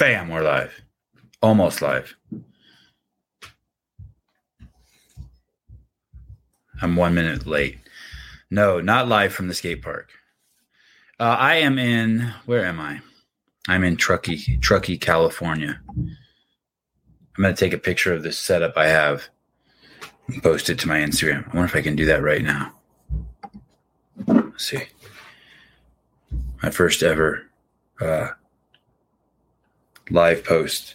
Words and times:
Bam, 0.00 0.30
we're 0.30 0.42
live. 0.42 0.80
Almost 1.42 1.82
live. 1.82 2.16
I'm 6.80 6.96
one 6.96 7.12
minute 7.12 7.46
late. 7.46 7.80
No, 8.50 8.80
not 8.80 9.08
live 9.08 9.34
from 9.34 9.48
the 9.48 9.52
skate 9.52 9.82
park. 9.82 10.08
Uh, 11.20 11.36
I 11.38 11.56
am 11.56 11.78
in, 11.78 12.32
where 12.46 12.64
am 12.64 12.80
I? 12.80 13.02
I'm 13.68 13.84
in 13.84 13.98
Truckee, 13.98 14.56
Truckee, 14.56 14.96
California. 14.96 15.82
I'm 15.90 16.16
going 17.36 17.54
to 17.54 17.60
take 17.60 17.74
a 17.74 17.78
picture 17.78 18.14
of 18.14 18.22
this 18.22 18.38
setup 18.38 18.78
I 18.78 18.86
have 18.86 19.28
and 20.28 20.42
post 20.42 20.70
it 20.70 20.78
to 20.78 20.88
my 20.88 21.00
Instagram. 21.00 21.44
I 21.44 21.56
wonder 21.58 21.64
if 21.64 21.76
I 21.76 21.82
can 21.82 21.94
do 21.94 22.06
that 22.06 22.22
right 22.22 22.42
now. 22.42 22.72
Let's 24.26 24.64
see. 24.64 24.84
My 26.62 26.70
first 26.70 27.02
ever 27.02 27.50
uh, 28.00 28.28
live 30.10 30.44
post. 30.44 30.94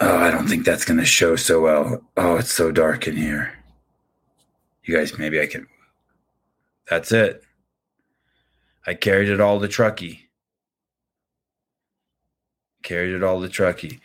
Oh, 0.00 0.18
I 0.18 0.30
don't 0.30 0.48
think 0.48 0.64
that's 0.64 0.84
going 0.84 0.98
to 0.98 1.06
show 1.06 1.36
so 1.36 1.60
well. 1.60 2.02
Oh, 2.16 2.36
it's 2.36 2.52
so 2.52 2.72
dark 2.72 3.06
in 3.06 3.16
here. 3.16 3.54
You 4.84 4.96
guys, 4.96 5.18
maybe 5.18 5.40
I 5.40 5.46
can. 5.46 5.66
That's 6.90 7.12
it. 7.12 7.42
I 8.86 8.94
carried 8.94 9.28
it 9.28 9.40
all 9.40 9.60
to 9.60 9.68
Truckee. 9.68 10.26
Carried 12.82 13.14
it 13.14 13.22
all 13.22 13.40
to 13.40 13.48
Truckee. 13.48 14.00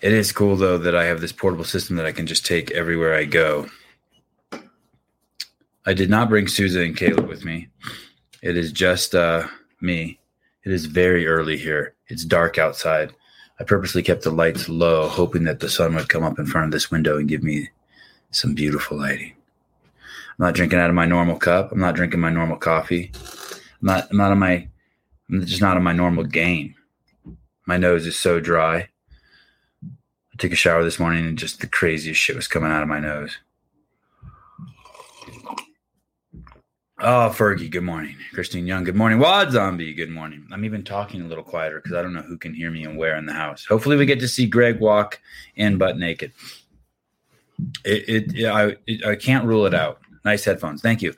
It 0.00 0.12
is 0.12 0.32
cool 0.32 0.56
though 0.56 0.78
that 0.78 0.96
I 0.96 1.04
have 1.04 1.20
this 1.20 1.32
portable 1.32 1.64
system 1.64 1.96
that 1.96 2.06
I 2.06 2.12
can 2.12 2.26
just 2.26 2.46
take 2.46 2.70
everywhere 2.70 3.14
I 3.14 3.24
go. 3.24 3.68
I 5.84 5.92
did 5.92 6.08
not 6.08 6.28
bring 6.28 6.48
Souza 6.48 6.80
and 6.80 6.96
Caleb 6.96 7.28
with 7.28 7.44
me. 7.44 7.68
It 8.42 8.56
is 8.56 8.72
just 8.72 9.14
uh, 9.14 9.46
me. 9.80 10.18
It 10.64 10.72
is 10.72 10.86
very 10.86 11.26
early 11.26 11.56
here. 11.56 11.94
It's 12.08 12.24
dark 12.24 12.58
outside. 12.58 13.14
I 13.58 13.64
purposely 13.64 14.02
kept 14.02 14.22
the 14.22 14.30
lights 14.30 14.68
low, 14.68 15.08
hoping 15.08 15.44
that 15.44 15.60
the 15.60 15.68
sun 15.68 15.94
would 15.94 16.08
come 16.08 16.22
up 16.22 16.38
in 16.38 16.46
front 16.46 16.66
of 16.66 16.72
this 16.72 16.90
window 16.90 17.18
and 17.18 17.28
give 17.28 17.42
me 17.42 17.68
some 18.30 18.54
beautiful 18.54 18.98
lighting. 18.98 19.34
I'm 19.94 20.46
not 20.46 20.54
drinking 20.54 20.78
out 20.78 20.88
of 20.88 20.96
my 20.96 21.04
normal 21.04 21.36
cup. 21.36 21.72
I'm 21.72 21.80
not 21.80 21.94
drinking 21.94 22.20
my 22.20 22.30
normal 22.30 22.56
coffee. 22.56 23.12
I'm 23.80 23.86
not. 23.86 24.08
I'm 24.10 24.16
not 24.16 24.32
on 24.32 24.38
my. 24.38 24.68
I'm 25.28 25.44
just 25.44 25.60
not 25.60 25.76
on 25.76 25.82
my 25.82 25.92
normal 25.92 26.24
game. 26.24 26.74
My 27.66 27.76
nose 27.76 28.06
is 28.06 28.18
so 28.18 28.40
dry. 28.40 28.88
I 29.84 30.36
took 30.38 30.52
a 30.52 30.56
shower 30.56 30.82
this 30.82 30.98
morning 30.98 31.26
and 31.26 31.38
just 31.38 31.60
the 31.60 31.66
craziest 31.66 32.20
shit 32.20 32.36
was 32.36 32.48
coming 32.48 32.70
out 32.70 32.82
of 32.82 32.88
my 32.88 33.00
nose. 33.00 33.36
Oh, 37.04 37.34
Fergie, 37.34 37.68
good 37.68 37.82
morning. 37.82 38.14
Christine 38.32 38.64
Young, 38.64 38.84
good 38.84 38.94
morning. 38.94 39.18
Wad 39.18 39.50
Zombie, 39.50 39.92
good 39.92 40.08
morning. 40.08 40.46
I'm 40.52 40.64
even 40.64 40.84
talking 40.84 41.20
a 41.20 41.26
little 41.26 41.42
quieter 41.42 41.80
because 41.80 41.94
I 41.94 42.00
don't 42.00 42.12
know 42.12 42.22
who 42.22 42.38
can 42.38 42.54
hear 42.54 42.70
me 42.70 42.84
and 42.84 42.96
where 42.96 43.16
in 43.16 43.26
the 43.26 43.32
house. 43.32 43.66
Hopefully, 43.66 43.96
we 43.96 44.06
get 44.06 44.20
to 44.20 44.28
see 44.28 44.46
Greg 44.46 44.78
walk 44.78 45.20
in 45.56 45.78
butt 45.78 45.98
naked. 45.98 46.30
It, 47.84 48.36
it, 48.36 48.46
I, 48.46 48.76
it, 48.86 49.04
I 49.04 49.16
can't 49.16 49.44
rule 49.44 49.66
it 49.66 49.74
out. 49.74 50.00
Nice 50.24 50.44
headphones, 50.44 50.80
thank 50.80 51.02
you. 51.02 51.12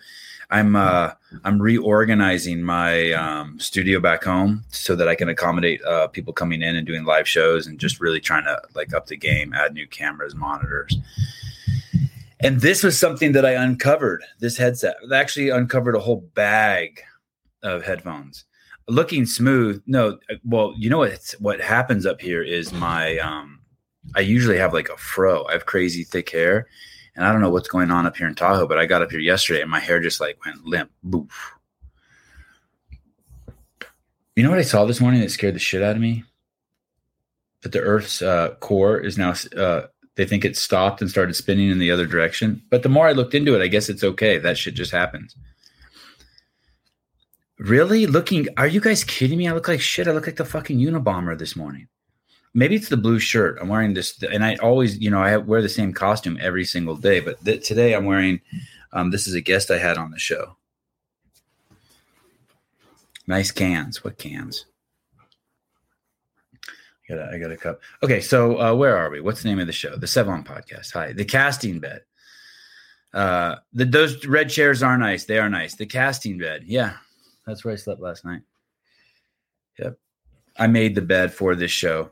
I'm, 0.48 0.74
uh, 0.74 1.10
I'm 1.44 1.60
reorganizing 1.60 2.62
my 2.62 3.12
um, 3.12 3.60
studio 3.60 4.00
back 4.00 4.24
home 4.24 4.64
so 4.70 4.96
that 4.96 5.06
I 5.06 5.14
can 5.14 5.28
accommodate 5.28 5.84
uh, 5.84 6.06
people 6.06 6.32
coming 6.32 6.62
in 6.62 6.76
and 6.76 6.86
doing 6.86 7.04
live 7.04 7.28
shows 7.28 7.66
and 7.66 7.78
just 7.78 8.00
really 8.00 8.20
trying 8.20 8.44
to 8.44 8.58
like 8.74 8.94
up 8.94 9.08
the 9.08 9.16
game, 9.16 9.52
add 9.52 9.74
new 9.74 9.86
cameras, 9.86 10.34
monitors 10.34 10.96
and 12.44 12.60
this 12.60 12.82
was 12.82 12.98
something 12.98 13.32
that 13.32 13.46
I 13.46 13.52
uncovered. 13.52 14.22
This 14.38 14.58
headset 14.58 14.96
I 15.10 15.16
actually 15.16 15.48
uncovered 15.48 15.96
a 15.96 16.00
whole 16.00 16.28
bag 16.34 17.00
of 17.62 17.82
headphones, 17.82 18.44
looking 18.86 19.24
smooth. 19.24 19.82
No, 19.86 20.18
well, 20.44 20.74
you 20.76 20.90
know 20.90 20.98
what? 20.98 21.34
What 21.38 21.60
happens 21.60 22.04
up 22.04 22.20
here 22.20 22.42
is 22.42 22.72
my. 22.72 23.18
Um, 23.18 23.60
I 24.14 24.20
usually 24.20 24.58
have 24.58 24.74
like 24.74 24.90
a 24.90 24.96
fro. 24.98 25.46
I 25.46 25.52
have 25.52 25.64
crazy 25.64 26.04
thick 26.04 26.28
hair, 26.28 26.68
and 27.16 27.24
I 27.24 27.32
don't 27.32 27.40
know 27.40 27.48
what's 27.48 27.68
going 27.68 27.90
on 27.90 28.04
up 28.04 28.16
here 28.16 28.28
in 28.28 28.34
Tahoe. 28.34 28.68
But 28.68 28.78
I 28.78 28.84
got 28.84 29.00
up 29.00 29.10
here 29.10 29.20
yesterday, 29.20 29.62
and 29.62 29.70
my 29.70 29.80
hair 29.80 29.98
just 29.98 30.20
like 30.20 30.38
went 30.44 30.66
limp. 30.66 30.90
Boof. 31.02 31.54
You 34.36 34.42
know 34.42 34.50
what 34.50 34.58
I 34.58 34.62
saw 34.62 34.84
this 34.84 35.00
morning 35.00 35.20
that 35.22 35.30
scared 35.30 35.54
the 35.54 35.60
shit 35.60 35.82
out 35.82 35.96
of 35.96 36.02
me? 36.02 36.24
That 37.62 37.72
the 37.72 37.80
Earth's 37.80 38.20
uh, 38.20 38.56
core 38.56 38.98
is 38.98 39.16
now 39.16 39.32
uh, 39.56 39.86
they 40.16 40.24
think 40.24 40.44
it 40.44 40.56
stopped 40.56 41.00
and 41.00 41.10
started 41.10 41.34
spinning 41.34 41.70
in 41.70 41.78
the 41.78 41.90
other 41.90 42.06
direction. 42.06 42.62
But 42.70 42.82
the 42.82 42.88
more 42.88 43.08
I 43.08 43.12
looked 43.12 43.34
into 43.34 43.54
it, 43.54 43.62
I 43.62 43.68
guess 43.68 43.88
it's 43.88 44.04
okay. 44.04 44.38
That 44.38 44.58
shit 44.58 44.74
just 44.74 44.92
happens. 44.92 45.34
Really? 47.58 48.06
Looking, 48.06 48.48
are 48.56 48.66
you 48.66 48.80
guys 48.80 49.04
kidding 49.04 49.38
me? 49.38 49.48
I 49.48 49.52
look 49.52 49.68
like 49.68 49.80
shit. 49.80 50.08
I 50.08 50.12
look 50.12 50.26
like 50.26 50.36
the 50.36 50.44
fucking 50.44 50.78
Unabomber 50.78 51.38
this 51.38 51.56
morning. 51.56 51.88
Maybe 52.52 52.76
it's 52.76 52.88
the 52.88 52.96
blue 52.96 53.18
shirt. 53.18 53.58
I'm 53.60 53.68
wearing 53.68 53.94
this, 53.94 54.22
and 54.22 54.44
I 54.44 54.54
always, 54.56 54.98
you 54.98 55.10
know, 55.10 55.20
I 55.20 55.36
wear 55.36 55.60
the 55.60 55.68
same 55.68 55.92
costume 55.92 56.38
every 56.40 56.64
single 56.64 56.96
day. 56.96 57.18
But 57.18 57.44
th- 57.44 57.66
today 57.66 57.94
I'm 57.94 58.04
wearing, 58.04 58.40
um, 58.92 59.10
this 59.10 59.26
is 59.26 59.34
a 59.34 59.40
guest 59.40 59.72
I 59.72 59.78
had 59.78 59.98
on 59.98 60.12
the 60.12 60.18
show. 60.18 60.56
Nice 63.26 63.50
cans. 63.50 64.04
What 64.04 64.18
cans? 64.18 64.66
I 67.08 67.14
got 67.14 67.18
a, 67.18 67.34
I 67.34 67.38
got 67.38 67.52
a 67.52 67.56
cup. 67.56 67.80
Okay, 68.02 68.20
so 68.20 68.60
uh, 68.60 68.74
where 68.74 68.96
are 68.96 69.10
we? 69.10 69.20
What's 69.20 69.42
the 69.42 69.48
name 69.48 69.58
of 69.58 69.66
the 69.66 69.72
show? 69.72 69.96
The 69.96 70.06
Sevan 70.06 70.44
Podcast. 70.44 70.92
Hi, 70.92 71.12
the 71.12 71.24
casting 71.24 71.80
bed. 71.80 72.02
Uh, 73.12 73.56
the, 73.72 73.84
those 73.84 74.26
red 74.26 74.48
chairs 74.48 74.82
are 74.82 74.96
nice. 74.96 75.24
They 75.24 75.38
are 75.38 75.50
nice. 75.50 75.74
The 75.74 75.86
casting 75.86 76.38
bed. 76.38 76.64
Yeah, 76.66 76.94
that's 77.46 77.64
where 77.64 77.74
I 77.74 77.76
slept 77.76 78.00
last 78.00 78.24
night. 78.24 78.40
Yep, 79.78 79.98
I 80.56 80.66
made 80.66 80.94
the 80.94 81.02
bed 81.02 81.32
for 81.32 81.54
this 81.54 81.70
show. 81.70 82.10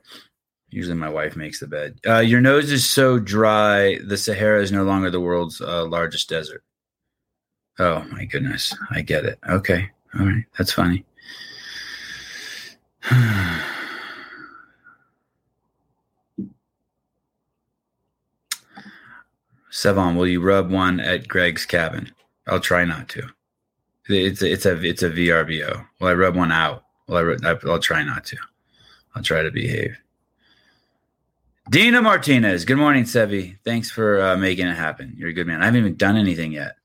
Usually, 0.68 0.96
my 0.96 1.08
wife 1.08 1.36
makes 1.36 1.60
the 1.60 1.66
bed. 1.66 1.98
Uh, 2.06 2.18
your 2.18 2.40
nose 2.40 2.70
is 2.70 2.88
so 2.88 3.18
dry. 3.18 3.98
The 4.06 4.16
Sahara 4.16 4.62
is 4.62 4.72
no 4.72 4.84
longer 4.84 5.10
the 5.10 5.20
world's 5.20 5.60
uh, 5.60 5.86
largest 5.86 6.28
desert. 6.28 6.64
Oh 7.78 8.04
my 8.10 8.26
goodness, 8.26 8.74
I 8.90 9.00
get 9.00 9.24
it. 9.24 9.38
Okay, 9.48 9.90
all 10.18 10.26
right, 10.26 10.44
that's 10.56 10.72
funny. 10.72 11.04
Sevan, 19.72 20.16
will 20.16 20.26
you 20.26 20.42
rub 20.42 20.70
one 20.70 21.00
at 21.00 21.26
Greg's 21.26 21.64
cabin? 21.64 22.12
I'll 22.46 22.60
try 22.60 22.84
not 22.84 23.08
to. 23.10 23.26
It's 24.06 24.42
a, 24.42 24.52
it's 24.52 24.66
a 24.66 24.84
it's 24.84 25.02
a 25.02 25.10
VRBO. 25.10 25.86
Will 25.98 26.08
I 26.08 26.12
rub 26.12 26.36
one 26.36 26.52
out? 26.52 26.84
Well, 27.08 27.36
I, 27.42 27.56
I'll 27.66 27.78
try 27.78 28.02
not 28.02 28.24
to. 28.26 28.36
I'll 29.14 29.22
try 29.22 29.42
to 29.42 29.50
behave. 29.50 29.96
Dina 31.70 32.02
Martinez. 32.02 32.66
Good 32.66 32.76
morning, 32.76 33.04
Sevi. 33.04 33.56
Thanks 33.64 33.90
for 33.90 34.20
uh, 34.20 34.36
making 34.36 34.66
it 34.66 34.76
happen. 34.76 35.14
You're 35.16 35.30
a 35.30 35.32
good 35.32 35.46
man. 35.46 35.62
I 35.62 35.66
haven't 35.66 35.80
even 35.80 35.96
done 35.96 36.16
anything 36.18 36.52
yet. 36.52 36.76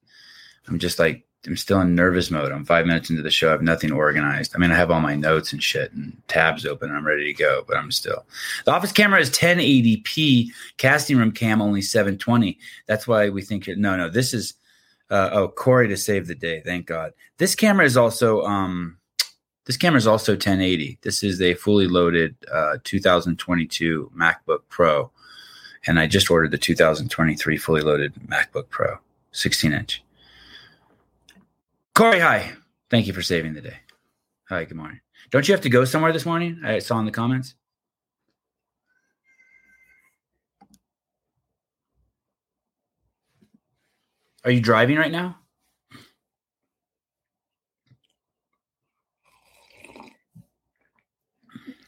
I'm 0.68 0.80
just 0.80 0.98
like 0.98 1.27
I'm 1.48 1.58
still 1.58 1.80
in 1.82 1.96
nervous 1.96 2.30
mode. 2.30 2.52
I'm 2.52 2.66
five 2.66 2.86
minutes 2.86 3.10
into 3.10 3.22
the 3.22 3.32
show. 3.32 3.48
I 3.48 3.52
have 3.52 3.62
nothing 3.62 3.92
organized. 3.92 4.54
I 4.54 4.60
mean, 4.60 4.72
I 4.72 4.76
have 4.76 4.92
all 4.92 5.00
my 5.00 5.16
notes 5.16 5.54
and 5.54 5.64
shit 5.64 5.94
and 5.94 6.16
tabs 6.28 6.66
open. 6.66 6.92
I'm 6.92 7.08
ready 7.08 7.24
to 7.26 7.34
go, 7.34 7.64
but 7.68 7.78
I'm 7.78 7.92
still. 7.92 8.26
The 8.66 8.72
office 8.72 8.92
camera 8.92 9.20
is 9.20 9.30
1080p. 9.32 10.50
Casting 10.78 11.18
room 11.18 11.32
cam 11.32 11.62
only 11.62 11.82
720. 11.82 12.60
That's 12.86 13.08
why 13.08 13.30
we 13.30 13.42
think 13.42 13.68
no, 13.68 13.96
no. 13.96 14.10
This 14.10 14.34
is 14.34 14.56
uh, 15.10 15.30
oh 15.32 15.48
Corey 15.48 15.88
to 15.88 15.98
save 15.98 16.28
the 16.28 16.36
day. 16.36 16.62
Thank 16.66 16.86
God. 16.86 17.14
This 17.38 17.56
camera 17.56 17.86
is 17.86 17.96
also 17.96 18.44
um 18.44 18.98
this 19.66 19.78
camera 19.78 19.98
is 19.98 20.08
also 20.08 20.34
1080. 20.34 20.98
This 21.02 21.24
is 21.24 21.42
a 21.42 21.54
fully 21.54 21.88
loaded 21.88 22.36
uh, 22.52 22.78
2022 22.84 24.12
MacBook 24.16 24.60
Pro, 24.70 25.12
and 25.86 26.00
I 26.00 26.08
just 26.08 26.32
ordered 26.32 26.52
the 26.52 26.58
2023 26.58 27.58
fully 27.58 27.82
loaded 27.82 28.14
MacBook 28.28 28.70
Pro, 28.70 28.98
16 29.32 29.74
inch. 29.74 30.04
Corey, 31.98 32.20
hi. 32.20 32.52
Thank 32.92 33.08
you 33.08 33.14
for 33.14 33.24
saving 33.24 33.56
the 33.56 33.62
day. 33.62 33.78
Hi, 34.50 34.66
good 34.66 34.78
morning. 34.78 35.00
Don't 35.32 35.48
you 35.48 35.54
have 35.56 35.64
to 35.64 35.70
go 35.70 35.84
somewhere 35.84 36.14
this 36.14 36.28
morning? 36.28 36.62
I 36.64 36.78
saw 36.78 37.00
in 37.00 37.06
the 37.06 37.12
comments. 37.12 37.56
Are 44.46 44.52
you 44.52 44.62
driving 44.62 44.98
right 44.98 45.12
now? 45.12 45.40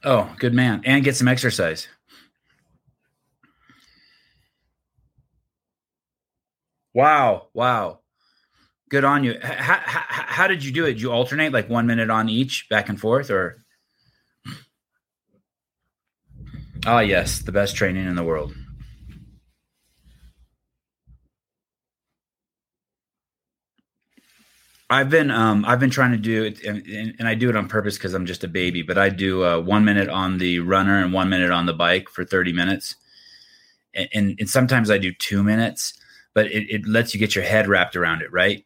Oh, 0.04 0.34
good 0.40 0.56
man. 0.56 0.82
And 0.86 1.04
get 1.04 1.18
some 1.18 1.28
exercise. 1.28 1.88
Wow. 6.96 7.50
Wow. 7.54 7.99
Good 8.90 9.04
on 9.04 9.24
you. 9.24 9.40
How, 9.42 9.80
how, 9.84 10.04
how, 10.08 10.48
did 10.48 10.64
you 10.64 10.72
do 10.72 10.86
it? 10.86 10.94
Did 10.94 11.02
you 11.02 11.12
alternate 11.12 11.54
like 11.54 11.70
one 11.70 11.86
minute 11.86 12.10
on 12.10 12.28
each 12.28 12.68
back 12.70 12.90
and 12.90 13.00
forth 13.00 13.30
or? 13.30 13.64
Ah, 16.86 17.02
yes, 17.02 17.40
the 17.40 17.52
best 17.52 17.76
training 17.76 18.08
in 18.08 18.16
the 18.16 18.24
world. 18.24 18.56
I've 24.92 25.12
been 25.12 25.30
um 25.30 25.66
I've 25.66 25.80
been 25.80 25.92
trying 25.92 26.14
to 26.14 26.18
do 26.18 26.46
it 26.46 26.64
and, 26.64 26.84
and 27.20 27.28
I 27.28 27.36
do 27.36 27.48
it 27.50 27.56
on 27.56 27.68
purpose 27.68 27.96
because 27.96 28.16
I'm 28.16 28.26
just 28.26 28.44
a 28.44 28.48
baby, 28.48 28.82
but 28.82 28.98
I 28.98 29.10
do 29.10 29.46
uh, 29.46 29.60
one 29.60 29.86
minute 29.86 30.10
on 30.10 30.40
the 30.40 30.60
runner 30.60 30.98
and 30.98 31.14
one 31.14 31.30
minute 31.30 31.52
on 31.52 31.68
the 31.68 31.74
bike 31.74 32.10
for 32.10 32.26
30 32.26 32.54
minutes. 32.54 32.96
And, 33.94 34.10
and, 34.14 34.36
and 34.40 34.50
sometimes 34.50 34.90
I 34.90 34.98
do 34.98 35.12
two 35.14 35.44
minutes, 35.44 35.94
but 36.34 36.48
it, 36.48 36.70
it 36.70 36.88
lets 36.88 37.14
you 37.14 37.20
get 37.20 37.36
your 37.36 37.44
head 37.44 37.68
wrapped 37.68 37.96
around 37.96 38.22
it, 38.22 38.32
right? 38.32 38.64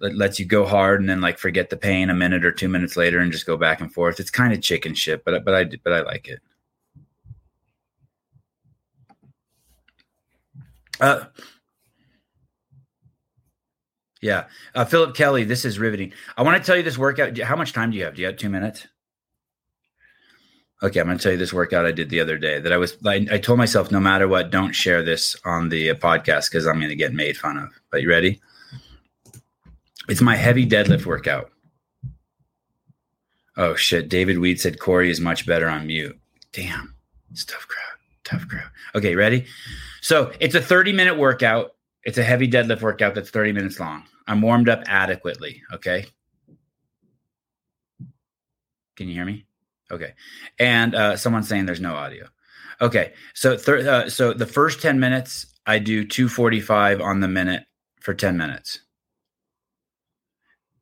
It 0.00 0.14
lets 0.16 0.38
you 0.38 0.44
go 0.44 0.66
hard 0.66 1.00
and 1.00 1.08
then 1.08 1.20
like 1.20 1.38
forget 1.38 1.70
the 1.70 1.76
pain 1.76 2.10
a 2.10 2.14
minute 2.14 2.44
or 2.44 2.52
two 2.52 2.68
minutes 2.68 2.96
later 2.96 3.20
and 3.20 3.30
just 3.30 3.46
go 3.46 3.56
back 3.56 3.80
and 3.80 3.92
forth. 3.92 4.18
It's 4.18 4.30
kind 4.30 4.52
of 4.52 4.60
chicken 4.60 4.94
shit, 4.94 5.24
but 5.24 5.44
but 5.44 5.54
I 5.54 5.64
but 5.82 5.92
I 5.92 6.00
like 6.00 6.28
it. 6.28 6.40
Uh, 11.00 11.24
yeah. 14.20 14.46
Uh, 14.74 14.84
Philip 14.84 15.14
Kelly, 15.14 15.44
this 15.44 15.64
is 15.64 15.78
riveting. 15.78 16.12
I 16.36 16.42
want 16.42 16.56
to 16.56 16.66
tell 16.66 16.76
you 16.76 16.82
this 16.82 16.96
workout. 16.96 17.38
How 17.38 17.56
much 17.56 17.72
time 17.72 17.90
do 17.90 17.98
you 17.98 18.04
have? 18.04 18.14
Do 18.14 18.22
you 18.22 18.26
have 18.26 18.36
two 18.36 18.48
minutes? 18.48 18.86
Okay, 20.84 21.00
I'm 21.00 21.06
going 21.06 21.16
to 21.16 21.22
tell 21.22 21.32
you 21.32 21.38
this 21.38 21.54
workout 21.54 21.86
I 21.86 21.92
did 21.92 22.10
the 22.10 22.20
other 22.20 22.36
day 22.36 22.60
that 22.60 22.70
I 22.70 22.76
was, 22.76 22.98
I, 23.06 23.26
I 23.30 23.38
told 23.38 23.58
myself, 23.58 23.90
no 23.90 24.00
matter 24.00 24.28
what, 24.28 24.50
don't 24.50 24.74
share 24.74 25.02
this 25.02 25.34
on 25.46 25.70
the 25.70 25.88
uh, 25.88 25.94
podcast 25.94 26.50
because 26.50 26.66
I'm 26.66 26.76
going 26.76 26.90
to 26.90 26.94
get 26.94 27.14
made 27.14 27.38
fun 27.38 27.56
of. 27.56 27.70
But 27.90 28.02
you 28.02 28.10
ready? 28.10 28.38
It's 30.10 30.20
my 30.20 30.36
heavy 30.36 30.66
deadlift 30.66 31.06
workout. 31.06 31.50
Oh, 33.56 33.74
shit. 33.74 34.10
David 34.10 34.40
Weed 34.40 34.60
said 34.60 34.78
Corey 34.78 35.10
is 35.10 35.20
much 35.20 35.46
better 35.46 35.70
on 35.70 35.86
mute. 35.86 36.20
Damn. 36.52 36.94
It's 37.30 37.46
tough 37.46 37.66
crowd. 37.66 37.98
Tough 38.24 38.46
crowd. 38.46 38.68
Okay, 38.94 39.14
ready? 39.14 39.46
So 40.02 40.32
it's 40.38 40.54
a 40.54 40.60
30 40.60 40.92
minute 40.92 41.16
workout. 41.16 41.76
It's 42.02 42.18
a 42.18 42.22
heavy 42.22 42.46
deadlift 42.46 42.82
workout 42.82 43.14
that's 43.14 43.30
30 43.30 43.52
minutes 43.52 43.80
long. 43.80 44.02
I'm 44.26 44.42
warmed 44.42 44.68
up 44.68 44.82
adequately. 44.86 45.62
Okay. 45.72 46.04
Can 48.96 49.08
you 49.08 49.14
hear 49.14 49.24
me? 49.24 49.46
Okay. 49.94 50.14
And 50.58 50.94
uh, 50.94 51.16
someone's 51.16 51.48
saying 51.48 51.66
there's 51.66 51.80
no 51.80 51.94
audio. 51.94 52.26
Okay. 52.80 53.12
So, 53.34 53.56
thir- 53.56 53.88
uh, 53.88 54.10
so 54.10 54.32
the 54.32 54.46
first 54.46 54.82
10 54.82 54.98
minutes, 55.00 55.46
I 55.66 55.78
do 55.78 56.04
245 56.04 57.00
on 57.00 57.20
the 57.20 57.28
minute 57.28 57.64
for 58.00 58.14
10 58.14 58.36
minutes. 58.36 58.80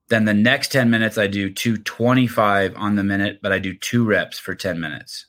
Then 0.09 0.25
the 0.25 0.35
next 0.35 0.73
10 0.73 0.91
minutes, 0.91 1.17
I 1.17 1.27
do 1.27 1.51
225 1.51 2.75
on 2.77 2.97
the 2.97 3.05
minute, 3.05 3.41
but 3.43 3.53
I 3.53 3.59
do 3.59 3.75
two 3.75 4.05
reps 4.05 4.39
for 4.39 4.55
10 4.55 4.81
minutes. 4.81 5.27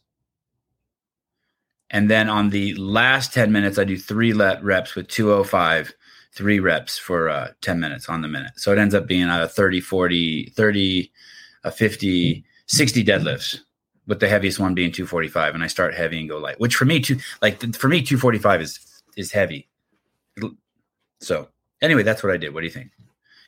And 1.90 2.10
then 2.10 2.30
on 2.30 2.50
the 2.50 2.74
last 2.76 3.34
10 3.34 3.52
minutes, 3.52 3.78
I 3.78 3.84
do 3.84 3.98
three 3.98 4.34
reps 4.34 4.96
with 4.96 5.08
205 5.08 5.94
three 6.34 6.60
reps 6.60 6.98
for 6.98 7.30
uh, 7.30 7.50
10 7.62 7.80
minutes 7.80 8.10
on 8.10 8.22
the 8.22 8.28
minute. 8.28 8.54
So 8.56 8.72
it 8.72 8.80
ends 8.80 8.96
up 8.96 9.08
being 9.08 9.30
a 9.30 9.48
30, 9.48 9.82
40, 9.82 10.50
30, 10.56 11.12
a 11.64 11.72
50, 11.72 12.44
60 12.66 13.06
deadlifts 13.06 13.60
with 14.08 14.20
the 14.20 14.28
heaviest 14.28 14.60
one 14.60 14.74
being 14.74 14.92
245. 14.92 15.56
And 15.56 15.64
I 15.64 15.68
start 15.68 15.94
heavy 15.94 16.20
and 16.20 16.30
go 16.30 16.38
light, 16.38 16.60
which 16.60 16.76
for 16.76 16.86
me, 16.86 17.00
too, 17.00 17.20
like 17.42 17.60
for 17.76 17.88
me, 17.88 18.02
245 18.02 18.62
is, 18.62 18.80
is 19.16 19.32
heavy. 19.32 19.70
So 21.22 21.48
anyway, 21.82 22.04
that's 22.04 22.24
what 22.24 22.32
I 22.32 22.38
did. 22.38 22.54
What 22.54 22.62
do 22.62 22.66
you 22.66 22.72
think? 22.72 22.92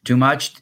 Too 0.04 0.18
much? 0.18 0.54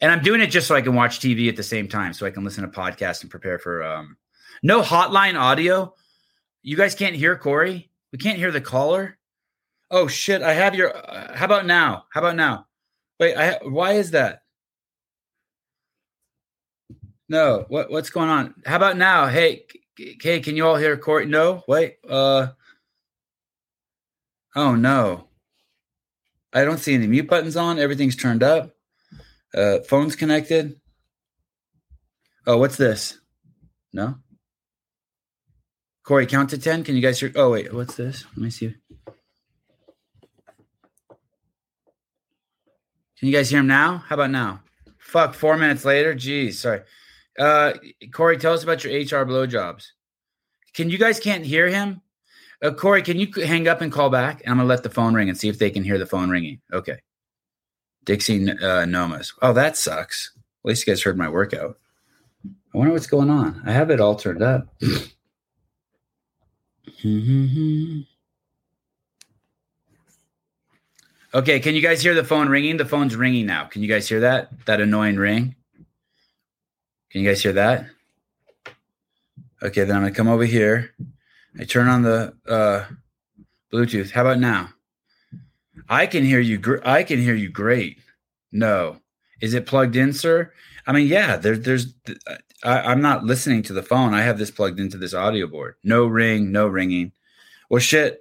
And 0.00 0.10
I'm 0.10 0.22
doing 0.22 0.40
it 0.40 0.48
just 0.48 0.66
so 0.66 0.74
I 0.74 0.82
can 0.82 0.94
watch 0.94 1.20
TV 1.20 1.48
at 1.48 1.56
the 1.56 1.62
same 1.62 1.88
time, 1.88 2.12
so 2.12 2.26
I 2.26 2.30
can 2.30 2.44
listen 2.44 2.62
to 2.62 2.70
podcasts 2.70 3.22
and 3.22 3.30
prepare 3.30 3.58
for 3.58 3.82
um 3.82 4.16
no 4.62 4.82
hotline 4.82 5.38
audio. 5.38 5.94
You 6.62 6.76
guys 6.76 6.94
can't 6.94 7.14
hear 7.14 7.36
Corey. 7.36 7.90
We 8.12 8.18
can't 8.18 8.38
hear 8.38 8.50
the 8.50 8.60
caller. 8.60 9.18
Oh 9.90 10.06
shit! 10.06 10.42
I 10.42 10.54
have 10.54 10.74
your. 10.74 10.96
Uh, 10.96 11.36
how 11.36 11.44
about 11.44 11.66
now? 11.66 12.04
How 12.12 12.20
about 12.20 12.36
now? 12.36 12.66
Wait, 13.18 13.36
I. 13.36 13.58
Why 13.62 13.92
is 13.92 14.12
that? 14.12 14.39
No. 17.30 17.64
What 17.68 17.90
What's 17.90 18.10
going 18.10 18.28
on? 18.28 18.54
How 18.66 18.74
about 18.76 18.98
now? 18.98 19.28
Hey, 19.28 19.64
hey, 19.96 20.40
can 20.40 20.56
you 20.56 20.66
all 20.66 20.74
hear 20.74 20.96
Court? 20.96 21.28
No. 21.28 21.62
Wait. 21.66 21.96
Uh. 22.06 22.48
Oh 24.56 24.74
no. 24.74 25.28
I 26.52 26.64
don't 26.64 26.78
see 26.78 26.92
any 26.92 27.06
mute 27.06 27.28
buttons 27.28 27.56
on. 27.56 27.78
Everything's 27.78 28.16
turned 28.16 28.42
up. 28.42 28.74
Uh, 29.54 29.78
phone's 29.86 30.16
connected. 30.16 30.80
Oh, 32.48 32.58
what's 32.58 32.76
this? 32.76 33.16
No. 33.92 34.16
Corey, 36.02 36.26
count 36.26 36.50
to 36.50 36.58
ten. 36.58 36.82
Can 36.82 36.96
you 36.96 37.00
guys 37.00 37.20
hear? 37.20 37.30
Oh 37.36 37.50
wait, 37.50 37.72
what's 37.72 37.94
this? 37.94 38.24
Let 38.34 38.42
me 38.42 38.50
see. 38.50 38.74
Can 43.18 43.28
you 43.28 43.32
guys 43.32 43.50
hear 43.50 43.60
him 43.60 43.68
now? 43.68 43.98
How 43.98 44.16
about 44.16 44.30
now? 44.30 44.62
Fuck, 44.98 45.34
four 45.34 45.56
minutes 45.56 45.84
later. 45.84 46.14
Jeez, 46.14 46.54
sorry. 46.54 46.80
Uh, 47.40 47.72
Corey, 48.12 48.36
tell 48.36 48.52
us 48.52 48.62
about 48.62 48.84
your 48.84 48.92
HR 48.92 49.24
blowjobs. 49.26 49.86
Can 50.74 50.90
you 50.90 50.98
guys 50.98 51.18
can't 51.18 51.44
hear 51.44 51.68
him? 51.68 52.02
Uh, 52.62 52.70
Corey, 52.70 53.02
can 53.02 53.18
you 53.18 53.32
hang 53.44 53.66
up 53.66 53.80
and 53.80 53.90
call 53.90 54.10
back? 54.10 54.42
And 54.42 54.50
I'm 54.50 54.58
gonna 54.58 54.68
let 54.68 54.82
the 54.82 54.90
phone 54.90 55.14
ring 55.14 55.30
and 55.30 55.38
see 55.38 55.48
if 55.48 55.58
they 55.58 55.70
can 55.70 55.82
hear 55.82 55.98
the 55.98 56.04
phone 56.04 56.28
ringing. 56.28 56.60
Okay. 56.70 56.98
Dixie 58.04 58.50
uh, 58.50 58.84
Nomas. 58.84 59.32
Oh, 59.40 59.54
that 59.54 59.78
sucks. 59.78 60.32
At 60.36 60.68
least 60.68 60.86
you 60.86 60.92
guys 60.92 61.02
heard 61.02 61.16
my 61.16 61.28
workout. 61.30 61.78
I 62.44 62.78
wonder 62.78 62.92
what's 62.92 63.06
going 63.06 63.30
on. 63.30 63.62
I 63.64 63.72
have 63.72 63.90
it 63.90 64.00
all 64.00 64.14
turned 64.14 64.42
up. 64.42 64.68
Okay, 71.32 71.60
can 71.60 71.76
you 71.76 71.80
guys 71.80 72.02
hear 72.02 72.14
the 72.14 72.24
phone 72.24 72.48
ringing? 72.48 72.76
The 72.76 72.84
phone's 72.84 73.14
ringing 73.14 73.46
now. 73.46 73.64
Can 73.64 73.82
you 73.82 73.88
guys 73.88 74.08
hear 74.08 74.18
that? 74.20 74.50
That 74.66 74.80
annoying 74.80 75.16
ring? 75.16 75.54
Can 77.10 77.22
you 77.22 77.28
guys 77.28 77.42
hear 77.42 77.54
that? 77.54 77.86
Okay, 79.62 79.84
then 79.84 79.96
I'm 79.96 80.02
gonna 80.02 80.14
come 80.14 80.28
over 80.28 80.44
here. 80.44 80.94
I 81.58 81.64
turn 81.64 81.88
on 81.88 82.02
the 82.02 82.34
uh, 82.48 82.84
Bluetooth. 83.72 84.10
How 84.10 84.22
about 84.22 84.38
now? 84.38 84.70
I 85.88 86.06
can 86.06 86.24
hear 86.24 86.40
you. 86.40 86.58
Gr- 86.58 86.84
I 86.84 87.02
can 87.02 87.20
hear 87.20 87.34
you 87.34 87.48
great. 87.48 87.98
No, 88.52 89.00
is 89.40 89.54
it 89.54 89.66
plugged 89.66 89.96
in, 89.96 90.12
sir? 90.12 90.52
I 90.86 90.92
mean, 90.92 91.08
yeah. 91.08 91.36
There, 91.36 91.56
there's. 91.56 91.94
I, 92.62 92.80
I'm 92.80 93.02
not 93.02 93.24
listening 93.24 93.62
to 93.64 93.72
the 93.72 93.82
phone. 93.82 94.14
I 94.14 94.22
have 94.22 94.38
this 94.38 94.50
plugged 94.50 94.78
into 94.78 94.98
this 94.98 95.14
audio 95.14 95.46
board. 95.46 95.74
No 95.82 96.06
ring. 96.06 96.52
No 96.52 96.68
ringing. 96.68 97.12
Well, 97.68 97.80
shit. 97.80 98.20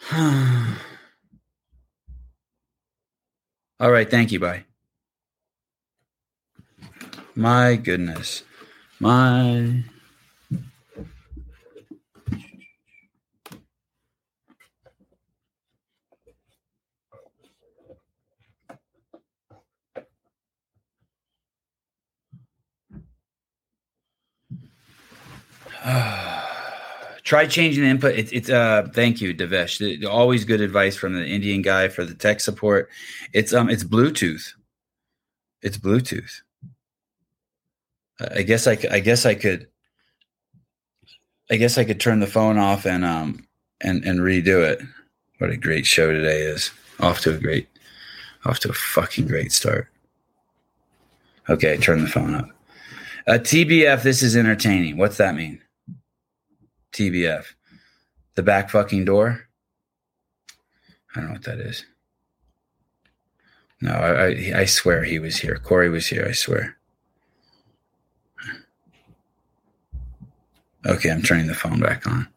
All 0.12 0.76
right. 3.90 4.10
Thank 4.10 4.32
you. 4.32 4.40
Bye. 4.40 4.65
My 7.36 7.76
goodness. 7.76 8.44
My. 8.98 9.84
Try 27.22 27.46
changing 27.46 27.84
the 27.84 27.90
input. 27.90 28.14
It's, 28.14 28.32
it's 28.32 28.48
uh 28.48 28.88
thank 28.94 29.20
you, 29.20 29.34
Devesh. 29.34 30.06
Always 30.08 30.44
good 30.46 30.62
advice 30.62 30.96
from 30.96 31.12
the 31.12 31.26
Indian 31.26 31.60
guy 31.60 31.88
for 31.88 32.04
the 32.04 32.14
tech 32.14 32.40
support. 32.40 32.88
It's 33.34 33.52
um 33.52 33.68
it's 33.68 33.84
Bluetooth. 33.84 34.54
It's 35.60 35.76
Bluetooth. 35.76 36.40
I 38.20 38.42
guess 38.42 38.66
I 38.66 38.78
I 38.90 39.00
guess 39.00 39.26
I 39.26 39.34
could 39.34 39.68
I 41.50 41.56
guess 41.56 41.78
I 41.78 41.84
could 41.84 42.00
turn 42.00 42.20
the 42.20 42.26
phone 42.26 42.58
off 42.58 42.86
and 42.86 43.04
um 43.04 43.46
and 43.80 44.04
and 44.04 44.20
redo 44.20 44.62
it. 44.62 44.80
What 45.38 45.50
a 45.50 45.56
great 45.56 45.86
show 45.86 46.10
today 46.10 46.42
is. 46.42 46.70
Off 47.00 47.20
to 47.20 47.34
a 47.34 47.38
great 47.38 47.68
off 48.44 48.58
to 48.60 48.70
a 48.70 48.74
fucking 48.74 49.26
great 49.26 49.52
start. 49.52 49.88
Okay, 51.48 51.76
turn 51.76 52.02
the 52.02 52.08
phone 52.08 52.34
up. 52.34 52.48
Uh, 53.26 53.38
TBF, 53.38 54.02
this 54.02 54.22
is 54.22 54.36
entertaining. 54.36 54.96
What's 54.96 55.16
that 55.16 55.34
mean? 55.34 55.60
TBF. 56.92 57.44
The 58.34 58.42
back 58.42 58.70
fucking 58.70 59.04
door? 59.04 59.48
I 61.14 61.20
don't 61.20 61.28
know 61.28 61.32
what 61.34 61.44
that 61.44 61.58
is. 61.58 61.84
No, 63.80 63.92
I, 63.92 64.26
I, 64.26 64.60
I 64.60 64.64
swear 64.64 65.04
he 65.04 65.18
was 65.18 65.36
here. 65.36 65.56
Corey 65.56 65.88
was 65.88 66.06
here, 66.06 66.26
I 66.28 66.32
swear. 66.32 66.76
Okay, 70.86 71.10
I'm 71.10 71.22
turning 71.22 71.46
the 71.46 71.54
phone 71.54 71.80
back 71.80 72.06
on. 72.06 72.28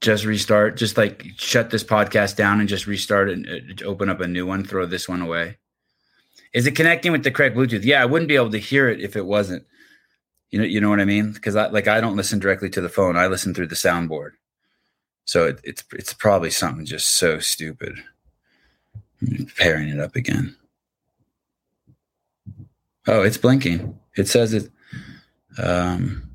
Just 0.00 0.24
restart, 0.24 0.76
just 0.76 0.96
like 0.96 1.24
shut 1.36 1.70
this 1.70 1.84
podcast 1.84 2.36
down 2.36 2.60
and 2.60 2.68
just 2.68 2.86
restart 2.86 3.30
and 3.30 3.48
uh, 3.48 3.84
open 3.84 4.08
up 4.08 4.20
a 4.20 4.28
new 4.28 4.46
one, 4.46 4.64
throw 4.64 4.84
this 4.84 5.08
one 5.08 5.22
away. 5.22 5.56
Is 6.52 6.66
it 6.66 6.76
connecting 6.76 7.12
with 7.12 7.24
the 7.24 7.30
correct 7.30 7.56
Bluetooth? 7.56 7.84
Yeah, 7.84 8.02
I 8.02 8.06
wouldn't 8.06 8.28
be 8.28 8.36
able 8.36 8.50
to 8.50 8.58
hear 8.58 8.88
it 8.88 9.00
if 9.00 9.16
it 9.16 9.26
wasn't. 9.26 9.64
You 10.50 10.60
know, 10.60 10.64
you 10.64 10.80
know 10.80 10.90
what 10.90 11.00
I 11.00 11.04
mean? 11.04 11.32
Because 11.32 11.56
I 11.56 11.68
like 11.68 11.88
I 11.88 12.00
don't 12.00 12.16
listen 12.16 12.38
directly 12.38 12.70
to 12.70 12.80
the 12.80 12.88
phone. 12.88 13.16
I 13.16 13.26
listen 13.26 13.54
through 13.54 13.68
the 13.68 13.74
soundboard. 13.74 14.32
So 15.24 15.46
it, 15.46 15.60
it's 15.64 15.84
it's 15.92 16.12
probably 16.12 16.50
something 16.50 16.84
just 16.84 17.16
so 17.18 17.38
stupid. 17.38 17.96
Pairing 19.56 19.88
it 19.88 20.00
up 20.00 20.16
again. 20.16 20.54
Oh, 23.06 23.22
it's 23.22 23.38
blinking. 23.38 23.98
It 24.16 24.28
says 24.28 24.52
it. 24.52 24.70
Um, 25.58 26.33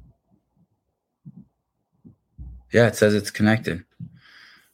yeah, 2.71 2.87
it 2.87 2.95
says 2.95 3.13
it's 3.13 3.31
connected. 3.31 3.83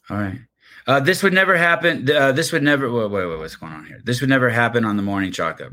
All 0.10 0.18
right. 0.18 0.40
Uh, 0.88 1.00
this 1.00 1.24
would 1.24 1.34
never 1.34 1.58
happen. 1.58 2.10
Uh, 2.10 2.32
this 2.32 2.52
would 2.52 2.62
never. 2.62 2.92
Wait, 2.92 3.10
wait, 3.10 3.28
wait, 3.28 3.40
what's 3.40 3.56
going 3.56 3.74
on 3.74 3.86
here? 3.86 4.02
This 4.04 4.22
would 4.22 4.30
never 4.30 4.50
happen 4.50 4.86
on 4.86 4.98
the 4.98 5.04
morning 5.04 5.32
chalk 5.32 5.62
up. 5.62 5.72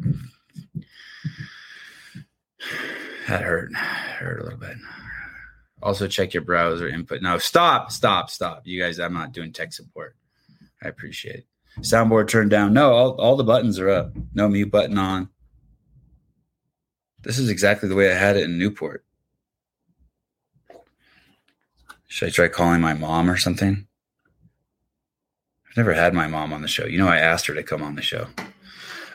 That 3.29 3.43
hurt. 3.43 3.75
Hurt 3.75 4.41
a 4.41 4.45
little 4.45 4.59
bit. 4.59 4.77
Also, 5.83 6.07
check 6.07 6.33
your 6.33 6.45
browser 6.45 6.89
input. 6.89 7.23
No, 7.23 7.39
stop, 7.39 7.91
stop, 7.91 8.31
stop. 8.31 8.63
You 8.67 8.81
guys, 8.81 8.99
I'm 9.01 9.13
not 9.13 9.33
doing 9.33 9.53
tech 9.53 9.73
support. 9.73 10.17
I 10.83 10.89
appreciate 10.89 11.37
it. 11.37 11.47
Soundboard 11.81 12.29
turned 12.29 12.51
down. 12.51 12.73
No, 12.73 12.93
all, 12.93 13.21
all 13.21 13.37
the 13.37 13.45
buttons 13.45 13.79
are 13.79 13.89
up. 13.89 14.13
No 14.35 14.49
mute 14.49 14.71
button 14.71 14.99
on. 14.99 15.29
This 17.23 17.39
is 17.39 17.49
exactly 17.49 17.89
the 17.89 17.95
way 17.95 18.11
I 18.11 18.15
had 18.15 18.37
it 18.37 18.45
in 18.45 18.59
Newport. 18.59 19.05
Should 22.13 22.29
I 22.29 22.31
try 22.31 22.49
calling 22.49 22.83
my 22.83 22.93
mom 22.93 23.31
or 23.31 23.39
something? 23.39 23.87
I've 25.67 25.77
never 25.79 25.95
had 25.95 26.13
my 26.13 26.27
mom 26.27 26.53
on 26.53 26.61
the 26.61 26.69
show. 26.69 26.85
You 26.85 26.99
know, 26.99 27.09
I 27.09 27.17
asked 27.17 27.47
her 27.47 27.55
to 27.55 27.63
come 27.63 27.83
on 27.83 27.95
the 27.95 28.03
show. 28.03 28.27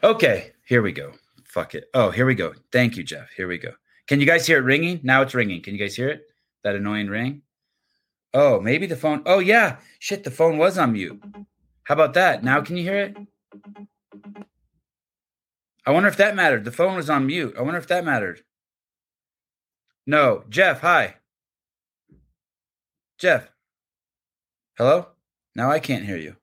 Okay, 0.03 0.53
here 0.65 0.81
we 0.81 0.93
go. 0.93 1.11
Fuck 1.45 1.75
it. 1.75 1.91
Oh, 1.93 2.09
here 2.09 2.25
we 2.25 2.33
go. 2.33 2.53
Thank 2.71 2.97
you, 2.97 3.03
Jeff. 3.03 3.29
Here 3.37 3.47
we 3.47 3.59
go. 3.59 3.73
Can 4.07 4.19
you 4.19 4.25
guys 4.25 4.47
hear 4.47 4.57
it 4.57 4.63
ringing? 4.63 4.99
Now 5.03 5.21
it's 5.21 5.35
ringing. 5.35 5.61
Can 5.61 5.75
you 5.75 5.79
guys 5.79 5.95
hear 5.95 6.09
it? 6.09 6.23
That 6.63 6.75
annoying 6.75 7.07
ring? 7.07 7.43
Oh, 8.33 8.59
maybe 8.59 8.87
the 8.87 8.95
phone. 8.95 9.21
Oh, 9.27 9.37
yeah. 9.37 9.75
Shit, 9.99 10.23
the 10.23 10.31
phone 10.31 10.57
was 10.57 10.79
on 10.79 10.93
mute. 10.93 11.21
How 11.83 11.93
about 11.93 12.15
that? 12.15 12.43
Now 12.43 12.61
can 12.61 12.77
you 12.77 12.83
hear 12.83 12.97
it? 12.97 13.17
I 15.85 15.91
wonder 15.91 16.09
if 16.09 16.17
that 16.17 16.35
mattered. 16.35 16.65
The 16.65 16.71
phone 16.71 16.95
was 16.95 17.11
on 17.11 17.27
mute. 17.27 17.53
I 17.59 17.61
wonder 17.61 17.79
if 17.79 17.87
that 17.89 18.03
mattered. 18.03 18.41
No. 20.07 20.45
Jeff, 20.49 20.81
hi. 20.81 21.17
Jeff. 23.17 23.49
Hello? 24.77 25.07
Now 25.55 25.71
I 25.71 25.79
can't 25.79 26.05
hear 26.05 26.17
you. 26.17 26.35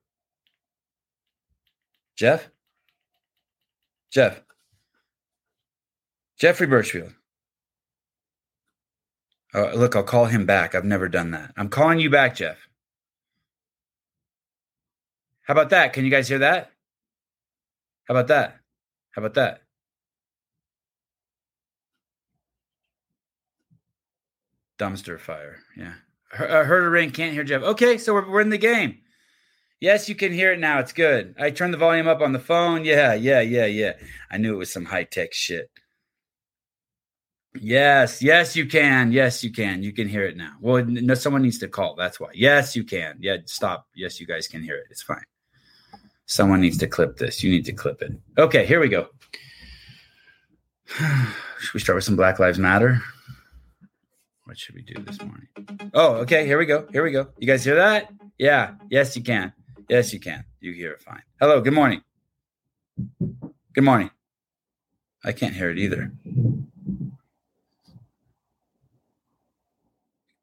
Jeff? 2.17 2.49
Jeff. 4.11 4.41
Jeffrey 6.37 6.67
Birchfield. 6.67 7.13
Oh, 9.53 9.71
look, 9.73 9.95
I'll 9.95 10.03
call 10.03 10.25
him 10.25 10.45
back. 10.45 10.75
I've 10.75 10.83
never 10.83 11.07
done 11.07 11.31
that. 11.31 11.53
I'm 11.55 11.69
calling 11.69 11.99
you 11.99 12.09
back, 12.09 12.35
Jeff. 12.35 12.57
How 15.43 15.53
about 15.53 15.69
that? 15.69 15.93
Can 15.93 16.03
you 16.03 16.11
guys 16.11 16.27
hear 16.27 16.39
that? 16.39 16.71
How 18.05 18.15
about 18.15 18.27
that? 18.27 18.59
How 19.11 19.21
about 19.21 19.35
that? 19.35 19.61
Dumpster 24.77 25.17
fire. 25.17 25.59
Yeah. 25.77 25.93
Uh, 26.37 26.63
heard 26.63 26.83
a 26.83 26.89
ring. 26.89 27.11
Can't 27.11 27.33
hear 27.33 27.43
Jeff. 27.43 27.61
Okay, 27.63 27.97
so 27.97 28.13
we're, 28.13 28.29
we're 28.29 28.41
in 28.41 28.49
the 28.49 28.57
game. 28.57 28.99
Yes, 29.79 30.07
you 30.09 30.15
can 30.15 30.33
hear 30.33 30.53
it 30.53 30.59
now. 30.59 30.79
It's 30.79 30.93
good. 30.93 31.35
I 31.39 31.51
turned 31.51 31.73
the 31.73 31.77
volume 31.77 32.07
up 32.07 32.21
on 32.21 32.33
the 32.33 32.39
phone. 32.39 32.85
Yeah, 32.85 33.13
yeah, 33.13 33.41
yeah, 33.41 33.65
yeah. 33.65 33.93
I 34.31 34.37
knew 34.37 34.53
it 34.53 34.57
was 34.57 34.71
some 34.71 34.85
high 34.85 35.03
tech 35.03 35.33
shit. 35.33 35.69
Yes, 37.61 38.21
yes, 38.21 38.55
you 38.55 38.65
can. 38.65 39.11
Yes, 39.11 39.43
you 39.43 39.51
can. 39.51 39.81
You 39.83 39.93
can 39.93 40.09
hear 40.09 40.25
it 40.25 40.35
now. 40.35 40.53
Well, 40.59 40.83
no, 40.85 41.13
someone 41.13 41.41
needs 41.41 41.59
to 41.59 41.67
call. 41.67 41.95
That's 41.95 42.19
why. 42.19 42.29
Yes, 42.33 42.75
you 42.75 42.83
can. 42.83 43.17
Yeah, 43.19 43.37
stop. 43.45 43.87
Yes, 43.95 44.19
you 44.19 44.27
guys 44.27 44.47
can 44.47 44.61
hear 44.61 44.75
it. 44.75 44.85
It's 44.89 45.01
fine. 45.01 45.23
Someone 46.25 46.61
needs 46.61 46.77
to 46.79 46.87
clip 46.87 47.17
this. 47.17 47.43
You 47.43 47.51
need 47.51 47.65
to 47.65 47.73
clip 47.73 48.01
it. 48.01 48.13
Okay, 48.37 48.65
here 48.65 48.79
we 48.79 48.89
go. 48.89 49.07
Should 50.97 51.73
we 51.73 51.79
start 51.79 51.95
with 51.95 52.03
some 52.03 52.15
Black 52.15 52.39
Lives 52.39 52.59
Matter? 52.59 53.01
What 54.45 54.59
should 54.59 54.75
we 54.75 54.83
do 54.83 54.93
this 55.01 55.17
mm-hmm. 55.17 55.27
morning? 55.27 55.91
Oh, 55.93 56.13
okay. 56.17 56.45
Here 56.45 56.57
we 56.57 56.67
go. 56.67 56.87
Here 56.91 57.03
we 57.03 57.11
go. 57.11 57.27
You 57.39 57.47
guys 57.47 57.63
hear 57.63 57.75
that? 57.75 58.11
Yeah. 58.37 58.75
Yes, 58.89 59.15
you 59.15 59.23
can. 59.23 59.51
Yes, 59.89 60.13
you 60.13 60.19
can. 60.19 60.45
You 60.59 60.71
hear 60.71 60.91
it 60.91 61.01
fine. 61.01 61.23
Hello. 61.39 61.61
Good 61.61 61.73
morning. 61.73 62.01
Good 63.73 63.83
morning. 63.83 64.11
I 65.23 65.31
can't 65.31 65.55
hear 65.55 65.71
it 65.71 65.79
either. 65.79 66.11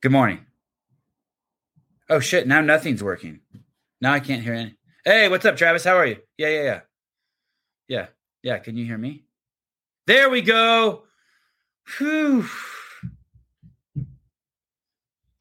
Good 0.00 0.11
morning. 0.11 0.47
Oh 2.11 2.18
shit! 2.18 2.49
Now 2.49 2.61
nothing's 2.61 3.02
working. 3.02 3.40
Now 4.00 4.12
I 4.12 4.18
can't 4.18 4.42
hear 4.42 4.54
any. 4.54 4.75
Hey, 5.04 5.28
what's 5.28 5.44
up, 5.44 5.56
Travis? 5.56 5.85
How 5.85 5.97
are 5.97 6.06
you? 6.06 6.16
Yeah, 6.37 6.49
yeah, 6.49 6.62
yeah, 6.62 6.80
yeah, 7.87 8.06
yeah. 8.42 8.59
Can 8.59 8.76
you 8.76 8.85
hear 8.85 8.99
me? 8.99 9.23
There 10.09 10.28
we 10.28 10.42
go. 10.42 11.04
Whew. 11.99 12.49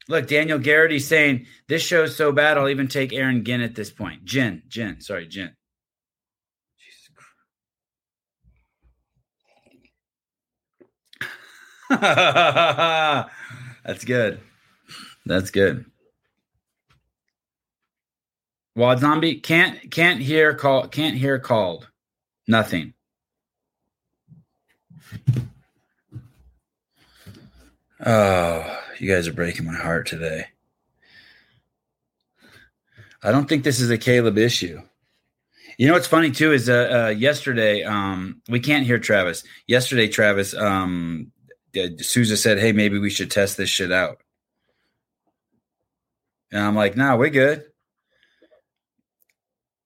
Look, 0.08 0.26
Daniel 0.26 0.58
Garrity 0.58 0.98
saying 0.98 1.46
this 1.68 1.82
show's 1.82 2.16
so 2.16 2.32
bad, 2.32 2.58
I'll 2.58 2.68
even 2.68 2.88
take 2.88 3.12
Aaron 3.12 3.44
Ginn 3.44 3.60
at 3.60 3.74
this 3.74 3.90
point. 3.90 4.24
Jen, 4.24 4.62
Jen, 4.68 5.00
sorry, 5.00 5.26
Jen. 5.26 5.56
That's 13.84 14.04
good. 14.04 14.40
That's 15.26 15.50
good. 15.50 15.84
Wad 18.74 19.00
zombie 19.00 19.40
can't 19.40 19.90
can't 19.90 20.20
hear 20.20 20.54
call 20.54 20.88
can't 20.88 21.16
hear 21.16 21.38
called. 21.38 21.88
Nothing. 22.48 22.94
Oh, 28.04 28.81
you 29.02 29.12
guys 29.12 29.26
are 29.26 29.32
breaking 29.32 29.66
my 29.66 29.74
heart 29.74 30.06
today. 30.06 30.46
I 33.20 33.32
don't 33.32 33.48
think 33.48 33.64
this 33.64 33.80
is 33.80 33.90
a 33.90 33.98
Caleb 33.98 34.38
issue. 34.38 34.80
You 35.76 35.88
know 35.88 35.94
what's 35.94 36.06
funny 36.06 36.30
too 36.30 36.52
is 36.52 36.68
uh, 36.68 37.06
uh, 37.06 37.08
yesterday 37.08 37.82
um, 37.82 38.40
we 38.48 38.60
can't 38.60 38.86
hear 38.86 39.00
Travis. 39.00 39.42
Yesterday, 39.66 40.06
Travis 40.06 40.54
um, 40.54 41.32
Souza 41.98 42.36
said, 42.36 42.60
"Hey, 42.60 42.70
maybe 42.70 42.98
we 42.98 43.10
should 43.10 43.30
test 43.30 43.56
this 43.56 43.70
shit 43.70 43.90
out." 43.90 44.18
And 46.52 46.62
I'm 46.62 46.76
like, 46.76 46.96
"No, 46.96 47.08
nah, 47.08 47.16
we're 47.16 47.30
good. 47.30 47.64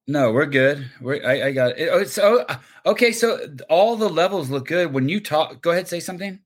No, 0.07 0.31
we're 0.33 0.47
good. 0.47 0.91
We're 1.01 1.27
I, 1.27 1.47
I 1.49 1.53
got 1.53 1.79
it. 1.79 1.89
Oh, 1.91 2.05
so 2.05 2.45
uh, 2.49 2.59
okay. 2.85 3.13
So 3.13 3.49
all 3.71 3.97
the 3.97 4.11
levels 4.11 4.51
look 4.51 4.67
good. 4.67 4.93
When 4.93 5.09
you 5.09 5.21
talk, 5.21 5.63
go 5.63 5.71
ahead, 5.71 5.89
say 5.89 6.01
something. 6.01 6.41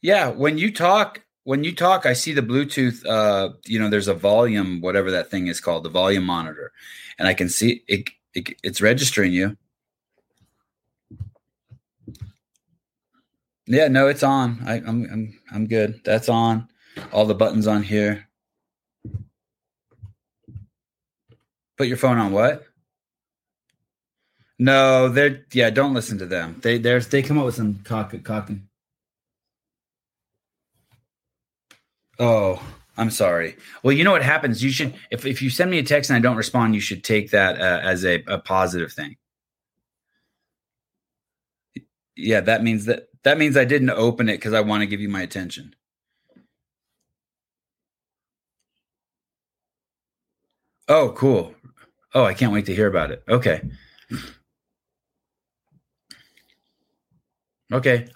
Yeah, 0.00 0.28
when 0.28 0.58
you 0.58 0.72
talk, 0.72 1.22
when 1.44 1.64
you 1.64 1.74
talk, 1.74 2.06
I 2.06 2.12
see 2.12 2.32
the 2.32 2.42
Bluetooth. 2.42 3.04
Uh, 3.06 3.54
you 3.66 3.78
know, 3.78 3.88
there's 3.90 4.08
a 4.08 4.14
volume, 4.14 4.80
whatever 4.80 5.10
that 5.10 5.30
thing 5.30 5.48
is 5.48 5.60
called, 5.60 5.84
the 5.84 5.90
volume 5.90 6.24
monitor, 6.24 6.72
and 7.18 7.26
I 7.26 7.34
can 7.34 7.48
see 7.48 7.82
it. 7.88 8.10
it 8.34 8.50
it's 8.62 8.80
registering 8.80 9.32
you. 9.32 9.56
Yeah, 13.66 13.88
no, 13.88 14.08
it's 14.08 14.22
on. 14.22 14.62
I, 14.66 14.76
I'm 14.76 15.04
I'm 15.12 15.38
I'm 15.52 15.66
good. 15.66 16.00
That's 16.04 16.28
on. 16.28 16.68
All 17.12 17.26
the 17.26 17.34
buttons 17.34 17.66
on 17.66 17.82
here. 17.82 18.28
Put 21.76 21.86
your 21.86 21.96
phone 21.96 22.18
on 22.18 22.32
what? 22.32 22.64
No, 24.58 25.08
they're 25.08 25.44
yeah. 25.52 25.70
Don't 25.70 25.94
listen 25.94 26.18
to 26.18 26.26
them. 26.26 26.60
They 26.62 26.78
they 26.78 26.98
they 26.98 27.22
come 27.22 27.38
up 27.38 27.44
with 27.46 27.56
some 27.56 27.80
cock 27.84 28.14
cocking. 28.24 28.67
Oh, 32.18 32.62
I'm 32.96 33.10
sorry. 33.10 33.56
Well, 33.82 33.92
you 33.92 34.04
know 34.04 34.12
what 34.12 34.22
happens. 34.24 34.62
You 34.62 34.70
should 34.70 34.94
if 35.10 35.24
if 35.24 35.40
you 35.42 35.50
send 35.50 35.70
me 35.70 35.78
a 35.78 35.82
text 35.82 36.10
and 36.10 36.16
I 36.16 36.20
don't 36.20 36.36
respond, 36.36 36.74
you 36.74 36.80
should 36.80 37.04
take 37.04 37.30
that 37.30 37.60
uh, 37.60 37.80
as 37.82 38.04
a, 38.04 38.22
a 38.26 38.38
positive 38.38 38.92
thing. 38.92 39.16
Yeah, 42.16 42.40
that 42.42 42.62
means 42.62 42.84
that 42.86 43.08
that 43.24 43.38
means 43.38 43.56
I 43.56 43.64
didn't 43.64 43.90
open 43.90 44.28
it 44.28 44.34
because 44.38 44.52
I 44.52 44.60
want 44.60 44.82
to 44.82 44.86
give 44.86 45.00
you 45.00 45.08
my 45.08 45.22
attention. 45.22 45.74
Oh, 50.88 51.12
cool. 51.16 51.54
Oh, 52.14 52.24
I 52.24 52.34
can't 52.34 52.52
wait 52.52 52.66
to 52.66 52.74
hear 52.74 52.86
about 52.86 53.10
it. 53.10 53.22
Okay. 53.28 53.60
Okay. 57.72 58.08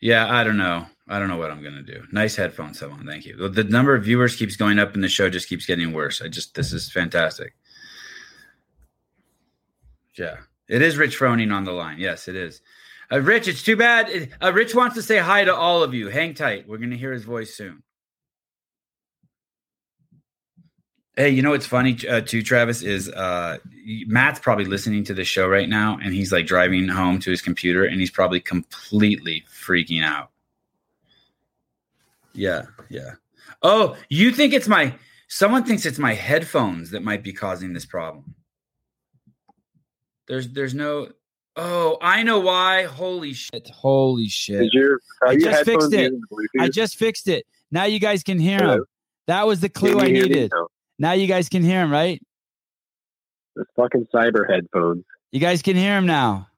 Yeah, 0.00 0.26
I 0.30 0.44
don't 0.44 0.56
know. 0.56 0.86
I 1.10 1.18
don't 1.18 1.26
know 1.26 1.36
what 1.36 1.50
I'm 1.50 1.62
gonna 1.62 1.82
do. 1.82 2.04
Nice 2.12 2.36
headphones, 2.36 2.78
someone. 2.78 3.04
Thank 3.04 3.26
you. 3.26 3.48
The 3.48 3.64
number 3.64 3.96
of 3.96 4.04
viewers 4.04 4.36
keeps 4.36 4.54
going 4.54 4.78
up, 4.78 4.94
and 4.94 5.02
the 5.02 5.08
show 5.08 5.28
just 5.28 5.48
keeps 5.48 5.66
getting 5.66 5.92
worse. 5.92 6.22
I 6.22 6.28
just 6.28 6.54
this 6.54 6.72
is 6.72 6.90
fantastic. 6.90 7.54
Yeah, 10.16 10.36
it 10.68 10.82
is 10.82 10.96
Rich 10.96 11.18
Froning 11.18 11.52
on 11.52 11.64
the 11.64 11.72
line. 11.72 11.98
Yes, 11.98 12.28
it 12.28 12.36
is. 12.36 12.60
Uh, 13.10 13.20
Rich, 13.20 13.48
it's 13.48 13.64
too 13.64 13.76
bad. 13.76 14.30
Uh, 14.40 14.52
Rich 14.52 14.74
wants 14.76 14.94
to 14.94 15.02
say 15.02 15.18
hi 15.18 15.42
to 15.44 15.54
all 15.54 15.82
of 15.82 15.94
you. 15.94 16.08
Hang 16.08 16.32
tight. 16.32 16.68
We're 16.68 16.78
gonna 16.78 16.96
hear 16.96 17.12
his 17.12 17.24
voice 17.24 17.54
soon. 17.54 17.82
Hey, 21.16 21.30
you 21.30 21.42
know 21.42 21.50
what's 21.50 21.66
funny 21.66 21.98
uh, 22.08 22.20
too, 22.20 22.42
Travis 22.42 22.82
is 22.82 23.08
uh, 23.08 23.58
Matt's 24.06 24.38
probably 24.38 24.64
listening 24.64 25.02
to 25.04 25.14
the 25.14 25.24
show 25.24 25.48
right 25.48 25.68
now, 25.68 25.98
and 26.00 26.14
he's 26.14 26.30
like 26.30 26.46
driving 26.46 26.86
home 26.86 27.18
to 27.18 27.30
his 27.32 27.42
computer, 27.42 27.84
and 27.84 27.98
he's 27.98 28.12
probably 28.12 28.38
completely 28.38 29.44
freaking 29.50 30.04
out. 30.04 30.30
Yeah, 32.32 32.66
yeah. 32.88 33.14
Oh, 33.62 33.96
you 34.08 34.32
think 34.32 34.52
it's 34.54 34.68
my? 34.68 34.94
Someone 35.28 35.64
thinks 35.64 35.86
it's 35.86 35.98
my 35.98 36.14
headphones 36.14 36.90
that 36.90 37.02
might 37.02 37.22
be 37.22 37.32
causing 37.32 37.72
this 37.72 37.86
problem. 37.86 38.34
There's, 40.28 40.48
there's 40.48 40.74
no. 40.74 41.08
Oh, 41.56 41.98
I 42.00 42.22
know 42.22 42.38
why. 42.38 42.84
Holy 42.84 43.32
shit! 43.32 43.68
Holy 43.74 44.28
shit! 44.28 44.62
Is 44.62 44.70
your, 44.72 45.00
I 45.26 45.36
just 45.36 45.64
fixed 45.64 45.92
it. 45.92 46.12
I 46.58 46.68
just 46.68 46.96
fixed 46.96 47.28
it. 47.28 47.44
Now 47.70 47.84
you 47.84 47.98
guys 47.98 48.22
can 48.22 48.38
hear 48.38 48.58
Hello? 48.58 48.74
him. 48.74 48.84
That 49.26 49.46
was 49.46 49.60
the 49.60 49.68
clue 49.68 49.98
I 49.98 50.06
you 50.06 50.14
hear 50.14 50.22
me 50.24 50.28
needed. 50.28 50.52
now? 50.54 50.68
Now 50.98 51.12
you 51.12 51.26
guys 51.26 51.48
can 51.48 51.62
hear 51.62 51.82
him, 51.82 51.90
right? 51.90 52.20
The 53.56 53.64
fucking 53.76 54.06
cyber 54.14 54.48
headphones. 54.48 55.04
You 55.32 55.40
guys 55.40 55.62
can 55.62 55.76
hear 55.76 55.96
him 55.96 56.06
now. 56.06 56.46
Ah, 56.48 56.50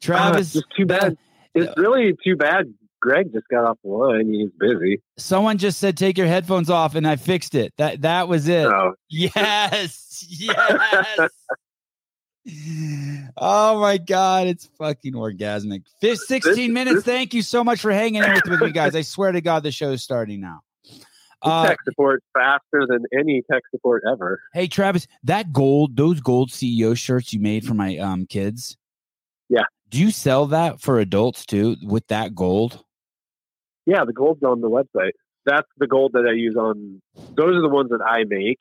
Travis, 0.00 0.56
it's 0.56 0.66
too 0.76 0.86
bad. 0.86 1.16
It's 1.54 1.72
really 1.76 2.16
too 2.24 2.36
bad. 2.36 2.72
Greg 3.02 3.32
just 3.32 3.48
got 3.48 3.64
off 3.64 3.78
the 3.82 3.90
line. 3.90 4.32
He's 4.32 4.50
busy. 4.60 5.02
someone 5.18 5.58
just 5.58 5.80
said 5.80 5.96
take 5.96 6.16
your 6.16 6.28
headphones 6.28 6.70
off, 6.70 6.94
and 6.94 7.04
I 7.06 7.16
fixed 7.16 7.56
it. 7.56 7.74
That 7.76 8.02
that 8.02 8.28
was 8.28 8.46
it. 8.46 8.62
So 8.62 8.94
Yes, 9.10 10.24
yes. 10.30 11.30
oh 13.36 13.80
my 13.80 13.98
god, 13.98 14.46
it's 14.46 14.66
fucking 14.78 15.14
orgasmic. 15.14 15.82
Fif- 16.00 16.18
Sixteen 16.18 16.72
minutes. 16.72 17.02
Thank 17.04 17.34
you 17.34 17.42
so 17.42 17.62
much 17.64 17.80
for 17.80 17.90
hanging 17.92 18.22
in 18.22 18.32
with, 18.32 18.44
with 18.48 18.60
me, 18.60 18.70
guys. 18.70 18.94
I 18.94 19.02
swear 19.02 19.32
to 19.32 19.40
God, 19.40 19.62
the 19.64 19.72
show's 19.72 20.02
starting 20.02 20.40
now. 20.40 20.60
Uh, 21.42 21.66
tech 21.66 21.78
support 21.84 22.22
faster 22.38 22.86
than 22.88 23.04
any 23.18 23.42
tech 23.50 23.62
support 23.72 24.04
ever. 24.08 24.40
hey, 24.54 24.68
Travis, 24.68 25.08
that 25.24 25.52
gold, 25.52 25.96
those 25.96 26.20
gold 26.20 26.50
CEO 26.50 26.96
shirts 26.96 27.32
you 27.32 27.40
made 27.40 27.64
for 27.66 27.74
my 27.74 27.96
um 27.98 28.26
kids. 28.26 28.76
Yeah. 29.48 29.64
Do 29.88 29.98
you 29.98 30.10
sell 30.12 30.46
that 30.46 30.80
for 30.80 31.00
adults 31.00 31.44
too 31.44 31.76
with 31.82 32.06
that 32.08 32.34
gold? 32.34 32.82
Yeah, 33.86 34.04
the 34.04 34.12
gold's 34.12 34.42
on 34.42 34.60
the 34.60 34.70
website. 34.70 35.12
That's 35.44 35.68
the 35.78 35.86
gold 35.86 36.12
that 36.12 36.26
I 36.28 36.32
use 36.32 36.56
on. 36.56 37.00
Those 37.36 37.56
are 37.56 37.62
the 37.62 37.68
ones 37.68 37.90
that 37.90 38.02
I 38.02 38.24
make. 38.24 38.58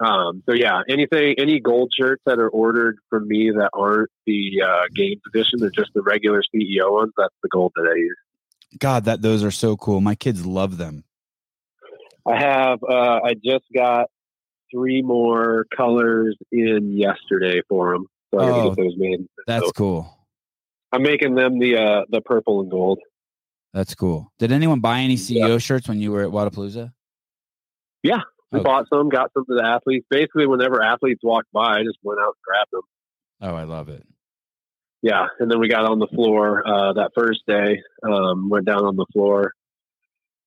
Um, 0.00 0.42
so 0.48 0.54
yeah, 0.54 0.82
anything, 0.88 1.34
any 1.38 1.58
gold 1.60 1.92
shirts 1.98 2.22
that 2.26 2.38
are 2.38 2.48
ordered 2.48 2.98
from 3.10 3.26
me 3.26 3.50
that 3.50 3.70
aren't 3.74 4.10
the 4.26 4.62
uh, 4.64 4.84
games 4.94 5.20
edition, 5.34 5.58
they're 5.60 5.70
just 5.70 5.90
the 5.94 6.02
regular 6.02 6.42
CEO 6.54 6.92
ones. 6.92 7.12
That's 7.16 7.34
the 7.42 7.48
gold 7.48 7.72
that 7.76 7.88
I 7.90 7.96
use. 7.96 8.16
God, 8.78 9.04
that 9.06 9.22
those 9.22 9.42
are 9.42 9.50
so 9.50 9.76
cool. 9.76 10.00
My 10.00 10.14
kids 10.14 10.46
love 10.46 10.76
them. 10.76 11.04
I 12.26 12.38
have. 12.38 12.82
Uh, 12.82 13.20
I 13.24 13.34
just 13.34 13.64
got 13.74 14.08
three 14.70 15.02
more 15.02 15.66
colors 15.74 16.36
in 16.52 16.96
yesterday 16.96 17.62
for 17.68 17.94
them, 17.94 18.06
so 18.32 18.40
Oh, 18.40 18.68
get 18.74 18.84
those 18.84 18.94
made. 18.96 19.26
That's 19.46 19.66
So 19.66 19.72
cool. 19.72 20.14
I'm 20.92 21.02
making 21.02 21.34
them 21.34 21.58
the 21.58 21.76
uh, 21.76 22.04
the 22.08 22.20
purple 22.20 22.60
and 22.60 22.70
gold. 22.70 23.00
That's 23.74 23.94
cool. 23.94 24.32
Did 24.38 24.52
anyone 24.52 24.80
buy 24.80 25.00
any 25.00 25.14
Yeah. 25.14 25.46
CEO 25.46 25.58
shirts 25.60 25.88
when 25.88 26.00
you 26.00 26.10
were 26.12 26.22
at 26.22 26.30
Wodapalooza? 26.30 26.92
Yeah, 28.02 28.22
we 28.52 28.60
Oh. 28.60 28.62
bought 28.62 28.86
some, 28.88 29.08
got 29.08 29.32
some 29.34 29.44
to 29.46 29.54
the 29.54 29.64
athletes. 29.64 30.06
Basically, 30.08 30.46
whenever 30.46 30.82
athletes 30.82 31.22
walked 31.22 31.52
by, 31.52 31.78
I 31.78 31.82
just 31.84 31.98
went 32.02 32.20
out 32.20 32.28
and 32.36 32.42
grabbed 32.44 32.70
them. 32.72 32.82
Oh, 33.40 33.54
I 33.54 33.64
love 33.64 33.88
it. 33.88 34.06
Yeah, 35.02 35.28
and 35.38 35.50
then 35.50 35.60
we 35.60 35.68
got 35.68 35.84
on 35.84 35.98
the 36.00 36.08
floor 36.08 36.66
uh, 36.66 36.92
that 36.94 37.12
first 37.14 37.42
day. 37.46 37.82
Um, 38.02 38.48
went 38.48 38.66
down 38.66 38.84
on 38.84 38.96
the 38.96 39.06
floor 39.12 39.52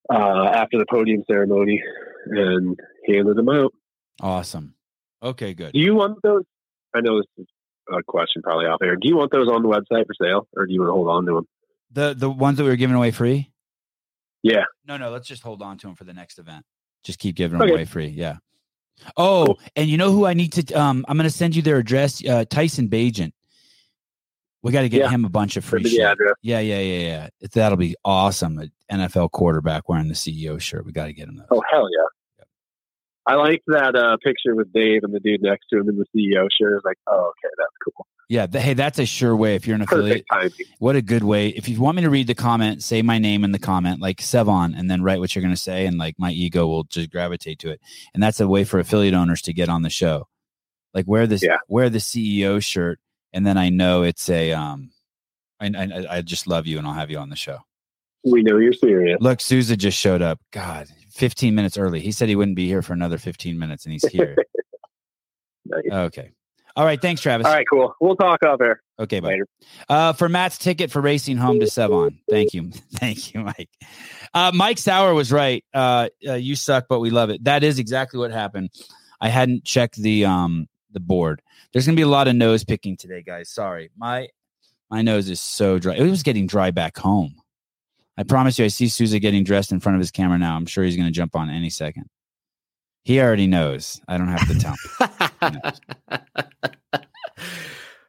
uh, 0.10 0.44
after 0.54 0.78
the 0.78 0.86
podium 0.90 1.24
ceremony 1.26 1.82
and 2.28 2.78
handed 3.08 3.38
them 3.38 3.48
out. 3.50 3.74
Awesome. 4.20 4.76
Okay, 5.24 5.54
good. 5.54 5.72
Do 5.74 5.80
you 5.80 5.96
want 5.96 6.18
those? 6.24 6.44
I 6.94 7.00
know 7.00 7.18
this 7.20 7.28
is 7.38 7.48
a 7.90 8.04
question 8.04 8.42
probably 8.42 8.66
out 8.66 8.80
there. 8.82 8.96
Do 8.98 9.08
you 9.08 9.16
want 9.16 9.32
those 9.32 9.48
on 9.48 9.62
the 9.64 9.70
website 9.70 10.06
for 10.06 10.14
sale, 10.22 10.48
or 10.58 10.66
do 10.66 10.74
you 10.74 10.82
want 10.82 10.90
to 10.90 10.94
hold 10.94 11.08
on 11.08 11.26
to 11.28 11.34
them? 11.36 11.48
The 11.94 12.14
the 12.14 12.30
ones 12.30 12.58
that 12.58 12.64
we 12.64 12.70
were 12.70 12.76
giving 12.76 12.96
away 12.96 13.12
free? 13.12 13.52
Yeah. 14.44 14.64
No, 14.88 14.98
no, 14.98 15.10
let's 15.12 15.28
just 15.28 15.44
hold 15.44 15.62
on 15.62 15.78
to 15.80 15.88
them 15.88 15.96
for 15.96 16.04
the 16.04 16.14
next 16.14 16.40
event. 16.40 16.66
Just 17.04 17.20
keep 17.20 17.36
giving 17.36 17.58
them 17.60 17.66
Okay. 17.68 17.74
away 17.76 17.86
free. 17.86 18.08
Yeah. 18.08 18.38
Oh, 19.18 19.46
Cool. 19.46 19.60
and 19.76 19.90
you 19.90 19.98
know 19.98 20.12
who 20.12 20.26
I 20.26 20.34
need 20.34 20.52
to 20.54 20.74
um 20.74 21.06
I'm 21.08 21.18
going 21.18 21.30
to 21.30 21.36
send 21.36 21.56
you 21.56 21.62
their 21.62 21.78
address, 21.78 22.24
uh 22.26 22.46
Tyson 22.50 22.88
Bagent. 22.90 23.34
We 24.64 24.72
got 24.72 24.82
to 24.82 24.90
get 24.90 25.00
Yeah. 25.02 25.10
him 25.10 25.26
a 25.26 25.30
bunch 25.30 25.58
of 25.58 25.66
free 25.66 25.82
Send 25.84 25.92
me 25.94 25.98
the 25.98 26.04
shit. 26.04 26.12
address. 26.12 26.36
Yeah, 26.44 26.60
yeah, 26.60 26.80
yeah, 26.80 27.00
yeah. 27.40 27.48
That'll 27.54 27.78
be 27.80 27.96
awesome. 28.06 28.60
An 28.60 28.72
NFL 28.92 29.32
quarterback 29.32 29.90
wearing 29.90 30.08
the 30.08 30.14
CEO 30.14 30.60
shirt. 30.62 30.86
We 30.86 30.92
got 30.92 31.06
to 31.08 31.14
get 31.14 31.28
him 31.28 31.38
those. 31.38 31.48
Oh 31.50 31.64
hell 31.72 31.88
yeah! 31.92 32.06
I 33.32 33.36
like 33.36 33.62
that 33.68 33.96
uh, 33.96 34.18
picture 34.24 34.56
with 34.56 34.72
Dave 34.74 35.04
and 35.04 35.14
the 35.14 35.20
dude 35.20 35.42
next 35.42 35.68
to 35.72 35.80
him 35.80 35.90
in 35.90 35.98
the 35.98 36.06
CEO 36.16 36.48
shirt. 36.60 36.72
I 36.72 36.76
was 36.76 36.82
like, 36.86 36.98
oh 37.08 37.32
okay, 37.32 37.54
that's 37.58 37.72
cool. 37.84 38.06
Yeah, 38.30 38.48
th- 38.48 38.64
hey, 38.64 38.74
that's 38.76 38.98
a 38.98 39.06
sure 39.06 39.36
way 39.36 39.56
if 39.56 39.68
you're 39.68 39.76
an 39.76 39.82
affiliate. 39.82 40.26
What 40.80 40.96
a 40.96 41.02
good 41.02 41.24
way. 41.24 41.50
If 41.50 41.68
you 41.68 41.82
want 41.82 41.98
me 41.98 42.04
to 42.04 42.10
read 42.10 42.28
the 42.28 42.36
comment, 42.36 42.82
say 42.82 43.02
my 43.02 43.18
name 43.18 43.44
in 43.44 43.52
the 43.52 43.60
comment, 43.60 44.00
like 44.02 44.18
Sevan, 44.22 44.78
and 44.78 44.90
then 44.90 45.02
write 45.04 45.20
what 45.20 45.36
you're 45.36 45.42
going 45.42 45.54
to 45.54 45.60
say, 45.62 45.86
and 45.86 45.98
like 45.98 46.16
my 46.18 46.32
ego 46.32 46.66
will 46.66 46.86
just 46.86 47.10
gravitate 47.12 47.60
to 47.60 47.72
it. 47.72 47.82
And 48.14 48.24
that's 48.24 48.40
a 48.40 48.48
way 48.48 48.64
for 48.64 48.80
affiliate 48.80 49.14
owners 49.14 49.42
to 49.44 49.54
get 49.54 49.68
on 49.68 49.82
the 49.82 49.90
show. 49.90 50.28
Like 50.94 51.08
wear 51.08 51.28
this, 51.28 51.44
Yeah. 51.44 51.58
wear 51.68 51.90
the 51.90 51.98
CEO 52.00 52.64
shirt, 52.64 53.00
and 53.34 53.46
then 53.46 53.58
I 53.58 53.68
know 53.70 54.04
it's 54.04 54.30
a 54.30 54.54
um, 54.54 54.92
I, 55.60 55.68
I 55.68 56.18
I 56.18 56.22
just 56.22 56.48
love 56.48 56.68
you, 56.68 56.78
and 56.78 56.88
I'll 56.88 56.94
have 56.94 57.12
you 57.12 57.18
on 57.18 57.30
the 57.30 57.36
show. 57.36 57.60
We 58.24 58.44
know 58.44 58.58
you're 58.60 58.72
serious. 58.74 59.18
Look, 59.20 59.42
Souza 59.42 59.76
just 59.76 59.98
showed 59.98 60.22
up. 60.22 60.40
God, 60.52 60.88
15 61.12 61.54
minutes 61.56 61.78
early. 61.78 62.00
He 62.00 62.12
said 62.12 62.30
he 62.30 62.36
wouldn't 62.36 62.56
be 62.56 62.68
here 62.68 62.82
for 62.82 62.94
another 62.94 63.18
15 63.18 63.58
minutes, 63.60 63.86
and 63.86 63.94
he's 63.94 64.06
here. 64.08 64.36
Nice. 65.66 65.84
okay. 65.92 66.32
All 66.76 66.86
right. 66.86 67.00
Thanks, 67.02 67.22
Travis. 67.22 67.46
All 67.46 67.54
right, 67.54 67.66
cool. 67.72 67.94
We'll 68.02 68.16
talk 68.16 68.44
off 68.44 68.60
air 68.62 68.82
Okay. 69.00 69.20
Bye. 69.20 69.28
later. 69.30 69.48
Uh, 69.88 70.14
for 70.14 70.28
Matt's 70.28 70.58
ticket 70.58 70.90
for 70.92 71.02
racing 71.02 71.38
home 71.38 71.60
to 71.60 71.66
Sevan. 71.68 72.18
Thank 72.30 72.54
you. 72.54 72.72
Thank 72.96 73.34
you, 73.34 73.42
Mike. 73.42 73.70
Uh, 74.34 74.52
Mike 74.54 74.80
Sauer 74.80 75.14
was 75.14 75.32
right. 75.32 75.64
Uh, 75.74 76.10
uh, 76.28 76.34
you 76.34 76.56
suck, 76.56 76.86
but 76.90 77.00
we 77.00 77.10
love 77.10 77.30
it. 77.30 77.44
That 77.44 77.64
is 77.64 77.78
exactly 77.78 78.20
what 78.20 78.32
happened. 78.32 78.70
I 79.22 79.30
hadn't 79.30 79.66
checked 79.66 79.98
the 79.98 80.26
um 80.26 80.68
the 80.92 81.00
board. 81.00 81.42
There's 81.74 81.86
gonna 81.86 81.96
be 81.96 82.02
a 82.02 82.08
lot 82.08 82.28
of 82.28 82.36
nose 82.36 82.64
picking 82.64 82.98
today, 82.98 83.22
guys. 83.22 83.50
Sorry. 83.50 83.92
My 83.96 84.30
my 84.90 85.02
nose 85.04 85.30
is 85.30 85.40
so 85.42 85.78
dry. 85.78 85.96
It 85.96 86.10
was 86.10 86.24
getting 86.24 86.48
dry 86.48 86.72
back 86.72 86.98
home. 86.98 87.36
I 88.18 88.24
promise 88.24 88.60
you, 88.60 88.66
I 88.66 88.68
see 88.70 88.88
Souza 88.88 89.20
getting 89.20 89.44
dressed 89.44 89.72
in 89.72 89.80
front 89.80 89.96
of 89.96 90.00
his 90.00 90.12
camera 90.12 90.38
now. 90.38 90.56
I'm 90.56 90.66
sure 90.66 90.84
he's 90.84 90.98
gonna 90.98 91.12
jump 91.12 91.36
on 91.36 91.50
any 91.50 91.70
second. 91.70 92.06
He 93.04 93.20
already 93.20 93.48
knows. 93.48 94.00
I 94.08 94.18
don't 94.18 94.28
have 94.28 94.48
to 94.48 94.60
tell 94.60 94.76
him. 95.42 95.62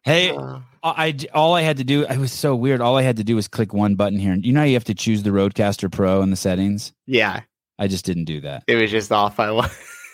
Hey, 0.04 0.30
Uh, 0.30 0.58
I 0.82 1.16
all 1.32 1.54
I 1.54 1.62
had 1.62 1.76
to 1.76 1.84
do. 1.84 2.04
I 2.06 2.16
was 2.16 2.32
so 2.32 2.56
weird. 2.56 2.80
All 2.80 2.96
I 2.98 3.02
had 3.02 3.18
to 3.18 3.24
do 3.24 3.36
was 3.36 3.46
click 3.46 3.72
one 3.72 3.94
button 3.94 4.18
here, 4.18 4.32
and 4.32 4.44
you 4.44 4.52
know 4.52 4.58
how 4.60 4.66
you 4.66 4.74
have 4.74 4.82
to 4.84 4.94
choose 4.94 5.22
the 5.22 5.30
RodeCaster 5.30 5.92
Pro 5.92 6.22
in 6.22 6.30
the 6.30 6.36
settings. 6.36 6.92
yeah, 7.06 7.42
I 7.78 7.86
just 7.86 8.04
didn't 8.04 8.24
do 8.24 8.40
that. 8.40 8.64
it 8.66 8.74
was 8.74 8.90
just 8.90 9.12
off. 9.12 9.38
I 9.38 9.52
was, 9.52 9.70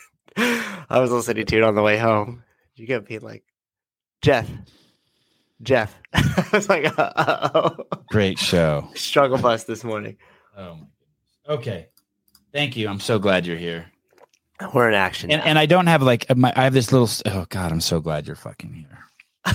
I 0.36 0.98
was 1.00 1.10
listening 1.10 1.46
to 1.46 1.56
it 1.56 1.62
on 1.62 1.74
the 1.74 1.80
way 1.80 1.96
home. 1.96 2.42
You 2.76 2.86
kept 2.86 3.08
be 3.08 3.18
like, 3.18 3.44
Jeff, 4.20 4.46
Jeff. 5.62 5.94
I 6.14 6.48
was 6.52 6.68
like, 6.68 6.92
oh. 6.98 7.76
Great 8.10 8.38
show. 8.38 8.88
Struggle 8.94 9.38
bus 9.38 9.64
this 9.64 9.84
morning. 9.84 10.16
Oh 10.56 10.62
my 10.62 10.70
goodness. 10.74 10.88
Okay, 11.48 11.88
thank 12.52 12.76
you. 12.76 12.88
I'm 12.88 13.00
so 13.00 13.18
glad 13.18 13.46
you're 13.46 13.56
here. 13.56 13.86
We're 14.74 14.88
in 14.88 14.94
action. 14.94 15.30
And 15.30 15.42
and 15.42 15.58
I 15.58 15.66
don't 15.66 15.86
have 15.86 16.02
like 16.02 16.34
my. 16.36 16.52
I 16.56 16.64
have 16.64 16.74
this 16.74 16.92
little. 16.92 17.08
Oh 17.26 17.46
God, 17.48 17.72
I'm 17.72 17.80
so 17.80 18.00
glad 18.00 18.26
you're 18.26 18.36
fucking 18.36 18.72
here. 18.72 19.54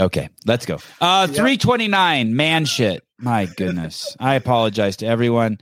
Okay, 0.00 0.30
let's 0.46 0.64
go. 0.64 0.78
Uh, 1.02 1.26
Yep. 1.28 1.36
329, 1.36 2.34
man 2.34 2.64
shit. 2.64 3.04
My 3.18 3.44
goodness. 3.44 4.16
I 4.18 4.36
apologize 4.36 4.96
to 4.98 5.06
everyone. 5.06 5.58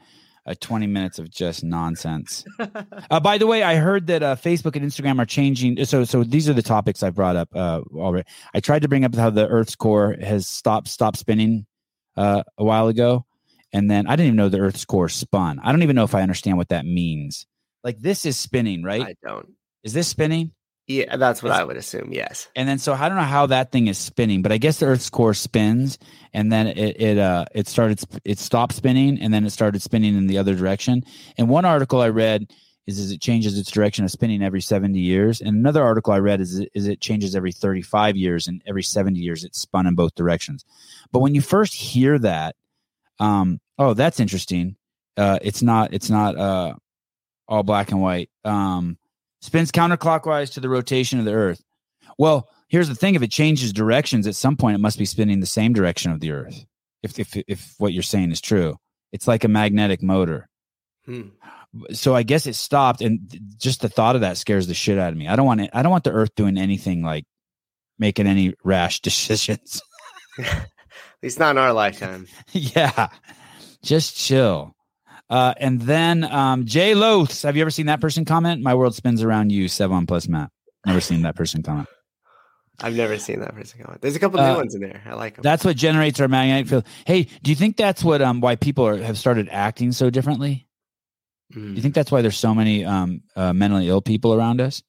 Uh, 0.51 0.55
20 0.61 0.89
minutes 0.89 1.21
of 1.21 1.31
just 1.31 1.63
nonsense. 1.63 2.45
Uh, 3.11 3.19
by 3.19 3.39
the 3.39 3.47
way, 3.47 3.63
I 3.65 3.75
heard 3.75 4.07
that 4.07 4.23
uh, 4.23 4.37
Facebook 4.37 4.77
and 4.77 4.85
Instagram 4.85 5.19
are 5.19 5.27
changing. 5.27 5.85
So, 5.85 6.05
so 6.05 6.23
these 6.23 6.49
are 6.49 6.53
the 6.53 6.63
topics 6.63 7.03
I 7.03 7.11
brought 7.11 7.35
up 7.35 7.49
uh, 7.57 7.81
already. 7.95 8.29
I 8.55 8.61
tried 8.61 8.83
to 8.83 8.89
bring 8.89 9.05
up 9.05 9.15
how 9.17 9.31
the 9.31 9.49
Earth's 9.49 9.75
core 9.75 10.17
has 10.21 10.47
stopped 10.47 10.87
stopped 10.87 11.19
spinning 11.19 11.67
uh, 12.17 12.45
a 12.57 12.65
while 12.65 12.87
ago, 12.87 13.27
and 13.73 13.91
then 13.91 14.07
I 14.07 14.11
didn't 14.11 14.27
even 14.27 14.37
know 14.37 14.49
the 14.49 14.61
Earth's 14.61 14.85
core 14.85 15.09
spun. 15.09 15.59
I 15.61 15.73
don't 15.73 15.83
even 15.83 15.97
know 15.97 16.05
if 16.05 16.15
I 16.15 16.23
understand 16.23 16.57
what 16.57 16.69
that 16.69 16.87
means. 16.87 17.47
Like 17.83 17.99
this 17.99 18.25
is 18.25 18.37
spinning, 18.37 18.85
right? 18.85 19.03
I 19.03 19.15
don't. 19.27 19.53
Is 19.83 19.93
this 19.93 20.07
spinning? 20.07 20.53
Yeah, 20.90 21.18
that's 21.18 21.40
what 21.40 21.53
I 21.53 21.62
would 21.62 21.76
assume. 21.76 22.12
Yes. 22.12 22.48
And 22.57 22.68
then 22.68 22.81
so 22.81 22.92
I 22.92 23.09
don't 23.09 23.16
know 23.16 23.22
how 23.22 23.46
that 23.46 23.70
thing 23.70 23.87
is 23.87 23.96
spinning, 23.96 24.42
but 24.42 24.50
I 24.50 24.59
guess 24.59 24.81
the 24.81 24.87
Earth's 24.87 25.09
core 25.09 25.35
spins, 25.35 25.98
and 26.35 26.50
then 26.50 26.66
it 26.66 27.00
it 27.00 27.16
uh 27.16 27.44
it 27.55 27.68
started 27.68 28.03
it 28.24 28.40
stopped 28.40 28.74
spinning, 28.74 29.20
and 29.20 29.33
then 29.33 29.46
it 29.46 29.50
started 29.50 29.83
spinning 29.83 30.16
in 30.16 30.26
the 30.26 30.38
other 30.38 30.57
direction. 30.57 31.05
And 31.38 31.48
one 31.48 31.64
article 31.64 32.00
I 32.00 32.09
read 32.09 32.50
is 32.88 32.98
is 32.98 33.12
it 33.12 33.20
changes 33.20 33.57
its 33.57 33.70
direction 33.70 34.05
of 34.05 34.11
spinning 34.11 34.42
every 34.42 34.61
seventy 34.61 34.98
years, 34.98 35.40
and 35.40 35.50
another 35.50 35.85
article 35.85 36.12
I 36.12 36.18
read 36.18 36.40
is 36.40 36.66
is 36.74 36.88
it 36.88 37.00
changes 37.00 37.37
every 37.37 37.53
thirty 37.53 37.83
five 37.83 38.16
years, 38.16 38.48
and 38.48 38.61
every 38.66 38.83
seventy 38.83 39.20
years 39.20 39.44
it's 39.44 39.61
spun 39.61 39.87
in 39.87 39.94
both 39.94 40.16
directions. 40.16 40.64
But 41.12 41.20
when 41.20 41.37
you 41.37 41.40
first 41.40 41.72
hear 41.72 42.18
that, 42.18 42.57
um, 43.20 43.61
oh, 43.79 43.94
that's 43.94 44.18
interesting. 44.18 44.74
Uh, 45.16 45.38
it's 45.40 45.62
not 45.62 45.94
it's 45.94 46.11
not 46.11 46.37
uh 46.37 46.74
all 47.46 47.62
black 47.62 47.92
and 47.92 48.03
white. 48.03 48.29
Um, 48.44 48.98
spins 49.40 49.72
counterclockwise 49.72 50.53
to 50.55 50.61
the 50.61 50.68
rotation 50.68 51.18
of 51.18 51.24
the 51.24 51.33
Earth. 51.33 51.62
Well, 52.18 52.48
here's 52.68 52.88
the 52.88 52.94
thing: 52.94 53.14
if 53.14 53.22
it 53.22 53.31
changes 53.31 53.72
directions 53.72 54.26
at 54.26 54.35
some 54.35 54.57
point, 54.57 54.74
it 54.74 54.81
must 54.81 54.98
be 54.98 55.05
spinning 55.05 55.40
the 55.40 55.46
same 55.46 55.72
direction 55.72 56.12
of 56.12 56.20
the 56.20 56.33
Earth. 56.33 56.64
If 57.03 57.18
if 57.18 57.37
if 57.48 57.74
what 57.79 57.92
you're 57.92 58.03
saying 58.03 58.31
is 58.33 58.40
true, 58.40 58.76
it's 59.12 59.29
like 59.29 59.44
a 59.44 59.48
magnetic 59.48 60.03
motor. 60.03 60.48
Hmm. 61.07 61.29
So 61.92 62.14
I 62.14 62.24
guess 62.24 62.46
it 62.46 62.55
stopped, 62.55 63.00
and 63.00 63.20
just 63.57 63.81
the 63.81 63.88
thought 63.88 64.16
of 64.16 64.22
that 64.22 64.37
scares 64.37 64.66
the 64.66 64.74
shit 64.74 64.98
out 64.98 65.12
of 65.12 65.18
me. 65.18 65.29
I 65.29 65.37
don't 65.37 65.46
want 65.46 65.61
it. 65.61 65.70
I 65.72 65.83
don't 65.83 65.92
want 65.92 66.05
the 66.05 66.12
Earth 66.12 66.35
doing 66.35 66.59
anything 66.59 67.03
like 67.03 67.24
making 67.98 68.26
any 68.26 68.55
rash 68.64 69.00
decisions. 69.03 69.81
At 70.38 70.66
least 71.22 71.38
not 71.38 71.53
in 71.53 71.59
our 71.59 71.72
lifetime. 71.72 72.26
yeah, 72.53 73.09
just 73.83 74.16
chill. 74.16 74.74
Uh, 75.31 75.55
and 75.59 75.81
then 75.83 76.25
um, 76.25 76.66
Jay 76.66 76.95
Loths. 76.95 77.43
Have 77.43 77.57
you 77.57 77.62
ever 77.62 77.71
seen 77.71 77.87
that 77.87 78.01
person 78.01 78.25
comment? 78.25 78.62
My 78.62 78.75
world 78.75 78.95
spins 78.97 79.23
around 79.23 79.51
you, 79.53 79.66
Sevan 79.66 80.07
plus 80.07 80.27
Matt. 80.29 80.51
Never 80.85 81.01
seen 81.01 81.23
that 81.23 81.37
person 81.37 81.62
comment. 81.62 81.88
I've 82.83 82.97
never 82.97 83.19
seen 83.19 83.40
that 83.40 83.55
person 83.55 83.81
comment. 83.81 84.01
There's 84.01 84.16
a 84.16 84.19
couple 84.19 84.40
Uh, 84.40 84.53
new 84.53 84.57
ones 84.57 84.75
in 84.75 84.81
there. 84.81 85.03
I 85.07 85.14
like 85.14 85.37
them. 85.37 85.43
That's 85.43 85.64
what 85.64 85.77
generates 85.77 86.19
our 86.19 86.29
magnetic 86.29 86.66
field. 86.66 86.85
Hey, 87.07 87.29
do 87.43 87.51
you 87.51 87.55
think 87.55 87.77
that's 87.77 88.03
what 88.03 88.21
um 88.23 88.40
why 88.40 88.57
people 88.57 88.87
are, 88.87 88.97
have 88.97 89.19
started 89.19 89.49
acting 89.51 89.93
so 89.93 90.11
differently? 90.11 90.66
Do 91.53 91.61
you 91.61 91.83
think 91.83 91.95
that's 91.95 92.12
why 92.12 92.23
there's 92.23 92.38
so 92.38 92.55
many 92.55 92.85
um 92.85 93.23
uh, 93.37 93.53
mentally 93.53 93.88
ill 93.88 94.01
people 94.01 94.33
around 94.35 94.61
us? 94.61 94.83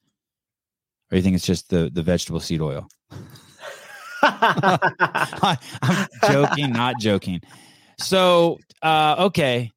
Or 1.11 1.17
you 1.17 1.21
think 1.21 1.35
it's 1.35 1.45
just 1.45 1.69
the 1.69 1.89
the 1.93 2.01
vegetable 2.01 2.39
seed 2.39 2.61
oil? 2.61 2.87
I'm 4.23 5.57
joking, 6.29 6.71
not 6.71 6.99
joking. 6.99 7.41
So, 7.99 8.59
uh, 8.81 9.15
okay. 9.27 9.71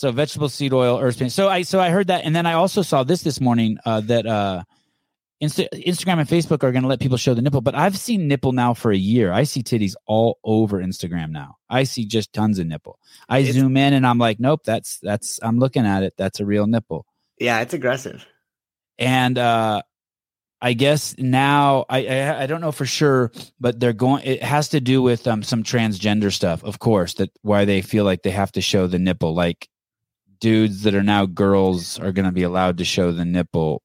So 0.00 0.10
vegetable 0.12 0.48
seed 0.48 0.72
oil, 0.72 0.98
earth 0.98 1.16
spin. 1.16 1.28
So 1.30 1.48
I 1.48 1.62
so 1.62 1.78
I 1.78 1.90
heard 1.90 2.06
that, 2.08 2.24
and 2.24 2.34
then 2.34 2.46
I 2.46 2.54
also 2.54 2.80
saw 2.82 3.04
this 3.04 3.22
this 3.22 3.40
morning 3.40 3.76
uh, 3.84 4.00
that 4.02 4.26
uh, 4.26 4.62
Insta- 5.42 5.68
Instagram 5.86 6.18
and 6.20 6.28
Facebook 6.28 6.62
are 6.64 6.72
going 6.72 6.82
to 6.82 6.88
let 6.88 7.00
people 7.00 7.16
show 7.18 7.34
the 7.34 7.42
nipple. 7.42 7.60
But 7.60 7.74
I've 7.74 7.96
seen 7.98 8.26
nipple 8.28 8.52
now 8.52 8.72
for 8.74 8.90
a 8.92 8.96
year. 8.96 9.32
I 9.32 9.44
see 9.44 9.62
titties 9.62 9.94
all 10.06 10.38
over 10.44 10.80
Instagram 10.82 11.30
now. 11.30 11.56
I 11.68 11.84
see 11.84 12.04
just 12.06 12.32
tons 12.32 12.58
of 12.58 12.66
nipple. 12.66 12.98
I 13.28 13.38
It's- 13.40 13.54
zoom 13.54 13.76
in 13.76 13.92
and 13.94 14.06
I'm 14.06 14.18
like, 14.18 14.40
nope, 14.40 14.62
that's 14.64 14.98
that's 15.02 15.38
I'm 15.42 15.58
looking 15.58 15.86
at 15.86 16.02
it. 16.02 16.14
That's 16.16 16.40
a 16.40 16.46
real 16.46 16.66
nipple. 16.66 17.06
yeah, 17.38 17.60
it's 17.60 17.74
aggressive. 17.74 18.26
and 18.98 19.38
uh 19.38 19.80
i 20.62 20.74
guess 20.74 21.14
now 21.16 21.86
I, 21.88 22.04
I 22.06 22.42
i 22.42 22.46
don't 22.46 22.60
know 22.60 22.70
for 22.72 22.84
sure 22.84 23.32
but 23.58 23.80
they're 23.80 23.94
going 23.94 24.24
it 24.26 24.42
has 24.42 24.68
to 24.76 24.80
do 24.80 25.00
with 25.00 25.26
um 25.26 25.42
some 25.42 25.62
transgender 25.62 26.30
stuff 26.30 26.62
of 26.64 26.78
course 26.80 27.14
that 27.14 27.30
why 27.40 27.64
they 27.64 27.80
feel 27.80 28.04
like 28.04 28.22
they 28.24 28.30
have 28.30 28.52
to 28.52 28.60
show 28.60 28.86
the 28.86 28.98
nipple 28.98 29.32
like 29.34 29.69
dudes 30.40 30.82
that 30.82 30.94
are 30.94 31.02
now 31.02 31.26
girls 31.26 31.98
are 31.98 32.12
going 32.12 32.24
to 32.26 32.32
be 32.32 32.42
allowed 32.42 32.78
to 32.78 32.84
show 32.84 33.12
the 33.12 33.24
nipple 33.24 33.82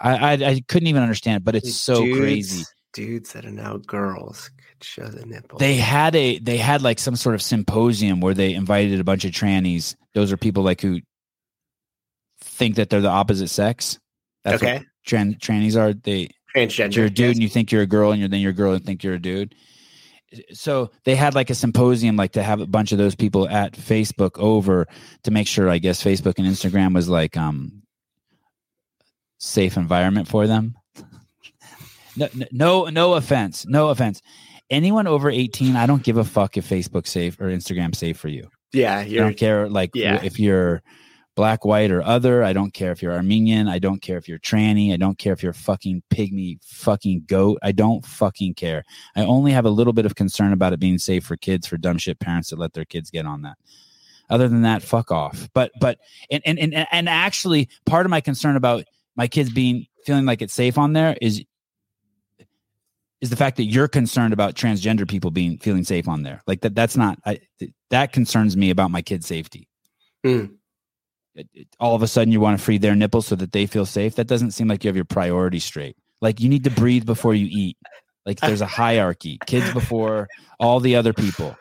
i 0.00 0.16
i, 0.16 0.32
I 0.32 0.62
couldn't 0.68 0.88
even 0.88 1.02
understand 1.02 1.38
it 1.38 1.44
but 1.44 1.54
it's 1.54 1.74
so 1.74 2.02
Dudes- 2.02 2.18
crazy 2.18 2.64
Dudes 2.92 3.32
that 3.34 3.44
are 3.44 3.52
now 3.52 3.76
girls 3.76 4.50
could 4.56 4.82
show 4.84 5.06
the 5.06 5.24
nipple. 5.24 5.58
they 5.60 5.76
had 5.76 6.16
a 6.16 6.40
they 6.40 6.56
had 6.56 6.82
like 6.82 6.98
some 6.98 7.14
sort 7.14 7.36
of 7.36 7.42
symposium 7.42 8.20
where 8.20 8.34
they 8.34 8.52
invited 8.52 8.98
a 8.98 9.04
bunch 9.04 9.24
of 9.24 9.30
trannies 9.30 9.94
those 10.14 10.32
are 10.32 10.36
people 10.36 10.64
like 10.64 10.80
who 10.80 10.98
think 12.40 12.74
that 12.74 12.90
they're 12.90 13.00
the 13.00 13.08
opposite 13.08 13.46
sex 13.48 13.98
that's 14.44 14.60
what 14.60 14.76
okay. 14.76 14.84
tran- 15.06 15.38
trannies 15.38 15.76
are 15.76 15.92
they 15.94 16.28
Transgender. 16.56 16.96
you're 16.96 17.06
a 17.06 17.10
dude 17.10 17.26
yes. 17.26 17.36
and 17.36 17.42
you 17.44 17.48
think 17.48 17.70
you're 17.70 17.82
a 17.82 17.86
girl 17.86 18.10
and 18.10 18.18
you're 18.18 18.28
then 18.28 18.40
you're 18.40 18.50
a 18.50 18.54
girl 18.54 18.72
and 18.72 18.84
think 18.84 19.04
you're 19.04 19.14
a 19.14 19.22
dude 19.22 19.54
so 20.52 20.90
they 21.04 21.14
had 21.14 21.34
like 21.34 21.50
a 21.50 21.54
symposium 21.54 22.16
like 22.16 22.32
to 22.32 22.42
have 22.42 22.60
a 22.60 22.66
bunch 22.66 22.92
of 22.92 22.98
those 22.98 23.14
people 23.14 23.48
at 23.48 23.72
facebook 23.72 24.38
over 24.38 24.86
to 25.24 25.30
make 25.30 25.48
sure 25.48 25.68
i 25.68 25.78
guess 25.78 26.02
facebook 26.02 26.34
and 26.38 26.46
instagram 26.46 26.94
was 26.94 27.08
like 27.08 27.36
um 27.36 27.82
safe 29.40 29.76
environment 29.76 30.28
for 30.28 30.46
them. 30.46 30.76
No 32.16 32.28
no 32.50 32.84
no 32.86 33.14
offense 33.14 33.64
no 33.66 33.88
offense. 33.88 34.20
Anyone 34.68 35.06
over 35.06 35.30
18 35.30 35.76
i 35.76 35.86
don't 35.86 36.02
give 36.02 36.16
a 36.16 36.24
fuck 36.24 36.56
if 36.56 36.68
facebook's 36.68 37.08
safe 37.08 37.40
or 37.40 37.44
instagram's 37.44 37.98
safe 37.98 38.18
for 38.18 38.28
you. 38.28 38.50
Yeah, 38.72 38.98
I 38.98 39.08
don't 39.08 39.36
care 39.36 39.68
like 39.68 39.92
yeah. 39.94 40.20
if 40.22 40.40
you're 40.40 40.82
black, 41.36 41.64
white, 41.64 41.90
or 41.90 42.02
other. 42.02 42.42
I 42.42 42.52
don't 42.52 42.74
care 42.74 42.92
if 42.92 43.02
you're 43.02 43.12
Armenian. 43.12 43.68
I 43.68 43.78
don't 43.78 44.02
care 44.02 44.18
if 44.18 44.28
you're 44.28 44.38
tranny. 44.38 44.92
I 44.92 44.96
don't 44.96 45.18
care 45.18 45.32
if 45.32 45.42
you're 45.42 45.52
fucking 45.52 46.02
pygmy 46.10 46.58
fucking 46.62 47.24
goat. 47.26 47.58
I 47.62 47.72
don't 47.72 48.04
fucking 48.04 48.54
care. 48.54 48.84
I 49.16 49.24
only 49.24 49.52
have 49.52 49.64
a 49.64 49.70
little 49.70 49.92
bit 49.92 50.06
of 50.06 50.14
concern 50.14 50.52
about 50.52 50.72
it 50.72 50.80
being 50.80 50.98
safe 50.98 51.24
for 51.24 51.36
kids 51.36 51.66
for 51.66 51.76
dumb 51.76 51.98
shit 51.98 52.18
parents 52.20 52.50
that 52.50 52.58
let 52.58 52.72
their 52.74 52.84
kids 52.84 53.10
get 53.10 53.26
on 53.26 53.42
that. 53.42 53.56
Other 54.28 54.48
than 54.48 54.62
that, 54.62 54.82
fuck 54.82 55.10
off. 55.10 55.48
But 55.54 55.72
but 55.80 55.98
and 56.30 56.42
and 56.46 56.58
and, 56.58 56.86
and 56.90 57.08
actually 57.08 57.68
part 57.84 58.06
of 58.06 58.10
my 58.10 58.20
concern 58.20 58.56
about 58.56 58.84
my 59.16 59.26
kids 59.26 59.50
being 59.50 59.86
feeling 60.06 60.24
like 60.24 60.40
it's 60.40 60.54
safe 60.54 60.78
on 60.78 60.92
there 60.92 61.16
is 61.20 61.44
is 63.20 63.28
the 63.28 63.36
fact 63.36 63.56
that 63.58 63.64
you're 63.64 63.88
concerned 63.88 64.32
about 64.32 64.54
transgender 64.54 65.06
people 65.08 65.30
being 65.30 65.58
feeling 65.58 65.84
safe 65.84 66.08
on 66.08 66.22
there. 66.22 66.42
Like 66.46 66.62
that 66.62 66.74
that's 66.74 66.96
not 66.96 67.18
I 67.26 67.40
that 67.90 68.12
concerns 68.12 68.56
me 68.56 68.70
about 68.70 68.90
my 68.90 69.02
kids' 69.02 69.26
safety. 69.26 69.68
Hmm. 70.24 70.46
All 71.78 71.94
of 71.94 72.02
a 72.02 72.08
sudden, 72.08 72.32
you 72.32 72.40
want 72.40 72.58
to 72.58 72.64
free 72.64 72.78
their 72.78 72.94
nipples 72.94 73.26
so 73.26 73.36
that 73.36 73.52
they 73.52 73.66
feel 73.66 73.86
safe. 73.86 74.16
That 74.16 74.26
doesn't 74.26 74.52
seem 74.52 74.68
like 74.68 74.84
you 74.84 74.88
have 74.88 74.96
your 74.96 75.04
priorities 75.04 75.64
straight. 75.64 75.96
Like 76.20 76.40
you 76.40 76.48
need 76.48 76.64
to 76.64 76.70
breathe 76.70 77.06
before 77.06 77.34
you 77.34 77.46
eat. 77.50 77.76
Like 78.26 78.40
there's 78.40 78.60
a 78.60 78.66
hierarchy. 78.80 79.38
Kids 79.46 79.72
before 79.72 80.28
all 80.58 80.80
the 80.80 80.96
other 80.96 81.12
people. 81.12 81.56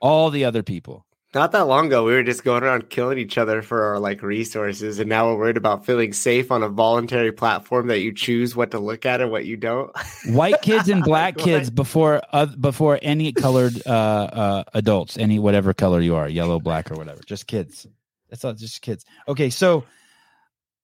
All 0.00 0.30
the 0.30 0.44
other 0.44 0.62
people. 0.62 1.06
Not 1.32 1.52
that 1.52 1.68
long 1.68 1.86
ago, 1.86 2.04
we 2.04 2.12
were 2.12 2.24
just 2.24 2.42
going 2.42 2.64
around 2.64 2.90
killing 2.90 3.16
each 3.16 3.38
other 3.38 3.62
for 3.62 3.84
our 3.84 4.00
like 4.00 4.20
resources, 4.20 4.98
and 4.98 5.08
now 5.08 5.28
we're 5.28 5.36
worried 5.36 5.56
about 5.56 5.86
feeling 5.86 6.12
safe 6.12 6.50
on 6.50 6.64
a 6.64 6.68
voluntary 6.68 7.30
platform 7.30 7.86
that 7.86 8.00
you 8.00 8.12
choose 8.12 8.56
what 8.56 8.72
to 8.72 8.80
look 8.80 9.06
at 9.06 9.20
and 9.20 9.30
what 9.30 9.44
you 9.44 9.56
don't. 9.56 9.92
White 10.26 10.60
kids 10.60 10.88
and 10.88 11.04
black 11.04 11.36
kids 11.38 11.70
before 11.70 12.20
uh, 12.32 12.46
before 12.46 12.98
any 13.00 13.32
colored 13.32 13.80
uh, 13.86 13.90
uh, 13.90 14.64
adults, 14.74 15.16
any 15.18 15.38
whatever 15.38 15.72
color 15.72 16.00
you 16.00 16.16
are, 16.16 16.28
yellow, 16.28 16.58
black, 16.58 16.90
or 16.90 16.96
whatever. 16.96 17.20
Just 17.24 17.46
kids. 17.46 17.86
That's 18.30 18.44
all. 18.44 18.54
Just 18.54 18.80
kids. 18.80 19.04
Okay, 19.28 19.50
so 19.50 19.84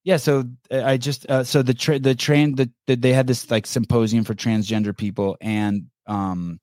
yeah, 0.07 0.19
so 0.19 0.45
uh, 0.71 0.85
I 0.85 0.99
just 0.99 1.29
uh, 1.29 1.43
so 1.43 1.63
the 1.63 1.75
tra- 1.75 1.99
the 1.99 2.15
train 2.15 2.55
the, 2.55 2.71
the 2.87 2.95
they 2.95 3.13
had 3.13 3.27
this 3.27 3.51
like 3.51 3.67
symposium 3.67 4.23
for 4.23 4.35
transgender 4.35 4.97
people, 4.97 5.37
and 5.41 5.87
um, 6.07 6.61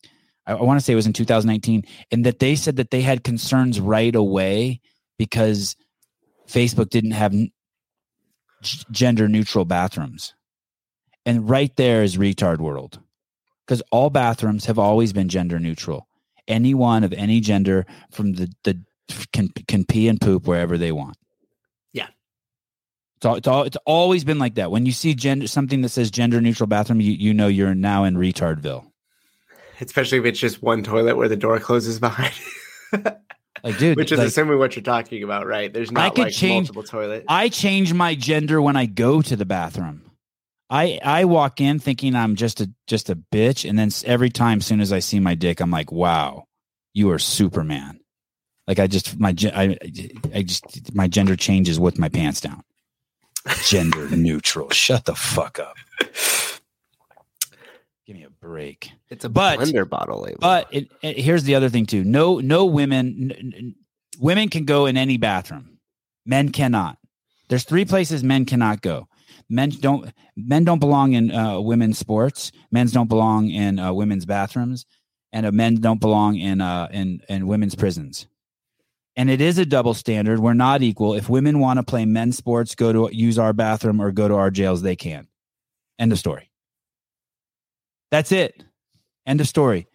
I, 0.48 0.54
I 0.54 0.62
want 0.62 0.80
to 0.80 0.84
say 0.84 0.94
it 0.94 0.96
was 0.96 1.08
in 1.08 1.12
2019, 1.12 1.84
and 2.10 2.26
that 2.26 2.40
they 2.40 2.56
said 2.56 2.78
that 2.78 2.92
they 2.92 3.02
had 3.02 3.26
concerns 3.26 3.82
right 3.82 4.16
away 4.16 4.80
because 5.18 5.76
Facebook 6.48 6.90
didn't 6.90 7.12
have 7.12 7.34
n- 7.34 7.52
gender 8.92 9.28
neutral 9.28 9.66
bathrooms, 9.66 10.36
and 11.26 11.50
right 11.50 11.76
there 11.76 12.02
is 12.02 12.16
retard 12.16 12.60
world, 12.60 13.02
because 13.68 13.84
all 13.92 14.10
bathrooms 14.10 14.66
have 14.68 14.80
always 14.80 15.12
been 15.12 15.28
gender 15.28 15.60
neutral. 15.60 16.08
Anyone 16.48 17.04
of 17.04 17.12
any 17.12 17.42
gender 17.42 17.86
from 18.10 18.34
the 18.34 18.50
the 18.64 18.80
can 19.32 19.50
can 19.68 19.86
pee 19.86 20.08
and 20.08 20.20
poop 20.20 20.48
wherever 20.48 20.78
they 20.78 20.92
want. 20.92 21.18
Yeah. 21.94 22.08
It's 23.18 23.26
all, 23.26 23.36
it's 23.36 23.48
all, 23.48 23.64
it's 23.64 23.78
always 23.86 24.24
been 24.24 24.40
like 24.40 24.56
that. 24.56 24.72
When 24.72 24.86
you 24.86 24.92
see 24.92 25.14
gender 25.14 25.48
something 25.48 25.82
that 25.82 25.90
says 25.90 26.12
gender 26.12 26.42
neutral 26.42 26.68
bathroom, 26.68 27.02
you 27.02 27.12
you 27.12 27.34
know 27.34 27.48
you're 27.48 27.76
now 27.76 28.04
in 28.04 28.16
retardville. 28.16 28.86
Especially 29.82 30.20
if 30.20 30.26
it's 30.26 30.40
just 30.40 30.62
one 30.62 30.84
toilet 30.84 31.18
where 31.18 31.28
the 31.28 31.36
door 31.36 31.60
closes 31.60 32.00
behind. 32.00 32.34
Like, 33.64 33.78
dude, 33.78 33.96
Which 33.98 34.12
is 34.12 34.20
like, 34.20 34.28
assuming 34.28 34.60
what 34.60 34.76
you're 34.76 34.84
talking 34.84 35.24
about, 35.24 35.48
right? 35.48 35.74
There's 35.74 35.90
I 35.90 35.94
not 35.94 36.16
could 36.16 36.26
like 36.26 36.34
change- 36.34 36.68
multiple 36.68 36.84
toilets. 36.84 37.26
I 37.28 37.50
change 37.50 37.94
my 37.94 38.16
gender 38.16 38.62
when 38.62 38.76
I 38.76 38.86
go 38.86 39.22
to 39.22 39.36
the 39.36 39.46
bathroom. 39.46 40.12
I 40.70 41.00
I 41.04 41.26
walk 41.26 41.62
in 41.62 41.80
thinking 41.80 42.16
I'm 42.16 42.36
just 42.36 42.62
a 42.62 42.72
just 42.88 43.10
a 43.10 43.16
bitch, 43.16 43.68
and 43.70 43.78
then 43.78 43.90
every 44.06 44.30
time, 44.30 44.60
soon 44.62 44.82
as 44.82 44.92
I 44.92 45.00
see 45.00 45.20
my 45.20 45.36
dick, 45.36 45.60
I'm 45.60 45.70
like, 45.72 45.92
"Wow, 45.92 46.46
you 46.94 47.12
are 47.12 47.20
Superman." 47.20 48.00
Like 48.68 48.80
I 48.80 48.88
just 48.88 49.20
my 49.20 49.36
I 49.54 49.78
I 50.34 50.42
just 50.44 50.94
my 50.96 51.08
gender 51.08 51.36
changes 51.36 51.80
with 51.80 51.98
my 52.00 52.10
pants 52.10 52.40
down. 52.42 52.64
Gender 53.66 54.10
neutral. 54.16 54.70
Shut 54.70 55.06
the 55.06 55.16
fuck 55.16 55.60
up. 55.60 55.76
Give 58.06 58.16
me 58.18 58.24
a 58.24 58.30
break. 58.30 58.92
it's 59.10 59.24
a 59.26 59.30
but- 59.30 59.60
blender 59.60 59.88
bottle 59.90 60.22
label. 60.22 60.38
But 60.42 60.68
it, 60.72 60.92
it- 61.02 61.18
here's 61.20 61.44
the 61.44 61.56
other 61.56 61.70
thing 61.70 61.86
too. 61.86 62.04
No, 62.04 62.40
no 62.40 62.66
women, 62.66 63.32
n- 63.32 63.54
n- 63.58 63.76
women 64.20 64.50
can 64.50 64.66
go 64.66 64.86
in 64.88 64.98
any 64.98 65.18
bathroom. 65.18 65.78
Men 66.26 66.50
cannot. 66.50 66.98
There's 67.50 67.64
three 67.64 67.86
places 67.86 68.24
men 68.24 68.46
cannot 68.46 68.82
go. 68.82 69.08
Men 69.50 69.70
don't. 69.70 70.12
Men 70.36 70.64
don't 70.64 70.80
belong 70.80 71.14
in 71.14 71.32
uh, 71.32 71.60
women's 71.60 71.98
sports. 72.00 72.52
Men's 72.72 72.92
don't 72.94 73.10
belong 73.10 73.50
in 73.50 73.78
uh, 73.78 73.92
women's 73.94 74.26
bathrooms, 74.26 74.86
and 75.34 75.46
uh, 75.46 75.52
men 75.52 75.76
don't 75.76 76.00
belong 76.00 76.38
in 76.38 76.62
uh, 76.62 76.88
in 76.92 77.22
in 77.30 77.46
women's 77.48 77.76
prisons. 77.76 78.26
And 79.16 79.30
it 79.30 79.42
is 79.42 79.58
a 79.60 79.66
double 79.66 79.94
standard. 79.94 80.40
We're 80.40 80.54
not 80.54 80.82
equal. 80.82 81.14
If 81.14 81.30
women 81.30 81.60
want 81.60 81.78
to 81.78 81.84
play 81.84 82.06
men's 82.06 82.38
sports, 82.38 82.74
go 82.74 82.92
to 82.92 83.16
use 83.16 83.38
our 83.38 83.54
bathroom 83.54 84.02
or 84.02 84.12
go 84.12 84.28
to 84.28 84.36
our 84.36 84.50
jails, 84.50 84.82
they 84.82 84.96
can. 84.96 85.28
End 86.00 86.12
of 86.12 86.18
story. 86.18 86.50
That's 88.10 88.32
it. 88.32 88.64
End 89.26 89.40
of 89.40 89.48
story. 89.48 89.88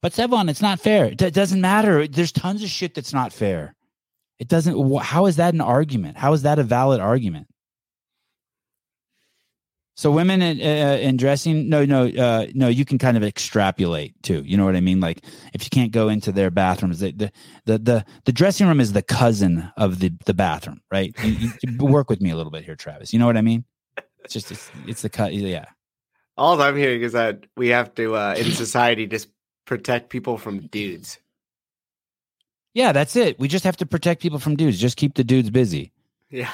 But 0.00 0.12
Sevan, 0.12 0.50
it's 0.50 0.62
not 0.62 0.80
fair. 0.80 1.06
It 1.06 1.16
doesn't 1.16 1.60
matter. 1.60 2.06
There's 2.06 2.32
tons 2.32 2.62
of 2.62 2.68
shit 2.68 2.94
that's 2.94 3.12
not 3.12 3.32
fair. 3.32 3.74
It 4.38 4.48
doesn't. 4.48 5.00
How 5.00 5.26
is 5.26 5.36
that 5.36 5.54
an 5.54 5.60
argument? 5.60 6.16
How 6.18 6.32
is 6.32 6.42
that 6.42 6.58
a 6.58 6.62
valid 6.62 7.00
argument? 7.00 7.46
So 9.96 10.10
women 10.10 10.42
in, 10.42 10.60
uh, 10.60 10.96
in 10.96 11.16
dressing, 11.16 11.68
no, 11.68 11.84
no, 11.84 12.06
uh, 12.08 12.46
no. 12.52 12.66
You 12.66 12.84
can 12.84 12.98
kind 12.98 13.16
of 13.16 13.22
extrapolate 13.22 14.20
too. 14.24 14.42
You 14.44 14.56
know 14.56 14.64
what 14.64 14.74
I 14.74 14.80
mean? 14.80 14.98
Like 14.98 15.24
if 15.52 15.62
you 15.62 15.70
can't 15.70 15.92
go 15.92 16.08
into 16.08 16.32
their 16.32 16.50
bathrooms, 16.50 16.98
the 16.98 17.12
the 17.12 17.32
the 17.64 17.78
the, 17.78 18.04
the 18.24 18.32
dressing 18.32 18.66
room 18.66 18.80
is 18.80 18.92
the 18.92 19.02
cousin 19.02 19.70
of 19.76 20.00
the 20.00 20.12
the 20.26 20.34
bathroom, 20.34 20.80
right? 20.90 21.14
You, 21.22 21.30
you- 21.30 21.52
you 21.62 21.76
work 21.86 22.10
with 22.10 22.20
me 22.20 22.30
a 22.30 22.36
little 22.36 22.50
bit 22.50 22.64
here, 22.64 22.74
Travis. 22.74 23.12
You 23.12 23.20
know 23.20 23.26
what 23.26 23.36
I 23.36 23.42
mean? 23.42 23.64
It's 24.24 24.32
just 24.34 24.50
it's, 24.50 24.68
it's 24.86 25.02
the 25.02 25.08
cut. 25.10 25.32
Yeah. 25.32 25.66
All 26.36 26.60
I'm 26.60 26.76
hearing 26.76 27.02
is 27.02 27.12
that 27.12 27.46
we 27.56 27.68
have 27.68 27.94
to, 27.94 28.16
uh, 28.16 28.34
in 28.36 28.50
society, 28.50 29.06
just 29.06 29.28
protect 29.66 30.10
people 30.10 30.36
from 30.38 30.66
dudes. 30.66 31.18
Yeah, 32.74 32.90
that's 32.90 33.14
it. 33.14 33.38
We 33.38 33.46
just 33.46 33.64
have 33.64 33.76
to 33.76 33.86
protect 33.86 34.20
people 34.20 34.40
from 34.40 34.56
dudes. 34.56 34.80
Just 34.80 34.96
keep 34.96 35.14
the 35.14 35.22
dudes 35.22 35.50
busy. 35.50 35.92
Yeah. 36.30 36.50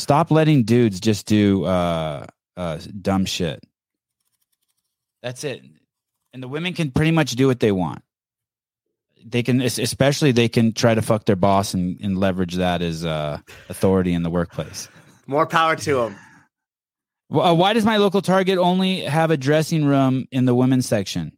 Stop 0.00 0.30
letting 0.30 0.64
dudes 0.64 0.98
just 0.98 1.26
do 1.26 1.64
uh 1.64 2.26
uh 2.56 2.78
dumb 3.00 3.26
shit. 3.26 3.62
That's 5.22 5.44
it. 5.44 5.62
And 6.32 6.42
the 6.42 6.48
women 6.48 6.72
can 6.72 6.90
pretty 6.90 7.10
much 7.10 7.32
do 7.32 7.46
what 7.46 7.60
they 7.60 7.70
want. 7.70 8.02
They 9.24 9.42
can 9.42 9.60
especially 9.60 10.32
they 10.32 10.48
can 10.48 10.72
try 10.72 10.94
to 10.94 11.02
fuck 11.02 11.26
their 11.26 11.36
boss 11.36 11.74
and, 11.74 12.00
and 12.00 12.16
leverage 12.16 12.54
that 12.54 12.80
as 12.80 13.04
uh 13.04 13.38
authority 13.68 14.14
in 14.14 14.22
the 14.22 14.30
workplace. 14.30 14.88
More 15.26 15.46
power 15.46 15.76
to 15.76 15.94
them. 15.94 16.16
Wh- 17.30 17.50
uh, 17.50 17.54
Why 17.54 17.74
does 17.74 17.84
my 17.84 17.98
local 17.98 18.22
Target 18.22 18.56
only 18.58 19.00
have 19.02 19.30
a 19.30 19.36
dressing 19.36 19.84
room 19.84 20.26
in 20.32 20.46
the 20.46 20.54
women's 20.54 20.86
section? 20.86 21.36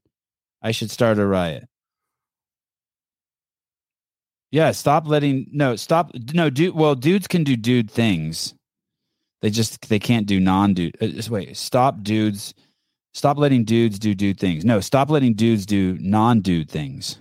I 0.63 0.71
should 0.71 0.91
start 0.93 1.19
a 1.19 1.27
riot. 1.27 1.69
Yeah, 4.53 4.71
stop 4.73 5.07
letting 5.09 5.47
no 5.51 5.75
stop 5.77 6.13
no 6.35 6.51
dude. 6.51 6.75
Well, 6.75 6.95
dudes 6.95 7.27
can 7.27 7.43
do 7.43 7.57
dude 7.57 7.91
things. 7.91 8.55
They 9.41 9.51
just 9.51 9.89
they 9.89 9.99
can't 9.99 10.27
do 10.27 10.39
non 10.39 10.75
dude. 10.75 10.97
Uh, 11.03 11.07
just 11.09 11.31
wait, 11.31 11.57
stop 11.57 12.03
dudes. 12.03 12.55
Stop 13.15 13.39
letting 13.39 13.65
dudes 13.65 13.99
do 13.99 14.15
dude 14.15 14.39
things. 14.39 14.65
No, 14.65 14.81
stop 14.81 15.11
letting 15.11 15.35
dudes 15.35 15.67
do 15.67 15.97
non 16.01 16.41
dude 16.41 16.71
things. 16.71 17.19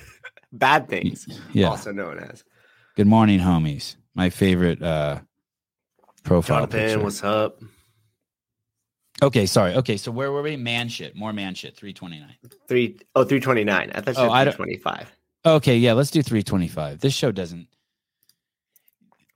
Bad 0.52 0.88
things, 0.88 1.28
Yeah. 1.52 1.68
also 1.68 1.92
known 1.92 2.18
as. 2.18 2.42
Good 2.96 3.06
morning, 3.06 3.38
homies. 3.40 3.96
My 4.14 4.30
favorite 4.30 4.82
uh 4.82 5.20
profile 6.24 6.60
Jonathan, 6.66 6.80
picture. 6.80 7.00
what's 7.04 7.22
up? 7.22 7.60
Okay, 9.22 9.44
sorry. 9.46 9.74
Okay, 9.74 9.96
so 9.98 10.10
where 10.10 10.32
were 10.32 10.40
we? 10.42 10.56
Man 10.56 10.88
shit. 10.88 11.14
More 11.14 11.32
man 11.32 11.54
shit. 11.54 11.76
Three 11.76 11.92
twenty 11.92 12.18
nine. 12.20 12.36
Three 12.68 12.98
oh 13.14 13.24
three 13.24 13.40
twenty 13.40 13.64
nine. 13.64 13.92
I 13.94 14.00
thought 14.00 14.16
you 14.16 14.22
Oh, 14.22 14.30
I 14.30 14.40
said 14.40 14.44
don't- 14.44 14.54
three 14.56 14.64
twenty 14.64 14.78
five. 14.78 15.14
Okay, 15.44 15.76
yeah, 15.76 15.94
let's 15.94 16.10
do 16.10 16.22
325. 16.22 17.00
This 17.00 17.14
show 17.14 17.32
doesn't. 17.32 17.66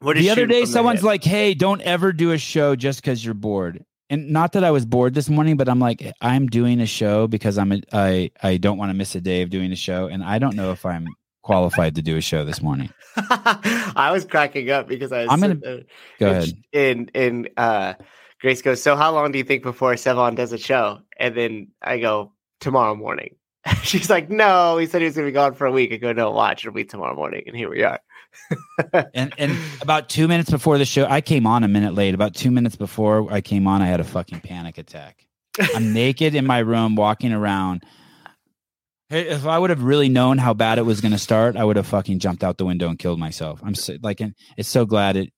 What 0.01 0.17
the 0.17 0.29
other 0.31 0.47
day, 0.47 0.67
someone's 0.67 1.03
like, 1.03 1.25
"Hey, 1.25 1.55
don't 1.55 1.81
ever 1.81 2.13
do 2.13 2.33
a 2.33 2.39
show 2.39 2.77
just 2.77 3.01
because 3.01 3.25
you're 3.25 3.33
bored." 3.33 3.85
And 4.11 4.31
not 4.31 4.53
that 4.53 4.63
I 4.63 4.71
was 4.71 4.85
bored 4.85 5.15
this 5.15 5.31
morning, 5.31 5.57
but 5.57 5.67
I'm 5.67 5.79
like, 5.79 6.13
I'm 6.21 6.47
doing 6.47 6.81
a 6.81 6.87
show 6.87 7.27
because 7.27 7.57
I'm 7.57 7.73
a, 7.73 7.81
I 7.91 8.31
I 8.43 8.59
don't 8.59 8.77
want 8.77 8.91
to 8.91 8.95
miss 8.95 9.15
a 9.15 9.21
day 9.21 9.41
of 9.41 9.49
doing 9.49 9.73
a 9.73 9.77
show, 9.77 10.07
and 10.07 10.23
I 10.23 10.39
don't 10.39 10.57
know 10.57 10.73
if 10.73 10.85
I'm 10.85 11.07
qualified 11.43 11.95
to 11.95 12.03
do 12.03 12.17
a 12.19 12.21
show 12.21 12.45
this 12.45 12.61
morning. 12.61 12.91
I 13.17 14.11
was 14.13 14.27
cracking 14.27 14.71
up 14.71 14.89
because 14.89 15.11
I 15.11 15.23
was 15.23 15.29
I'm 15.31 15.41
gonna- 15.41 15.59
sitting 15.63 15.85
Go 16.19 16.31
ahead. 16.31 16.53
And 16.75 17.11
and 17.15 17.51
uh 17.57 17.95
Grace 18.41 18.61
goes, 18.61 18.83
So 18.83 18.97
how 18.97 19.11
long 19.11 19.33
do 19.33 19.39
you 19.39 19.45
think 19.45 19.63
before 19.63 19.95
Sevan 19.95 20.35
does 20.37 20.53
a 20.53 20.59
show? 20.59 21.01
And 21.19 21.35
then 21.35 21.69
I 21.81 21.99
go, 21.99 22.33
Tomorrow 22.61 22.95
morning. 22.95 23.37
She's 23.83 24.11
like, 24.11 24.31
No, 24.31 24.77
he 24.79 24.87
said 24.87 25.01
he 25.01 25.07
was 25.07 25.15
gonna 25.17 25.29
be 25.29 25.33
gone 25.33 25.55
for 25.55 25.67
a 25.67 25.73
week. 25.73 25.93
I 25.93 25.97
go, 25.97 26.13
No, 26.13 26.31
watch, 26.31 26.65
it'll 26.65 26.75
be 26.75 26.85
tomorrow 26.85 27.15
morning. 27.15 27.45
And 27.47 27.57
here 27.57 27.71
we 27.71 27.83
are. 27.83 28.01
And 29.15 29.33
and 29.39 29.57
about 29.81 30.09
two 30.09 30.27
minutes 30.27 30.51
before 30.51 30.77
the 30.79 30.85
show, 30.85 31.07
I 31.07 31.21
came 31.21 31.47
on 31.47 31.63
a 31.65 31.69
minute 31.69 31.95
late. 31.95 32.15
About 32.15 32.35
two 32.35 32.51
minutes 32.51 32.75
before 32.77 33.33
I 33.33 33.41
came 33.41 33.67
on, 33.69 33.81
I 33.81 33.87
had 33.87 34.01
a 34.01 34.05
fucking 34.05 34.41
panic 34.41 34.77
attack. 34.79 35.25
I'm 35.75 35.93
naked 35.95 36.35
in 36.35 36.45
my 36.45 36.59
room, 36.59 36.97
walking 36.97 37.33
around. 37.33 37.85
Hey, 39.09 39.29
if 39.29 39.47
I 39.47 39.59
would 39.59 39.71
have 39.71 39.83
really 39.85 40.09
known 40.09 40.39
how 40.39 40.53
bad 40.55 40.79
it 40.79 40.83
was 40.83 41.01
going 41.01 41.13
to 41.13 41.19
start, 41.19 41.57
I 41.57 41.63
would 41.65 41.77
have 41.77 41.87
fucking 41.87 42.19
jumped 42.19 42.43
out 42.43 42.59
the 42.59 42.65
window 42.65 42.89
and 42.89 42.99
killed 42.99 43.21
myself. 43.21 43.61
I'm 43.63 43.75
so, 43.77 43.97
like, 44.03 44.21
and 44.21 44.35
it's 44.57 44.69
so 44.69 44.85
glad 44.87 45.17
it. 45.17 45.33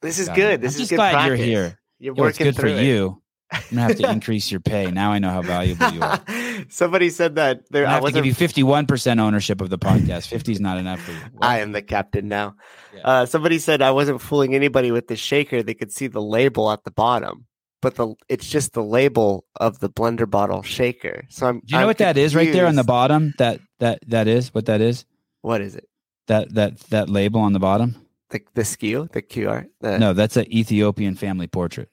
This 0.00 0.18
is 0.18 0.28
good. 0.30 0.60
me. 0.60 0.66
This 0.66 0.76
I'm 0.76 0.82
is 0.82 0.88
just 0.88 0.90
good 0.90 0.96
glad 0.96 1.12
practice. 1.12 1.38
you're 1.38 1.46
here. 1.46 1.78
You're 1.98 2.14
Yo, 2.16 2.24
it's 2.24 2.38
working 2.38 2.46
good 2.46 2.56
for 2.56 2.66
it. 2.68 2.82
you. 2.84 3.20
I'm 3.52 3.62
gonna 3.70 3.82
have 3.82 3.96
to 3.96 4.10
increase 4.10 4.50
your 4.50 4.60
pay. 4.60 4.90
Now 4.90 5.12
I 5.12 5.18
know 5.18 5.30
how 5.30 5.42
valuable 5.42 5.90
you 5.90 6.00
are. 6.02 6.20
Somebody 6.68 7.10
said 7.10 7.34
that 7.34 7.68
there 7.70 7.86
I 7.86 7.94
have 7.94 8.04
to 8.04 8.12
give 8.12 8.26
you 8.26 8.34
51 8.34 8.86
percent 8.86 9.18
ownership 9.18 9.60
of 9.60 9.70
the 9.70 9.78
podcast. 9.78 10.28
50 10.28 10.52
is 10.52 10.60
not 10.60 10.78
enough 10.78 11.00
for 11.00 11.12
you. 11.12 11.18
I 11.40 11.60
am 11.60 11.72
the 11.72 11.82
captain 11.82 12.28
now. 12.28 12.54
Yeah. 12.94 13.00
Uh, 13.04 13.26
somebody 13.26 13.58
said 13.58 13.82
I 13.82 13.90
wasn't 13.90 14.20
fooling 14.20 14.54
anybody 14.54 14.92
with 14.92 15.08
the 15.08 15.16
shaker. 15.16 15.62
They 15.62 15.74
could 15.74 15.92
see 15.92 16.06
the 16.06 16.22
label 16.22 16.70
at 16.70 16.84
the 16.84 16.92
bottom, 16.92 17.46
but 17.82 17.96
the 17.96 18.14
it's 18.28 18.48
just 18.48 18.72
the 18.72 18.84
label 18.84 19.44
of 19.56 19.80
the 19.80 19.90
blender 19.90 20.30
bottle 20.30 20.62
shaker. 20.62 21.24
So 21.28 21.46
I'm. 21.46 21.60
Do 21.60 21.64
you 21.68 21.76
know 21.76 21.80
I'm 21.82 21.86
what 21.88 21.98
that 21.98 22.16
is 22.16 22.36
right 22.36 22.52
there 22.52 22.66
on 22.66 22.76
the 22.76 22.84
bottom? 22.84 23.34
That 23.38 23.60
that 23.80 24.00
that 24.06 24.28
is 24.28 24.54
what 24.54 24.66
that 24.66 24.80
is. 24.80 25.04
What 25.42 25.60
is 25.60 25.74
it? 25.74 25.88
That 26.28 26.54
that 26.54 26.78
that 26.90 27.08
label 27.08 27.40
on 27.40 27.52
the 27.52 27.60
bottom. 27.60 27.96
The 28.30 28.40
the 28.54 28.62
SKU, 28.62 29.10
the 29.10 29.22
QR. 29.22 29.66
The... 29.80 29.98
No, 29.98 30.12
that's 30.12 30.36
an 30.36 30.52
Ethiopian 30.54 31.16
family 31.16 31.48
portrait. 31.48 31.88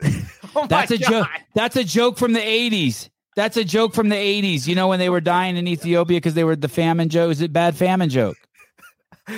oh 0.56 0.66
That's 0.66 0.90
a 0.90 0.98
joke. 0.98 1.26
That's 1.54 1.76
a 1.76 1.84
joke 1.84 2.18
from 2.18 2.32
the 2.32 2.40
80s. 2.40 3.08
That's 3.36 3.56
a 3.56 3.64
joke 3.64 3.94
from 3.94 4.08
the 4.08 4.16
80s. 4.16 4.66
You 4.66 4.74
know 4.74 4.88
when 4.88 4.98
they 4.98 5.10
were 5.10 5.20
dying 5.20 5.56
in 5.56 5.66
Ethiopia 5.66 6.18
because 6.18 6.34
they 6.34 6.44
were 6.44 6.56
the 6.56 6.68
famine 6.68 7.08
joke. 7.08 7.32
Is 7.32 7.40
it 7.40 7.52
bad 7.52 7.76
famine 7.76 8.08
joke? 8.08 8.36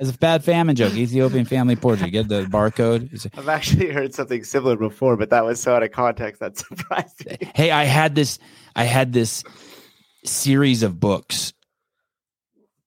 It's 0.00 0.10
a 0.10 0.18
bad 0.18 0.44
famine 0.44 0.74
joke. 0.74 0.94
Ethiopian 0.94 1.44
family 1.44 1.76
portrait. 1.76 2.10
Get 2.10 2.28
the 2.28 2.42
barcode. 2.44 3.30
I've 3.38 3.48
actually 3.48 3.90
heard 3.90 4.14
something 4.14 4.42
similar 4.44 4.76
before, 4.76 5.16
but 5.16 5.30
that 5.30 5.44
was 5.44 5.60
so 5.60 5.74
out 5.74 5.82
of 5.82 5.92
context 5.92 6.40
that 6.40 6.56
surprised 6.58 7.24
me. 7.26 7.36
hey, 7.54 7.70
I 7.70 7.84
had 7.84 8.14
this. 8.14 8.38
I 8.74 8.84
had 8.84 9.12
this 9.12 9.44
series 10.24 10.82
of 10.82 10.98
books. 10.98 11.52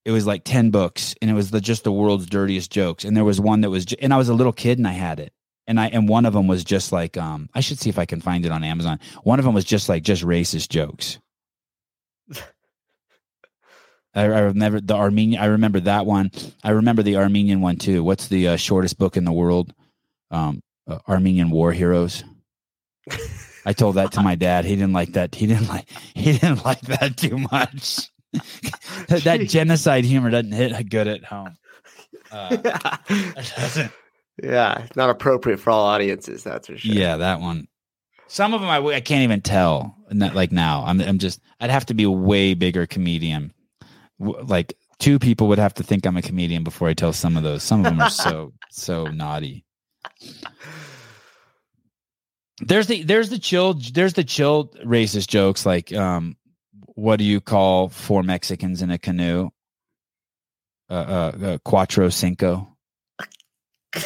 It 0.04 0.12
was 0.12 0.28
like 0.28 0.44
ten 0.44 0.70
books, 0.70 1.16
and 1.22 1.32
it 1.32 1.34
was 1.34 1.52
the, 1.52 1.62
just 1.62 1.84
the 1.84 1.92
world's 1.92 2.26
dirtiest 2.26 2.72
jokes. 2.72 3.06
And 3.06 3.16
there 3.16 3.24
was 3.24 3.40
one 3.40 3.62
that 3.62 3.70
was, 3.70 3.86
and 4.02 4.14
I 4.14 4.18
was 4.18 4.30
a 4.30 4.34
little 4.34 4.54
kid, 4.54 4.78
and 4.78 4.88
I 4.88 4.92
had 4.92 5.20
it. 5.20 5.32
And 5.68 5.80
I 5.80 5.88
and 5.88 6.08
one 6.08 6.26
of 6.26 6.34
them 6.34 6.48
was 6.48 6.64
just 6.64 6.92
like, 6.92 7.18
um, 7.18 7.50
I 7.54 7.62
should 7.62 7.80
see 7.80 7.90
if 7.90 7.98
I 7.98 8.06
can 8.06 8.22
find 8.22 8.46
it 8.46 8.52
on 8.52 8.64
Amazon. 8.64 9.00
One 9.24 9.40
of 9.40 9.46
them 9.46 9.56
was 9.56 9.66
just 9.66 9.90
like 9.90 10.04
just 10.04 10.24
racist 10.24 10.70
jokes. 10.70 11.18
I, 14.16 14.24
I 14.24 14.40
remember 14.42 14.80
the 14.80 14.96
Armenian. 14.96 15.42
I 15.42 15.48
remember 15.48 15.82
that 15.82 16.06
one. 16.06 16.32
I 16.64 16.72
remember 16.72 17.04
the 17.04 17.18
Armenian 17.18 17.62
one 17.62 17.76
too. 17.76 18.04
What's 18.04 18.28
the 18.28 18.50
uh, 18.50 18.56
shortest 18.56 18.98
book 18.98 19.18
in 19.18 19.26
the 19.26 19.34
world? 19.34 19.74
Um, 20.32 20.62
uh, 20.88 21.00
Armenian 21.08 21.50
war 21.50 21.74
heroes. 21.74 22.24
I 23.66 23.74
told 23.74 23.96
that 23.96 24.14
to 24.14 24.22
my 24.22 24.36
dad. 24.36 24.66
He 24.66 24.76
didn't 24.76 24.94
like 24.94 25.14
that. 25.14 25.36
He 25.36 25.48
didn't 25.48 25.68
like. 25.68 25.90
He 26.16 26.32
didn't 26.38 26.64
like 26.64 26.82
that 26.82 27.18
too 27.18 27.38
much. 27.38 28.10
that 29.08 29.22
that 29.26 29.48
genocide 29.50 30.06
humor 30.06 30.30
doesn't 30.30 30.54
hit 30.54 30.90
good 30.90 31.08
at 31.08 31.26
home. 31.26 31.58
Uh, 32.32 32.58
yeah, 32.64 33.88
it's 34.38 34.96
not 34.96 35.10
appropriate 35.10 35.60
for 35.60 35.70
all 35.70 35.86
audiences. 35.86 36.44
That's 36.44 36.68
for 36.68 36.78
sure. 36.78 36.94
yeah, 36.94 37.18
that 37.18 37.40
one. 37.40 37.68
Some 38.28 38.54
of 38.54 38.62
them 38.62 38.70
I, 38.70 38.80
I 38.80 39.02
can't 39.02 39.24
even 39.24 39.42
tell. 39.42 39.96
Not 40.12 40.36
like 40.36 40.52
now. 40.52 40.84
I'm 40.86 41.00
I'm 41.02 41.20
just. 41.20 41.42
I'd 41.60 41.70
have 41.70 41.86
to 41.88 41.94
be 41.94 42.04
a 42.04 42.12
way 42.12 42.54
bigger 42.54 42.86
comedian. 42.86 43.54
Like 44.20 44.78
two 45.00 45.20
people 45.20 45.48
would 45.48 45.60
have 45.60 45.74
to 45.76 45.84
think 45.84 46.06
I'm 46.06 46.18
a 46.18 46.22
comedian 46.22 46.64
before 46.64 46.88
I 46.88 46.94
tell 46.94 47.14
some 47.14 47.38
of 47.38 47.44
those. 47.44 47.64
Some 47.64 47.80
of 47.80 47.86
them 47.86 48.02
are 48.02 48.10
so 48.10 48.54
so 48.72 49.06
naughty. 49.06 49.66
There's 52.62 52.88
the 52.88 53.04
there's 53.04 53.30
the 53.30 53.40
chill 53.40 53.74
there's 53.74 54.14
the 54.14 54.24
chill 54.24 54.68
racist 54.86 55.28
jokes 55.28 55.66
like 55.66 55.94
um 55.94 56.38
what 56.96 57.18
do 57.18 57.26
you 57.26 57.42
call 57.42 57.90
four 57.90 58.24
Mexicans 58.24 58.82
in 58.82 58.90
a 58.90 58.98
canoe? 58.98 59.50
Uh, 60.90 60.94
uh, 60.94 61.32
uh 61.36 61.58
cuatro 61.66 62.12
cinco. 62.14 62.75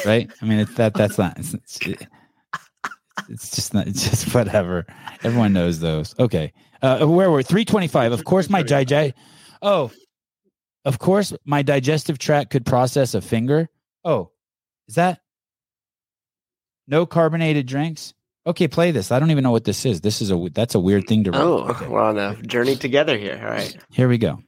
Right? 0.05 0.29
I 0.41 0.45
mean, 0.45 0.59
it's 0.59 0.73
that 0.75 0.93
that's 0.93 1.17
not 1.17 1.37
it's, 1.37 1.53
it's, 1.53 1.79
it's 3.29 3.51
just 3.51 3.73
not 3.73 3.87
it's 3.87 4.09
just 4.09 4.33
whatever. 4.33 4.85
Everyone 5.23 5.53
knows 5.53 5.79
those. 5.79 6.15
Okay. 6.19 6.53
Uh 6.81 7.05
where 7.05 7.29
were 7.29 7.43
325. 7.43 8.11
Of 8.11 8.23
course 8.25 8.49
my 8.49 8.63
digest 8.63 9.13
Oh. 9.61 9.91
Of 10.85 10.99
course 10.99 11.33
my 11.45 11.61
digestive 11.61 12.17
tract 12.17 12.51
could 12.51 12.65
process 12.65 13.13
a 13.13 13.21
finger. 13.21 13.67
Oh. 14.03 14.31
Is 14.87 14.95
that 14.95 15.19
no 16.87 17.05
carbonated 17.05 17.65
drinks? 17.67 18.13
Okay, 18.47 18.67
play 18.67 18.91
this. 18.91 19.11
I 19.11 19.19
don't 19.19 19.29
even 19.31 19.43
know 19.43 19.51
what 19.51 19.65
this 19.65 19.85
is. 19.85 20.01
This 20.01 20.21
is 20.21 20.31
a 20.31 20.49
that's 20.53 20.73
a 20.73 20.79
weird 20.79 21.05
thing 21.07 21.25
to 21.25 21.31
read. 21.31 21.41
Oh, 21.41 21.67
Okay. 21.69 21.87
we're 21.87 21.99
on 22.01 22.17
a 22.17 22.35
journey 22.41 22.75
together 22.75 23.17
here. 23.17 23.39
All 23.43 23.51
right. 23.51 23.77
Here 23.91 24.07
we 24.07 24.17
go. 24.17 24.39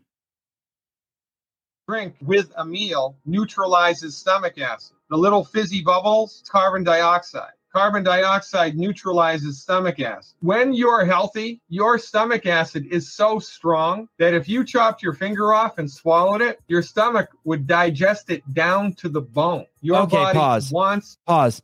drink 1.87 2.15
with 2.21 2.51
a 2.55 2.65
meal 2.65 3.17
neutralizes 3.25 4.15
stomach 4.17 4.57
acid. 4.57 4.95
The 5.11 5.17
little 5.17 5.43
fizzy 5.43 5.81
bubbles, 5.83 6.39
it's 6.39 6.49
carbon 6.49 6.83
dioxide. 6.85 7.51
carbon 7.73 8.01
dioxide 8.03 8.77
neutralizes 8.77 9.61
stomach 9.61 9.99
acid. 9.99 10.35
When 10.39 10.73
you're 10.73 11.05
healthy, 11.05 11.59
your 11.69 11.99
stomach 11.99 12.45
acid 12.45 12.85
is 12.89 13.11
so 13.13 13.37
strong 13.39 14.07
that 14.19 14.33
if 14.33 14.47
you 14.49 14.63
chopped 14.63 15.03
your 15.03 15.13
finger 15.13 15.53
off 15.53 15.77
and 15.79 15.91
swallowed 15.91 16.41
it, 16.41 16.61
your 16.69 16.81
stomach 16.81 17.29
would 17.43 17.67
digest 17.67 18.29
it 18.29 18.41
down 18.53 18.93
to 18.95 19.09
the 19.09 19.21
bone. 19.21 19.65
Your 19.81 20.01
Okay, 20.03 20.15
body 20.15 20.39
pause. 20.39 20.71
wants 20.71 21.17
Pause. 21.27 21.61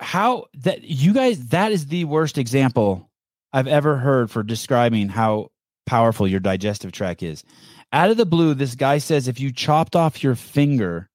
How 0.00 0.46
that 0.54 0.82
you 0.84 1.12
guys 1.12 1.48
that 1.48 1.70
is 1.70 1.86
the 1.86 2.04
worst 2.06 2.38
example 2.38 3.10
I've 3.52 3.68
ever 3.68 3.96
heard 3.98 4.30
for 4.30 4.42
describing 4.42 5.10
how 5.10 5.50
powerful 5.86 6.26
your 6.26 6.40
digestive 6.40 6.92
tract 6.92 7.22
is. 7.22 7.44
Out 7.92 8.10
of 8.10 8.16
the 8.16 8.26
blue, 8.26 8.54
this 8.54 8.74
guy 8.74 8.98
says 8.98 9.28
if 9.28 9.38
you 9.38 9.52
chopped 9.52 9.94
off 9.94 10.22
your 10.22 10.34
finger 10.34 11.08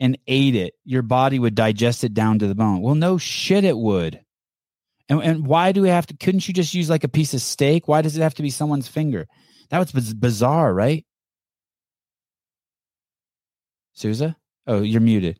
and 0.00 0.18
ate 0.26 0.54
it, 0.54 0.74
your 0.84 1.02
body 1.02 1.38
would 1.38 1.54
digest 1.54 2.04
it 2.04 2.14
down 2.14 2.38
to 2.40 2.46
the 2.46 2.54
bone. 2.54 2.82
Well, 2.82 2.94
no 2.94 3.18
shit, 3.18 3.64
it 3.64 3.76
would. 3.76 4.20
And, 5.08 5.22
and 5.22 5.46
why 5.46 5.72
do 5.72 5.82
we 5.82 5.88
have 5.88 6.06
to? 6.06 6.16
Couldn't 6.16 6.48
you 6.48 6.54
just 6.54 6.74
use 6.74 6.90
like 6.90 7.04
a 7.04 7.08
piece 7.08 7.34
of 7.34 7.42
steak? 7.42 7.86
Why 7.86 8.02
does 8.02 8.16
it 8.16 8.22
have 8.22 8.34
to 8.34 8.42
be 8.42 8.50
someone's 8.50 8.88
finger? 8.88 9.26
That 9.70 9.78
was 9.78 9.92
biz- 9.92 10.14
bizarre, 10.14 10.72
right? 10.72 11.04
Souza? 13.92 14.36
Oh, 14.66 14.82
you're 14.82 15.00
muted. 15.00 15.38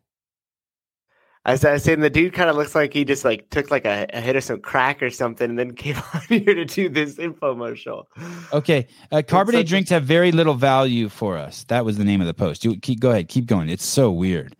I 1.45 1.51
was, 1.51 1.63
I 1.63 1.73
was 1.73 1.83
saying 1.83 1.99
the 1.99 2.09
dude 2.09 2.33
kind 2.33 2.49
of 2.49 2.55
looks 2.55 2.73
like 2.73 2.91
he 2.91 3.05
just 3.05 3.23
like 3.23 3.47
took 3.51 3.69
like 3.69 3.85
a, 3.85 4.07
a 4.13 4.19
hit 4.19 4.35
of 4.35 4.43
some 4.43 4.59
crack 4.59 5.03
or 5.03 5.11
something, 5.11 5.47
and 5.51 5.59
then 5.59 5.75
came 5.75 5.95
on 6.13 6.21
here 6.27 6.55
to 6.55 6.65
do 6.65 6.89
this 6.89 7.15
infomercial. 7.15 8.05
Okay, 8.51 8.87
uh, 9.11 9.21
carbonated 9.27 9.67
such 9.67 9.69
a- 9.69 9.69
drinks 9.69 9.89
have 9.91 10.03
very 10.05 10.31
little 10.31 10.55
value 10.55 11.07
for 11.07 11.37
us. 11.37 11.63
That 11.65 11.85
was 11.85 11.97
the 11.97 12.03
name 12.03 12.19
of 12.19 12.27
the 12.27 12.33
post. 12.33 12.65
You 12.65 12.79
keep 12.79 12.99
go 12.99 13.11
ahead, 13.11 13.27
keep 13.27 13.45
going. 13.45 13.69
It's 13.69 13.85
so 13.85 14.11
weird. 14.11 14.55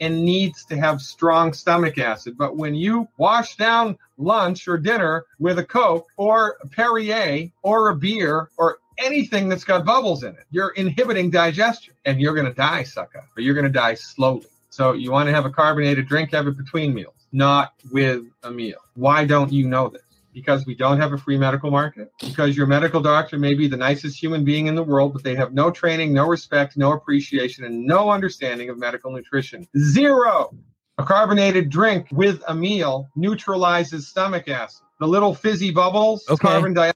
and 0.00 0.24
needs 0.24 0.64
to 0.64 0.76
have 0.78 1.02
strong 1.02 1.52
stomach 1.52 1.98
acid. 1.98 2.38
But 2.38 2.56
when 2.56 2.74
you 2.74 3.06
wash 3.18 3.56
down 3.56 3.98
lunch 4.16 4.66
or 4.68 4.78
dinner 4.78 5.26
with 5.38 5.58
a 5.58 5.64
Coke 5.64 6.06
or 6.16 6.56
a 6.62 6.66
Perrier 6.66 7.50
or 7.62 7.90
a 7.90 7.94
beer 7.94 8.48
or 8.56 8.78
anything 8.98 9.48
that's 9.48 9.64
got 9.64 9.84
bubbles 9.84 10.22
in 10.22 10.30
it, 10.34 10.44
you're 10.50 10.70
inhibiting 10.70 11.30
digestion 11.30 11.94
and 12.04 12.20
you're 12.20 12.34
going 12.34 12.46
to 12.46 12.54
die, 12.54 12.82
sucker, 12.82 13.24
or 13.36 13.40
you're 13.40 13.54
going 13.54 13.66
to 13.66 13.70
die 13.70 13.94
slowly. 13.94 14.46
So 14.70 14.92
you 14.92 15.10
want 15.10 15.28
to 15.28 15.32
have 15.32 15.46
a 15.46 15.50
carbonated 15.50 16.06
drink, 16.06 16.32
have 16.32 16.46
it 16.46 16.56
between 16.56 16.92
meals, 16.94 17.26
not 17.32 17.72
with 17.90 18.24
a 18.42 18.50
meal. 18.50 18.78
Why 18.94 19.24
don't 19.24 19.52
you 19.52 19.66
know 19.66 19.88
this? 19.88 20.02
Because 20.34 20.66
we 20.66 20.74
don't 20.74 21.00
have 21.00 21.14
a 21.14 21.18
free 21.18 21.38
medical 21.38 21.70
market. 21.70 22.12
Because 22.20 22.54
your 22.56 22.66
medical 22.66 23.00
doctor 23.00 23.38
may 23.38 23.54
be 23.54 23.68
the 23.68 23.76
nicest 23.78 24.22
human 24.22 24.44
being 24.44 24.66
in 24.66 24.74
the 24.74 24.82
world, 24.82 25.14
but 25.14 25.24
they 25.24 25.34
have 25.34 25.54
no 25.54 25.70
training, 25.70 26.12
no 26.12 26.26
respect, 26.26 26.76
no 26.76 26.92
appreciation, 26.92 27.64
and 27.64 27.86
no 27.86 28.10
understanding 28.10 28.68
of 28.68 28.76
medical 28.76 29.10
nutrition. 29.10 29.66
Zero. 29.78 30.54
A 30.98 31.04
carbonated 31.04 31.70
drink 31.70 32.08
with 32.10 32.42
a 32.48 32.54
meal 32.54 33.08
neutralizes 33.16 34.08
stomach 34.08 34.48
acid. 34.48 34.82
The 35.00 35.06
little 35.06 35.34
fizzy 35.34 35.70
bubbles, 35.70 36.26
Okay. 36.28 36.48
carbon 36.48 36.74
dioxide. 36.74 36.94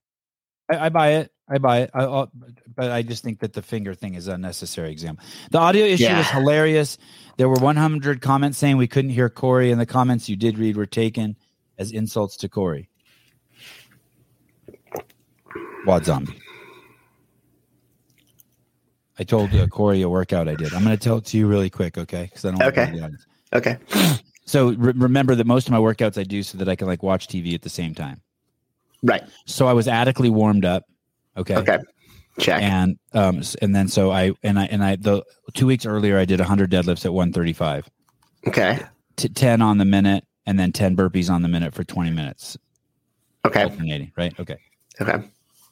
I, 0.71 0.87
I 0.87 0.89
buy 0.91 1.13
it. 1.15 1.33
I 1.51 1.59
buy 1.59 1.79
it. 1.81 1.91
I, 1.93 2.27
but 2.77 2.93
I 2.93 3.03
just 3.03 3.25
think 3.25 3.41
that 3.41 3.53
the 3.53 3.63
finger 3.63 3.93
thing 3.93 4.15
is 4.15 4.29
unnecessary 4.29 4.93
example. 4.93 5.25
The 5.51 5.59
audio 5.59 5.85
issue 5.85 6.05
Yeah. 6.05 6.19
was 6.19 6.29
hilarious. 6.29 6.97
There 7.39 7.49
were 7.49 7.57
100 7.57 8.21
comments 8.21 8.57
saying 8.57 8.77
we 8.77 8.87
couldn't 8.87 9.11
hear 9.11 9.29
Corey, 9.29 9.73
and 9.73 9.81
the 9.81 9.87
comments 9.87 10.29
you 10.29 10.37
did 10.37 10.59
read 10.59 10.77
were 10.77 10.87
taken 10.87 11.37
as 11.77 11.91
insults 11.91 12.37
to 12.39 12.49
Corey. 12.49 12.89
Wad 15.87 16.05
zombie. 16.05 16.39
I 19.19 19.25
told 19.25 19.53
uh, 19.55 19.67
Corey 19.67 20.03
a 20.03 20.09
workout 20.09 20.49
I 20.49 20.55
did. 20.55 20.73
I'm 20.73 20.85
going 20.85 20.97
to 20.97 21.03
tell 21.03 21.19
it 21.19 21.27
to 21.27 21.37
you 21.37 21.47
really 21.47 21.69
quick, 21.69 21.99
okay? 21.99 22.23
Because 22.25 22.45
I 22.45 22.51
don't. 22.53 22.61
want 22.61 22.75
to 22.75 23.17
Okay. 23.53 23.77
Okay. 23.83 24.17
So 24.47 24.71
re- 24.71 24.93
remember 24.97 25.35
that 25.35 25.47
most 25.47 25.67
of 25.69 25.73
my 25.73 25.79
workouts 25.79 26.19
I 26.19 26.25
do 26.25 26.43
so 26.43 26.59
that 26.59 26.69
I 26.69 26.77
can 26.77 26.87
like 26.87 27.03
watch 27.03 27.27
TV 27.29 27.55
at 27.55 27.63
the 27.63 27.69
same 27.69 27.95
time. 27.95 28.21
Right. 29.03 29.23
So 29.47 29.67
I 29.67 29.73
was 29.75 29.89
adequately 29.89 30.31
warmed 30.31 30.65
up. 30.65 30.85
Okay. 31.41 31.57
Okay. 31.57 31.79
Check. 32.39 32.63
And 32.63 32.97
um 33.13 33.43
and 33.61 33.75
then 33.75 33.89
so 33.89 34.11
I 34.13 34.33
and 34.43 34.59
I 34.59 34.65
and 34.67 34.83
I 34.85 34.97
the 34.97 35.23
two 35.55 35.67
weeks 35.67 35.85
earlier 35.85 36.17
I 36.19 36.25
did 36.25 36.39
100 36.39 36.71
deadlifts 36.71 37.05
at 37.05 37.13
135, 37.13 37.89
Okay. 38.47 38.79
T- 39.17 39.29
10 39.29 39.61
on 39.61 39.79
the 39.79 39.85
minute, 39.85 40.25
and 40.47 40.59
then 40.59 40.73
10 40.73 40.97
burpees 40.97 41.29
on 41.31 41.43
the 41.43 41.49
minute 41.49 41.75
for 41.75 41.85
20 41.85 42.11
minutes, 42.11 42.57
Okay. 43.45 43.65
alternating. 43.65 44.13
Right. 44.17 44.39
Okay. 44.41 44.57
Okay. 45.01 45.25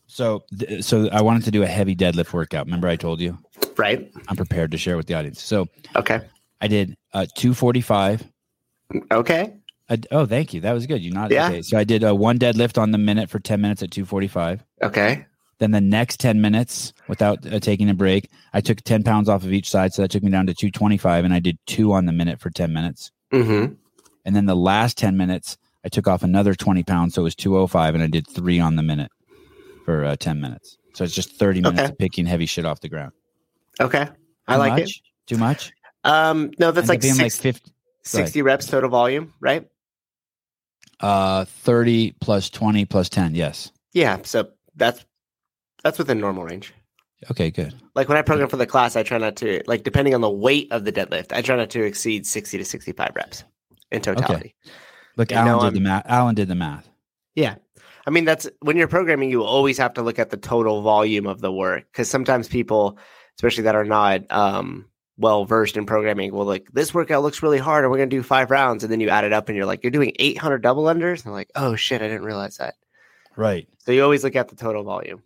So 0.07 0.45
th- 0.59 0.83
so 0.85 1.09
I 1.11 1.23
wanted 1.23 1.45
to 1.45 1.51
do 1.51 1.63
a 1.63 1.67
heavy 1.67 1.95
deadlift 1.95 2.33
workout. 2.33 2.67
Remember 2.67 2.89
I 2.89 2.97
told 2.97 3.21
you 3.21 3.39
Right. 3.77 4.11
I'm 4.27 4.37
prepared 4.37 4.71
to 4.73 4.79
share 4.79 4.97
with 4.97 5.07
the 5.07 5.15
audience. 5.15 5.41
So 5.43 5.69
Okay. 5.97 6.21
I 6.61 6.67
did 6.69 6.97
uh 7.15 7.27
245. 7.37 8.25
Okay. 9.13 9.55
I 9.91 9.99
oh, 10.11 10.27
thank 10.27 10.53
you. 10.53 10.61
That 10.61 10.73
was 10.73 10.87
good. 10.87 11.01
You 11.03 11.13
nodded. 11.13 11.35
Yeah. 11.35 11.49
Okay. 11.49 11.63
So 11.63 11.79
I 11.79 11.85
did 11.85 12.03
a 12.03 12.15
one 12.15 12.39
deadlift 12.39 12.77
on 12.79 12.91
the 12.91 12.99
minute 12.99 13.31
for 13.31 13.39
10 13.39 13.61
minutes 13.61 13.83
at 13.83 13.91
245. 13.91 14.63
Okay. 14.83 15.25
Then 15.59 15.73
the 15.73 15.81
next 15.81 16.21
10 16.21 16.41
minutes 16.41 16.93
without 17.09 17.45
uh, 17.51 17.59
taking 17.59 17.91
a 17.91 17.95
break, 17.95 18.31
I 18.53 18.61
took 18.61 18.81
10 18.83 19.03
pounds 19.03 19.29
off 19.29 19.43
of 19.45 19.53
each 19.53 19.69
side. 19.69 19.93
So 19.93 20.03
that 20.03 20.11
took 20.11 20.23
me 20.23 20.31
down 20.31 20.47
to 20.47 20.55
225 20.55 21.25
and 21.25 21.35
I 21.35 21.41
did 21.41 21.59
two 21.67 21.93
on 21.93 22.07
the 22.07 22.13
minute 22.13 22.41
for 22.41 22.51
10 22.51 22.73
minutes. 22.73 23.11
Mm-hmm. 23.33 23.75
And 24.25 24.37
then 24.37 24.47
the 24.47 24.55
last 24.57 24.97
10 24.99 25.17
minutes, 25.17 25.57
I 25.85 25.89
took 25.89 26.07
off 26.07 26.23
another 26.23 26.55
20 26.55 26.85
pounds. 26.85 27.15
So 27.15 27.23
it 27.23 27.25
was 27.25 27.35
205 27.35 27.95
and 27.95 28.05
I 28.05 28.07
did 28.07 28.27
three 28.29 28.61
on 28.61 28.77
the 28.77 28.83
minute 28.83 29.11
for 29.85 30.05
uh, 30.05 30.17
10 30.17 30.41
minutes. 30.41 30.79
So 30.95 31.05
it's 31.05 31.15
just 31.15 31.37
30 31.37 31.61
minutes 31.63 31.81
Okay. 31.83 31.93
of 31.93 31.99
picking 31.99 32.27
heavy 32.27 32.47
shit 32.47 32.65
off 32.65 32.81
the 32.81 32.89
ground. 32.89 33.13
Okay. 33.81 34.09
I 34.47 34.57
like 34.57 34.73
much? 34.73 34.81
it. 34.83 34.91
Too 35.27 35.39
much? 35.39 35.73
Um, 36.05 36.53
no, 36.59 36.71
that's 36.71 36.89
like, 36.89 37.03
six, 37.03 37.19
like 37.19 37.33
50, 37.33 37.73
60 38.03 38.43
reps 38.43 38.67
total 38.67 38.91
volume, 38.91 39.35
right? 39.41 39.69
uh, 41.01 41.45
30 41.45 42.13
plus 42.21 42.51
20 42.51 42.85
plus 42.85 43.09
10. 43.09 43.35
Yes. 43.35 43.71
Yeah. 43.93 44.19
So 44.25 44.49
that's 44.75 45.05
that's 45.83 45.99
within 45.99 46.21
normal 46.21 46.45
range. 46.45 46.73
Okay, 47.31 47.51
good. 47.51 47.75
Like 47.95 48.09
when 48.09 48.17
I 48.19 48.23
program 48.23 48.49
for 48.49 48.57
the 48.57 48.67
class, 48.67 48.95
I 48.95 49.03
try 49.03 49.19
not 49.19 49.37
to 49.37 49.63
like 49.67 49.83
depending 49.83 50.15
on 50.15 50.21
the 50.21 50.31
weight 50.31 50.69
of 50.71 50.85
the 50.85 50.93
deadlift, 50.93 51.33
I 51.33 51.43
try 51.43 51.57
not 51.57 51.71
to 51.71 51.83
exceed 51.83 52.27
60 52.27 52.59
to 52.59 52.65
65 52.65 53.11
reps 53.17 53.45
in 53.91 54.01
totality. 54.03 54.55
Look, 55.17 55.31
You 55.33 55.37
know, 55.37 55.43
Alan 55.43 55.59
did 55.59 55.65
I'm- 55.65 55.75
the 55.75 55.81
math. 55.81 56.07
Alan 56.07 56.35
did 56.37 56.49
the 56.49 56.55
math. 56.55 56.89
Yeah. 57.35 57.57
I 58.07 58.11
mean, 58.11 58.25
that's 58.25 58.49
when 58.61 58.77
you're 58.77 58.89
programming, 58.89 59.31
you 59.31 59.43
always 59.45 59.77
have 59.79 59.95
to 59.95 60.03
look 60.03 60.19
at 60.19 60.31
the 60.31 60.37
total 60.37 60.81
volume 60.83 61.27
of 61.27 61.41
the 61.41 61.53
work 61.53 61.85
because 61.93 62.09
sometimes 62.09 62.49
people, 62.49 62.99
especially 63.37 63.65
that 63.65 63.75
are 63.75 63.85
not 63.85 64.23
um, 64.31 64.87
well 65.19 65.45
versed 65.45 65.77
in 65.77 65.85
programming, 65.87 66.33
will 66.33 66.47
like, 66.47 66.69
this 66.73 66.95
workout 66.95 67.23
looks 67.23 67.43
really 67.43 67.59
hard 67.59 67.85
and 67.85 67.91
we're 67.91 67.99
going 67.99 68.09
to 68.09 68.17
do 68.17 68.23
five 68.23 68.51
rounds. 68.51 68.83
And 68.83 68.91
then 68.93 69.01
you 69.01 69.09
add 69.11 69.25
it 69.25 69.33
up 69.33 69.49
and 69.49 69.57
you're 69.57 69.67
like, 69.67 69.83
you're 69.83 69.91
doing 69.91 70.13
800 70.19 70.59
double 70.63 70.85
unders. 70.85 71.17
And 71.17 71.25
they're 71.27 71.33
like, 71.33 71.51
oh 71.57 71.75
shit, 71.77 72.01
I 72.01 72.07
didn't 72.09 72.25
realize 72.25 72.57
that. 72.59 72.77
Right. 73.37 73.69
So 73.81 73.93
you 73.93 74.03
always 74.05 74.25
look 74.25 74.37
at 74.37 74.49
the 74.49 74.57
total 74.57 74.85
volume. 74.85 75.23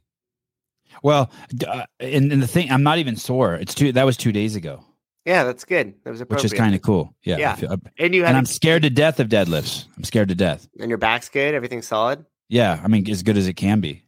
Well, 1.02 1.30
uh, 1.66 1.84
and, 2.00 2.32
and 2.32 2.42
the 2.42 2.46
thing, 2.46 2.70
I'm 2.70 2.82
not 2.82 2.98
even 2.98 3.16
sore. 3.16 3.54
It's 3.54 3.74
two, 3.74 3.92
that 3.92 4.04
was 4.06 4.16
two 4.16 4.32
days 4.32 4.56
ago, 4.56 4.84
Yeah, 5.24 5.44
that's 5.44 5.64
good. 5.64 5.94
That 6.04 6.10
was 6.10 6.20
appropriate. 6.20 6.44
which 6.44 6.52
is 6.52 6.58
kind 6.58 6.74
of 6.74 6.82
cool. 6.82 7.14
Yeah. 7.24 7.36
I 7.36 7.38
Yeah. 7.38 7.54
feel- 7.56 7.76
And 7.98 8.14
you 8.14 8.24
and 8.24 8.36
I'm 8.36 8.46
scared 8.46 8.82
to 8.82 8.90
death 8.90 9.20
of 9.20 9.28
deadlifts. 9.28 9.86
I'm 9.96 10.04
scared 10.04 10.28
to 10.28 10.34
death. 10.34 10.68
and 10.80 10.88
your 10.88 10.98
back's 10.98 11.28
good. 11.28 11.54
Everything's 11.54 11.86
solid. 11.86 12.24
Yeah, 12.48 12.80
I 12.84 12.88
mean, 12.88 13.08
as 13.10 13.22
good 13.22 13.36
as 13.36 13.46
it 13.46 13.54
can 13.54 13.80
be. 13.80 14.04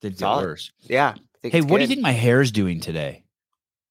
Did 0.00 0.10
get 0.12 0.18
Solid. 0.20 0.42
worse. 0.44 0.70
Yeah. 0.82 1.14
Hey, 1.42 1.60
what 1.62 1.78
do 1.78 1.82
you 1.82 1.88
think 1.88 2.00
my 2.00 2.12
hair 2.12 2.40
is 2.40 2.52
doing 2.52 2.80
today? 2.80 3.24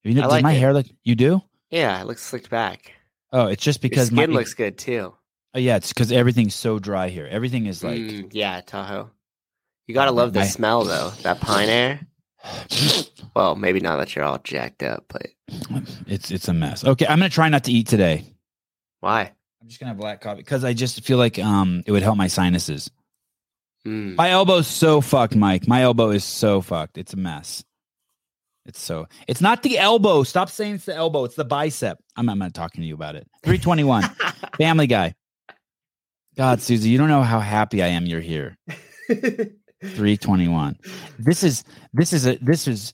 You 0.04 0.14
know, 0.14 0.22
I 0.22 0.24
does 0.24 0.32
like 0.32 0.44
my 0.44 0.54
it. 0.54 0.60
hair 0.60 0.74
look? 0.74 0.86
You 1.04 1.16
do? 1.16 1.42
Yeah, 1.72 2.00
it 2.00 2.08
looks 2.08 2.24
slicked 2.24 2.50
back. 2.50 2.92
Oh, 3.34 3.48
it's 3.48 3.62
just 3.64 3.82
Because 3.82 4.10
because 4.10 4.12
Your 4.12 4.24
skin 4.24 4.32
my 4.34 4.40
looks 4.40 4.54
good 4.54 4.78
too. 4.78 5.14
Oh, 5.54 5.60
yeah, 5.60 5.76
it's 5.76 5.90
because 5.92 6.12
everything's 6.14 6.56
so 6.56 6.80
dry 6.80 7.10
here. 7.10 7.28
Everything 7.30 7.66
is 7.66 7.84
like 7.84 8.00
Mm, 8.00 8.30
yeah, 8.32 8.62
Tahoe. 8.62 9.10
You 9.88 9.94
gotta 9.94 10.12
love 10.12 10.32
the 10.34 10.42
I- 10.42 10.46
smell 10.48 10.84
though. 10.86 11.10
That 11.24 11.42
pine 11.42 11.68
air. 11.68 12.00
Well, 13.36 13.56
maybe 13.56 13.80
not 13.80 13.98
that 13.98 14.16
you're 14.16 14.26
all 14.26 14.40
jacked 14.44 14.82
up, 14.84 15.06
but 15.10 15.28
it's 16.08 16.32
it's 16.32 16.48
a 16.48 16.54
mess. 16.54 16.84
Okay, 16.84 17.06
I'm 17.06 17.20
gonna 17.20 17.30
try 17.30 17.50
not 17.50 17.64
to 17.66 17.72
eat 17.72 17.88
today. 17.88 18.34
why? 19.00 19.32
I'm 19.62 19.68
just 19.68 19.80
gonna 19.80 19.92
have 19.92 19.98
black 19.98 20.22
coffee 20.22 20.38
because 20.42 20.64
I 20.64 20.74
just 20.74 21.04
feel 21.04 21.18
like 21.18 21.38
um 21.38 21.84
it 21.86 21.92
would 21.92 22.04
help 22.04 22.18
my 22.18 22.28
sinuses. 22.28 22.90
Mm. 23.86 24.16
My 24.16 24.32
elbow's 24.32 24.68
so 24.68 25.02
fucked, 25.02 25.36
Mike. 25.36 25.68
My 25.68 25.84
elbow 25.84 26.10
is 26.10 26.24
so 26.24 26.62
fucked. 26.62 26.98
It's 26.98 27.14
a 27.14 27.18
mess. 27.18 27.64
It's 28.66 28.82
so. 28.82 29.08
It's 29.28 29.40
not 29.40 29.64
the 29.64 29.78
elbow. 29.78 30.24
Stop 30.24 30.50
saying 30.50 30.76
it's 30.76 30.86
the 30.86 30.96
elbow. 30.96 31.24
It's 31.24 31.36
the 31.36 31.46
bicep. 31.46 31.98
I'm, 32.16 32.28
I'm 32.28 32.40
not 32.40 32.54
talking 32.54 32.82
to 32.82 32.88
you 32.88 32.96
about 32.96 33.16
it. 33.16 33.28
321. 33.44 34.04
Family 34.58 34.88
Guy. 34.88 35.16
God, 36.36 36.62
Susie, 36.62 36.90
you 36.90 36.98
don't 36.98 37.08
know 37.08 37.24
how 37.24 37.40
happy 37.40 37.82
I 37.82 37.88
am 37.88 38.06
you're 38.06 38.20
here. 38.20 38.58
321. 39.82 40.78
This 41.20 41.44
is 41.44 41.64
this 41.94 42.14
is 42.14 42.26
a 42.28 42.38
this 42.38 42.68
is 42.68 42.94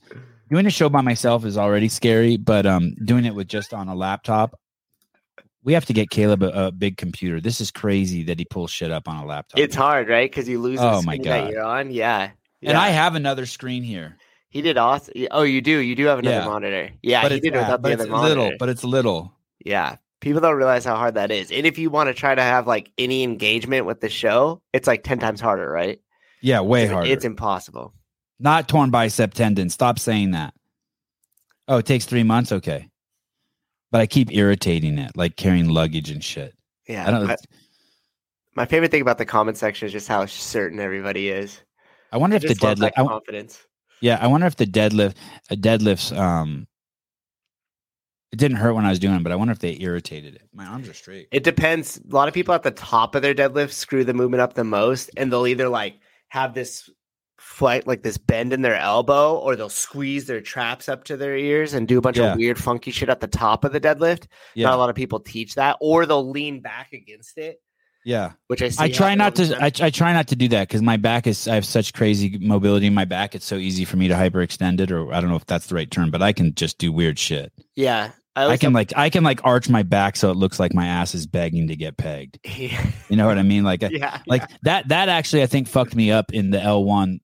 doing 0.50 0.66
a 0.66 0.70
show 0.70 0.90
by 0.90 1.02
myself 1.02 1.46
is 1.46 1.58
already 1.58 1.90
scary, 1.90 2.38
but 2.38 2.66
um 2.66 2.94
doing 3.06 3.26
it 3.26 3.36
with 3.36 3.48
just 3.48 3.74
on 3.74 3.88
a 3.88 3.96
laptop. 3.96 4.60
We 5.64 5.74
have 5.74 5.86
to 5.86 5.94
get 5.94 6.10
Caleb 6.10 6.44
a, 6.44 6.68
a 6.68 6.72
big 6.72 6.98
computer. 6.98 7.40
This 7.40 7.62
is 7.62 7.72
crazy 7.72 8.24
that 8.24 8.38
he 8.38 8.44
pulls 8.46 8.70
shit 8.70 8.92
up 8.92 9.08
on 9.08 9.16
a 9.18 9.26
laptop. 9.26 9.60
it's 9.60 9.76
hard, 9.76 10.10
right? 10.10 10.30
Because 10.30 10.48
you 10.50 10.60
lose. 10.60 10.80
Oh 10.82 11.00
the 11.00 11.06
my 11.06 11.18
God. 11.18 11.52
you're 11.52 11.64
on. 11.64 11.90
Yeah, 11.92 12.32
and 12.62 12.78
I 12.78 12.90
have 12.90 13.16
another 13.16 13.46
screen 13.46 13.82
here. 13.84 14.18
he 14.50 14.62
did 14.62 14.78
awesome. 14.78 15.14
Oh, 15.32 15.44
you 15.44 15.62
do. 15.62 15.78
You 15.80 15.96
do 15.96 16.06
have 16.06 16.20
another 16.20 16.38
Yeah. 16.38 16.46
monitor. 16.46 16.90
Yeah, 17.02 17.22
but 17.22 17.32
he 17.32 17.38
it's, 17.38 17.44
did 17.46 17.54
without 17.54 17.82
but 17.82 17.90
the 17.98 18.04
other 18.04 18.12
monitor. 18.12 18.36
little, 18.42 18.52
but 18.60 18.68
it's 18.70 18.84
little. 18.84 19.34
yeah, 19.64 19.96
People 20.20 20.40
don't 20.42 20.56
realize 20.56 20.86
how 20.86 20.96
hard 20.96 21.16
that 21.16 21.32
is. 21.32 21.52
And 21.52 21.66
if 21.66 21.78
you 21.78 21.90
want 21.90 22.08
to 22.08 22.14
try 22.14 22.34
to 22.36 22.42
have 22.42 22.66
like 22.68 22.90
any 22.98 23.24
engagement 23.24 23.86
with 23.86 24.00
the 24.00 24.08
show, 24.10 24.62
it's 24.72 24.88
like 24.88 25.04
10 25.04 25.20
times 25.20 25.42
harder, 25.42 25.70
right? 25.70 26.00
Yeah, 26.44 26.60
way 26.60 26.86
harder. 26.86 27.10
It's 27.10 27.26
impossible. 27.26 27.94
Not 28.38 28.68
torn 28.68 28.92
bicep 28.92 29.34
tendon. 29.34 29.70
Stop 29.70 29.98
saying 29.98 30.32
that. 30.32 30.54
Oh, 31.70 31.78
it 31.78 31.86
takes 31.86 32.06
three 32.06 32.24
months. 32.24 32.52
Okay, 32.52 32.90
but 33.92 34.02
I 34.02 34.08
keep 34.08 34.34
irritating 34.34 34.98
it, 34.98 35.16
like 35.16 35.38
carrying 35.38 35.70
luggage 35.70 36.10
and 36.10 36.24
shit. 36.24 36.54
Yeah. 36.88 37.08
I 37.08 37.12
don't. 37.12 37.28
my, 37.28 37.38
my 38.56 38.66
favorite 38.66 38.92
thing 38.92 39.02
about 39.02 39.20
the 39.20 39.26
comment 39.26 39.56
section 39.56 39.86
is 39.86 39.92
just 39.92 40.08
how 40.08 40.26
certain 40.26 40.80
everybody 40.80 41.30
is. 41.30 41.62
I 42.12 42.18
wonder 42.18 42.36
I 42.36 42.38
if 42.38 42.42
the 42.44 42.56
deadlift. 42.56 42.92
I, 42.98 43.04
confidence. 43.06 43.66
yeah, 44.02 44.18
I 44.20 44.28
wonder 44.28 44.46
if 44.46 44.58
the 44.58 44.66
deadlift, 44.66 45.16
uh, 45.50 45.56
deadlifts. 45.56 46.16
Um, 46.16 46.68
it 48.34 48.38
didn't 48.40 48.58
hurt 48.58 48.74
when 48.74 48.84
I 48.84 48.90
was 48.90 49.00
doing 49.00 49.16
it, 49.16 49.24
but 49.24 49.32
I 49.32 49.36
wonder 49.36 49.52
if 49.52 49.60
they 49.60 49.78
irritated 49.80 50.36
it. 50.36 50.50
My 50.54 50.66
arms 50.66 50.90
are 50.90 50.94
straight. 50.94 51.28
It 51.32 51.44
depends. 51.44 51.98
A 51.98 52.16
lot 52.16 52.28
of 52.28 52.34
people 52.34 52.54
at 52.56 52.64
the 52.64 52.72
top 52.72 53.14
of 53.16 53.22
their 53.22 53.36
deadlift 53.36 53.72
screw 53.72 54.04
the 54.04 54.14
movement 54.14 54.42
up 54.42 54.56
the 54.56 54.64
most, 54.64 55.12
and 55.16 55.32
they'll 55.32 55.48
either 55.48 55.70
like 55.70 56.00
have 56.34 56.56
this 56.56 56.90
flight, 57.40 57.86
like 57.86 58.02
this 58.02 58.18
bend 58.18 58.54
in 58.54 58.64
their 58.64 58.76
elbow, 58.76 59.38
or 59.38 59.56
they'll 59.56 59.70
squeeze 59.70 60.26
their 60.26 60.42
traps 60.42 60.90
up 60.90 61.04
to 61.04 61.16
their 61.16 61.38
ears 61.38 61.76
and 61.76 61.88
do 61.88 62.00
a 62.00 62.02
bunch 62.02 62.18
Yeah. 62.18 62.32
of 62.32 62.40
weird, 62.40 62.58
funky 62.58 62.90
shit 62.90 63.08
at 63.08 63.20
the 63.20 63.28
top 63.28 63.64
of 63.64 63.72
the 63.72 63.80
deadlift. 63.80 64.26
Yeah, 64.56 64.68
Not 64.70 64.74
a 64.74 64.78
lot 64.78 64.90
of 64.90 64.96
people 64.96 65.20
teach 65.20 65.54
that, 65.56 65.78
or 65.80 66.08
they'll 66.08 66.28
lean 66.28 66.62
back 66.62 66.92
against 66.92 67.38
it, 67.38 67.62
yeah. 68.04 68.32
which 68.48 68.64
I 68.64 68.70
see. 68.70 68.84
I 68.84 68.90
try 68.90 69.14
not 69.14 69.36
to. 69.36 69.56
I, 69.62 69.66
I 69.86 69.90
try 69.92 70.12
not 70.12 70.28
to 70.30 70.36
do 70.36 70.48
that 70.48 70.68
because 70.70 70.82
my 70.82 70.98
back 70.98 71.28
is. 71.28 71.48
I 71.48 71.54
have 71.54 71.66
such 71.66 71.94
crazy 71.94 72.40
mobility 72.42 72.88
in 72.88 72.96
my 72.96 73.06
back. 73.06 73.36
It's 73.36 73.46
so 73.46 73.58
easy 73.58 73.86
for 73.86 73.98
me 73.98 74.08
to 74.08 74.16
hyperextend 74.16 74.80
it, 74.80 74.92
or 74.92 75.14
I 75.14 75.22
don't 75.22 75.30
know 75.30 75.36
if 75.36 75.46
that's 75.46 75.68
the 75.68 75.76
right 75.76 75.92
term, 75.92 76.10
but 76.10 76.24
I 76.24 76.34
can 76.34 76.56
just 76.56 76.80
do 76.80 76.92
weird 76.92 77.20
shit. 77.20 77.54
yeah, 77.76 78.10
I, 78.36 78.48
I 78.48 78.58
can 78.58 78.74
like 78.74 78.94
I 78.96 79.10
can 79.10 79.24
like 79.24 79.42
arch 79.44 79.70
my 79.70 79.84
back 79.84 80.16
so 80.16 80.32
it 80.32 80.38
looks 80.38 80.60
like 80.60 80.74
my 80.74 80.88
ass 80.88 81.14
is 81.14 81.28
begging 81.28 81.68
to 81.68 81.76
get 81.76 81.98
pegged. 81.98 82.40
yeah, 82.58 82.86
You 83.10 83.16
know 83.16 83.28
what 83.28 83.38
I 83.38 83.44
mean? 83.44 83.64
Like 83.64 83.84
uh, 83.84 83.90
yeah, 83.92 84.22
like 84.26 84.44
that 84.64 84.88
that 84.88 85.10
actually 85.10 85.44
I 85.44 85.46
think 85.46 85.68
fucked 85.68 85.96
me 85.96 86.12
up 86.12 86.34
in 86.34 86.50
the 86.50 86.58
L1. 86.58 87.20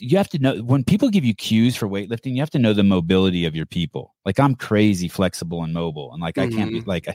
You 0.00 0.16
have 0.18 0.28
to 0.30 0.38
know 0.38 0.58
when 0.58 0.84
people 0.84 1.08
give 1.08 1.24
you 1.24 1.34
cues 1.34 1.74
for 1.74 1.88
weightlifting, 1.88 2.34
you 2.34 2.40
have 2.40 2.50
to 2.50 2.58
know 2.58 2.72
the 2.74 2.84
mobility 2.84 3.46
of 3.46 3.56
your 3.56 3.66
people. 3.66 4.14
Like 4.24 4.38
I'm 4.38 4.54
crazy 4.54 5.08
flexible 5.08 5.64
and 5.64 5.72
mobile 5.72 6.12
and 6.12 6.20
like 6.20 6.36
I 6.36 6.48
can't 6.48 6.70
be 6.70 6.80
mm-hmm. 6.80 6.88
like 6.88 7.08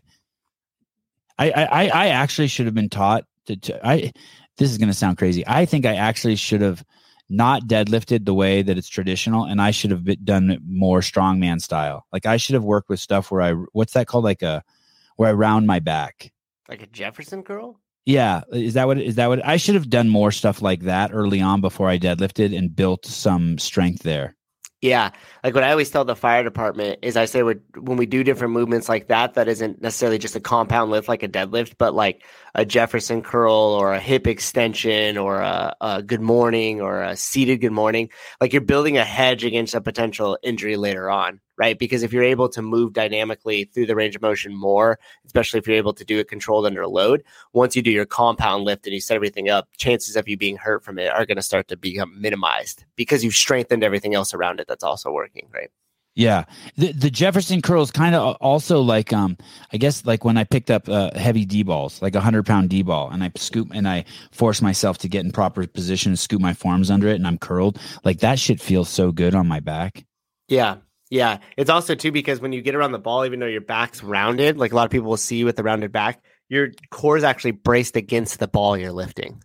I 1.37 1.51
I 1.51 1.65
I, 1.65 1.87
I 1.87 2.07
actually 2.07 2.47
should 2.47 2.65
have 2.65 2.75
been 2.75 2.89
taught 2.89 3.25
to, 3.45 3.55
to 3.57 3.87
I 3.87 4.11
this 4.57 4.71
is 4.71 4.77
going 4.77 4.89
to 4.89 4.93
sound 4.93 5.17
crazy. 5.17 5.43
I 5.47 5.65
think 5.65 5.85
I 5.85 5.95
actually 5.95 6.35
should 6.35 6.61
have 6.61 6.83
not 7.35 7.63
deadlifted 7.63 8.25
the 8.25 8.33
way 8.33 8.61
that 8.61 8.77
it's 8.77 8.87
traditional 8.87 9.45
and 9.45 9.61
I 9.61 9.71
should 9.71 9.91
have 9.91 10.03
been, 10.03 10.23
done 10.23 10.51
it 10.51 10.61
more 10.65 10.99
strongman 10.99 11.61
style. 11.61 12.05
Like 12.13 12.25
I 12.25 12.37
should 12.37 12.53
have 12.53 12.63
worked 12.63 12.89
with 12.89 12.99
stuff 12.99 13.31
where 13.31 13.41
I 13.41 13.53
what's 13.73 13.93
that 13.93 14.07
called 14.07 14.23
like 14.23 14.41
a 14.41 14.63
where 15.15 15.29
I 15.29 15.33
round 15.33 15.67
my 15.67 15.79
back. 15.79 16.31
like 16.69 16.81
a 16.81 16.87
Jefferson 16.87 17.43
curl. 17.43 17.79
Yeah, 18.05 18.41
is 18.51 18.73
that 18.73 18.87
what 18.87 18.99
is 18.99 19.15
that 19.15 19.27
what 19.27 19.45
I 19.45 19.57
should 19.57 19.75
have 19.75 19.89
done 19.89 20.09
more 20.09 20.31
stuff 20.31 20.61
like 20.61 20.81
that 20.81 21.11
early 21.13 21.41
on 21.41 21.61
before 21.61 21.87
I 21.87 21.97
deadlifted 21.97 22.57
and 22.57 22.75
built 22.75 23.05
some 23.05 23.57
strength 23.57 24.03
there. 24.03 24.35
Yeah, 24.81 25.11
like 25.45 25.55
what 25.55 25.63
I 25.63 25.71
always 25.71 25.89
tell 25.89 26.03
the 26.03 26.13
fire 26.13 26.43
department 26.43 26.99
is 27.03 27.15
I 27.15 27.23
say 27.23 27.41
when 27.41 27.95
we 27.95 28.05
do 28.05 28.21
different 28.21 28.53
movements 28.53 28.89
like 28.89 29.07
that, 29.07 29.35
that 29.35 29.47
isn't 29.47 29.81
necessarily 29.81 30.17
just 30.17 30.35
a 30.35 30.41
compound 30.41 30.91
lift 30.91 31.07
like 31.07 31.23
a 31.23 31.29
deadlift, 31.29 31.75
but 31.77 31.95
like 31.95 32.25
a 32.55 32.65
Jefferson 32.65 33.21
curl 33.21 33.53
or 33.53 33.93
a 33.93 33.99
hip 33.99 34.27
extension 34.27 35.17
or 35.17 35.41
a, 35.41 35.75
a 35.81 36.03
good 36.03 36.21
morning 36.21 36.81
or 36.81 37.01
a 37.01 37.15
seated 37.15 37.57
good 37.57 37.71
morning. 37.71 38.09
Like 38.39 38.53
you're 38.53 38.61
building 38.61 38.97
a 38.97 39.03
hedge 39.03 39.43
against 39.43 39.73
a 39.73 39.81
potential 39.81 40.37
injury 40.43 40.77
later 40.77 41.09
on, 41.09 41.39
right? 41.57 41.77
Because 41.77 42.03
if 42.03 42.13
you're 42.13 42.23
able 42.23 42.49
to 42.49 42.61
move 42.61 42.93
dynamically 42.93 43.65
through 43.65 43.87
the 43.87 43.95
range 43.95 44.15
of 44.15 44.21
motion 44.21 44.55
more, 44.55 44.99
especially 45.25 45.59
if 45.59 45.67
you're 45.67 45.77
able 45.77 45.93
to 45.93 46.05
do 46.05 46.19
it 46.19 46.27
controlled 46.27 46.65
under 46.65 46.85
load, 46.85 47.23
once 47.53 47.75
you 47.75 47.81
do 47.81 47.91
your 47.91 48.05
compound 48.05 48.63
lift 48.63 48.85
and 48.85 48.93
you 48.93 49.01
set 49.01 49.15
everything 49.15 49.49
up, 49.49 49.67
chances 49.77 50.15
of 50.15 50.27
you 50.27 50.37
being 50.37 50.57
hurt 50.57 50.83
from 50.83 50.99
it 50.99 51.09
are 51.09 51.25
going 51.25 51.37
to 51.37 51.41
start 51.41 51.67
to 51.69 51.77
become 51.77 52.21
minimized 52.21 52.85
because 52.95 53.23
you've 53.23 53.33
strengthened 53.33 53.83
everything 53.83 54.13
else 54.13 54.33
around 54.33 54.59
it 54.59 54.67
that's 54.67 54.83
also 54.83 55.11
working, 55.11 55.47
right? 55.51 55.69
Yeah, 56.15 56.45
the 56.77 56.91
the 56.91 57.09
Jefferson 57.09 57.61
curl 57.63 57.81
is 57.81 57.89
kind 57.89 58.13
of 58.13 58.35
also 58.39 58.81
like 58.81 59.11
um 59.11 59.35
I 59.71 59.77
guess 59.77 60.05
like 60.05 60.23
when 60.23 60.37
I 60.37 60.43
picked 60.43 60.69
up 60.69 60.87
uh, 60.87 61.09
heavy 61.17 61.43
D 61.43 61.63
balls, 61.63 62.01
like 62.03 62.13
a 62.13 62.21
hundred 62.21 62.45
pound 62.45 62.69
D 62.69 62.83
ball, 62.83 63.09
and 63.09 63.23
I 63.23 63.31
scoop 63.35 63.69
and 63.73 63.87
I 63.87 64.05
force 64.31 64.61
myself 64.61 64.99
to 64.99 65.09
get 65.09 65.25
in 65.25 65.31
proper 65.31 65.65
position 65.65 66.11
and 66.11 66.19
scoop 66.19 66.39
my 66.39 66.53
forearms 66.53 66.91
under 66.91 67.07
it, 67.07 67.15
and 67.15 67.25
I'm 67.25 67.39
curled. 67.39 67.79
Like 68.03 68.19
that 68.19 68.37
shit 68.37 68.61
feels 68.61 68.89
so 68.89 69.11
good 69.11 69.33
on 69.33 69.47
my 69.47 69.59
back. 69.59 70.05
Yeah. 70.47 70.77
Yeah. 71.09 71.39
It's 71.57 71.69
also 71.69 71.95
too 71.95 72.11
because 72.11 72.39
when 72.39 72.53
you 72.53 72.61
get 72.61 72.75
around 72.75 72.91
the 72.91 72.99
ball, 72.99 73.25
even 73.25 73.39
though 73.39 73.47
your 73.47 73.61
back's 73.61 74.03
rounded, 74.03 74.57
like 74.57 74.71
a 74.71 74.75
lot 74.75 74.85
of 74.85 74.91
people 74.91 75.09
will 75.09 75.17
see 75.17 75.37
you 75.37 75.45
with 75.45 75.55
the 75.55 75.63
rounded 75.63 75.91
back, 75.91 76.23
your 76.49 76.69
core 76.91 77.17
is 77.17 77.23
actually 77.23 77.51
braced 77.51 77.95
against 77.95 78.39
the 78.39 78.47
ball 78.47 78.77
you're 78.77 78.91
lifting. 78.91 79.41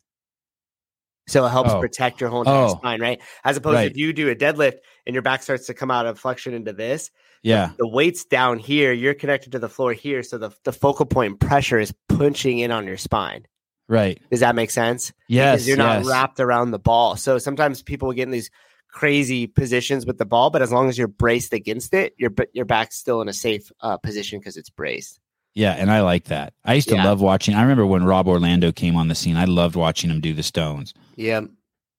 So 1.29 1.45
it 1.47 1.51
helps 1.51 1.71
Oh. 1.71 1.81
protect 1.81 2.21
your 2.21 2.31
whole 2.31 2.41
entire 2.43 2.65
Oh. 2.65 2.77
spine, 2.77 3.01
right? 3.01 3.21
As 3.45 3.57
opposed 3.57 3.75
Right. 3.77 3.85
to 3.85 3.91
if 3.91 3.97
you 3.97 4.13
do 4.13 4.29
a 4.31 4.35
deadlift 4.35 4.79
and 5.07 5.15
your 5.15 5.23
back 5.23 5.43
starts 5.43 5.67
to 5.67 5.75
come 5.75 5.91
out 5.91 6.07
of 6.07 6.19
flexion 6.19 6.55
into 6.55 6.73
this, 6.73 7.11
Yeah, 7.43 7.71
the 7.79 7.87
weight's 7.87 8.25
down 8.25 8.59
here, 8.59 8.93
you're 8.93 9.15
connected 9.15 9.53
to 9.53 9.59
the 9.59 9.69
floor 9.69 9.93
here. 9.93 10.23
So 10.25 10.39
the, 10.39 10.51
the 10.65 10.73
focal 10.73 11.07
point 11.07 11.39
pressure 11.39 11.79
is 11.79 11.93
punching 12.09 12.59
in 12.59 12.71
on 12.73 12.87
your 12.87 12.97
spine. 12.97 13.47
right. 13.89 14.21
Does 14.31 14.41
that 14.41 14.55
make 14.55 14.71
sense? 14.71 15.13
Yes, 15.29 15.55
because 15.57 15.69
you're 15.69 15.77
not 15.79 15.99
yes. 16.01 16.07
wrapped 16.07 16.41
around 16.41 16.73
the 16.73 16.79
ball. 16.79 17.17
So 17.17 17.39
sometimes 17.39 17.83
people 17.83 18.13
get 18.13 18.25
in 18.25 18.31
these 18.31 18.51
crazy 18.91 19.47
positions 19.47 20.05
with 20.07 20.19
the 20.19 20.25
ball, 20.27 20.51
but 20.51 20.61
as 20.63 20.73
long 20.73 20.89
as 20.89 20.99
you're 20.99 21.09
braced 21.09 21.53
against 21.53 21.95
it, 21.95 22.15
your 22.19 22.31
your 22.53 22.65
back's 22.65 22.97
still 22.97 23.21
in 23.23 23.29
a 23.29 23.33
safe 23.33 23.71
uh, 23.81 23.97
position 23.99 24.39
because 24.41 24.57
it's 24.57 24.71
braced. 24.71 25.21
Yeah, 25.59 25.73
and 25.73 25.91
I 25.91 26.03
like 26.03 26.27
that. 26.27 26.53
I 26.65 26.75
used 26.75 26.89
to 26.91 26.95
Yeah. 26.95 27.05
love 27.05 27.21
watching. 27.21 27.57
I 27.57 27.63
remember 27.63 27.85
when 27.85 28.05
Rob 28.05 28.29
Orlando 28.29 28.71
came 28.71 28.95
on 28.95 29.09
the 29.09 29.17
scene. 29.17 29.37
I 29.37 29.45
loved 29.45 29.75
watching 29.75 30.09
him 30.09 30.21
do 30.21 30.33
the 30.33 30.45
Stones. 30.45 30.95
Yeah. 31.17 31.41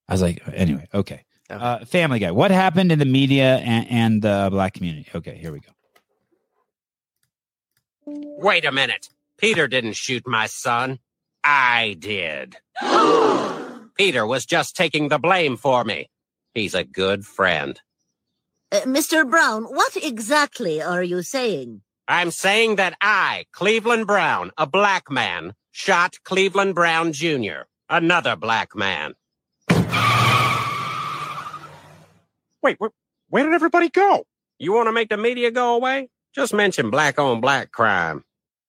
I 0.08 0.14
was 0.14 0.22
like, 0.22 0.42
anyway, 0.54 0.88
okay. 0.94 1.24
Okay. 1.50 1.62
Uh, 1.62 1.84
family 1.84 2.20
Guy. 2.20 2.30
What 2.30 2.52
happened 2.52 2.90
in 2.90 2.98
the 2.98 3.04
media 3.04 3.56
and, 3.58 3.86
and 3.90 4.22
the 4.22 4.48
black 4.50 4.72
community? 4.72 5.06
Okay, 5.14 5.36
here 5.36 5.52
we 5.52 5.60
go. 5.60 5.72
Wait 8.06 8.64
a 8.64 8.72
minute. 8.72 9.10
Peter 9.36 9.68
didn't 9.68 9.92
shoot 9.94 10.26
my 10.26 10.46
son. 10.46 10.98
I 11.44 11.96
did. 11.98 12.56
Peter 13.98 14.26
was 14.26 14.46
just 14.46 14.74
taking 14.74 15.08
the 15.08 15.18
blame 15.18 15.58
for 15.58 15.84
me. 15.84 16.08
He's 16.54 16.74
a 16.74 16.84
good 16.84 17.26
friend. 17.26 17.78
Uh, 18.72 18.80
Mr. 18.86 19.28
Brown, 19.28 19.64
what 19.64 19.96
exactly 19.96 20.80
are 20.80 21.02
you 21.02 21.20
saying? 21.22 21.82
I'm 22.10 22.32
saying 22.32 22.74
that 22.74 22.96
I, 23.00 23.44
Cleveland 23.52 24.08
Brown, 24.08 24.50
a 24.58 24.66
black 24.66 25.08
man, 25.12 25.54
shot 25.70 26.16
Cleveland 26.24 26.74
Brown 26.74 27.12
Jr., 27.12 27.68
another 27.88 28.34
black 28.34 28.74
man. 28.74 29.14
Wait, 32.64 32.80
where, 32.80 32.90
where 33.28 33.44
did 33.44 33.54
everybody 33.54 33.90
go? 33.90 34.24
You 34.58 34.72
want 34.72 34.88
to 34.88 34.92
make 34.92 35.08
the 35.08 35.16
media 35.16 35.52
go 35.52 35.76
away? 35.76 36.08
Just 36.34 36.52
mention 36.52 36.90
black 36.90 37.16
on 37.20 37.40
black 37.40 37.70
crime. 37.70 38.24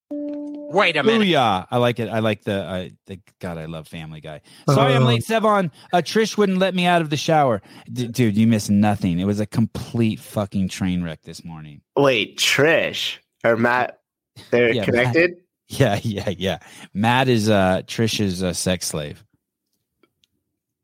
Wait 0.08 0.96
a 0.96 1.02
minute. 1.02 1.26
Booyah. 1.26 1.66
I 1.68 1.78
like 1.78 1.98
it. 1.98 2.08
I 2.10 2.20
like 2.20 2.44
the, 2.44 2.62
uh, 2.62 2.88
the 3.06 3.18
God, 3.40 3.58
I 3.58 3.64
love 3.64 3.88
Family 3.88 4.20
Guy. 4.20 4.40
Sorry, 4.68 4.94
I'm 4.94 5.04
late, 5.04 5.24
Sevan. 5.24 5.72
Uh, 5.92 5.96
Trish 5.96 6.38
wouldn't 6.38 6.58
let 6.58 6.76
me 6.76 6.86
out 6.86 7.02
of 7.02 7.10
the 7.10 7.16
shower. 7.16 7.60
D- 7.92 8.06
dude, 8.06 8.36
you 8.36 8.46
missed 8.46 8.70
nothing. 8.70 9.18
It 9.18 9.24
was 9.24 9.40
a 9.40 9.46
complete 9.46 10.20
fucking 10.20 10.68
train 10.68 11.02
wreck 11.02 11.22
this 11.22 11.44
morning. 11.44 11.80
Wait, 11.96 12.38
Trish 12.38 13.18
or 13.44 13.56
Matt, 13.56 14.00
they're 14.50 14.72
Yeah, 14.72 14.80
Matt. 14.80 14.86
connected. 14.86 15.36
Yeah, 15.68 15.98
yeah, 16.02 16.30
yeah. 16.36 16.58
Matt 16.94 17.28
is 17.28 17.48
uh 17.48 17.82
Trish's 17.86 18.42
uh, 18.42 18.52
sex 18.52 18.86
slave. 18.88 19.24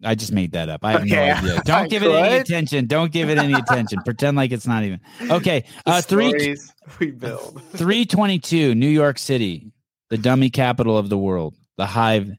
I 0.04 0.14
just 0.14 0.32
made 0.32 0.52
that 0.52 0.68
up. 0.68 0.84
I 0.84 0.92
have 0.92 1.02
Okay, 1.02 1.10
no 1.16 1.22
idea. 1.34 1.62
Don't 1.64 1.90
give 1.90 2.02
it 2.04 2.10
any 2.12 2.36
attention. 2.38 2.86
Don't 2.86 3.10
give 3.12 3.28
it 3.30 3.36
any 3.38 3.54
attention. 3.54 3.98
Pretend 4.04 4.36
like 4.36 4.52
it's 4.52 4.66
not 4.66 4.84
even. 4.84 5.00
Okay. 5.30 5.64
Uh 5.86 6.00
three 6.00 6.56
we 7.00 7.10
build. 7.10 7.60
322 7.72 8.74
New 8.74 8.88
York 8.88 9.18
City, 9.18 9.72
the 10.10 10.16
dummy 10.18 10.50
capital 10.50 10.96
of 10.96 11.08
the 11.08 11.18
world. 11.18 11.54
The 11.76 11.86
hive 11.86 12.30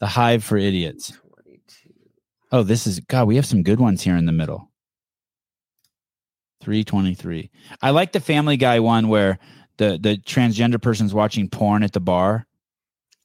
the 0.00 0.06
hive 0.06 0.42
for 0.44 0.56
idiots. 0.56 1.12
Oh, 2.52 2.62
this 2.62 2.86
is 2.86 3.00
God, 3.00 3.26
we 3.28 3.36
have 3.36 3.46
some 3.46 3.62
good 3.62 3.80
ones 3.80 4.02
here 4.02 4.16
in 4.16 4.26
the 4.26 4.32
middle. 4.32 4.70
323. 6.62 7.50
I 7.82 7.90
like 7.90 8.12
the 8.12 8.20
family 8.20 8.56
guy 8.56 8.80
one 8.80 9.08
where 9.08 9.38
the 9.78 9.98
the 10.00 10.16
transgender 10.18 10.80
person's 10.80 11.12
watching 11.14 11.48
porn 11.48 11.82
at 11.82 11.92
the 11.92 12.00
bar 12.00 12.46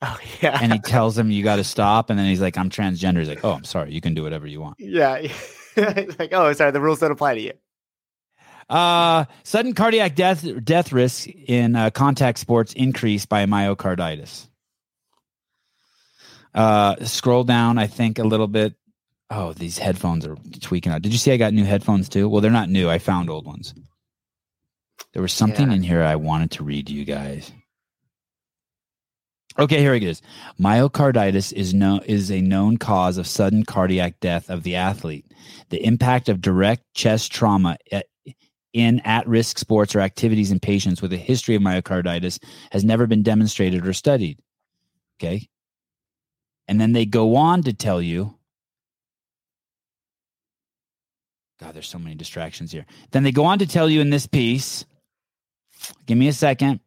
Oh 0.02 0.18
yeah. 0.42 0.58
and 0.62 0.72
he 0.74 0.80
tells 0.86 1.18
him 1.18 1.30
you 1.32 1.44
got 1.44 1.58
to 1.58 1.64
stop 1.64 2.10
and 2.10 2.18
then 2.18 2.26
he's 2.28 2.42
like 2.42 2.58
i'm 2.58 2.70
transgender. 2.70 3.20
He's 3.20 3.30
like 3.30 3.44
oh 3.44 3.52
i'm 3.52 3.64
sorry. 3.66 3.94
You 3.94 4.02
can 4.02 4.14
do 4.14 4.24
whatever 4.24 4.48
you 4.48 4.62
want. 4.62 4.78
Yeah. 4.80 5.28
It's 5.82 6.20
like, 6.20 6.34
oh, 6.34 6.52
sorry, 6.54 6.72
the 6.72 6.82
rules 6.82 7.00
don't 7.00 7.12
apply 7.12 7.36
to 7.36 7.42
you. 7.42 7.54
uh 8.70 9.26
sudden 9.44 9.74
cardiac 9.74 10.14
death 10.16 10.46
death 10.66 10.92
risk 10.92 11.28
in 11.28 11.76
uh, 11.76 11.90
contact 11.90 12.38
sports 12.40 12.74
increase 12.74 13.26
by 13.26 13.46
myocarditis. 13.46 14.48
Uh 16.54 16.96
scroll 17.06 17.44
down 17.44 17.78
i 17.78 17.88
think 17.88 18.20
a 18.20 18.24
little 18.24 18.48
bit. 18.48 18.74
Oh 19.30 19.54
these 19.54 19.78
headphones 19.78 20.26
are 20.26 20.36
tweaking 20.62 20.92
out. 20.92 21.02
Did 21.04 21.12
you 21.12 21.20
see 21.20 21.32
i 21.32 21.38
got 21.38 21.54
new 21.54 21.64
headphones 21.66 22.10
too? 22.10 22.28
Well 22.28 22.42
they're 22.42 22.52
not 22.52 22.70
new. 22.70 22.90
I 22.90 22.98
found 22.98 23.30
old 23.30 23.46
ones 23.46 23.74
There 25.14 25.22
was 25.22 25.34
something 25.34 25.70
Yeah. 25.70 25.76
in 25.76 25.84
here 25.84 26.04
I 26.04 26.16
wanted 26.16 26.52
to 26.52 26.64
read 26.64 26.88
to 26.88 26.94
you 26.94 27.06
guys. 27.06 27.52
Okay, 29.58 29.80
here 29.80 29.94
it 29.94 30.04
is. 30.04 30.22
Myocarditis 30.60 31.52
is 31.52 31.74
no 31.74 32.00
is 32.06 32.32
a 32.32 32.40
known 32.42 32.78
cause 32.78 33.18
of 33.18 33.28
sudden 33.28 33.66
cardiac 33.66 34.20
death 34.22 34.50
of 34.50 34.64
the 34.64 34.76
athlete. 34.76 35.26
The 35.70 35.84
impact 35.84 36.30
of 36.30 36.40
direct 36.42 36.84
chest 36.94 37.32
trauma 37.34 37.78
at, 37.92 38.06
in 38.72 39.00
at-risk 39.02 39.58
sports 39.58 39.96
or 39.96 40.00
activities 40.00 40.52
in 40.52 40.60
patients 40.60 41.02
with 41.02 41.12
a 41.12 41.18
history 41.18 41.56
of 41.56 41.62
myocarditis 41.62 42.40
has 42.72 42.84
never 42.86 43.08
been 43.08 43.24
demonstrated 43.24 43.86
or 43.86 43.94
studied. 43.94 44.40
Okay? 45.20 45.50
And 46.68 46.80
then 46.80 46.94
they 46.94 47.06
go 47.06 47.36
on 47.36 47.64
to 47.64 47.74
tell 47.74 48.02
you 48.02 48.36
God, 51.60 51.74
there's 51.76 51.90
so 51.90 52.00
many 52.00 52.16
distractions 52.16 52.72
here. 52.72 52.86
Then 53.12 53.24
they 53.24 53.34
go 53.34 53.44
on 53.44 53.60
to 53.60 53.68
tell 53.68 53.90
you 53.90 54.00
in 54.00 54.12
this 54.12 54.28
piece. 54.28 54.86
Give 56.06 56.18
me 56.18 56.28
a 56.28 56.34
second. 56.34 56.80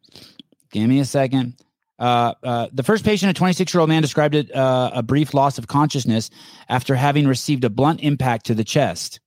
Give 0.71 0.87
me 0.89 0.99
a 0.99 1.05
second. 1.05 1.55
Uh, 1.99 2.33
uh, 2.43 2.67
the 2.73 2.83
first 2.83 3.05
patient, 3.05 3.29
a 3.29 3.33
26 3.33 3.73
year 3.73 3.81
old 3.81 3.89
man, 3.89 4.01
described 4.01 4.35
it 4.35 4.53
uh, 4.55 4.91
a 4.93 5.03
brief 5.03 5.33
loss 5.33 5.57
of 5.57 5.67
consciousness 5.67 6.29
after 6.69 6.95
having 6.95 7.27
received 7.27 7.63
a 7.63 7.69
blunt 7.69 8.01
impact 8.01 8.45
to 8.47 8.55
the 8.55 8.63
chest. 8.63 9.19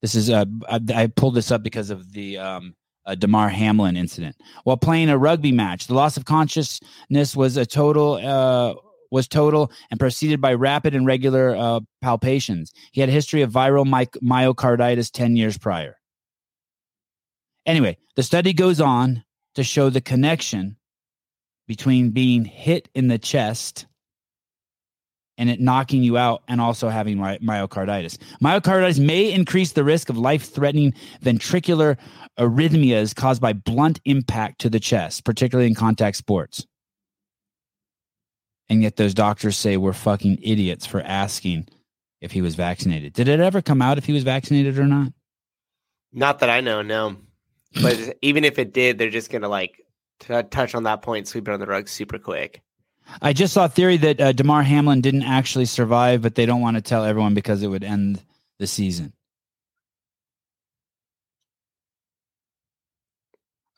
This 0.00 0.14
is 0.14 0.30
uh, 0.30 0.46
I, 0.68 0.80
I 0.94 1.06
pulled 1.06 1.34
this 1.34 1.50
up 1.50 1.62
because 1.62 1.90
of 1.90 2.12
the 2.12 2.38
um, 2.38 2.74
uh, 3.06 3.14
Damar 3.14 3.50
Hamlin 3.50 3.96
incident 3.96 4.34
while 4.64 4.76
playing 4.76 5.10
a 5.10 5.18
rugby 5.18 5.52
match. 5.52 5.86
The 5.86 5.94
loss 5.94 6.16
of 6.16 6.24
consciousness 6.24 7.36
was 7.36 7.56
a 7.56 7.66
total 7.66 8.14
uh, 8.14 8.74
was 9.10 9.28
total 9.28 9.70
and 9.90 10.00
preceded 10.00 10.40
by 10.40 10.54
rapid 10.54 10.94
and 10.94 11.06
regular 11.06 11.54
palpations. 12.02 12.70
He 12.92 13.00
had 13.00 13.10
a 13.10 13.12
history 13.12 13.42
of 13.42 13.52
viral 13.52 13.86
my- 13.86 14.06
myocarditis 14.22 15.12
10 15.12 15.36
years 15.36 15.58
prior. 15.58 15.98
Anyway, 17.66 17.96
the 18.16 18.22
study 18.22 18.52
goes 18.52 18.80
on 18.80 19.24
to 19.54 19.62
show 19.62 19.90
the 19.90 20.00
connection 20.00 20.76
between 21.68 22.10
being 22.10 22.44
hit 22.44 22.88
in 22.94 23.08
the 23.08 23.18
chest 23.18 23.86
and 25.38 25.48
it 25.48 25.60
knocking 25.60 26.02
you 26.02 26.16
out 26.18 26.42
and 26.46 26.60
also 26.60 26.88
having 26.88 27.18
my- 27.18 27.38
myocarditis. 27.38 28.18
Myocarditis 28.42 28.98
may 28.98 29.32
increase 29.32 29.72
the 29.72 29.84
risk 29.84 30.08
of 30.08 30.18
life 30.18 30.52
threatening 30.52 30.92
ventricular 31.22 31.96
arrhythmias 32.38 33.14
caused 33.14 33.40
by 33.40 33.52
blunt 33.52 34.00
impact 34.04 34.60
to 34.60 34.70
the 34.70 34.80
chest, 34.80 35.24
particularly 35.24 35.68
in 35.68 35.74
contact 35.74 36.16
sports. 36.16 36.66
And 38.68 38.82
yet 38.82 38.96
those 38.96 39.14
doctors 39.14 39.56
say 39.56 39.76
we're 39.76 39.92
fucking 39.92 40.38
idiots 40.42 40.86
for 40.86 41.00
asking 41.02 41.68
if 42.20 42.32
he 42.32 42.40
was 42.40 42.54
vaccinated. 42.54 43.12
Did 43.12 43.28
it 43.28 43.40
ever 43.40 43.60
come 43.60 43.82
out 43.82 43.98
if 43.98 44.04
he 44.04 44.12
was 44.12 44.22
vaccinated 44.22 44.78
or 44.78 44.86
not? 44.86 45.12
Not 46.12 46.38
that 46.40 46.50
I 46.50 46.60
know, 46.60 46.82
no. 46.82 47.16
But 47.80 48.18
even 48.22 48.44
if 48.44 48.58
it 48.58 48.72
did, 48.72 48.98
they're 48.98 49.10
just 49.10 49.30
gonna 49.30 49.48
like 49.48 49.84
t- 50.20 50.42
touch 50.50 50.74
on 50.74 50.82
that 50.84 51.02
point, 51.02 51.28
sweep 51.28 51.48
it 51.48 51.52
on 51.52 51.60
the 51.60 51.66
rug 51.66 51.88
super 51.88 52.18
quick. 52.18 52.62
I 53.20 53.32
just 53.32 53.52
saw 53.54 53.64
a 53.64 53.68
theory 53.68 53.96
that 53.98 54.20
uh, 54.20 54.32
Damar 54.32 54.62
Hamlin 54.62 55.00
didn't 55.00 55.24
actually 55.24 55.64
survive, 55.64 56.22
but 56.22 56.34
they 56.34 56.46
don't 56.46 56.60
want 56.60 56.76
to 56.76 56.82
tell 56.82 57.04
everyone 57.04 57.34
because 57.34 57.62
it 57.62 57.68
would 57.68 57.84
end 57.84 58.22
the 58.58 58.66
season. 58.66 59.12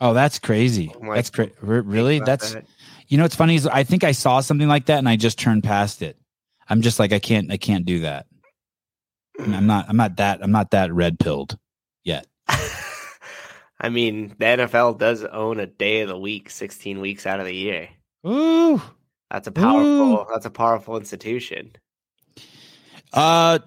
Oh, 0.00 0.12
that's 0.12 0.38
crazy. 0.38 0.92
Oh 0.94 1.14
that's 1.14 1.30
crazy. 1.30 1.52
Really? 1.62 2.18
That's 2.18 2.52
that. 2.52 2.64
you 3.08 3.16
know 3.16 3.24
what's 3.24 3.36
funny 3.36 3.54
is 3.54 3.66
I 3.66 3.84
think 3.84 4.04
I 4.04 4.12
saw 4.12 4.40
something 4.40 4.68
like 4.68 4.86
that 4.86 4.98
and 4.98 5.08
I 5.08 5.16
just 5.16 5.38
turned 5.38 5.64
past 5.64 6.02
it. 6.02 6.18
I'm 6.68 6.82
just 6.82 6.98
like 6.98 7.12
I 7.12 7.18
can't 7.18 7.50
I 7.50 7.56
can't 7.56 7.86
do 7.86 8.00
that. 8.00 8.26
I'm 9.40 9.66
not 9.66 9.86
I'm 9.88 9.96
not 9.96 10.16
that 10.16 10.42
I'm 10.42 10.52
not 10.52 10.72
that 10.72 10.92
red 10.92 11.18
pilled. 11.18 11.56
I 13.80 13.88
mean, 13.88 14.28
the 14.38 14.44
NFL 14.44 14.98
does 14.98 15.24
own 15.24 15.60
a 15.60 15.66
day 15.66 16.00
of 16.02 16.08
the 16.08 16.18
week, 16.18 16.50
16 16.50 17.00
weeks 17.00 17.26
out 17.26 17.40
of 17.40 17.46
the 17.46 17.54
year. 17.54 17.88
Ooh. 18.26 18.80
That's 19.30 19.48
a 19.48 19.52
powerful. 19.52 20.26
That's 20.32 20.46
a 20.46 20.50
powerful 20.50 20.96
institution. 20.96 21.72
Uh 23.12 23.58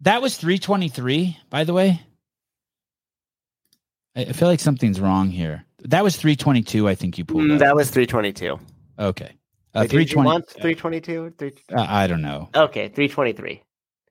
that 0.00 0.22
was 0.22 0.36
323, 0.36 1.36
by 1.50 1.64
the 1.64 1.72
way. 1.72 2.00
I 4.16 4.22
I 4.22 4.32
feel 4.32 4.48
like 4.48 4.60
something's 4.60 5.00
wrong 5.00 5.30
here. 5.30 5.64
That 5.84 6.04
was 6.04 6.16
322, 6.16 6.88
I 6.88 6.94
think 6.94 7.18
you 7.18 7.24
pulled 7.24 7.44
Mm, 7.44 7.58
that 7.58 7.74
was 7.76 7.90
322. 7.90 8.58
Okay. 8.98 9.36
Uh, 9.74 9.80
Wait, 9.82 9.90
320, 9.90 10.42
322? 10.60 11.34
3? 11.38 11.52
uh, 11.74 11.86
I 11.88 12.06
don't 12.06 12.22
know. 12.22 12.48
Okay, 12.54 12.88
323. 12.88 13.62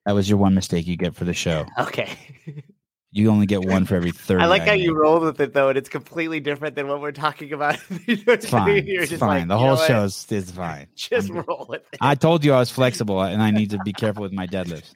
That 0.05 0.13
was 0.13 0.29
your 0.29 0.37
one 0.37 0.55
mistake 0.55 0.87
you 0.87 0.95
get 0.95 1.15
for 1.15 1.25
the 1.25 1.33
show. 1.33 1.65
Okay. 1.79 2.09
You 3.11 3.31
only 3.31 3.47
get 3.47 3.65
one 3.65 3.85
for 3.85 3.95
every 3.95 4.11
30. 4.27 4.43
I 4.43 4.45
like 4.45 4.63
how 4.63 4.71
I 4.71 4.75
you 4.75 4.93
rolled 4.95 5.23
with 5.23 5.41
it 5.41 5.53
though, 5.53 5.69
and 5.69 5.77
it's 5.77 5.89
completely 5.89 6.39
different 6.39 6.75
than 6.75 6.87
what 6.87 7.01
we're 7.01 7.11
talking 7.11 7.53
about. 7.53 7.77
It's 8.07 8.45
fine. 8.47 8.83
It's 8.87 9.13
fine. 9.13 9.29
like, 9.29 9.47
the 9.47 9.57
whole 9.57 9.77
show 9.77 10.03
is, 10.03 10.25
is 10.31 10.51
fine. 10.51 10.87
Just 10.95 11.31
I'm- 11.31 11.43
roll 11.47 11.65
with 11.67 11.81
it. 11.91 11.97
I 12.01 12.15
told 12.15 12.45
you 12.45 12.53
I 12.53 12.59
was 12.59 12.69
flexible 12.69 13.21
and 13.21 13.41
I 13.41 13.49
need 13.51 13.71
to 13.71 13.79
be 13.79 13.93
careful 13.93 14.21
with 14.23 14.33
my 14.33 14.45
deadlifts. 14.47 14.93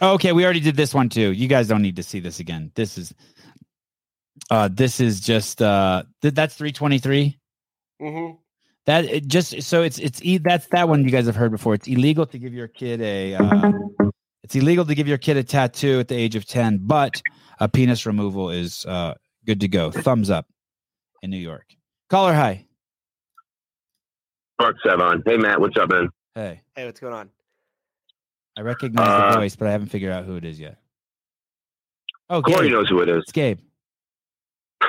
Okay, 0.00 0.32
we 0.32 0.44
already 0.44 0.60
did 0.60 0.76
this 0.76 0.94
one 0.94 1.08
too. 1.08 1.32
You 1.32 1.48
guys 1.48 1.66
don't 1.66 1.82
need 1.82 1.96
to 1.96 2.02
see 2.02 2.20
this 2.20 2.38
again. 2.38 2.70
This 2.76 2.96
is 2.96 3.12
uh 4.50 4.68
this 4.70 5.00
is 5.00 5.20
just 5.20 5.60
uh 5.62 6.04
th- 6.22 6.34
that's 6.34 6.54
323. 6.54 7.38
Mhm. 8.00 8.38
That 8.86 9.04
it 9.06 9.26
just 9.26 9.62
so 9.62 9.82
it's 9.82 9.98
it's 9.98 10.22
e- 10.22 10.38
that's 10.38 10.66
that 10.68 10.88
one 10.88 11.02
you 11.04 11.10
guys 11.10 11.26
have 11.26 11.34
heard 11.36 11.50
before. 11.50 11.74
It's 11.74 11.88
illegal 11.88 12.26
to 12.26 12.38
give 12.38 12.52
your 12.54 12.68
kid 12.68 13.00
a 13.00 13.34
uh, 13.34 13.72
it's 14.44 14.54
illegal 14.54 14.84
to 14.84 14.94
give 14.94 15.08
your 15.08 15.18
kid 15.18 15.36
a 15.38 15.42
tattoo 15.42 15.98
at 15.98 16.06
the 16.08 16.14
age 16.14 16.36
of 16.36 16.46
10, 16.46 16.80
but 16.82 17.20
a 17.60 17.68
penis 17.68 18.04
removal 18.06 18.50
is 18.50 18.84
uh 18.86 19.14
good 19.46 19.60
to 19.60 19.68
go. 19.68 19.90
Thumbs 19.90 20.30
up 20.30 20.46
in 21.22 21.30
New 21.30 21.38
York. 21.38 21.64
Caller 22.10 22.34
hi. 22.34 22.66
Mark 24.60 24.76
Sevan. 24.86 25.22
Hey, 25.26 25.36
Matt, 25.36 25.60
what's 25.60 25.76
up, 25.76 25.90
man? 25.90 26.08
Hey. 26.34 26.60
Hey, 26.76 26.84
what's 26.86 27.00
going 27.00 27.14
on? 27.14 27.30
I 28.56 28.60
recognize 28.60 29.06
the 29.06 29.12
Uh, 29.36 29.40
voice, 29.40 29.56
but 29.56 29.66
I 29.66 29.72
haven't 29.72 29.88
figured 29.88 30.12
out 30.12 30.24
who 30.24 30.36
it 30.36 30.44
is 30.44 30.60
yet. 30.60 30.78
Oh, 32.30 32.40
Corey 32.40 32.68
Gabe. 32.68 32.72
knows 32.72 32.88
who 32.88 33.00
it 33.02 33.08
is. 33.08 33.22
It's 33.22 33.32
Gabe. 33.32 33.58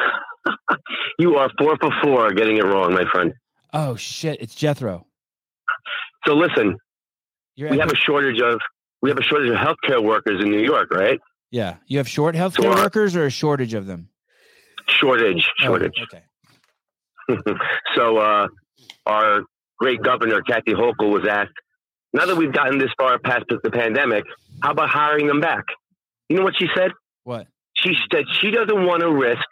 You 1.18 1.38
are 1.38 1.50
four 1.58 1.78
for 1.80 1.90
four 2.04 2.34
getting 2.34 2.58
it 2.58 2.66
wrong, 2.66 2.94
my 2.94 3.06
friend. 3.10 3.34
Oh 3.74 3.96
shit, 3.96 4.38
it's 4.42 4.54
Jethro. 4.54 5.08
So 6.28 6.34
listen, 6.36 6.78
You're 7.56 7.70
we 7.70 7.80
at 7.80 7.88
have 7.88 7.94
a 7.94 7.96
shortage 7.96 8.42
of 8.42 8.60
we 9.06 9.12
have 9.12 9.20
a 9.20 9.22
shortage 9.22 9.52
of 9.52 9.58
healthcare 9.58 10.04
workers 10.04 10.42
in 10.44 10.50
New 10.50 10.64
York, 10.64 10.90
right? 10.92 11.20
yeah. 11.52 11.76
You 11.86 12.00
have 12.00 12.10
short 12.10 12.34
healthcare 12.34 12.64
Sure. 12.64 12.76
workers 12.76 13.16
or 13.16 13.28
a 13.28 13.30
shortage 13.30 13.76
of 13.76 13.86
them? 13.86 14.10
Shortage, 14.88 15.48
Oh, 15.62 15.66
shortage. 15.66 15.94
okay. 16.06 16.24
so 17.96 18.18
uh, 18.18 18.48
our 19.06 19.44
great 19.78 20.02
governor 20.02 20.42
Kathy 20.42 20.74
Hochul 20.74 21.12
was 21.12 21.28
asked, 21.30 21.54
now 22.14 22.26
that 22.26 22.36
we've 22.36 22.52
gotten 22.52 22.80
this 22.80 22.90
far 22.98 23.20
past 23.20 23.44
the 23.64 23.70
pandemic, 23.70 24.24
how 24.64 24.72
about 24.72 24.90
hiring 24.90 25.28
them 25.28 25.40
back? 25.40 25.66
You 26.28 26.38
know 26.38 26.44
what 26.44 26.56
she 26.58 26.68
said? 26.76 26.90
What? 27.26 27.46
She 27.76 27.94
said 28.12 28.24
she 28.42 28.50
doesn't 28.50 28.86
want 28.88 29.02
to 29.02 29.12
risk 29.12 29.48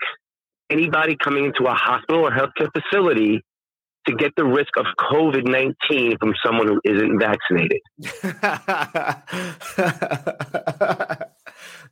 anybody 0.72 1.16
coming 1.16 1.45
into 1.45 1.66
a 1.66 1.76
hospital 1.76 2.26
or 2.26 2.32
healthcare 2.32 2.70
facility 2.74 3.43
to 4.08 4.16
get 4.16 4.36
the 4.36 4.45
risk 4.45 4.76
of 4.78 4.86
COVID 4.99 5.45
19 5.45 6.18
from 6.18 6.34
someone 6.45 6.68
who 6.68 6.82
isn't 6.84 7.20
vaccinated. 7.20 7.82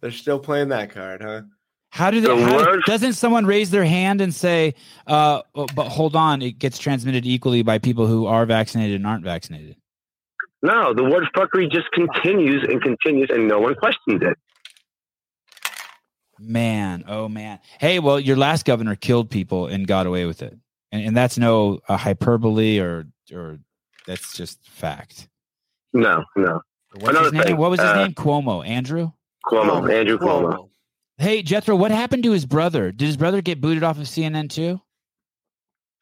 They're 0.01 0.11
still 0.11 0.39
playing 0.39 0.69
that 0.69 0.91
card, 0.91 1.21
huh? 1.21 1.41
How 1.89 2.09
do 2.09 2.21
they? 2.21 2.27
The 2.27 2.37
how- 2.45 2.55
word- 2.57 2.83
doesn't 2.85 3.13
someone 3.13 3.45
raise 3.45 3.69
their 3.69 3.85
hand 3.85 4.21
and 4.21 4.33
say, 4.33 4.75
uh, 5.07 5.41
oh, 5.55 5.67
"But 5.75 5.89
hold 5.89 6.15
on, 6.15 6.41
it 6.41 6.57
gets 6.57 6.79
transmitted 6.79 7.25
equally 7.25 7.63
by 7.63 7.79
people 7.79 8.07
who 8.07 8.25
are 8.25 8.45
vaccinated 8.45 8.95
and 8.95 9.05
aren't 9.05 9.23
vaccinated"? 9.25 9.75
No, 10.63 10.93
the 10.93 11.03
word 11.03 11.25
fuckery 11.35 11.69
just 11.71 11.91
continues 11.91 12.63
and 12.63 12.81
continues, 12.81 13.29
and 13.29 13.47
no 13.47 13.59
one 13.59 13.75
questions 13.75 14.21
it. 14.21 14.37
Man, 16.39 17.03
oh 17.07 17.27
man. 17.27 17.59
Hey, 17.79 17.99
well, 17.99 18.19
your 18.19 18.37
last 18.37 18.65
governor 18.65 18.95
killed 18.95 19.29
people 19.29 19.67
and 19.67 19.85
got 19.85 20.07
away 20.07 20.25
with 20.25 20.41
it, 20.41 20.57
and, 20.91 21.07
and 21.07 21.17
that's 21.17 21.37
no 21.37 21.79
uh, 21.87 21.97
hyperbole 21.97 22.79
or 22.79 23.05
or 23.33 23.59
that's 24.07 24.33
just 24.35 24.67
fact. 24.69 25.27
No, 25.93 26.23
no. 26.35 26.61
What's 26.93 27.09
Another 27.09 27.23
his 27.25 27.33
name? 27.33 27.43
thing, 27.43 27.57
What 27.57 27.71
was 27.71 27.79
his 27.79 27.89
uh, 27.89 27.95
name? 28.03 28.13
Cuomo, 28.13 28.65
Andrew. 28.67 29.11
Cuomo, 29.45 29.91
Andrew 29.93 30.17
Cuomo. 30.17 30.69
Hey, 31.17 31.41
Jethro, 31.41 31.75
what 31.75 31.91
happened 31.91 32.23
to 32.23 32.31
his 32.31 32.45
brother? 32.45 32.91
Did 32.91 33.05
his 33.05 33.17
brother 33.17 33.41
get 33.41 33.61
booted 33.61 33.83
off 33.83 33.97
of 33.97 34.05
CNN 34.05 34.49
too? 34.49 34.81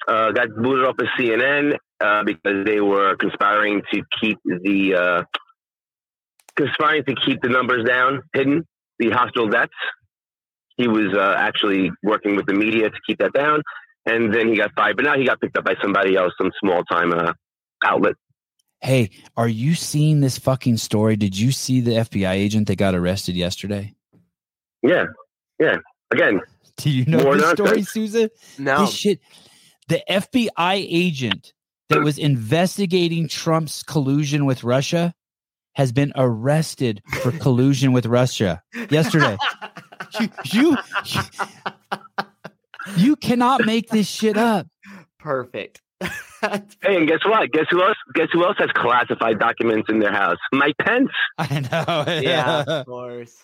Uh, 0.08 0.32
got 0.32 0.48
booted 0.56 0.86
off 0.86 0.96
of 0.98 1.08
CNN 1.20 1.78
uh, 2.00 2.24
because 2.24 2.66
they 2.66 2.80
were 2.80 3.16
conspiring 3.18 3.82
to 3.94 4.02
keep 4.20 4.40
the 4.46 4.96
uh, 4.96 5.24
conspiring 6.56 7.04
to 7.06 7.16
keep 7.16 7.42
the 7.42 7.50
numbers 7.50 7.86
down, 7.86 8.22
hidden 8.34 8.66
the 8.98 9.10
hospital 9.12 9.48
deaths. 9.48 9.72
He 10.78 10.88
was 10.88 11.14
uh, 11.14 11.36
actually 11.38 11.92
working 12.04 12.36
with 12.36 12.46
the 12.46 12.54
media 12.54 12.90
to 12.90 12.96
keep 13.06 13.20
that 13.20 13.34
down, 13.34 13.62
and 14.06 14.34
then 14.34 14.50
he 14.50 14.58
got 14.58 14.72
fired. 14.76 14.96
But 14.96 15.06
now 15.06 15.18
he 15.18 15.26
got 15.26 15.40
picked 15.40 15.58
up 15.58 15.66
by 15.66 15.76
somebody 15.82 16.16
else, 16.16 16.34
some 16.38 16.52
small 16.60 16.84
time 16.84 17.14
uh, 17.14 17.34
outlet. 17.84 18.16
Hey, 18.82 19.10
are 19.36 19.48
you 19.48 19.76
seeing 19.76 20.22
this 20.22 20.38
fucking 20.38 20.78
story? 20.78 21.16
Did 21.18 21.38
you 21.38 21.52
see 21.52 21.82
the 21.82 21.92
FBI 21.92 22.32
agent 22.32 22.68
that 22.68 22.78
got 22.78 22.96
arrested 22.96 23.36
yesterday? 23.36 23.94
Yeah, 24.82 25.06
yeah. 25.60 25.78
Again, 26.12 26.40
Do 26.80 26.90
you 26.90 27.06
know 27.06 27.22
More 27.24 27.36
this 27.36 27.52
story, 27.52 27.84
Susan? 27.84 28.30
No. 28.58 28.82
This 28.82 28.94
shit. 28.94 29.20
The 29.90 30.02
FBI 30.10 30.88
agent 30.90 31.52
that 31.90 32.02
was 32.02 32.18
investigating 32.18 33.28
Trump's 33.28 33.84
collusion 33.84 34.46
with 34.46 34.64
Russia 34.64 35.14
has 35.74 35.92
been 35.92 36.14
arrested 36.16 37.02
for 37.22 37.32
collusion 37.34 37.92
with 37.92 38.06
Russia 38.06 38.64
yesterday. 38.90 39.38
You, 40.20 40.30
you, 40.46 40.78
you 41.06 41.22
cannot 43.16 43.66
make 43.66 43.90
this 43.90 44.08
shit 44.08 44.38
up. 44.38 44.68
Perfect. 45.20 45.82
hey, 46.02 46.62
and 46.84 47.08
guess 47.08 47.26
what? 47.26 47.52
Guess 47.52 47.66
who 47.70 47.84
else? 47.84 47.98
Guess 48.14 48.28
who 48.32 48.46
else 48.46 48.56
has 48.60 48.70
classified 48.74 49.40
documents 49.40 49.90
in 49.90 50.00
their 50.00 50.14
house? 50.14 50.38
Mike 50.54 50.76
Pence. 50.82 51.10
I 51.38 51.60
know. 51.60 52.22
yeah, 52.22 52.64
of 52.66 52.86
course. 52.86 53.36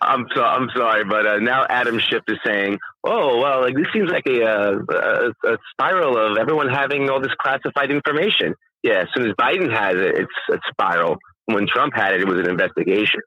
I'm 0.00 0.26
so 0.34 0.42
I'm 0.42 0.68
sorry, 0.74 1.04
but 1.04 1.26
uh, 1.26 1.38
now 1.38 1.66
Adam 1.68 1.98
Schiff 1.98 2.22
is 2.28 2.38
saying, 2.44 2.78
"Oh, 3.04 3.38
well, 3.40 3.62
like 3.62 3.74
this 3.74 3.86
seems 3.92 4.10
like 4.10 4.26
a, 4.26 4.44
uh, 4.44 4.78
a 4.90 5.52
a 5.52 5.58
spiral 5.70 6.16
of 6.18 6.38
everyone 6.38 6.68
having 6.68 7.08
all 7.08 7.20
this 7.20 7.34
classified 7.40 7.90
information." 7.90 8.54
Yeah, 8.82 9.02
as 9.02 9.08
soon 9.14 9.26
as 9.26 9.34
Biden 9.40 9.72
has 9.72 9.96
it, 9.96 10.18
it's 10.18 10.32
a 10.52 10.58
spiral. 10.70 11.16
When 11.46 11.66
Trump 11.66 11.94
had 11.94 12.14
it, 12.14 12.22
it 12.22 12.28
was 12.28 12.38
an 12.40 12.50
investigation. 12.50 13.20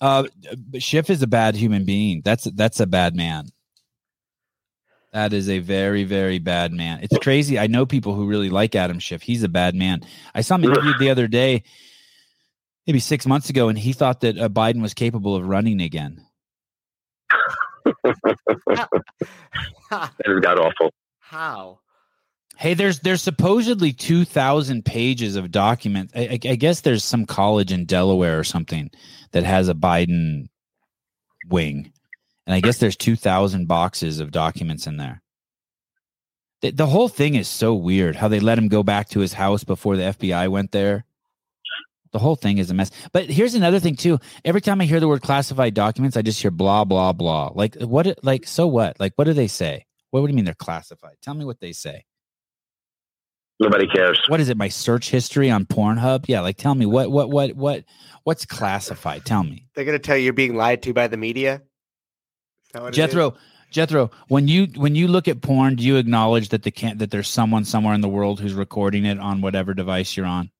Uh, 0.00 0.24
Schiff 0.78 1.08
is 1.08 1.22
a 1.22 1.26
bad 1.26 1.56
human 1.56 1.84
being. 1.84 2.22
That's 2.24 2.44
that's 2.52 2.80
a 2.80 2.86
bad 2.86 3.16
man. 3.16 3.46
That 5.12 5.32
is 5.32 5.48
a 5.48 5.60
very 5.60 6.04
very 6.04 6.38
bad 6.38 6.72
man. 6.72 7.00
It's 7.02 7.16
crazy. 7.18 7.58
I 7.58 7.68
know 7.68 7.86
people 7.86 8.14
who 8.14 8.26
really 8.26 8.50
like 8.50 8.74
Adam 8.74 8.98
Schiff. 8.98 9.22
He's 9.22 9.42
a 9.42 9.48
bad 9.48 9.74
man. 9.74 10.02
I 10.34 10.42
saw 10.42 10.56
him 10.56 10.64
interviewed 10.64 10.98
the 10.98 11.10
other 11.10 11.26
day, 11.26 11.62
maybe 12.86 13.00
six 13.00 13.26
months 13.26 13.48
ago, 13.48 13.68
and 13.68 13.78
he 13.78 13.92
thought 13.92 14.20
that 14.20 14.38
uh, 14.38 14.48
Biden 14.48 14.82
was 14.82 14.94
capable 14.94 15.34
of 15.34 15.46
running 15.46 15.80
again. 15.80 16.22
That 19.90 20.10
has 20.26 20.40
got 20.40 20.58
awful. 20.58 20.92
How? 21.20 21.80
Hey, 22.58 22.74
there's 22.74 23.00
there's 23.00 23.22
supposedly 23.22 23.92
two 23.92 24.24
thousand 24.24 24.84
pages 24.84 25.36
of 25.36 25.50
documents. 25.50 26.12
I, 26.16 26.20
I, 26.20 26.38
I 26.50 26.56
guess 26.56 26.80
there's 26.80 27.04
some 27.04 27.26
college 27.26 27.70
in 27.70 27.84
Delaware 27.84 28.38
or 28.38 28.44
something 28.44 28.90
that 29.32 29.44
has 29.44 29.68
a 29.68 29.74
Biden 29.74 30.48
wing, 31.48 31.92
and 32.46 32.54
I 32.54 32.60
guess 32.60 32.78
there's 32.78 32.96
two 32.96 33.16
thousand 33.16 33.66
boxes 33.66 34.20
of 34.20 34.30
documents 34.30 34.86
in 34.86 34.96
there. 34.96 35.22
The, 36.62 36.70
the 36.70 36.86
whole 36.86 37.08
thing 37.08 37.34
is 37.34 37.48
so 37.48 37.74
weird. 37.74 38.16
How 38.16 38.28
they 38.28 38.40
let 38.40 38.58
him 38.58 38.68
go 38.68 38.82
back 38.82 39.08
to 39.10 39.20
his 39.20 39.34
house 39.34 39.62
before 39.64 39.96
the 39.96 40.04
FBI 40.04 40.48
went 40.48 40.72
there. 40.72 41.04
The 42.12 42.18
whole 42.20 42.36
thing 42.36 42.56
is 42.58 42.70
a 42.70 42.74
mess. 42.74 42.90
But 43.12 43.26
here's 43.28 43.54
another 43.54 43.78
thing 43.78 43.94
too. 43.96 44.18
Every 44.44 44.62
time 44.62 44.80
I 44.80 44.84
hear 44.86 45.00
the 45.00 45.08
word 45.08 45.20
classified 45.22 45.74
documents, 45.74 46.16
I 46.16 46.22
just 46.22 46.40
hear 46.40 46.50
blah 46.50 46.84
blah 46.84 47.12
blah. 47.12 47.50
Like 47.54 47.74
what? 47.80 48.18
Like 48.24 48.46
so 48.46 48.66
what? 48.66 48.98
Like 48.98 49.12
what 49.16 49.24
do 49.24 49.34
they 49.34 49.48
say? 49.48 49.84
What, 50.10 50.20
what 50.20 50.28
do 50.28 50.32
you 50.32 50.36
mean 50.36 50.44
they're 50.46 50.54
classified? 50.54 51.16
Tell 51.20 51.34
me 51.34 51.44
what 51.44 51.60
they 51.60 51.72
say 51.72 52.04
Nobody 53.58 53.86
cares. 53.86 54.20
what 54.28 54.38
is 54.40 54.48
it 54.50 54.56
my 54.56 54.68
search 54.68 55.10
history 55.10 55.50
on 55.50 55.64
pornhub 55.64 56.26
yeah 56.28 56.40
like 56.40 56.58
tell 56.58 56.74
me 56.74 56.84
what 56.84 57.10
what 57.10 57.30
what 57.30 57.54
what 57.54 57.84
what's 58.24 58.44
classified 58.44 59.24
tell 59.24 59.42
me 59.44 59.66
They're 59.74 59.86
gonna 59.86 59.98
tell 59.98 60.16
you 60.16 60.24
you're 60.24 60.32
being 60.34 60.56
lied 60.56 60.82
to 60.82 60.92
by 60.92 61.06
the 61.08 61.16
media. 61.16 61.62
Is 62.68 62.72
that 62.72 62.82
what 62.82 62.88
it 62.88 62.90
is? 62.92 62.96
jethro 62.96 63.34
jethro 63.70 64.10
when 64.28 64.46
you 64.48 64.66
when 64.76 64.94
you 64.94 65.08
look 65.08 65.26
at 65.28 65.40
porn 65.42 65.74
do 65.76 65.82
you 65.84 65.96
acknowledge 65.96 66.50
that 66.50 66.62
the 66.62 66.70
can't 66.70 66.98
that 67.00 67.10
there's 67.10 67.28
someone 67.28 67.64
somewhere 67.64 67.94
in 67.94 68.00
the 68.00 68.08
world 68.08 68.38
who's 68.40 68.54
recording 68.54 69.04
it 69.04 69.18
on 69.18 69.40
whatever 69.40 69.74
device 69.74 70.16
you're 70.16 70.24
on 70.26 70.40
and 70.42 70.50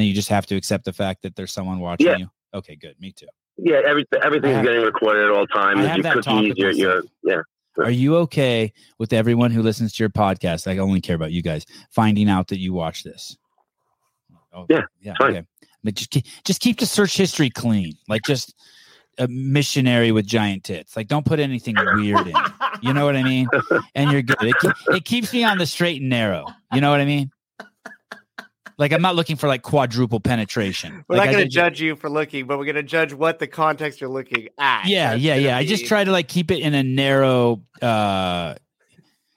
then 0.00 0.04
you 0.04 0.14
just 0.14 0.28
have 0.28 0.46
to 0.46 0.54
accept 0.56 0.84
the 0.84 0.92
fact 0.92 1.22
that 1.22 1.34
there's 1.34 1.52
someone 1.52 1.80
watching 1.80 2.06
Yeah. 2.06 2.16
you 2.18 2.30
okay 2.54 2.76
good 2.76 2.94
me 3.00 3.12
too 3.12 3.26
Yeah, 3.58 3.80
everything 3.84 4.20
I 4.22 4.26
everything's 4.26 4.54
have- 4.56 4.64
getting 4.64 4.82
recorded 4.82 5.24
at 5.24 5.30
all 5.36 5.46
times. 5.48 5.80
I 5.80 5.86
have 5.88 5.96
Your 5.96 6.02
that 6.04 6.14
talk 6.22 6.24
cookies, 6.24 6.48
with 6.50 6.58
your 6.58 6.70
your 6.72 7.02
yeah. 7.24 7.40
are 7.84 7.90
you 7.90 8.16
okay 8.18 8.72
with 8.98 9.12
everyone 9.12 9.50
who 9.50 9.62
listens 9.62 9.92
to 9.94 10.02
your 10.02 10.10
podcast 10.10 10.66
i 10.70 10.78
only 10.78 11.00
care 11.00 11.16
about 11.16 11.32
you 11.32 11.42
guys 11.42 11.66
finding 11.90 12.28
out 12.30 12.48
that 12.48 12.58
you 12.60 12.72
watch 12.72 13.02
this 13.02 13.36
oh, 14.54 14.66
Yeah, 14.70 14.82
yeah 15.00 15.14
fine. 15.18 15.30
okay 15.36 15.46
but 15.82 15.94
just 15.94 16.10
keep, 16.10 16.24
just 16.44 16.60
keep 16.60 16.78
the 16.78 16.86
search 16.86 17.16
history 17.16 17.50
clean 17.50 17.94
like 18.08 18.22
just 18.22 18.54
a 19.18 19.26
missionary 19.28 20.12
with 20.12 20.26
giant 20.26 20.64
tits. 20.64 20.96
Like 20.96 21.08
don't 21.08 21.24
put 21.24 21.40
anything 21.40 21.74
weird 21.94 22.26
in. 22.26 22.34
You 22.82 22.92
know 22.92 23.06
what 23.06 23.16
i 23.16 23.22
mean? 23.22 23.48
And 23.94 24.10
you're 24.12 24.22
good. 24.22 24.36
It, 24.42 24.56
it 24.88 25.04
keeps 25.04 25.32
me 25.32 25.44
on 25.44 25.58
the 25.58 25.66
straight 25.66 26.00
and 26.00 26.10
narrow. 26.10 26.46
You 26.72 26.80
know 26.80 26.90
what 26.90 27.00
i 27.00 27.04
mean? 27.04 27.30
Like 28.78 28.92
i'm 28.92 29.00
not 29.00 29.16
looking 29.16 29.36
for 29.36 29.48
like 29.48 29.62
quadruple 29.62 30.20
penetration. 30.20 31.04
We're 31.08 31.16
Like, 31.16 31.30
not 31.30 31.32
gonna 31.32 31.48
judge 31.48 31.80
you 31.80 31.96
for 31.96 32.10
looking, 32.10 32.46
but 32.46 32.58
we're 32.58 32.66
gonna 32.66 32.82
judge 32.82 33.14
what 33.14 33.38
the 33.38 33.46
context 33.46 34.00
you're 34.00 34.10
looking 34.10 34.48
at. 34.58 34.86
yeah 34.86 35.12
That's 35.12 35.22
yeah 35.22 35.34
yeah. 35.36 35.56
I 35.56 35.64
just 35.64 35.86
try 35.86 36.04
to 36.04 36.10
like 36.12 36.28
keep 36.28 36.50
it 36.50 36.58
in 36.60 36.74
a 36.74 36.82
narrow 36.82 37.62
uh 37.80 38.54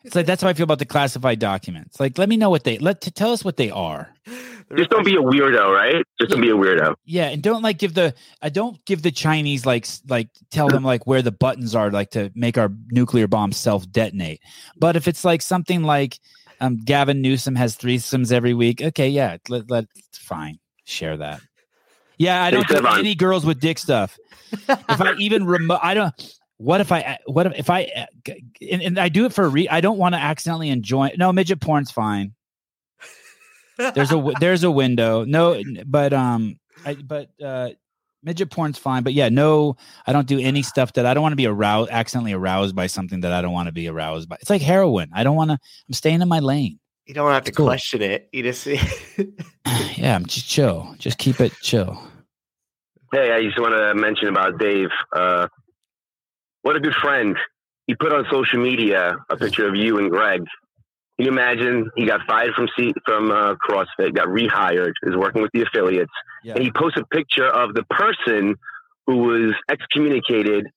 it's 0.04 0.16
like 0.16 0.26
that's 0.26 0.42
how 0.42 0.50
i 0.50 0.54
feel 0.54 0.64
about 0.64 0.80
the 0.80 0.86
classified 0.86 1.40
documents. 1.40 2.00
Like 2.00 2.18
let 2.18 2.28
me 2.30 2.36
know 2.38 2.50
what 2.50 2.64
they 2.66 2.78
let 2.80 3.02
to 3.02 3.12
tell 3.12 3.32
us 3.32 3.46
what 3.46 3.56
they 3.58 3.70
are 3.72 4.14
Just 4.78 4.90
don't 4.90 5.04
be 5.06 5.16
a 5.16 5.20
weirdo, 5.22 5.74
right? 5.74 6.06
Just 6.20 6.32
don't 6.32 6.42
be 6.42 6.50
a 6.50 6.56
weirdo. 6.56 6.96
yeah 7.06 7.30
and 7.30 7.42
don't 7.42 7.62
like 7.62 7.78
give 7.78 7.94
the 7.94 8.14
i 8.42 8.50
don't 8.50 8.84
give 8.86 9.02
the 9.02 9.12
chinese 9.12 9.66
like 9.66 9.88
like 10.08 10.30
tell 10.52 10.68
them 10.68 10.84
like 10.84 11.08
where 11.08 11.22
the 11.22 11.32
buttons 11.32 11.74
are 11.76 11.90
like 11.90 12.12
to 12.12 12.30
make 12.36 12.58
our 12.58 12.70
nuclear 12.92 13.28
bomb 13.28 13.52
self 13.52 13.90
detonate 13.92 14.42
but 14.78 14.96
if 14.96 15.08
it's 15.08 15.24
like 15.26 15.42
something 15.42 15.84
like 15.84 16.20
um 16.62 16.78
gavin 16.78 17.22
newsom 17.22 17.56
has 17.56 17.76
threesomes 17.78 18.32
every 18.32 18.54
week 18.54 18.82
okay 18.82 19.10
yeah 19.10 19.38
let, 19.48 19.70
let 19.72 19.86
fine 20.14 20.60
share 20.84 21.18
that 21.18 21.42
yeah 22.18 22.44
i 22.44 22.52
don't 22.52 22.68
do 22.68 22.86
any 22.88 23.16
girls 23.16 23.46
with 23.46 23.60
dick 23.60 23.80
stuff 23.80 24.18
if 24.52 25.02
I 25.02 25.14
even 25.20 25.46
remote, 25.46 25.80
I 25.82 25.94
don't. 25.94 26.36
What 26.58 26.82
if 26.82 26.92
I? 26.92 27.18
What 27.26 27.46
if, 27.48 27.54
if 27.60 27.70
I? 27.70 28.08
And, 28.72 28.82
and 28.82 29.00
I 29.00 29.10
do 29.10 29.26
it 29.26 29.34
for 29.34 29.46
a 29.46 29.50
re. 29.50 29.68
I 29.70 29.80
don't 29.82 29.98
want 29.98 30.16
to 30.16 30.20
accidentally 30.20 30.70
enjoy. 30.70 31.12
No, 31.18 31.32
midget 31.32 31.62
porn's 31.62 31.92
fine. 31.92 32.34
There's 33.80 34.12
a 34.12 34.16
w- 34.16 34.36
there's 34.40 34.64
a 34.64 34.72
window. 34.72 35.24
No, 35.24 35.62
but 35.86 36.14
um, 36.14 36.60
I 36.86 36.96
but 36.96 37.30
uh, 37.44 37.70
midget 38.24 38.52
porn's 38.52 38.78
fine. 38.78 39.04
But 39.04 39.14
yeah, 39.14 39.30
no, 39.30 39.78
I 40.06 40.12
don't 40.14 40.28
do 40.28 40.38
any 40.40 40.62
stuff 40.62 40.94
that 40.94 41.06
I 41.06 41.14
don't 41.14 41.24
want 41.24 41.32
to 41.32 41.38
be 41.38 41.48
aroused, 41.48 41.90
accidentally 41.92 42.34
aroused 42.34 42.76
by 42.76 42.88
something 42.88 43.22
that 43.22 43.32
I 43.32 43.42
don't 43.42 43.54
want 43.54 43.68
to 43.68 43.72
be 43.74 43.88
aroused 43.88 44.28
by. 44.30 44.38
It's 44.42 44.50
like 44.50 44.62
heroin. 44.62 45.10
I 45.14 45.24
don't 45.24 45.36
want 45.36 45.52
to. 45.52 45.58
I'm 45.88 45.94
staying 45.94 46.22
in 46.22 46.28
my 46.28 46.40
lane. 46.40 46.80
You 47.06 47.14
don't 47.16 47.32
have 47.32 47.44
to 47.46 47.52
Cool. 47.52 47.66
question 47.66 48.02
it. 48.04 48.30
You 48.32 48.44
just 48.44 48.66
yeah, 49.98 50.16
I'm 50.16 50.26
just 50.26 50.48
chill. 50.48 50.94
Just 51.00 51.18
keep 51.18 51.40
it 51.42 51.54
chill. 51.62 52.00
Hey, 53.12 53.32
I 53.32 53.42
just 53.42 53.60
want 53.60 53.74
to 53.74 53.96
mention 54.00 54.28
about 54.28 54.60
Dave. 54.60 54.90
Uh, 55.16 55.48
what 56.62 56.76
a 56.76 56.80
good 56.80 56.94
friend. 56.94 57.36
He 57.88 57.96
put 57.96 58.14
on 58.14 58.28
social 58.30 58.60
media 58.60 59.16
a 59.30 59.38
picture 59.38 59.68
of 59.68 59.76
you 59.76 59.98
and 59.98 60.12
Greg. 60.12 60.44
Can 61.20 61.26
you 61.26 61.32
imagine? 61.34 61.92
He 61.98 62.06
got 62.06 62.22
fired 62.26 62.54
from 62.56 62.70
C- 62.78 62.94
from 63.06 63.30
uh, 63.30 63.56
CrossFit, 63.56 64.14
got 64.16 64.28
rehired, 64.30 64.94
is 65.04 65.18
working 65.18 65.42
with 65.42 65.52
the 65.54 65.64
affiliates, 65.64 66.14
Yeah. 66.46 66.54
and 66.54 66.64
he 66.64 66.72
posts 66.72 66.98
a 66.98 67.04
picture 67.14 67.46
of 67.48 67.74
the 67.74 67.84
person 67.90 68.56
who 69.06 69.18
was 69.18 69.54
excommunicated, 69.70 70.68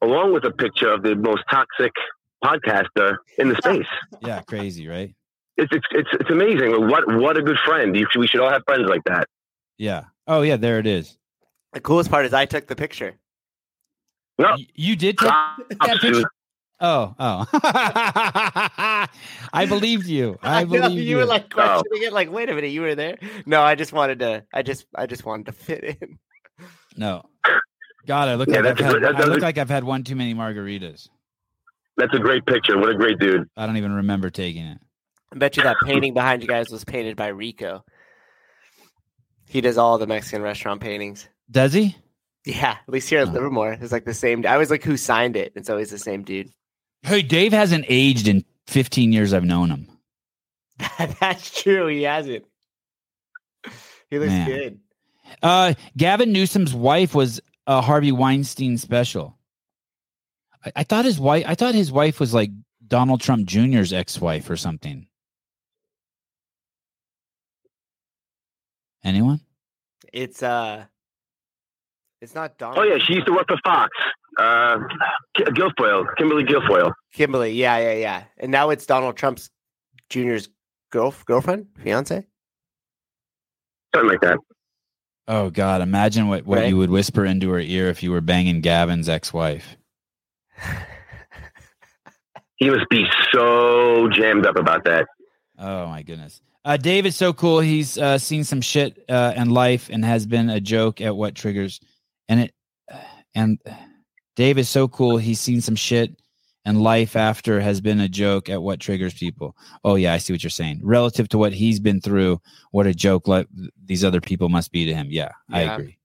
along 0.00 0.32
with 0.32 0.44
a 0.46 0.50
picture 0.50 0.90
of 0.90 1.02
the 1.02 1.14
most 1.14 1.42
toxic 1.50 1.92
podcaster 2.42 3.16
in 3.36 3.50
the 3.50 3.56
space. 3.56 3.84
Yeah, 4.22 4.40
crazy, 4.40 4.88
right? 4.88 5.14
It's 5.58 5.70
it's 5.70 5.86
it's, 5.90 6.08
it's 6.20 6.30
amazing. 6.30 6.70
What 6.88 7.06
what 7.20 7.36
a 7.36 7.42
good 7.42 7.58
friend. 7.66 7.94
You, 7.94 8.06
we 8.18 8.26
should 8.26 8.40
all 8.40 8.48
have 8.50 8.62
friends 8.64 8.88
like 8.88 9.04
that. 9.04 9.26
Yeah. 9.76 10.04
Oh 10.26 10.40
yeah, 10.40 10.56
there 10.56 10.78
it 10.78 10.86
is. 10.86 11.18
the 11.74 11.80
coolest 11.80 12.10
part 12.10 12.24
is 12.24 12.32
I 12.32 12.46
took 12.46 12.66
the 12.66 12.76
picture. 12.76 13.16
No, 14.38 14.52
Y- 14.56 14.66
You 14.74 14.96
did 14.96 15.18
take 15.18 15.28
that 15.28 16.00
picture. 16.00 16.24
Oh, 16.82 17.14
oh. 17.18 17.46
I 19.52 19.66
believed 19.68 20.06
you. 20.06 20.38
I 20.42 20.64
know, 20.64 20.70
believe 20.70 20.98
you 20.98 21.04
you. 21.04 21.16
were 21.18 21.24
like 21.24 21.44
Oh. 21.52 21.54
questioning 21.54 22.02
it, 22.08 22.12
like, 22.12 22.30
wait 22.30 22.48
a 22.50 22.54
minute, 22.54 22.70
you 22.70 22.80
were 22.82 22.94
there? 22.94 23.18
No, 23.46 23.62
I 23.62 23.74
just 23.74 23.92
wanted 23.92 24.18
to. 24.20 24.44
I 24.52 24.62
just, 24.62 24.86
I 24.94 25.06
just 25.06 25.24
wanted 25.24 25.46
to 25.46 25.52
fit 25.52 25.84
in. 25.84 26.18
no. 26.96 27.22
God, 28.06 28.28
I 28.28 28.34
look 28.34 28.48
Yeah, 28.48 28.60
like 28.60 28.64
I've 28.72 28.78
had, 28.80 28.92
good- 28.94 29.02
that- 29.04 29.16
I 29.16 29.24
look 29.26 29.38
a- 29.38 29.42
like 29.42 29.58
I've 29.58 29.70
had 29.70 29.84
one 29.84 30.02
too 30.02 30.16
many 30.16 30.34
margaritas. 30.34 31.08
that's 31.96 32.12
a 32.14 32.18
great 32.18 32.44
picture. 32.46 32.76
What 32.78 32.88
a 32.90 32.94
great 32.94 33.18
dude. 33.20 33.48
I 33.56 33.64
don't 33.66 33.76
even 33.76 33.92
remember 33.92 34.28
taking 34.30 34.64
it. 34.64 34.78
I 35.32 35.36
bet 35.38 35.56
you 35.56 35.62
that 35.62 35.76
painting 35.84 36.12
behind 36.14 36.42
you 36.42 36.48
guys 36.48 36.68
was 36.68 36.84
painted 36.84 37.16
by 37.16 37.28
Rico. 37.28 37.84
He 39.48 39.60
does 39.60 39.78
all 39.78 39.98
the 39.98 40.06
Mexican 40.06 40.42
restaurant 40.42 40.80
paintings. 40.80 41.28
Does 41.50 41.72
he? 41.72 41.96
Yeah, 42.44 42.72
at 42.72 42.88
least 42.88 43.08
here 43.08 43.20
at 43.20 43.28
Oh. 43.28 43.32
Livermore, 43.32 43.74
it's 43.80 43.92
like 43.92 44.04
the 44.04 44.14
same. 44.14 44.44
I 44.46 44.56
was 44.58 44.68
like, 44.70 44.82
who 44.82 44.96
signed 44.96 45.36
it? 45.36 45.52
It's 45.54 45.70
always 45.70 45.90
the 45.90 45.98
same 45.98 46.22
dude. 46.24 46.50
Hey, 47.02 47.22
Dave 47.22 47.52
hasn't 47.52 47.84
aged 47.88 48.28
in 48.28 48.44
15 48.68 49.12
years 49.12 49.32
I've 49.32 49.44
known 49.44 49.70
him. 49.70 49.88
That's 51.20 51.62
true. 51.62 51.86
He 51.88 52.02
hasn't. 52.02 52.44
He 54.10 54.18
looks 54.18 54.30
Man. 54.30 54.46
good. 54.48 54.80
Uh, 55.42 55.74
Gavin 55.96 56.32
Newsom's 56.32 56.74
wife 56.74 57.14
was 57.14 57.40
a 57.66 57.80
Harvey 57.80 58.12
Weinstein 58.12 58.76
special. 58.78 59.38
I, 60.64 60.72
I 60.76 60.84
thought 60.84 61.04
his 61.04 61.18
wife. 61.18 61.44
I 61.46 61.54
thought 61.54 61.74
his 61.74 61.90
wife 61.90 62.20
was 62.20 62.34
like 62.34 62.50
Donald 62.86 63.20
Trump 63.20 63.46
Jr.'s 63.46 63.92
ex-wife 63.92 64.48
or 64.50 64.56
something. 64.56 65.06
Anyone? 69.04 69.40
It's 70.12 70.42
uh, 70.42 70.84
It's 72.20 72.34
not 72.34 72.58
Donald. 72.58 72.78
Oh 72.78 72.82
yeah, 72.82 72.98
she 72.98 73.14
used 73.14 73.26
to 73.26 73.32
work 73.32 73.48
for 73.48 73.56
Fox. 73.64 73.90
Uh, 74.38 74.78
Guilfoyle, 75.36 76.06
Kimberly 76.16 76.44
Guilfoyle. 76.44 76.92
Kimberly. 77.12 77.52
Yeah, 77.52 77.78
yeah, 77.78 77.92
yeah. 77.94 78.22
And 78.38 78.50
now 78.50 78.70
it's 78.70 78.86
Donald 78.86 79.16
Trump's 79.16 79.50
Junior's 80.08 80.48
girl 80.90 81.14
girlfriend, 81.26 81.66
fiance. 81.82 82.24
Something 83.94 84.10
like 84.10 84.20
that. 84.22 84.38
Oh 85.28 85.50
God! 85.50 85.82
Imagine 85.82 86.28
what, 86.28 86.44
what 86.46 86.58
Right. 86.60 86.68
you 86.68 86.76
would 86.78 86.90
whisper 86.90 87.24
into 87.24 87.50
her 87.50 87.60
ear 87.60 87.88
if 87.88 88.02
you 88.02 88.10
were 88.10 88.20
banging 88.20 88.60
Gavin's 88.60 89.08
ex-wife. 89.08 89.76
He 92.56 92.70
must 92.70 92.88
be 92.90 93.04
so 93.32 94.08
jammed 94.10 94.46
up 94.46 94.56
about 94.56 94.84
that. 94.84 95.06
Oh 95.58 95.88
my 95.88 96.02
goodness. 96.02 96.40
Uh, 96.64 96.76
Dave 96.76 97.06
is 97.06 97.16
so 97.16 97.32
cool. 97.32 97.58
He's 97.58 97.98
uh, 97.98 98.18
seen 98.18 98.44
some 98.44 98.60
shit 98.60 99.04
uh, 99.08 99.32
in 99.36 99.50
life 99.50 99.90
and 99.92 100.04
has 100.04 100.26
been 100.26 100.48
a 100.48 100.60
joke 100.60 101.00
at 101.00 101.16
what 101.16 101.34
triggers. 101.34 101.80
And 102.28 102.38
it 102.42 102.54
and 103.34 103.58
Dave 104.42 104.58
is 104.58 104.68
so 104.68 104.88
cool. 104.88 105.18
He's 105.18 105.38
seen 105.38 105.60
some 105.60 105.76
shit 105.76 106.20
and 106.64 106.82
life 106.82 107.14
after 107.14 107.60
has 107.60 107.80
been 107.80 108.00
a 108.00 108.08
joke 108.08 108.48
at 108.48 108.60
what 108.60 108.80
triggers 108.80 109.14
people. 109.14 109.56
Oh 109.84 109.94
yeah, 109.94 110.14
I 110.14 110.18
see 110.18 110.32
what 110.32 110.42
you're 110.42 110.50
saying. 110.50 110.80
Relative 110.82 111.28
to 111.28 111.38
what 111.38 111.52
he's 111.52 111.78
been 111.78 112.00
through, 112.00 112.40
what 112.72 112.88
a 112.88 112.92
joke 112.92 113.28
like 113.28 113.46
these 113.84 114.02
other 114.02 114.20
people 114.20 114.48
must 114.48 114.72
be 114.72 114.84
to 114.84 114.94
him. 114.94 115.06
Yeah, 115.10 115.30
I 115.48 115.60
agree. 115.60 115.96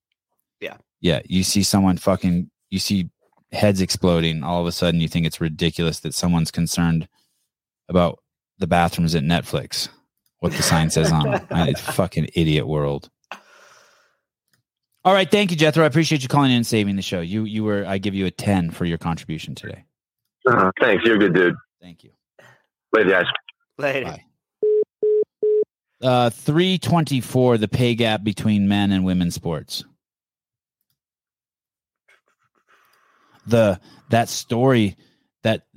Yeah. 0.62 0.78
Yeah. 1.02 1.22
You 1.26 1.42
see 1.42 1.64
someone 1.64 1.98
fucking 1.98 2.52
you 2.70 2.78
see 2.78 3.10
heads 3.54 3.82
exploding, 3.82 4.44
all 4.44 4.62
of 4.62 4.68
a 4.68 4.72
sudden 4.72 5.02
you 5.02 5.08
think 5.08 5.26
it's 5.26 5.42
ridiculous 5.42 6.02
that 6.02 6.14
someone's 6.14 6.52
concerned 6.52 7.08
about 7.90 8.20
the 8.60 8.68
bathrooms 8.68 9.16
at 9.16 9.24
Netflix. 9.24 9.90
What 10.42 10.52
the 10.52 10.62
sign 10.62 10.92
says 10.92 11.12
on 11.12 11.34
it. 11.34 11.44
It's 11.50 11.82
fucking 11.82 12.28
idiot 12.36 12.68
world. 12.68 13.10
All 15.08 15.14
right, 15.14 15.32
thank 15.32 15.52
you, 15.52 15.56
Jethro. 15.56 15.86
I 15.86 15.88
appreciate 15.88 16.22
you 16.22 16.28
calling 16.28 16.52
in 16.52 16.58
and 16.58 16.68
saving 16.68 16.98
the 16.98 17.02
show. 17.02 17.22
You 17.22 17.46
you 17.46 17.64
were 17.64 17.86
I 17.88 17.98
give 17.98 18.14
you 18.14 18.26
a 18.26 18.32
10 18.32 18.72
for 18.72 18.84
your 18.84 18.98
contribution 18.98 19.56
today. 19.56 19.86
Uh, 20.46 20.70
thanks, 20.82 21.06
you're 21.06 21.16
a 21.16 21.18
good 21.18 21.34
dude. 21.34 21.56
Thank 21.82 22.04
you. 22.04 22.10
Later, 22.92 23.12
guys. 23.12 23.26
Later. 23.78 24.04
Bye. 24.04 24.24
Uh 26.02 26.30
324 26.30 27.58
the 27.58 27.70
pay 27.70 27.96
gap 27.96 28.26
between 28.26 28.68
men 28.68 28.92
and 28.92 29.06
women's 29.06 29.34
sports. 29.34 29.86
The 33.46 33.80
that 34.10 34.28
story 34.28 34.98
that 35.44 35.68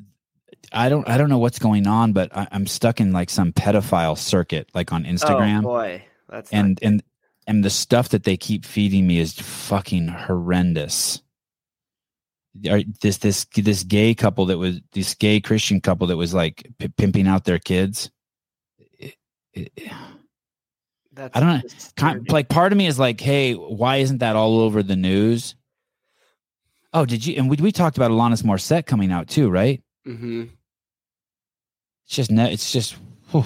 I 0.73 0.89
don't 0.89 1.09
I 1.09 1.19
don't 1.19 1.29
know 1.29 1.39
what's 1.39 1.61
going 1.61 1.87
on, 1.87 2.13
but 2.15 2.37
I, 2.37 2.49
I'm 2.51 2.67
stuck 2.67 3.01
in 3.01 3.13
like 3.13 3.31
some 3.31 3.53
pedophile 3.53 4.19
circuit, 4.19 4.69
like 4.75 4.93
on 4.93 5.05
Instagram. 5.05 5.61
Oh 5.61 5.69
boy, 5.69 6.05
that's 6.29 6.51
not 6.53 6.59
and 6.83 7.03
and 7.51 7.65
the 7.65 7.71
stuff 7.71 8.11
that 8.11 8.23
they 8.23 8.37
keep 8.37 8.65
feeding 8.65 9.09
me 9.09 9.19
is 9.19 9.33
fucking 9.35 10.07
horrendous. 10.07 11.21
This 12.55 13.19
this 13.19 13.45
this 13.57 13.83
gay 13.83 14.15
couple 14.15 14.47
that 14.47 14.59
was 14.59 14.81
this 14.93 15.15
gay 15.15 15.41
Christian 15.41 15.81
couple 15.81 16.07
that 16.07 16.17
was 16.17 16.33
like 16.33 16.65
p- 16.79 16.87
pimping 16.89 17.27
out 17.27 17.45
their 17.45 17.59
kids. 17.59 18.09
It- 18.79 19.17
it- 19.53 19.73
That's 21.13 21.37
I 21.37 21.41
don't 21.41 21.49
know. 21.49 21.69
kind, 21.97 22.31
like 22.31 22.49
part 22.49 22.71
of 22.71 22.79
me 22.79 22.87
is 22.87 23.01
like, 23.01 23.21
hey, 23.21 23.55
why 23.55 23.97
isn't 23.97 24.19
that 24.19 24.37
all 24.37 24.61
over 24.61 24.81
the 24.85 24.95
news? 24.97 25.57
Oh, 26.93 27.05
did 27.05 27.27
you? 27.27 27.35
And 27.37 27.51
we 27.51 27.57
we 27.57 27.73
talked 27.73 27.97
about 27.97 28.13
Alanis 28.13 28.45
Morissette 28.45 28.87
coming 28.87 29.11
out 29.11 29.27
too, 29.27 29.51
right? 29.51 29.83
Mhm. 30.07 30.51
It's 32.07 32.15
just 32.15 32.31
it's 32.31 32.73
just 32.73 32.97
whew. 33.33 33.45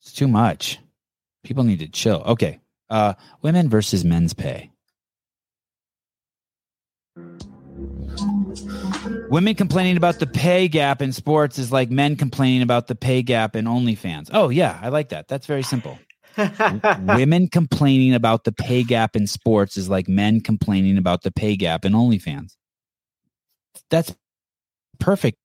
it's 0.00 0.12
too 0.12 0.26
much. 0.28 0.80
People 1.44 1.64
need 1.64 1.80
to 1.80 1.88
chill. 1.88 2.22
Okay. 2.26 2.60
Uh 2.90 3.14
women 3.42 3.68
versus 3.68 4.04
men's 4.04 4.34
pay. 4.34 4.70
Women 9.28 9.54
complaining 9.54 9.96
about 9.96 10.18
the 10.18 10.26
pay 10.26 10.68
gap 10.68 11.00
in 11.00 11.12
sports 11.12 11.58
is 11.58 11.72
like 11.72 11.90
men 11.90 12.16
complaining 12.16 12.62
about 12.62 12.86
the 12.86 12.94
pay 12.94 13.22
gap 13.22 13.56
in 13.56 13.64
OnlyFans. 13.64 14.28
Oh 14.32 14.50
yeah, 14.50 14.78
I 14.82 14.90
like 14.90 15.08
that. 15.08 15.28
That's 15.28 15.46
very 15.46 15.62
simple. 15.62 15.98
Women 16.36 17.48
complaining 17.48 18.14
about 18.14 18.44
the 18.44 18.52
pay 18.52 18.82
gap 18.82 19.16
in 19.16 19.26
sports 19.26 19.76
is 19.76 19.88
like 19.88 20.08
men 20.08 20.40
complaining 20.40 20.98
about 20.98 21.22
the 21.22 21.30
pay 21.30 21.56
gap 21.56 21.84
in 21.84 21.92
OnlyFans. 21.92 22.56
That's 23.90 24.14
perfect. 24.98 25.38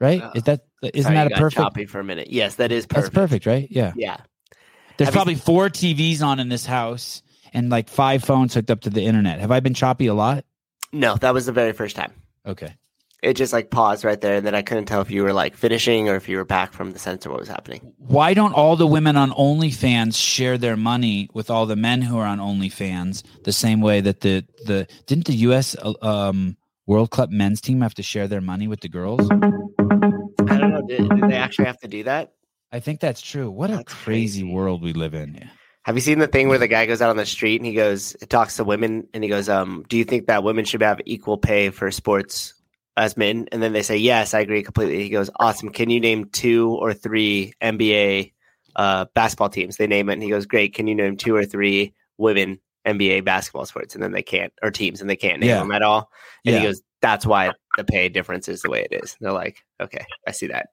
Right? 0.00 0.22
Uh, 0.22 0.32
Is 0.34 0.42
that 0.44 0.65
isn't 0.82 1.02
Sorry, 1.02 1.14
that 1.16 1.32
a 1.32 1.36
perfect? 1.36 1.56
choppy 1.60 1.86
for 1.86 2.00
a 2.00 2.04
minute? 2.04 2.28
Yes, 2.30 2.56
that 2.56 2.72
is 2.72 2.86
perfect. 2.86 3.14
That's 3.14 3.14
perfect. 3.14 3.46
right? 3.46 3.66
Yeah. 3.70 3.92
Yeah. 3.96 4.18
There's 4.96 5.08
Have 5.08 5.14
you- 5.14 5.18
probably 5.18 5.34
four 5.36 5.68
TVs 5.68 6.22
on 6.22 6.40
in 6.40 6.48
this 6.48 6.66
house 6.66 7.22
and 7.52 7.68
like 7.70 7.88
five 7.88 8.24
phones 8.24 8.54
hooked 8.54 8.70
up 8.70 8.80
to 8.82 8.90
the 8.90 9.02
internet. 9.04 9.40
Have 9.40 9.50
I 9.50 9.60
been 9.60 9.74
choppy 9.74 10.06
a 10.06 10.14
lot? 10.14 10.44
No, 10.92 11.16
that 11.16 11.34
was 11.34 11.46
the 11.46 11.52
very 11.52 11.72
first 11.72 11.96
time. 11.96 12.12
Okay. 12.46 12.74
It 13.22 13.34
just 13.34 13.52
like 13.52 13.70
paused 13.70 14.04
right 14.04 14.20
there, 14.20 14.36
and 14.36 14.46
then 14.46 14.54
I 14.54 14.62
couldn't 14.62 14.84
tell 14.84 15.00
if 15.00 15.10
you 15.10 15.22
were 15.22 15.32
like 15.32 15.56
finishing 15.56 16.08
or 16.08 16.14
if 16.16 16.28
you 16.28 16.36
were 16.36 16.44
back 16.44 16.72
from 16.72 16.92
the 16.92 16.98
sense 16.98 17.24
of 17.26 17.32
what 17.32 17.40
was 17.40 17.48
happening. 17.48 17.80
Why 17.96 18.34
don't 18.34 18.52
all 18.52 18.76
the 18.76 18.86
women 18.86 19.16
on 19.16 19.30
OnlyFans 19.32 20.14
share 20.22 20.56
their 20.58 20.76
money 20.76 21.28
with 21.34 21.50
all 21.50 21.66
the 21.66 21.76
men 21.76 22.02
who 22.02 22.18
are 22.18 22.26
on 22.26 22.38
OnlyFans 22.38 23.22
the 23.44 23.52
same 23.52 23.80
way 23.80 24.00
that 24.02 24.20
the 24.20 24.44
the 24.66 24.86
didn't 25.06 25.24
the 25.24 25.34
U.S. 25.48 25.74
uh, 25.82 25.94
um, 26.02 26.56
World 26.86 27.10
Cup 27.10 27.30
men's 27.30 27.60
team 27.60 27.80
have 27.80 27.94
to 27.94 28.02
share 28.02 28.28
their 28.28 28.42
money 28.42 28.68
with 28.68 28.80
the 28.80 28.88
girls? 28.88 29.26
I 30.66 30.70
don't 30.70 30.80
know. 30.80 30.86
Did, 30.86 31.08
did 31.20 31.30
they 31.30 31.36
actually 31.36 31.66
have 31.66 31.78
to 31.80 31.88
do 31.88 32.04
that? 32.04 32.32
I 32.72 32.80
think 32.80 33.00
that's 33.00 33.20
true. 33.20 33.50
What 33.50 33.70
a 33.70 33.84
crazy, 33.84 34.40
crazy. 34.40 34.44
world 34.44 34.82
we 34.82 34.92
live 34.92 35.14
in. 35.14 35.48
Have 35.84 35.94
you 35.94 36.00
seen 36.00 36.18
the 36.18 36.26
thing 36.26 36.48
where 36.48 36.58
the 36.58 36.66
guy 36.66 36.84
goes 36.86 37.00
out 37.00 37.10
on 37.10 37.16
the 37.16 37.24
street 37.26 37.60
and 37.60 37.66
he 37.66 37.72
goes, 37.72 38.16
talks 38.28 38.56
to 38.56 38.64
women, 38.64 39.06
and 39.14 39.22
he 39.22 39.30
goes, 39.30 39.48
um, 39.48 39.84
"Do 39.88 39.96
you 39.96 40.04
think 40.04 40.26
that 40.26 40.42
women 40.42 40.64
should 40.64 40.82
have 40.82 41.00
equal 41.06 41.38
pay 41.38 41.70
for 41.70 41.90
sports 41.92 42.54
as 42.96 43.16
men?" 43.16 43.46
And 43.52 43.62
then 43.62 43.72
they 43.72 43.82
say, 43.82 43.96
"Yes, 43.96 44.34
I 44.34 44.40
agree 44.40 44.64
completely." 44.64 45.00
He 45.02 45.08
goes, 45.10 45.30
"Awesome. 45.38 45.68
Can 45.70 45.88
you 45.90 46.00
name 46.00 46.24
two 46.26 46.70
or 46.74 46.92
three 46.92 47.52
NBA 47.62 48.32
uh, 48.74 49.04
basketball 49.14 49.48
teams?" 49.48 49.76
They 49.76 49.86
name 49.86 50.08
it, 50.08 50.14
and 50.14 50.22
he 50.24 50.28
goes, 50.30 50.46
"Great. 50.46 50.74
Can 50.74 50.88
you 50.88 50.96
name 50.96 51.16
two 51.16 51.36
or 51.36 51.44
three 51.44 51.94
women 52.18 52.58
NBA 52.84 53.24
basketball 53.24 53.64
sports?" 53.66 53.94
And 53.94 54.02
then 54.02 54.10
they 54.10 54.22
can't, 54.24 54.52
or 54.64 54.72
teams, 54.72 55.00
and 55.00 55.08
they 55.08 55.14
can't 55.16 55.38
name 55.38 55.50
Yeah. 55.50 55.60
them 55.60 55.70
at 55.70 55.82
all. 55.82 56.10
And 56.44 56.52
Yeah. 56.52 56.60
he 56.62 56.66
goes, 56.66 56.82
"That's 57.02 57.26
why 57.26 57.52
the 57.76 57.84
pay 57.84 58.08
difference 58.08 58.48
is 58.48 58.62
the 58.62 58.70
way 58.70 58.86
it 58.90 59.02
is." 59.04 59.16
They're 59.20 59.32
like, 59.32 59.64
"Okay, 59.80 60.04
I 60.26 60.30
see 60.32 60.46
that." 60.48 60.68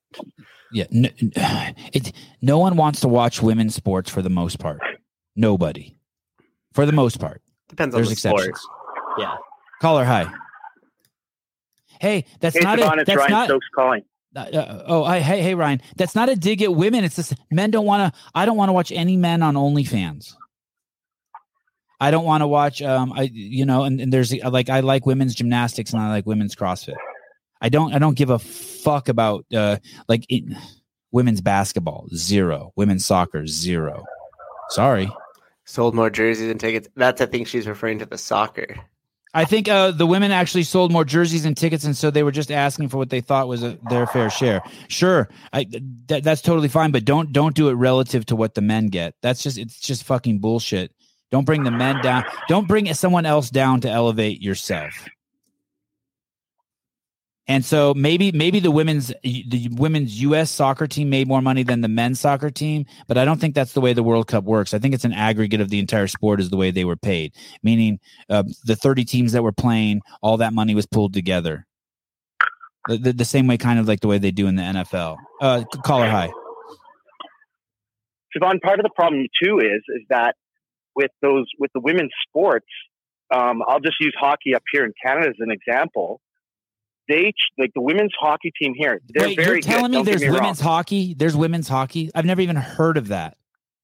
Yeah, 0.72 0.86
n- 0.94 1.12
n- 1.22 1.76
it. 1.94 2.12
No 2.42 2.58
one 2.60 2.76
wants 2.78 3.02
to 3.02 3.08
watch 3.08 3.42
women's 3.42 3.76
sports 3.76 4.10
for 4.10 4.22
the 4.22 4.30
most 4.30 4.60
part. 4.60 4.80
Nobody, 5.36 5.96
for 6.74 6.86
the 6.86 6.92
most 6.92 7.20
part. 7.20 7.42
Depends 7.70 7.96
There's 7.96 8.08
on 8.08 8.10
the 8.10 8.14
exceptions. 8.14 8.60
sport. 8.60 9.20
Yeah. 9.20 9.36
Caller, 9.82 10.06
hi. 10.06 10.32
Hey, 12.00 12.26
that's 12.40 12.56
Hey, 12.58 12.64
not 12.64 12.80
Sevan, 12.80 12.98
a, 12.98 13.00
it's 13.02 13.08
that's 13.08 13.18
Ryan 13.18 13.32
not. 13.32 13.46
Stokes 13.48 13.68
calling. 13.76 14.04
Uh, 14.36 14.40
uh, 14.40 14.84
oh, 14.88 15.04
I, 15.04 15.20
hey, 15.20 15.42
hey, 15.42 15.54
Ryan. 15.56 15.82
That's 15.96 16.16
not 16.16 16.28
a 16.30 16.36
dig 16.36 16.62
at 16.64 16.74
women. 16.74 17.04
It's 17.04 17.16
just 17.16 17.34
men 17.52 17.70
don't 17.72 17.86
want 17.86 18.14
to. 18.14 18.20
I 18.34 18.46
don't 18.46 18.58
want 18.58 18.70
to 18.70 18.74
watch 18.74 18.92
any 18.92 19.16
men 19.16 19.42
on 19.44 19.56
OnlyFans. 19.56 20.34
I 22.04 22.12
don't 22.12 22.26
want 22.26 22.42
to 22.42 22.48
watch. 22.48 22.82
Um, 22.82 23.14
I 23.14 23.30
you 23.32 23.66
know, 23.66 23.84
and, 23.84 24.02
and 24.02 24.12
there's 24.12 24.34
like 24.44 24.70
I 24.70 24.82
like 24.82 25.06
women's 25.06 25.36
gymnastics 25.36 25.94
and 25.94 26.02
I 26.02 26.10
like 26.10 26.26
women's 26.26 26.54
CrossFit. 26.54 26.98
I 27.62 27.70
don't. 27.70 27.94
I 27.94 27.98
don't 27.98 28.18
give 28.18 28.30
a 28.30 28.40
fuck 28.40 29.08
about 29.08 29.46
uh 29.56 29.78
like 30.10 30.26
it, 30.28 30.44
women's 31.14 31.40
basketball. 31.40 32.10
Zero. 32.14 32.74
Women's 32.76 33.06
soccer. 33.06 33.48
Zero. 33.48 34.04
Sorry. 34.68 35.10
Sold 35.64 35.96
more 35.96 36.10
jerseys 36.10 36.52
and 36.52 36.60
tickets. 36.60 36.90
That's 36.98 37.22
I 37.22 37.26
think 37.26 37.48
she's 37.48 37.68
referring 37.68 38.00
to 38.00 38.06
the 38.06 38.18
soccer. 38.18 38.76
I 39.34 39.46
think 39.46 39.70
uh, 39.70 39.92
the 39.92 40.06
women 40.06 40.32
actually 40.32 40.64
sold 40.64 40.92
more 40.92 41.06
jerseys 41.06 41.46
and 41.46 41.56
tickets, 41.56 41.86
and 41.86 41.96
so 41.96 42.12
they 42.12 42.22
were 42.22 42.32
just 42.32 42.52
asking 42.52 42.90
for 42.90 42.98
what 42.98 43.10
they 43.10 43.22
thought 43.22 43.48
was 43.48 43.64
a, 43.64 43.80
their 43.90 44.06
fair 44.08 44.30
share. 44.30 44.62
Sure, 44.90 45.30
I, 45.54 45.66
that, 46.08 46.24
that's 46.24 46.42
totally 46.42 46.68
fine, 46.68 46.92
but 46.92 47.06
don't 47.06 47.32
don't 47.32 47.56
do 47.56 47.70
it 47.70 47.74
relative 47.74 48.26
to 48.28 48.36
what 48.36 48.56
the 48.56 48.62
men 48.62 48.88
get. 48.88 49.16
That's 49.22 49.42
just 49.42 49.58
it's 49.58 49.80
just 49.80 50.04
fucking 50.04 50.40
bullshit. 50.40 50.92
Don't 51.34 51.46
bring 51.46 51.64
the 51.64 51.72
men 51.72 52.00
down. 52.04 52.26
Don't 52.48 52.68
bring 52.68 52.94
someone 52.94 53.26
else 53.26 53.50
down 53.50 53.82
to 53.82 53.90
elevate 53.90 54.40
yourself. 54.40 55.10
And 57.48 57.66
so 57.66 57.96
maybe 57.96 58.32
maybe 58.32 58.60
the 58.60 58.70
women's 58.70 59.08
the 59.24 59.68
women's 59.72 60.22
U.S. 60.22 60.52
soccer 60.52 60.86
team 60.86 61.10
made 61.10 61.28
more 61.28 61.42
money 61.42 61.64
than 61.64 61.82
the 61.82 61.88
men's 61.88 62.20
soccer 62.20 62.52
team, 62.52 62.86
but 63.08 63.18
I 63.18 63.26
don't 63.26 63.42
think 63.42 63.56
that's 63.56 63.74
the 63.74 63.82
way 63.82 63.94
the 63.94 64.04
World 64.04 64.28
Cup 64.28 64.44
works. 64.44 64.76
I 64.76 64.80
think 64.80 64.94
it's 64.94 65.06
an 65.06 65.12
aggregate 65.12 65.60
of 65.60 65.70
the 65.70 65.80
entire 65.80 66.06
sport 66.06 66.40
is 66.40 66.52
the 66.52 66.56
way 66.56 66.70
they 66.70 66.86
were 66.86 66.96
paid, 66.96 67.34
meaning 67.64 68.00
uh, 68.30 68.44
the 68.66 68.76
30 68.76 69.04
teams 69.04 69.32
that 69.32 69.42
were 69.42 69.52
playing, 69.52 70.02
all 70.22 70.38
that 70.38 70.54
money 70.54 70.76
was 70.76 70.86
pulled 70.86 71.16
together. 71.16 71.66
The, 72.88 72.98
the, 72.98 73.14
the 73.14 73.26
same 73.26 73.48
way, 73.48 73.58
kind 73.58 73.80
of 73.80 73.88
like 73.88 74.02
the 74.02 74.08
way 74.08 74.20
they 74.20 74.32
do 74.32 74.46
in 74.46 74.56
the 74.56 74.62
NFL. 74.62 75.18
Uh, 75.42 75.64
caller, 75.84 76.10
hi. 76.10 76.32
Siobhan, 78.38 78.62
part 78.62 78.80
of 78.80 78.84
the 78.84 78.92
problem 78.96 79.26
too 79.42 79.58
is 79.58 79.82
is 79.90 80.04
that 80.10 80.36
with 80.96 81.12
those 81.22 81.46
with 81.60 81.72
the 81.74 81.80
women's 81.82 82.12
sports, 82.28 82.68
um, 83.34 83.62
I'll 83.68 83.80
just 83.80 84.00
use 84.00 84.14
hockey 84.20 84.56
up 84.56 84.64
here 84.72 84.86
in 84.86 84.94
Canada 85.04 85.30
as 85.30 85.36
an 85.40 85.52
example. 85.52 86.22
They 87.10 87.34
like 87.58 87.72
the 87.76 87.82
women's 87.82 88.14
hockey 88.20 88.52
team 88.60 88.74
here. 88.76 89.02
They're 89.10 89.28
Wait, 89.28 89.36
very 89.36 89.48
you're 89.56 89.62
telling 89.62 89.84
good. 89.84 89.90
me 89.92 89.96
don't 89.98 90.06
there's 90.06 90.22
me 90.22 90.28
wrong. 90.28 90.36
women's 90.40 90.60
hockey? 90.62 91.14
There's 91.14 91.36
women's 91.36 91.68
hockey? 91.68 92.10
I've 92.16 92.26
never 92.26 92.40
even 92.42 92.56
heard 92.56 92.98
of 92.98 93.10
that. 93.10 93.38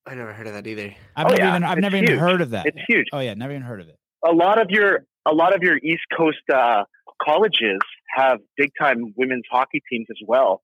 I 0.08 0.16
never 0.16 0.32
heard 0.34 0.48
of 0.48 0.54
that 0.54 0.66
either. 0.66 0.96
I've 1.16 1.26
Oh, 1.28 1.30
never 1.32 1.42
yeah, 1.42 1.50
even 1.50 1.64
I've 1.66 1.78
it's 1.78 1.82
never 1.82 1.98
even 1.98 2.18
heard 2.18 2.42
of 2.42 2.50
that. 2.52 2.66
It's 2.66 2.78
huge. 2.88 3.08
Oh 3.12 3.20
yeah, 3.20 3.34
never 3.34 3.52
even 3.52 3.64
heard 3.64 3.82
of 3.82 3.90
it. 3.90 3.98
a 4.26 4.32
lot 4.32 4.60
of 4.62 4.70
your 4.70 5.06
a 5.28 5.34
lot 5.34 5.54
of 5.54 5.62
your 5.62 5.78
East 5.78 6.04
Coast 6.18 6.38
uh, 6.54 6.84
colleges 7.22 7.80
have 8.16 8.40
big 8.58 8.72
time 8.80 9.14
women's 9.18 9.44
hockey 9.52 9.82
teams 9.92 10.08
as 10.10 10.18
well. 10.26 10.62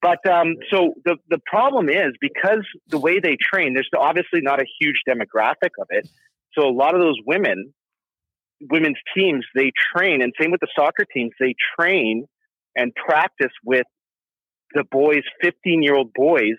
But 0.00 0.24
um, 0.30 0.56
so 0.70 0.94
the 1.04 1.16
the 1.28 1.40
problem 1.46 1.88
is 1.88 2.12
because 2.20 2.64
the 2.88 2.98
way 2.98 3.18
they 3.20 3.36
train, 3.40 3.74
there's 3.74 3.88
obviously 3.96 4.40
not 4.40 4.60
a 4.60 4.64
huge 4.80 5.02
demographic 5.08 5.70
of 5.80 5.88
it. 5.90 6.08
So 6.52 6.66
a 6.68 6.70
lot 6.70 6.94
of 6.94 7.00
those 7.00 7.16
women, 7.26 7.74
women's 8.70 8.98
teams, 9.16 9.44
they 9.54 9.72
train, 9.94 10.22
and 10.22 10.32
same 10.40 10.50
with 10.50 10.60
the 10.60 10.68
soccer 10.76 11.04
teams, 11.12 11.32
they 11.40 11.54
train 11.78 12.26
and 12.76 12.94
practice 12.94 13.52
with 13.64 13.86
the 14.74 14.84
boys, 14.90 15.22
15 15.42 15.82
year 15.82 15.94
old 15.94 16.12
boys 16.14 16.56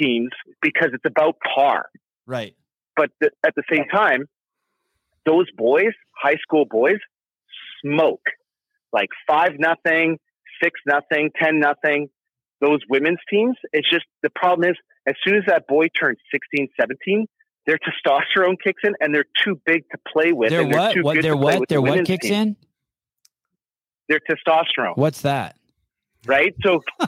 teams 0.00 0.30
because 0.62 0.90
it's 0.94 1.04
about 1.04 1.36
par 1.54 1.86
Right. 2.26 2.54
but 2.96 3.10
th- 3.20 3.32
at 3.44 3.54
the 3.54 3.62
same 3.70 3.84
time, 3.92 4.26
those 5.26 5.50
boys, 5.56 5.92
high 6.16 6.36
school 6.36 6.64
boys, 6.64 6.98
smoke 7.84 8.22
like 8.92 9.08
five 9.26 9.52
nothing, 9.58 10.18
six 10.62 10.80
nothing, 10.86 11.30
ten 11.40 11.58
nothing. 11.58 12.08
Those 12.62 12.80
women's 12.88 13.18
teams, 13.28 13.56
it's 13.74 13.90
just 13.90 14.06
the 14.22 14.30
problem 14.30 14.70
is 14.70 14.76
as 15.06 15.14
soon 15.22 15.36
as 15.36 15.42
that 15.48 15.66
boy 15.66 15.88
turns 15.88 16.16
16, 16.32 16.68
17, 16.80 17.26
their 17.66 17.76
testosterone 17.78 18.56
kicks 18.62 18.80
in 18.84 18.94
and 19.00 19.14
they're 19.14 19.26
too 19.44 19.60
big 19.66 19.82
to 19.90 19.98
play 20.10 20.32
with. 20.32 20.48
They're 20.50 20.64
what? 20.66 20.94
too 20.94 21.02
What? 21.02 21.14
good 21.16 21.24
Their 21.24 21.32
to 21.34 21.38
play 21.38 21.52
what? 21.54 21.60
with 21.60 21.68
the 21.68 21.82
what 21.82 22.04
kicks 22.06 22.26
team. 22.28 22.34
in? 22.34 22.56
Their 24.08 24.20
testosterone, 24.20 24.96
What's 24.96 25.20
that? 25.22 25.56
right? 26.24 26.54
So 26.62 26.80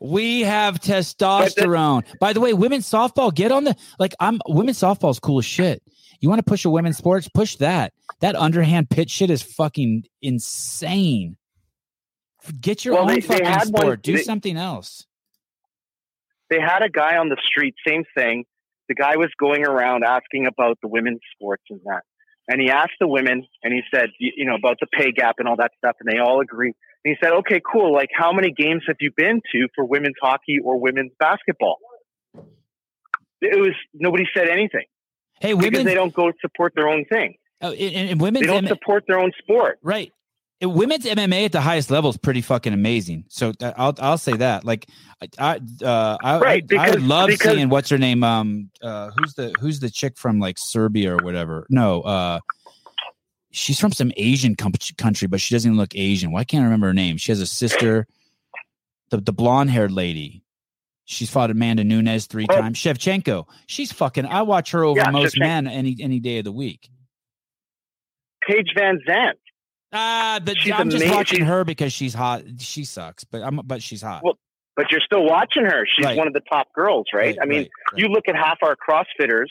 we 0.00 0.40
have 0.42 0.80
testosterone. 0.80 2.04
By 2.20 2.32
the 2.32 2.40
way, 2.40 2.52
women's 2.54 2.88
softball, 2.90 3.32
get 3.34 3.52
on 3.52 3.64
the 3.64 3.76
like 3.98 4.14
I'm 4.20 4.40
women's 4.48 4.78
softball 4.78 5.10
is 5.10 5.18
cool 5.20 5.38
as 5.38 5.44
shit. 5.44 5.82
You 6.20 6.28
want 6.28 6.38
to 6.38 6.44
push 6.44 6.64
a 6.64 6.70
women's 6.70 6.96
sports? 6.96 7.28
Push 7.28 7.56
that. 7.56 7.92
That 8.20 8.36
underhand 8.36 8.88
pitch 8.90 9.10
shit 9.10 9.30
is 9.30 9.42
fucking 9.42 10.04
insane. 10.22 11.36
Get 12.60 12.84
your 12.84 12.94
Well, 12.94 13.02
own 13.04 13.08
they- 13.08 13.14
they 13.16 13.20
fucking 13.20 13.44
one- 13.50 13.66
sport. 13.66 14.02
Do 14.02 14.12
they- 14.16 14.22
something 14.22 14.56
else. 14.56 15.06
they 16.48 16.60
had 16.60 16.82
a 16.82 16.88
guy 16.88 17.16
on 17.16 17.28
the 17.28 17.36
street, 17.44 17.74
same 17.86 18.04
thing. 18.16 18.44
The 18.88 18.94
guy 18.94 19.16
was 19.16 19.30
going 19.38 19.66
around 19.66 20.04
asking 20.04 20.46
about 20.46 20.78
the 20.80 20.86
women's 20.86 21.20
sports 21.34 21.64
and 21.70 21.80
that. 21.86 22.02
And 22.48 22.60
he 22.60 22.70
asked 22.70 22.92
the 23.00 23.08
women 23.08 23.44
and 23.64 23.74
he 23.74 23.82
said, 23.92 24.10
you, 24.20 24.30
you 24.36 24.44
know, 24.44 24.54
about 24.54 24.78
the 24.80 24.86
pay 24.86 25.10
gap 25.10 25.36
and 25.40 25.48
all 25.48 25.56
that 25.56 25.72
stuff. 25.78 25.96
And 25.98 26.08
they 26.08 26.18
all 26.20 26.40
agreed. 26.40 26.74
And 27.04 27.16
he 27.16 27.16
said, 27.20 27.32
okay, 27.38 27.60
cool. 27.60 27.92
Like, 27.92 28.10
how 28.14 28.32
many 28.32 28.52
games 28.52 28.84
have 28.86 28.98
you 29.00 29.10
been 29.16 29.40
to 29.52 29.66
for 29.74 29.84
women's 29.84 30.14
hockey 30.22 30.60
or 30.62 30.78
women's 30.78 31.10
basketball? 31.18 31.78
It 33.40 33.58
was, 33.60 33.74
nobody 33.92 34.24
said 34.34 34.48
anything 34.48 34.86
Hey, 35.40 35.52
because 35.52 35.70
women. 35.72 35.84
they 35.86 35.94
don't 35.94 36.14
go 36.14 36.30
support 36.40 36.72
their 36.76 36.88
own 36.88 37.04
thing. 37.06 37.34
Oh, 37.60 37.72
in, 37.72 38.08
in 38.20 38.34
They 38.34 38.42
don't 38.42 38.64
M- 38.64 38.68
support 38.68 39.04
their 39.08 39.18
own 39.18 39.32
sport. 39.38 39.78
right. 39.82 40.12
Uh, 40.62 40.68
Women's 40.70 41.04
MMA 41.04 41.44
at 41.46 41.52
the 41.52 41.60
highest 41.60 41.90
level 41.90 42.08
is 42.10 42.16
pretty 42.16 42.40
fucking 42.40 42.72
amazing. 42.72 43.24
So 43.28 43.52
uh, 43.62 43.72
I'll 43.76 43.94
I'll 43.98 44.18
say 44.18 44.32
that. 44.38 44.64
Like 44.64 44.86
I 45.20 45.28
I 45.38 45.84
uh, 45.84 46.16
I, 46.22 46.38
Right, 46.38 46.64
I, 46.72 46.86
I 46.86 46.90
would 46.90 47.02
love 47.02 47.28
because- 47.28 47.54
seeing 47.54 47.68
what's 47.68 47.88
her 47.90 47.98
name 47.98 48.24
um 48.24 48.70
uh 48.82 49.10
who's 49.18 49.34
the 49.34 49.52
who's 49.60 49.80
the 49.80 49.90
chick 49.90 50.16
from 50.16 50.38
like 50.40 50.56
Serbia 50.58 51.14
or 51.14 51.18
whatever. 51.22 51.66
No, 51.68 52.00
uh 52.02 52.40
she's 53.50 53.78
from 53.78 53.92
some 53.92 54.12
Asian 54.16 54.54
com- 54.56 54.72
country, 54.96 55.28
but 55.28 55.40
she 55.40 55.54
doesn't 55.54 55.70
even 55.70 55.78
look 55.78 55.94
Asian. 55.94 56.32
Why 56.32 56.44
can't 56.44 56.62
I 56.62 56.64
remember 56.64 56.86
her 56.88 56.94
name? 56.94 57.16
She 57.18 57.32
has 57.32 57.40
a 57.40 57.46
sister, 57.46 58.06
the 59.10 59.18
the 59.18 59.32
blonde 59.34 59.70
haired 59.70 59.92
lady. 59.92 60.42
She's 61.04 61.30
fought 61.30 61.50
Amanda 61.52 61.84
Nunes 61.84 62.26
three 62.26 62.46
Oh. 62.50 62.56
times. 62.60 62.78
Shevchenko. 62.78 63.46
She's 63.66 63.92
fucking. 63.92 64.26
I 64.26 64.42
watch 64.42 64.72
her 64.72 64.82
over 64.84 64.98
Yeah, 65.00 65.10
most 65.10 65.36
Shevchenko. 65.36 65.40
men 65.40 65.66
any 65.68 65.96
any 66.00 66.18
day 66.18 66.38
of 66.38 66.44
the 66.44 66.50
week. 66.52 66.88
Paige 68.48 68.72
VanZant. 68.76 69.34
Ah, 69.92 70.40
She's 70.56 70.72
I'm 70.72 70.90
just 70.90 71.02
amazing. 71.02 71.16
watching 71.16 71.44
her 71.44 71.64
because 71.64 71.92
she's 71.92 72.12
hot. 72.14 72.42
She 72.58 72.84
sucks, 72.84 73.24
but 73.24 73.42
I'm 73.42 73.60
but 73.64 73.82
she's 73.82 74.02
hot. 74.02 74.22
Well, 74.24 74.38
But 74.76 74.90
you're 74.90 75.00
still 75.00 75.24
watching 75.24 75.64
her. 75.64 75.86
She's 75.86 76.04
Right. 76.04 76.16
one 76.18 76.26
of 76.26 76.32
the 76.34 76.42
top 76.50 76.66
girls, 76.74 77.06
right? 77.14 77.36
I 77.40 77.46
mean, 77.46 77.58
right, 77.60 77.70
right. 77.92 78.00
you 78.02 78.08
look 78.08 78.24
at 78.28 78.34
half 78.36 78.58
our 78.62 78.76
CrossFitters, 78.76 79.46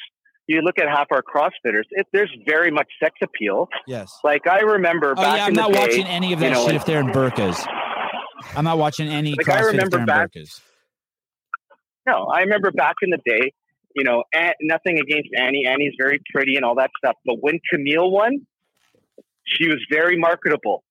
you 0.48 0.62
look 0.62 0.78
at 0.78 0.88
half 0.88 1.08
our 1.12 1.24
CrossFitters, 1.24 1.84
it, 1.92 2.06
there's 2.14 2.32
very 2.46 2.70
much 2.70 2.88
sex 3.02 3.16
appeal. 3.24 3.68
yes. 3.88 4.12
Like 4.24 4.46
I 4.48 4.60
remember 4.60 5.12
Oh 5.12 5.16
back 5.16 5.38
yeah, 5.38 5.44
I'm 5.46 5.50
in 5.50 5.54
the 5.56 5.62
not 5.62 5.72
day, 5.74 5.80
watching 5.80 6.06
any 6.08 6.34
of 6.34 6.40
that 6.42 6.50
you 6.50 6.54
know, 6.54 6.66
shit 6.68 6.76
if 6.76 6.86
they're 6.86 7.00
in 7.00 7.08
burkas. 7.08 7.66
I'm 8.56 8.66
not 8.66 8.78
watching 8.78 9.08
any 9.08 9.34
Like, 9.34 9.50
I 9.50 9.54
CrossFit 9.54 9.60
if 9.62 9.66
remember 9.68 9.90
they're 9.92 10.00
in 10.02 10.06
back- 10.06 10.32
burkas. 10.34 10.62
No, 12.08 12.26
I 12.26 12.42
remember 12.42 12.70
back 12.72 12.96
in 13.02 13.10
the 13.10 13.18
day, 13.26 13.52
you 13.96 14.04
know, 14.04 14.24
nothing 14.62 15.00
against 15.00 15.30
Annie. 15.36 15.66
Annie's 15.66 15.96
very 15.98 16.20
pretty 16.32 16.56
and 16.56 16.64
all 16.64 16.76
that 16.76 16.92
stuff. 17.04 17.16
But 17.26 17.38
when 17.42 17.60
Camille 17.72 18.12
won, 18.12 18.46
she 19.46 19.68
was 19.68 19.78
very 19.92 20.18
marketable. 20.18 20.84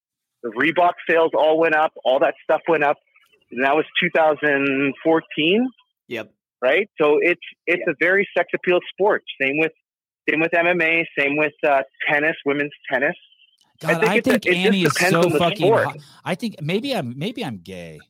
The 0.42 0.50
Reebok 0.50 0.92
sales 1.08 1.30
all 1.36 1.58
went 1.58 1.74
up, 1.74 1.92
all 2.04 2.20
that 2.20 2.34
stuff 2.44 2.60
went 2.68 2.84
up. 2.84 2.96
And 3.50 3.64
that 3.64 3.74
was 3.74 3.84
2014, 4.00 5.68
Yep. 6.08 6.32
right? 6.62 6.88
So 7.00 7.18
it's 7.20 7.40
it's 7.66 7.82
a 7.88 7.94
very 8.00 8.28
sex 8.36 8.48
appeal 8.54 8.80
sport. 8.92 9.22
Same 9.40 9.58
with 9.58 9.72
same 10.28 10.40
with 10.40 10.50
MMA, 10.52 11.04
same 11.18 11.36
with 11.36 11.52
uh, 11.66 11.82
tennis, 12.08 12.34
women's 12.46 12.72
tennis. 12.90 13.14
God, 13.80 14.00
think 14.00 14.04
I 14.10 14.14
it's 14.16 14.26
a- 14.28 14.30
think 14.32 14.42
just 14.44 14.56
Annie 14.56 14.82
is 14.82 14.94
so 14.96 15.30
fucking. 15.30 15.72
Hot. 15.72 15.96
I 16.24 16.34
think 16.34 16.56
maybe 16.62 16.94
I'm 16.94 17.16
maybe 17.18 17.44
I'm 17.44 17.58
gay. 17.58 18.00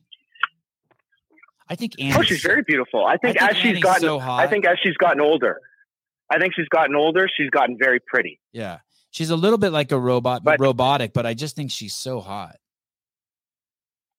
I 1.69 1.75
think 1.75 1.93
Annie. 1.99 2.13
Oh, 2.17 2.21
she's 2.21 2.41
very 2.41 2.63
beautiful. 2.65 3.05
I 3.05 3.17
think, 3.17 3.41
I 3.41 3.47
think 3.49 3.57
as 3.57 3.61
she's 3.61 3.79
gotten, 3.83 4.01
so. 4.01 4.19
I 4.19 4.47
think 4.47 4.65
as 4.65 4.77
she's 4.83 4.95
gotten 4.97 5.19
older, 5.19 5.59
I 6.29 6.37
think 6.39 6.53
she's 6.55 6.67
gotten 6.69 6.95
older. 6.95 7.27
She's 7.35 7.49
gotten 7.49 7.77
very 7.79 7.99
pretty. 8.05 8.39
Yeah, 8.53 8.79
she's 9.15 9.29
a 9.29 9.35
little 9.35 9.57
bit 9.57 9.71
like 9.71 9.91
a 9.93 9.99
robot, 9.99 10.43
But- 10.43 10.59
robotic, 10.59 11.13
but 11.13 11.25
I 11.25 11.33
just 11.33 11.55
think 11.55 11.71
she's 11.71 11.95
so 11.95 12.19
hot. 12.19 12.57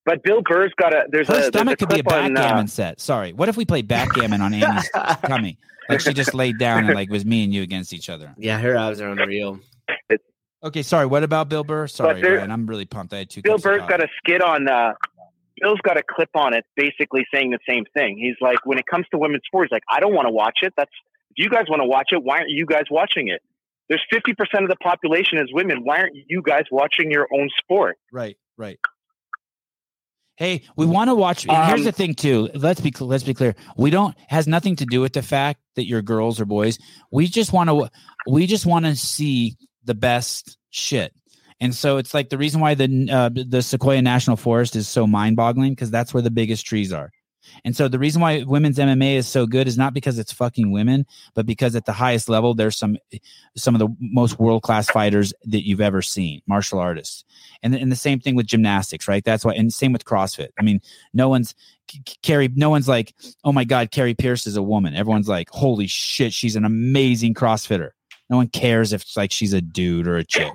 But 0.07 0.23
Bill 0.23 0.41
Burr's 0.41 0.73
got 0.81 0.95
a 0.95 1.05
there's 1.11 1.27
Her 1.29 1.35
a 1.35 1.43
stomach 1.45 1.53
there's 1.53 1.73
a 1.73 1.77
could 1.77 1.89
be 1.89 2.01
a 2.01 2.03
clip 2.05 2.13
on, 2.13 2.35
backgammon 2.35 2.65
uh, 2.65 2.69
set. 2.69 3.01
Sorry, 3.01 3.33
what 3.33 3.49
if 3.49 3.57
we 3.57 3.65
play 3.65 3.83
backgammon 3.83 4.41
on 4.41 4.55
Annie's 4.55 4.89
tummy? 5.27 5.59
Like 5.89 6.01
she 6.01 6.15
just 6.15 6.33
laid 6.33 6.59
down 6.59 6.85
and 6.87 6.95
like 6.95 7.11
was 7.11 7.25
me 7.25 7.43
and 7.45 7.53
you 7.53 7.63
against 7.63 7.93
each 7.93 8.09
other. 8.09 8.33
Yeah, 8.39 8.59
her 8.61 8.77
abs 8.77 9.01
are 9.01 9.09
unreal. 9.09 9.59
Okay, 10.63 10.83
sorry. 10.83 11.07
What 11.07 11.23
about 11.25 11.49
Bill 11.49 11.65
Burr? 11.65 11.87
Sorry, 11.89 12.23
there- 12.23 12.39
Ryan, 12.39 12.51
I'm 12.53 12.67
really 12.67 12.87
pumped. 12.87 13.13
I 13.13 13.19
had 13.19 13.31
two. 13.31 13.43
Bill 13.43 13.59
Burr's 13.59 13.83
got 13.89 14.01
a 14.01 14.07
skit 14.19 14.43
on. 14.43 14.69
Uh, 14.69 14.95
Bill's 15.61 15.81
got 15.83 15.97
a 15.97 16.03
clip 16.09 16.31
on 16.35 16.55
it, 16.55 16.65
basically 16.77 17.27
saying 17.33 17.51
the 17.51 17.59
same 17.69 17.85
thing. 17.95 18.17
He's 18.17 18.37
like, 18.41 18.65
when 18.65 18.79
it 18.79 18.87
comes 18.87 19.07
to 19.11 19.19
women's 19.19 19.43
sports, 19.47 19.73
like 19.73 19.83
I 19.91 19.99
don't 20.01 20.15
want 20.15 20.27
to 20.27 20.33
watch 20.33 20.59
it. 20.63 20.73
That's 20.77 20.91
if 21.33 21.39
you 21.45 21.51
guys 21.51 21.65
want 21.69 21.81
to 21.81 21.87
watch 21.87 22.09
it. 22.13 22.23
Why 22.23 22.39
aren't 22.39 22.51
you 22.51 22.65
guys 22.67 22.85
watching 22.91 23.27
it? 23.29 23.43
There's 23.89 24.03
50% 24.13 24.33
of 24.63 24.69
the 24.69 24.77
population 24.77 25.39
is 25.39 25.53
women. 25.53 25.85
Why 25.85 25.99
aren't 26.01 26.17
you 26.29 26.43
guys 26.43 26.65
watching 26.71 27.11
your 27.11 27.29
own 27.33 27.49
sport? 27.59 27.97
Right, 28.13 28.37
right. 28.59 28.79
Hey, 30.37 30.63
we 30.77 30.85
want 30.85 31.09
to 31.09 31.15
watch. 31.15 31.47
and 31.49 31.67
here's 31.69 31.81
Um, 31.81 31.85
the 31.85 31.93
thing, 31.93 32.15
too. 32.15 32.51
Let's 32.55 32.81
be 32.81 32.93
let's 33.01 33.25
be 33.25 33.33
clear. 33.33 33.55
We 33.79 33.89
don't 33.91 34.15
has 34.29 34.47
nothing 34.47 34.77
to 34.77 34.85
do 34.85 35.01
with 35.01 35.15
the 35.15 35.23
fact 35.23 35.61
that 35.77 35.87
you're 35.87 36.03
girls 36.03 36.39
or 36.41 36.45
boys. 36.45 36.79
We 37.11 37.27
just 37.27 37.53
want 37.55 37.71
to 37.71 37.89
we 38.29 38.47
just 38.47 38.67
want 38.67 38.85
to 38.85 38.97
see 38.97 39.57
the 39.85 39.95
best 39.95 40.59
shit. 40.71 41.15
And 41.59 41.75
so 41.75 41.97
it's 41.97 42.13
like 42.13 42.29
the 42.29 42.37
reason 42.37 42.61
why 42.61 42.75
the 42.75 43.09
uh, 43.11 43.31
the 43.33 43.63
Sequoia 43.63 44.03
National 44.03 44.37
Forest 44.37 44.77
is 44.77 44.87
so 44.89 45.07
mind 45.07 45.37
boggling 45.37 45.73
because 45.73 45.91
that's 45.91 46.13
where 46.13 46.23
the 46.23 46.31
biggest 46.31 46.67
trees 46.67 46.93
are. 46.93 47.11
And 47.65 47.77
so 47.77 47.89
the 47.89 47.99
reason 47.99 48.21
why 48.21 48.43
women's 48.43 48.79
MMA 48.79 49.15
is 49.15 49.27
so 49.27 49.47
good 49.47 49.69
is 49.69 49.79
not 49.79 49.95
because 49.95 50.19
it's 50.19 50.33
fucking 50.33 50.71
women, 50.71 51.07
but 51.35 51.47
because 51.47 51.75
at 51.75 51.85
the 51.85 51.93
highest 51.93 52.29
level 52.29 52.55
there's 52.55 52.77
some 52.77 52.97
some 53.57 53.75
of 53.75 53.79
the 53.79 53.89
most 54.01 54.39
world 54.39 54.63
class 54.63 54.89
fighters 54.91 55.33
that 55.45 55.67
you've 55.67 55.81
ever 55.81 56.03
seen, 56.03 56.43
martial 56.47 56.79
artists. 56.79 57.25
And 57.63 57.75
and 57.75 57.91
the 57.91 57.97
same 57.97 58.21
thing 58.21 58.35
with 58.35 58.47
gymnastics, 58.47 59.09
right? 59.09 59.25
That's 59.25 59.45
why, 59.45 59.55
and 59.55 59.73
same 59.73 59.93
with 59.93 60.05
CrossFit. 60.05 60.49
I 60.59 60.63
mean, 60.63 60.81
no 61.13 61.29
one's 61.29 61.55
Carrie. 62.23 62.51
No 62.55 62.71
one's 62.71 62.89
like, 62.89 63.15
oh 63.45 63.53
my 63.53 63.65
god, 63.65 63.91
Kari 63.91 64.15
Pearce 64.15 64.47
is 64.47 64.57
a 64.57 64.63
woman. 64.63 64.95
Everyone's 64.95 65.29
like, 65.29 65.49
holy 65.51 65.87
shit, 65.87 66.33
she's 66.33 66.57
an 66.57 66.65
amazing 66.65 67.35
CrossFitter. 67.35 67.91
No 68.29 68.37
one 68.37 68.49
cares 68.49 68.93
if 68.93 69.03
it's 69.03 69.17
like 69.17 69.31
she's 69.31 69.53
a 69.53 69.61
dude 69.61 70.09
or 70.09 70.17
a 70.17 70.25
chick. 70.25 70.53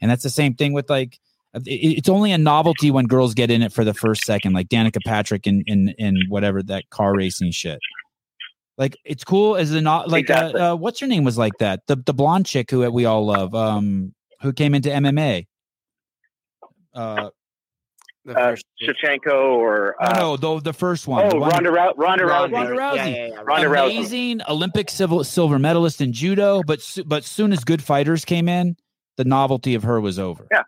And 0.00 0.10
that's 0.10 0.22
the 0.22 0.30
same 0.30 0.54
thing 0.54 0.72
with 0.72 0.90
like 0.90 1.18
it's 1.54 2.08
only 2.08 2.30
a 2.32 2.38
novelty 2.38 2.90
when 2.90 3.06
girls 3.06 3.34
get 3.34 3.50
in 3.50 3.62
it 3.62 3.72
for 3.72 3.84
the 3.84 3.94
first 3.94 4.22
second, 4.24 4.52
like 4.52 4.68
Danica 4.68 4.98
Patrick 5.04 5.46
in 5.46 5.62
in 5.66 5.88
in 5.98 6.16
whatever 6.28 6.62
that 6.64 6.88
car 6.90 7.14
racing 7.16 7.50
shit. 7.52 7.78
Like 8.76 8.96
it's 9.04 9.24
cool 9.24 9.56
as 9.56 9.72
a 9.72 9.80
not 9.80 10.08
like 10.08 10.22
Exactly. 10.28 10.60
uh, 10.60 10.72
uh, 10.72 10.76
what's 10.76 11.00
her 11.00 11.06
name 11.06 11.24
was 11.24 11.36
like 11.38 11.54
that 11.58 11.80
the 11.88 11.96
the 11.96 12.14
blonde 12.14 12.46
chick 12.46 12.70
who 12.70 12.88
we 12.90 13.06
all 13.06 13.26
love 13.26 13.54
um 13.54 14.14
who 14.40 14.52
came 14.52 14.74
into 14.74 14.88
MMA. 14.90 15.46
Uh, 16.94 17.30
The 18.24 18.36
Uh, 18.38 18.56
Shevchenko 18.82 19.32
or 19.56 19.96
no, 20.00 20.06
uh, 20.06 20.12
no, 20.18 20.36
the 20.36 20.60
the 20.60 20.72
first 20.72 21.08
one. 21.08 21.24
oh 21.26 21.30
the 21.30 21.38
one- 21.38 21.50
Ronda, 21.50 21.70
Rou- 21.70 21.92
Ronda 21.96 22.24
Rousey. 22.24 22.52
Ronda 22.52 22.72
Rousey. 22.72 22.96
Yeah, 22.96 23.06
yeah, 23.06 23.26
yeah. 23.28 23.40
Ronda 23.42 23.68
Rousey. 23.68 23.90
amazing 23.96 24.40
Olympic 24.48 24.90
civil, 24.90 25.24
silver 25.24 25.58
medalist 25.58 26.00
in 26.00 26.12
judo, 26.12 26.62
but 26.66 26.80
but 27.06 27.24
soon 27.24 27.52
as 27.52 27.64
good 27.64 27.82
fighters 27.82 28.24
came 28.24 28.48
in, 28.48 28.76
the 29.16 29.24
novelty 29.24 29.74
of 29.74 29.82
her 29.84 30.00
was 30.00 30.18
over. 30.18 30.46
Yeah. 30.52 30.62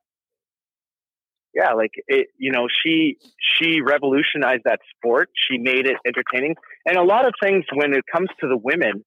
Yeah, 1.55 1.73
like 1.73 1.93
it, 2.07 2.29
you 2.39 2.53
know, 2.53 2.69
she 2.69 3.19
she 3.39 3.81
revolutionized 3.81 4.63
that 4.65 4.81
sport. 4.97 5.31
She 5.49 5.59
made 5.59 5.87
it 5.87 5.97
entertaining, 6.07 6.57
and 6.87 6.97
a 6.97 7.03
lot 7.03 7.27
of 7.27 7.35
things 7.43 7.65
when 7.73 7.93
it 7.93 8.05
comes 8.13 8.29
to 8.41 8.49
the 8.49 8.57
women 8.57 9.05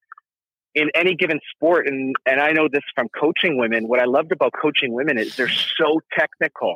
in 0.75 0.89
any 0.95 1.15
given 1.15 1.39
sport, 1.55 1.87
and 1.87 2.15
and 2.25 2.41
I 2.41 2.51
know 2.51 2.67
this 2.71 2.83
from 2.95 3.07
coaching 3.17 3.57
women. 3.57 3.87
What 3.87 3.99
I 3.99 4.05
loved 4.05 4.31
about 4.31 4.53
coaching 4.59 4.93
women 4.93 5.17
is 5.17 5.35
they're 5.35 5.47
so 5.49 6.01
technical. 6.17 6.75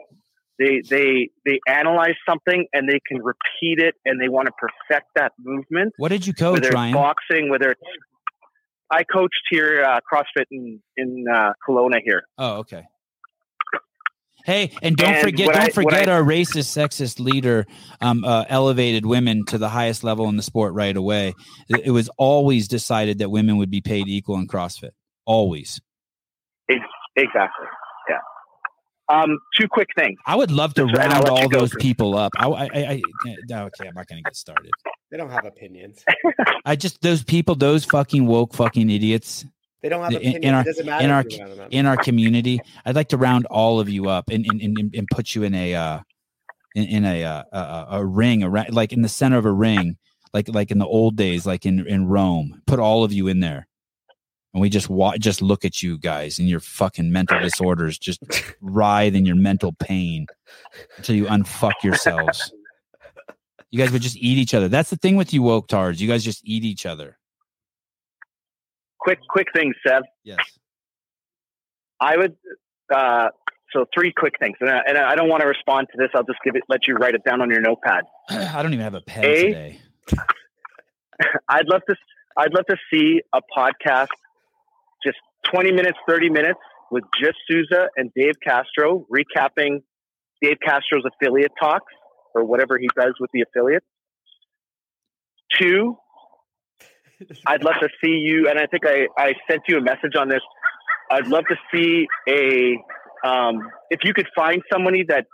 They 0.59 0.82
they 0.89 1.30
they 1.45 1.59
analyze 1.68 2.15
something 2.28 2.65
and 2.74 2.89
they 2.89 2.99
can 3.05 3.22
repeat 3.22 3.80
it, 3.80 3.95
and 4.05 4.22
they 4.22 4.30
want 4.30 4.47
to 4.47 4.53
perfect 4.53 5.07
that 5.15 5.34
movement. 5.38 5.93
What 5.97 6.09
did 6.09 6.26
you 6.26 6.34
coach, 6.34 6.53
whether 6.53 6.68
it's 6.68 6.76
Ryan? 6.76 6.93
boxing, 6.93 7.49
whether 7.49 7.72
it's 7.72 7.82
I 8.89 9.03
coached 9.03 9.43
here 9.49 9.84
uh, 9.84 9.99
CrossFit 10.11 10.45
in 10.51 10.82
in 10.95 11.26
uh, 11.32 11.53
Kelowna 11.68 11.99
here. 12.03 12.24
Oh, 12.38 12.57
okay. 12.59 12.86
Hey, 14.47 14.71
and 14.81 14.95
don't 14.95 15.09
And 15.13 15.23
forget, 15.23 15.47
don't 15.53 15.57
I- 15.61 15.69
forget 15.69 16.07
I- 16.07 16.13
our 16.13 16.23
racist, 16.23 16.71
sexist 16.75 17.19
leader 17.19 17.65
um, 17.99 18.23
uh, 18.23 18.45
elevated 18.47 19.05
women 19.05 19.43
to 19.47 19.57
the 19.57 19.67
highest 19.67 20.05
level 20.05 20.29
in 20.29 20.37
the 20.37 20.41
sport 20.41 20.73
right 20.73 20.95
away. 20.95 21.33
It, 21.67 21.87
it 21.87 21.91
was 21.91 22.09
always 22.17 22.69
decided 22.69 23.19
that 23.19 23.29
women 23.29 23.57
would 23.57 23.69
be 23.69 23.81
paid 23.81 24.07
equal 24.07 24.37
in 24.37 24.47
CrossFit. 24.47 24.91
Always. 25.25 25.81
Exactly. 26.69 27.65
Yeah. 28.09 28.19
Um, 29.13 29.37
two 29.59 29.67
quick 29.67 29.89
things. 29.97 30.17
I 30.25 30.35
would 30.37 30.51
love 30.51 30.73
to 30.75 30.83
And 30.83 30.95
round 30.97 31.27
all 31.27 31.49
those 31.49 31.71
through. 31.71 31.79
people 31.81 32.17
up. 32.17 32.31
I, 32.37 32.47
I, 32.47 32.63
I, 32.63 32.67
I 32.71 33.01
okay, 33.63 33.87
I'm 33.87 33.95
not 33.95 34.07
going 34.07 34.23
to 34.23 34.23
get 34.23 34.35
started. 34.37 34.71
They 35.11 35.17
don't 35.17 35.29
have 35.31 35.45
opinions. 35.45 36.03
I 36.65 36.75
just 36.77 37.01
those 37.01 37.23
people, 37.23 37.55
those 37.55 37.83
fucking 37.85 38.25
woke 38.27 38.53
fucking 38.53 38.89
idiots 38.89 39.45
They 39.82 39.89
don't 39.89 40.01
have 40.03 40.11
in, 40.13 40.17
opinions. 40.17 40.45
in 40.45 40.53
our 40.53 40.61
it 40.61 40.65
doesn't 40.65 40.86
matter 40.86 41.05
in 41.05 41.11
our 41.11 41.21
if 41.21 41.32
you 41.34 41.39
round 41.39 41.51
them 41.51 41.59
up. 41.59 41.67
in 41.71 41.86
our 41.86 41.97
community. 41.97 42.59
I'd 42.86 42.95
like 42.95 43.09
to 43.09 43.17
round 43.17 43.45
all 43.45 43.80
of 43.80 43.89
you 43.89 44.09
up 44.09 44.30
and 44.30 44.45
and, 44.45 44.61
and, 44.61 44.95
and 44.95 45.07
put 45.11 45.36
you 45.36 45.43
in 45.43 45.53
a 45.53 45.75
uh, 45.75 45.99
in, 46.75 46.86
in 46.86 47.05
a, 47.05 47.23
uh, 47.23 47.43
a 47.51 47.88
a 47.99 48.05
ring 48.05 48.43
around 48.43 48.73
like 48.73 48.91
in 48.93 49.01
the 49.01 49.09
center 49.09 49.38
of 49.38 49.45
a 49.45 49.51
ring, 49.51 49.97
like 50.34 50.49
like 50.49 50.71
in 50.71 50.80
the 50.80 50.86
old 50.86 51.15
days, 51.15 51.45
like 51.45 51.65
in 51.65 51.86
in 51.88 52.07
Rome. 52.07 52.61
Put 52.65 52.80
all 52.80 53.03
of 53.03 53.13
you 53.13 53.28
in 53.28 53.39
there, 53.39 53.67
and 54.53 54.61
we 54.61 54.69
just 54.69 54.89
wa- 54.89 55.17
just 55.17 55.41
look 55.41 55.63
at 55.63 55.84
you 55.84 55.97
guys 55.99 56.39
and 56.39 56.49
your 56.49 56.59
fucking 56.59 57.11
mental 57.11 57.39
disorders, 57.39 57.97
just 57.99 58.19
writhe 58.61 59.15
in 59.15 59.25
your 59.25 59.36
mental 59.36 59.73
pain 59.73 60.25
until 60.97 61.15
you 61.15 61.25
unfuck 61.25 61.73
yourselves. 61.84 62.51
You 63.69 63.80
guys 63.80 63.91
would 63.91 64.01
just 64.01 64.15
eat 64.17 64.38
each 64.38 64.53
other. 64.53 64.69
That's 64.69 64.89
the 64.89 64.95
thing 64.95 65.17
with 65.17 65.34
you 65.34 65.43
woke 65.43 65.67
tards. 65.67 66.01
You 66.01 66.07
guys 66.07 66.23
just 66.23 66.41
eat 66.45 66.63
each 66.63 66.86
other. 66.86 67.16
Quick, 68.99 69.19
quick 69.29 69.47
things, 69.53 69.75
Sev. 69.85 70.03
Yes. 70.23 70.39
I 71.99 72.17
would. 72.17 72.35
Uh, 72.93 73.29
so 73.73 73.85
three 73.93 74.13
quick 74.13 74.33
things, 74.39 74.55
and 74.61 74.69
I, 74.69 74.79
and 74.87 74.97
I 74.97 75.15
don't 75.15 75.27
want 75.27 75.41
to 75.41 75.47
respond 75.47 75.87
to 75.91 75.97
this. 75.97 76.09
I'll 76.15 76.23
just 76.23 76.39
give 76.43 76.55
it, 76.55 76.63
let 76.69 76.87
you 76.87 76.95
write 76.95 77.15
it 77.15 77.23
down 77.25 77.41
on 77.41 77.49
your 77.49 77.59
notepad. 77.59 78.03
I 78.29 78.61
don't 78.63 78.73
even 78.73 78.83
have 78.83 78.93
a 78.93 79.01
pen 79.01 79.25
A? 79.25 79.43
today. 79.45 79.79
I'd 81.49 81.67
love 81.67 81.81
to. 81.89 81.95
I'd 82.37 82.53
love 82.53 82.65
to 82.67 82.77
see 82.93 83.21
a 83.33 83.41
podcast, 83.55 84.09
just 85.03 85.17
twenty 85.43 85.71
minutes, 85.71 85.97
thirty 86.07 86.29
minutes, 86.29 86.59
with 86.91 87.03
just 87.21 87.37
Souza 87.49 87.89
and 87.97 88.11
Dave 88.15 88.35
Castro 88.41 89.05
recapping 89.11 89.81
Dave 90.41 90.57
Castro's 90.63 91.03
affiliate 91.05 91.51
talks 91.59 91.91
or 92.35 92.45
whatever 92.45 92.77
he 92.77 92.87
does 92.95 93.15
with 93.19 93.31
the 93.33 93.41
affiliates. 93.41 93.85
Two, 95.59 95.97
I'd 97.47 97.63
love 97.63 97.76
to 97.82 97.89
see 98.03 98.11
you, 98.11 98.47
and 98.49 98.59
I 98.59 98.65
think 98.68 98.86
I, 98.86 99.07
I 99.18 99.34
sent 99.49 99.63
you 99.68 99.78
a 99.78 99.82
message 99.82 100.15
on 100.18 100.30
this. 100.30 100.41
I'd 101.09 101.28
love 101.28 101.45
to 101.49 101.55
see 101.74 102.07
a 102.30 102.78
um, 103.28 103.70
if 103.89 104.01
you 104.03 104.13
could 104.13 104.28
find 104.36 104.61
somebody 104.72 105.03
that 105.09 105.26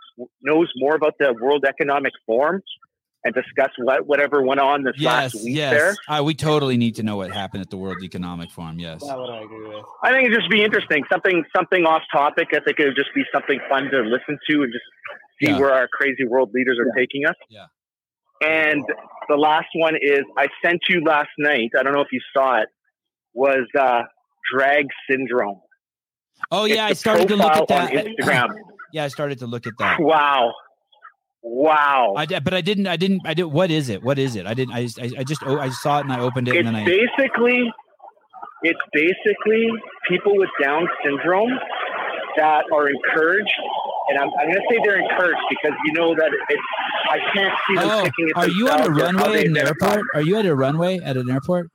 knows 0.42 0.72
more 0.78 0.96
about 0.96 1.16
the 1.20 1.34
World 1.34 1.66
Economic 1.68 2.14
Forum 2.26 2.62
and 3.26 3.34
discuss 3.34 3.72
what 3.78 4.06
whatever 4.08 4.42
went 4.44 4.60
on 4.60 4.84
this 4.84 4.94
Yes, 4.98 5.34
last 5.34 5.36
week 5.44 5.56
yes. 5.56 5.72
there. 5.72 5.96
Uh, 6.08 6.24
we 6.24 6.34
totally 6.34 6.78
need 6.78 6.96
to 6.96 7.04
know 7.04 7.18
what 7.18 7.32
happened 7.32 7.62
at 7.62 7.70
the 7.70 7.78
World 7.78 8.04
Economic 8.04 8.52
Forum. 8.52 8.80
Yes. 8.80 9.02
That 9.06 9.18
would 9.18 9.30
I 9.30 9.42
agree 9.42 9.68
with. 9.68 9.84
I 10.04 10.12
think 10.12 10.28
it'd 10.28 10.38
just 10.38 10.52
be 10.52 10.64
interesting. 10.64 11.04
Something 11.12 11.44
something 11.56 11.86
off 11.86 12.04
topic. 12.12 12.50
I 12.54 12.60
think 12.60 12.80
it 12.80 12.86
would 12.86 12.96
just 12.96 13.14
be 13.16 13.24
something 13.34 13.60
fun 13.70 13.90
to 13.92 14.02
listen 14.02 14.38
to 14.50 14.64
and 14.64 14.72
just 14.72 14.86
see 15.42 15.50
Yeah. 15.52 15.60
where 15.60 15.74
our 15.74 15.88
crazy 15.88 16.26
world 16.26 16.52
leaders 16.54 16.78
are 16.80 16.92
taking 16.98 17.26
us. 17.26 17.36
Yeah. 17.50 17.66
And 18.44 18.84
the 19.30 19.36
last 19.36 19.68
one 19.76 19.96
is 20.02 20.22
I 20.38 20.48
sent 20.64 20.82
you 20.90 21.04
last 21.04 21.30
night. 21.38 21.72
I 21.78 21.84
don't 21.84 21.94
know 21.94 22.02
if 22.02 22.12
you 22.12 22.20
saw 22.36 22.62
it. 22.62 22.70
Was 23.34 23.66
uh, 23.80 24.02
drag 24.54 24.88
syndrome. 25.10 25.60
Oh 26.52 26.66
yeah, 26.66 26.86
I 26.86 26.94
started 26.94 27.28
to 27.30 27.36
look 27.36 27.52
at 27.52 27.68
that. 27.68 27.92
on 27.92 28.06
Instagram. 28.06 28.50
yeah, 28.94 29.06
I 29.06 29.08
started 29.08 29.40
to 29.40 29.48
look 29.48 29.66
at 29.66 29.74
that. 29.80 30.00
wow, 30.00 30.54
wow. 31.42 32.14
I 32.16 32.26
but 32.26 32.54
I 32.54 32.62
didn't. 32.62 32.86
I 32.88 32.96
didn't. 32.98 33.22
I 33.26 33.34
did. 33.34 33.46
What 33.46 33.72
is 33.72 33.90
it? 33.90 34.04
What 34.04 34.20
is 34.20 34.36
it? 34.36 34.46
I 34.46 34.54
didn't. 34.54 34.76
I. 34.76 34.84
just- 34.84 35.00
I, 35.00 35.10
I 35.20 35.24
just. 35.24 35.42
Oh, 35.46 35.58
I 35.58 35.70
saw 35.70 36.00
it 36.00 36.02
and 36.02 36.14
I 36.14 36.20
opened 36.20 36.48
it 36.48 36.56
it's 36.56 36.68
and 36.68 36.76
then 36.76 36.76
I. 36.76 36.86
basically 36.86 37.72
it's 38.64 38.80
basically 38.94 39.68
people 40.08 40.38
with 40.38 40.50
Down 40.62 40.88
syndrome 41.04 41.52
that 42.38 42.64
are 42.74 42.90
encouraged, 42.90 43.50
and 44.10 44.20
I'm, 44.20 44.30
I'm 44.40 44.48
going 44.48 44.56
to 44.56 44.68
say 44.70 44.80
they're 44.84 45.00
encouraged 45.00 45.42
because 45.50 45.78
you 45.86 45.94
know 45.94 46.16
that 46.16 46.32
it's 46.50 46.62
I 47.10 47.18
can't 47.34 47.54
see 47.68 47.76
them 47.76 47.90
Oh, 47.90 48.04
picking 48.04 48.30
it. 48.30 48.38
are 48.38 48.48
you 48.50 48.70
on 48.70 48.82
a 48.82 48.84
themselves 48.86 49.14
or 49.14 49.18
how 49.18 49.26
runway 49.26 49.40
at 49.40 49.46
an 49.48 49.58
airport? 49.58 50.02
Are 50.16 50.22
you 50.22 50.38
at 50.38 50.46
a 50.46 50.56
runway 50.56 51.00
at 51.00 51.18
an 51.18 51.30
airport? 51.30 51.70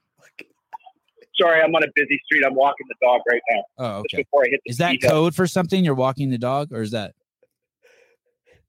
Sorry, 1.41 1.61
I'm 1.63 1.73
on 1.75 1.85
a 1.85 1.89
busy 1.95 2.21
street. 2.25 2.45
I'm 2.45 2.55
walking 2.57 2.87
the 2.89 3.07
dog 3.07 3.21
right 3.31 3.41
now. 3.51 3.63
Oh, 3.79 3.99
okay. 4.01 4.19
before 4.19 4.43
I 4.45 4.49
hit 4.51 4.61
Is 4.67 4.79
that 4.79 4.97
code 5.03 5.35
for 5.37 5.47
something? 5.47 5.85
You're 5.85 5.95
walking 5.95 6.31
the 6.31 6.39
dog, 6.39 6.73
or 6.73 6.83
is 6.83 6.91
that? 6.91 7.15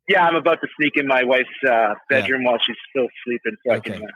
Yeah, 0.07 0.23
I'm 0.25 0.35
about 0.35 0.59
to 0.61 0.67
sneak 0.79 0.93
in 0.95 1.07
my 1.07 1.23
wife's 1.23 1.49
uh, 1.69 1.93
bedroom 2.09 2.43
while 2.43 2.57
she's 2.65 2.75
still 2.91 3.07
sleeping, 3.25 3.55
so 3.65 3.73
I 3.73 3.79
can. 3.79 3.93
Okay. 3.93 4.03
Uh, 4.03 4.07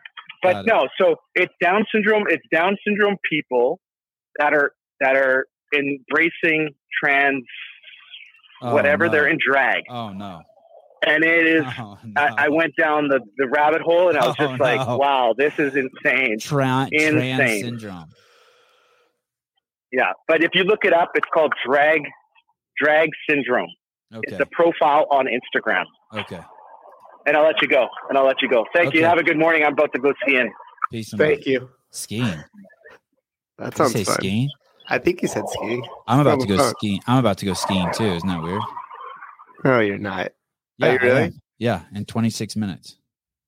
but 0.43 0.53
Got 0.53 0.65
it. 0.65 0.67
no, 0.67 0.87
so 0.99 1.15
it's 1.35 1.53
Down 1.61 1.85
syndrome. 1.93 2.25
It's 2.27 2.43
Down 2.51 2.77
syndrome 2.85 3.17
people 3.27 3.79
that 4.37 4.53
are 4.53 4.71
that 5.01 5.15
are 5.15 5.45
embracing 5.75 6.69
trans, 7.03 7.43
Oh, 8.63 8.73
whatever 8.73 9.05
no. 9.05 9.11
they're 9.11 9.27
in 9.27 9.37
drag, 9.45 9.83
Oh 9.89 10.09
no. 10.13 10.41
and 11.05 11.23
it 11.23 11.45
is. 11.45 11.65
Oh, 11.79 11.97
no. 12.03 12.21
I, 12.21 12.45
I 12.45 12.49
went 12.49 12.73
down 12.77 13.07
the, 13.09 13.19
the 13.37 13.47
rabbit 13.47 13.81
hole, 13.81 14.09
and 14.09 14.17
I 14.17 14.25
was 14.27 14.35
Oh, 14.39 14.47
just 14.47 14.59
like, 14.61 14.87
no. 14.87 14.97
"Wow, 14.97 15.33
this 15.37 15.53
is 15.59 15.75
insane." 15.75 16.37
Tran- 16.39 16.89
trans 16.89 17.61
syndrome. 17.61 18.09
Yeah, 19.91 20.11
but 20.27 20.43
if 20.43 20.51
you 20.55 20.63
look 20.63 20.85
it 20.85 20.93
up, 20.93 21.11
it's 21.15 21.27
called 21.33 21.53
drag 21.65 22.01
drag 22.81 23.09
syndrome. 23.29 23.69
Okay. 24.13 24.21
It's 24.31 24.39
a 24.39 24.45
profile 24.51 25.05
on 25.11 25.27
Instagram. 25.27 25.85
Okay. 26.13 26.39
And 27.25 27.37
I'll 27.37 27.43
let 27.45 27.61
you 27.61 27.67
go. 27.67 27.87
And 28.09 28.17
I'll 28.17 28.25
let 28.25 28.41
you 28.41 28.49
go. 28.49 28.65
Thank 28.75 28.93
you. 28.93 29.03
Have 29.05 29.17
a 29.17 29.23
good 29.23 29.37
morning. 29.39 29.63
I'm 29.63 29.73
about 29.73 29.91
to 29.93 29.99
go 29.99 30.13
skiing. 30.21 30.51
Peace 30.91 31.13
Thank 31.15 31.45
you. 31.45 31.69
Skiing. 31.91 32.23
That 33.57 33.71
Did 33.71 33.71
you 33.71 33.77
sounds 33.77 33.91
say 33.93 34.03
fun. 34.03 34.15
skiing? 34.15 34.49
I 34.93 34.99
think 34.99 35.21
you 35.21 35.27
said 35.27 35.43
skiing. 35.49 35.83
I'm 36.07 36.19
about 36.19 36.39
to 36.41 36.47
go 36.47 36.57
Sounds 36.57 36.71
skiing. 36.77 37.01
I'm 37.07 37.17
about 37.17 37.37
to 37.39 37.45
go 37.45 37.53
skiing 37.53 37.89
too. 37.93 38.05
Isn't 38.05 38.29
that 38.29 38.41
weird? 38.43 38.61
No, 39.65 39.79
you're 39.79 39.97
not. 39.97 40.31
Yeah, 40.77 40.93
you 40.93 40.99
really? 41.01 41.31
Yeah, 41.57 41.81
in 41.95 42.05
26 42.05 42.55
minutes. 42.55 42.97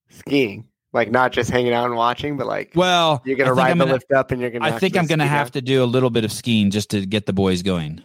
Skiing. 0.10 0.66
Like 0.93 1.12
not 1.12 1.32
just 1.34 1.50
hanging 1.52 1.74
out 1.74 1.86
and 1.88 1.96
watching, 1.96 2.38
but 2.38 2.48
like 2.48 2.72
Well, 2.74 3.22
you're 3.26 3.36
gonna 3.38 3.52
I 3.52 3.54
ride 3.54 3.72
I'm 3.72 3.78
the 3.78 3.84
gonna- 3.86 3.93
lift 3.93 4.12
up 4.12 4.32
and 4.32 4.39
you're 4.41 4.50
gonna. 4.50 4.66
I 4.66 4.80
think 4.80 4.96
I'm 4.98 5.08
gonna 5.08 5.28
have 5.28 5.52
to 5.52 5.62
do 5.62 5.84
a 5.84 5.86
little 5.86 6.10
bit 6.10 6.24
of 6.24 6.32
skiing 6.32 6.72
just 6.72 6.89
to 6.91 7.06
get 7.06 7.26
the 7.26 7.34
boys 7.34 7.62
going 7.64 8.02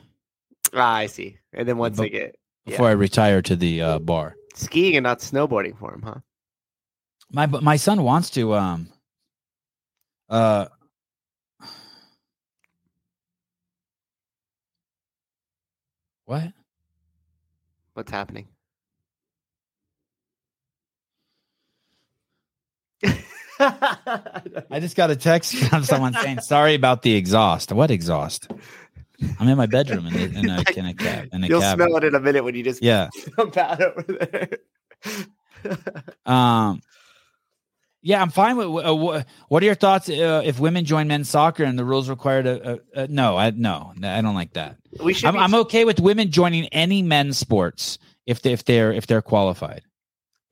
Ah, 0.74 0.94
I 0.96 1.06
see. 1.06 1.38
And 1.52 1.66
then 1.68 1.78
once 1.78 1.96
they 1.98 2.08
get 2.10 2.36
before 2.66 2.88
I 2.88 2.92
retire 2.92 3.42
to 3.42 3.56
the 3.56 3.80
uh, 3.82 3.98
bar. 4.00 4.34
skiing 4.54 4.96
and 4.96 5.04
not 5.04 5.20
snowboarding 5.20 5.78
for 5.78 5.94
him, 5.94 6.02
huh? 6.02 6.14
My 7.32 7.46
my 7.46 7.76
son 7.76 8.02
wants 8.02 8.28
to 8.30 8.54
um 8.54 8.88
uh 10.28 10.66
what? 16.30 16.52
What's 17.94 18.12
happening? 18.12 18.46
I 23.58 24.78
just 24.80 24.94
got 24.96 25.10
a 25.10 25.16
text 25.16 25.54
from 25.70 25.82
someone 25.82 26.14
saying 26.14 26.40
sorry 26.40 26.74
about 26.74 27.02
the 27.02 27.14
exhaust. 27.14 27.72
What 27.72 27.90
exhaust? 27.90 28.46
I'm 29.40 29.48
in 29.48 29.58
my 29.58 29.66
bedroom 29.66 30.06
in, 30.06 30.14
in 30.14 30.48
a 30.48 30.64
in 30.76 30.86
a 30.86 30.94
cab 30.94 31.28
in 31.32 31.42
a 31.42 31.48
You'll 31.48 31.62
smell 31.62 31.96
it 31.96 32.04
in 32.04 32.14
a 32.14 32.20
minute 32.20 32.44
when 32.44 32.54
you 32.54 32.62
just 32.62 32.80
Yeah. 32.80 33.08
jump 33.36 33.56
out 33.56 33.82
over 33.82 34.02
there. 34.02 34.48
Um, 36.24 36.80
yeah, 38.02 38.22
I'm 38.22 38.30
fine 38.30 38.56
with. 38.56 38.66
Uh, 38.66 39.22
what 39.48 39.62
are 39.62 39.66
your 39.66 39.74
thoughts 39.74 40.08
uh, 40.08 40.42
if 40.44 40.58
women 40.58 40.84
join 40.84 41.08
men's 41.08 41.28
soccer 41.28 41.64
and 41.64 41.78
the 41.78 41.84
rules 41.84 42.08
require 42.08 42.42
to? 42.42 42.72
Uh, 42.72 42.76
uh, 42.94 43.06
no, 43.10 43.36
I 43.36 43.50
no, 43.50 43.92
I 44.02 44.20
don't 44.22 44.34
like 44.34 44.54
that. 44.54 44.76
we 45.02 45.12
should. 45.14 45.26
I'm, 45.26 45.34
be- 45.34 45.40
I'm 45.40 45.54
okay 45.54 45.84
with 45.84 46.00
women 46.00 46.30
joining 46.30 46.66
any 46.68 47.02
men's 47.02 47.38
sports 47.38 47.98
if 48.26 48.42
they, 48.42 48.52
if 48.52 48.64
they're 48.64 48.92
if 48.92 49.06
they're 49.06 49.22
qualified. 49.22 49.82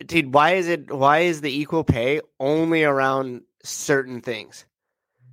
dude 0.05 0.32
why 0.34 0.53
is 0.53 0.68
it 0.68 0.92
why 0.92 1.20
is 1.20 1.40
the 1.40 1.51
equal 1.61 1.84
pay 1.84 2.20
only 2.38 2.84
around 2.84 3.42
certain 3.64 4.20
things 4.20 4.64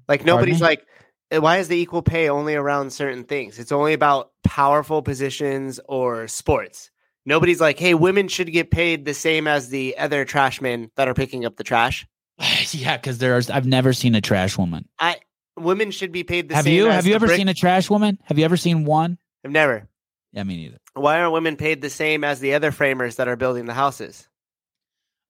like 0.07 0.25
nobody's 0.25 0.59
like 0.61 0.85
"Eh, 1.31 1.37
why 1.37 1.57
is 1.57 1.67
the 1.67 1.77
equal 1.77 2.01
pay 2.01 2.29
only 2.29 2.55
around 2.55 2.91
certain 2.91 3.23
things 3.23 3.59
it's 3.59 3.71
only 3.71 3.93
about 3.93 4.31
powerful 4.43 5.01
positions 5.03 5.79
or 5.87 6.27
sports 6.27 6.89
Nobody's 7.25 7.59
like, 7.59 7.79
hey, 7.79 7.93
women 7.93 8.27
should 8.27 8.51
get 8.51 8.69
paid 8.69 9.05
the 9.05 9.13
same 9.13 9.47
as 9.47 9.69
the 9.69 9.97
other 9.97 10.25
trash 10.25 10.61
men 10.61 10.91
that 10.95 11.07
are 11.07 11.13
picking 11.13 11.45
up 11.45 11.55
the 11.55 11.63
trash. 11.63 12.05
yeah, 12.71 12.97
because 12.97 13.17
there's 13.17 13.49
I've 13.49 13.65
never 13.65 13.93
seen 13.93 14.15
a 14.15 14.21
trash 14.21 14.57
woman. 14.57 14.87
I 14.99 15.17
women 15.57 15.91
should 15.91 16.11
be 16.11 16.23
paid 16.23 16.49
the 16.49 16.55
have 16.55 16.65
same. 16.65 16.73
you? 16.73 16.85
Have 16.85 17.05
you 17.05 17.15
ever 17.15 17.27
brick- 17.27 17.37
seen 17.37 17.49
a 17.49 17.53
trash 17.53 17.89
woman? 17.89 18.19
Have 18.23 18.37
you 18.37 18.45
ever 18.45 18.57
seen 18.57 18.85
one? 18.85 19.17
I've 19.43 19.51
never. 19.51 19.87
Yeah, 20.33 20.43
me 20.43 20.57
neither. 20.57 20.77
Why 20.93 21.19
aren't 21.19 21.33
women 21.33 21.55
paid 21.55 21.81
the 21.81 21.89
same 21.89 22.23
as 22.23 22.39
the 22.39 22.55
other 22.55 22.71
framers 22.71 23.15
that 23.15 23.27
are 23.27 23.37
building 23.37 23.65
the 23.65 23.73
houses? 23.73 24.27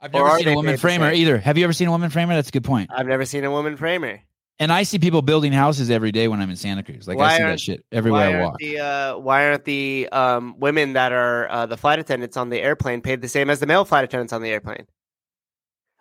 I've 0.02 0.12
never 0.12 0.38
seen 0.38 0.48
a 0.50 0.56
woman 0.56 0.78
framer 0.78 1.12
either. 1.12 1.38
Have 1.38 1.58
you 1.58 1.64
ever 1.64 1.74
seen 1.74 1.88
a 1.88 1.92
woman 1.92 2.10
framer? 2.10 2.36
That's 2.36 2.50
a 2.50 2.52
good 2.52 2.64
point. 2.64 2.90
I've 2.94 3.08
never 3.08 3.26
seen 3.26 3.44
a 3.44 3.52
woman 3.52 3.78
framer. 3.78 4.22
And 4.58 4.72
I 4.72 4.84
see 4.84 5.00
people 5.00 5.22
building 5.22 5.52
houses 5.52 5.90
every 5.90 6.14
day 6.14 6.30
when 6.30 6.40
I'm 6.40 6.50
in 6.50 6.56
Santa 6.56 6.82
Cruz. 6.82 7.08
Like 7.10 7.18
Why 7.18 7.26
I 7.26 7.30
see 7.32 7.38
that 7.44 7.48
aren't- 7.50 7.60
shit 7.60 7.86
everywhere 7.92 8.22
why 8.22 8.26
I 8.28 8.34
aren't 8.36 8.46
walk. 8.46 8.60
The, 8.60 8.80
uh, 8.80 9.18
why 9.18 9.48
aren't 9.48 9.66
the 9.66 10.08
um, 10.14 10.56
women 10.60 10.94
that 10.94 11.12
are 11.12 11.50
uh, 11.52 11.66
the 11.66 11.76
flight 11.76 12.00
attendants 12.00 12.38
on 12.38 12.50
the 12.50 12.62
airplane 12.62 13.02
paid 13.02 13.22
the 13.22 13.28
same 13.28 13.50
as 13.50 13.60
the 13.60 13.66
male 13.68 13.84
flight 13.84 14.06
attendants 14.06 14.32
on 14.32 14.42
the 14.42 14.50
airplane? 14.50 14.86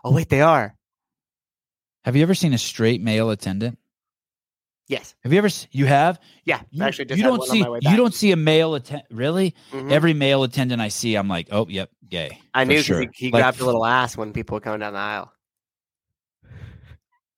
Oh 0.04 0.12
wait, 0.12 0.28
they 0.28 0.40
are. 0.42 0.76
Have 2.04 2.14
you 2.14 2.22
ever 2.22 2.34
seen 2.34 2.52
a 2.52 2.58
straight 2.58 3.00
male 3.00 3.30
attendant? 3.30 3.78
Yes. 4.86 5.14
Have 5.24 5.32
you 5.32 5.38
ever? 5.38 5.48
You 5.72 5.86
have? 5.86 6.20
Yeah. 6.44 6.60
You, 6.70 6.84
I 6.84 6.88
actually 6.88 7.06
just 7.06 7.18
you 7.18 7.24
don't 7.24 7.42
see 7.42 7.62
on 7.62 7.64
my 7.64 7.70
way 7.70 7.78
you 7.82 7.96
don't 7.96 8.14
see 8.14 8.32
a 8.32 8.36
male 8.36 8.74
attendant 8.74 9.08
really. 9.10 9.54
Mhm. 9.72 9.90
Every 9.90 10.12
male 10.12 10.42
attendant 10.44 10.80
I 10.82 10.88
see, 10.88 11.14
I'm 11.16 11.26
like, 11.26 11.48
oh, 11.50 11.66
yep, 11.68 11.90
gay. 12.06 12.38
I 12.52 12.64
knew 12.64 12.74
because 12.74 12.84
sure. 12.84 13.00
he, 13.00 13.08
he 13.14 13.30
Like, 13.30 13.40
grabbed 13.42 13.60
a 13.62 13.64
little 13.64 13.84
ass 13.86 14.14
when 14.16 14.34
people 14.34 14.54
were 14.56 14.60
coming 14.60 14.80
down 14.80 14.92
the 14.92 14.98
aisle. 14.98 15.32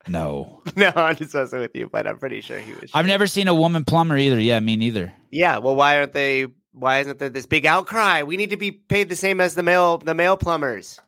No, 0.08 0.62
no, 0.76 0.92
I'm 0.94 1.16
just 1.16 1.34
messing 1.34 1.60
with 1.60 1.74
you, 1.74 1.88
but 1.90 2.06
I'm 2.06 2.18
pretty 2.18 2.40
sure 2.40 2.58
he 2.58 2.72
was. 2.74 2.90
I've 2.94 3.06
never 3.06 3.26
seen 3.26 3.48
a 3.48 3.54
woman 3.54 3.84
plumber 3.84 4.16
either. 4.16 4.38
Yeah, 4.40 4.60
me 4.60 4.76
neither. 4.76 5.12
Yeah. 5.30 5.58
Well, 5.58 5.74
why 5.76 5.98
aren't 5.98 6.12
they? 6.12 6.46
Why 6.72 7.00
isn't 7.00 7.18
there 7.18 7.30
this 7.30 7.46
big 7.46 7.64
outcry? 7.66 8.22
We 8.22 8.36
need 8.36 8.50
to 8.50 8.56
be 8.56 8.70
paid 8.70 9.08
the 9.08 9.16
same 9.16 9.40
as 9.40 9.54
the 9.54 9.62
male 9.62 9.98
the 9.98 10.14
male 10.14 10.36
plumbers. 10.36 11.00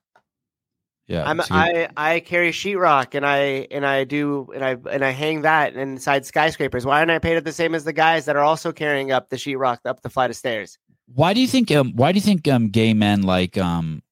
Yeah, 1.06 1.24
I'm 1.28 1.40
it's 1.40 1.48
a 1.48 1.52
good- 1.52 1.90
I 1.96 2.14
I 2.16 2.20
carry 2.20 2.50
sheetrock 2.50 3.14
and 3.14 3.24
I 3.24 3.66
and 3.70 3.86
I 3.86 4.04
do 4.04 4.48
and 4.54 4.64
I 4.64 4.76
and 4.90 5.04
I 5.04 5.10
hang 5.10 5.42
that 5.42 5.74
inside 5.74 6.26
skyscrapers. 6.26 6.84
Why 6.84 6.98
aren't 6.98 7.10
I 7.10 7.18
paid 7.18 7.42
the 7.44 7.52
same 7.52 7.74
as 7.74 7.84
the 7.84 7.92
guys 7.94 8.24
that 8.26 8.36
are 8.36 8.42
also 8.44 8.72
carrying 8.72 9.10
up 9.12 9.30
the 9.30 9.36
sheetrock 9.36 9.78
up 9.84 10.02
the 10.02 10.10
flight 10.10 10.30
of 10.30 10.36
stairs? 10.36 10.76
Why 11.14 11.32
do 11.32 11.40
you 11.40 11.46
think? 11.48 11.70
Um, 11.70 11.92
why 11.94 12.12
do 12.12 12.16
you 12.16 12.22
think 12.22 12.46
um, 12.48 12.68
gay 12.68 12.92
men 12.92 13.22
like? 13.22 13.56
Um, 13.56 14.02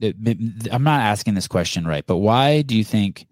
it- 0.00 0.16
it- 0.24 0.68
I'm 0.72 0.82
not 0.82 1.00
asking 1.02 1.34
this 1.34 1.46
question 1.48 1.86
right, 1.86 2.06
but 2.06 2.16
why 2.16 2.62
do 2.62 2.74
you 2.76 2.84
think? 2.84 3.26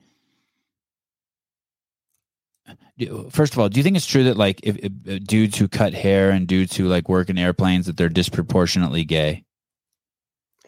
First 3.30 3.52
of 3.54 3.58
all, 3.58 3.68
do 3.68 3.78
you 3.80 3.84
think 3.84 3.96
it's 3.96 4.06
true 4.06 4.24
that 4.24 4.36
like 4.36 4.60
if, 4.62 4.76
if 4.78 4.92
uh, 5.08 5.18
dudes 5.26 5.58
who 5.58 5.66
cut 5.68 5.94
hair 5.94 6.30
and 6.30 6.46
dudes 6.46 6.76
who 6.76 6.88
like 6.88 7.08
work 7.08 7.30
in 7.30 7.38
airplanes 7.38 7.86
that 7.86 7.96
they're 7.96 8.08
disproportionately 8.08 9.04
gay, 9.04 9.44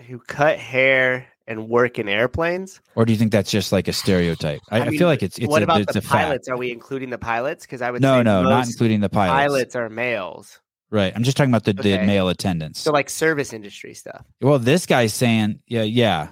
Who 0.06 0.18
cut 0.20 0.58
hair 0.58 1.26
and 1.46 1.68
work 1.68 1.98
in 1.98 2.08
airplanes? 2.08 2.80
or 2.94 3.04
do 3.04 3.12
you 3.12 3.18
think 3.18 3.30
that's 3.30 3.50
just 3.50 3.72
like 3.72 3.88
a 3.88 3.92
stereotype? 3.92 4.60
I, 4.70 4.80
I, 4.80 4.88
mean, 4.88 4.98
feel 4.98 5.06
like 5.08 5.22
it's 5.22 5.38
it's 5.38 5.48
what 5.48 5.62
a, 5.62 5.64
about 5.64 5.82
it's 5.82 5.92
the 5.92 5.98
a 5.98 6.02
fact. 6.02 6.12
pilots? 6.12 6.48
Are 6.48 6.56
we 6.56 6.72
including 6.72 7.10
the 7.10 7.18
pilots? 7.18 7.66
Because 7.66 7.82
I 7.82 7.90
would 7.90 8.00
No, 8.00 8.22
no, 8.22 8.42
not 8.42 8.66
including 8.66 9.00
the 9.00 9.10
pilots. 9.10 9.34
pilots 9.34 9.76
are 9.76 9.90
males. 9.90 10.60
Right. 10.90 11.12
I'm 11.14 11.24
just 11.24 11.36
talking 11.36 11.50
about 11.50 11.64
the, 11.64 11.72
the 11.72 11.98
male 12.06 12.28
attendants. 12.28 12.80
So 12.80 12.92
like 12.92 13.10
service 13.10 13.52
industry 13.52 13.94
stuff. 13.94 14.24
well, 14.40 14.58
this 14.58 14.86
guy's 14.86 15.12
saying, 15.12 15.60
yeah, 15.66 15.82
yeah. 15.82 16.28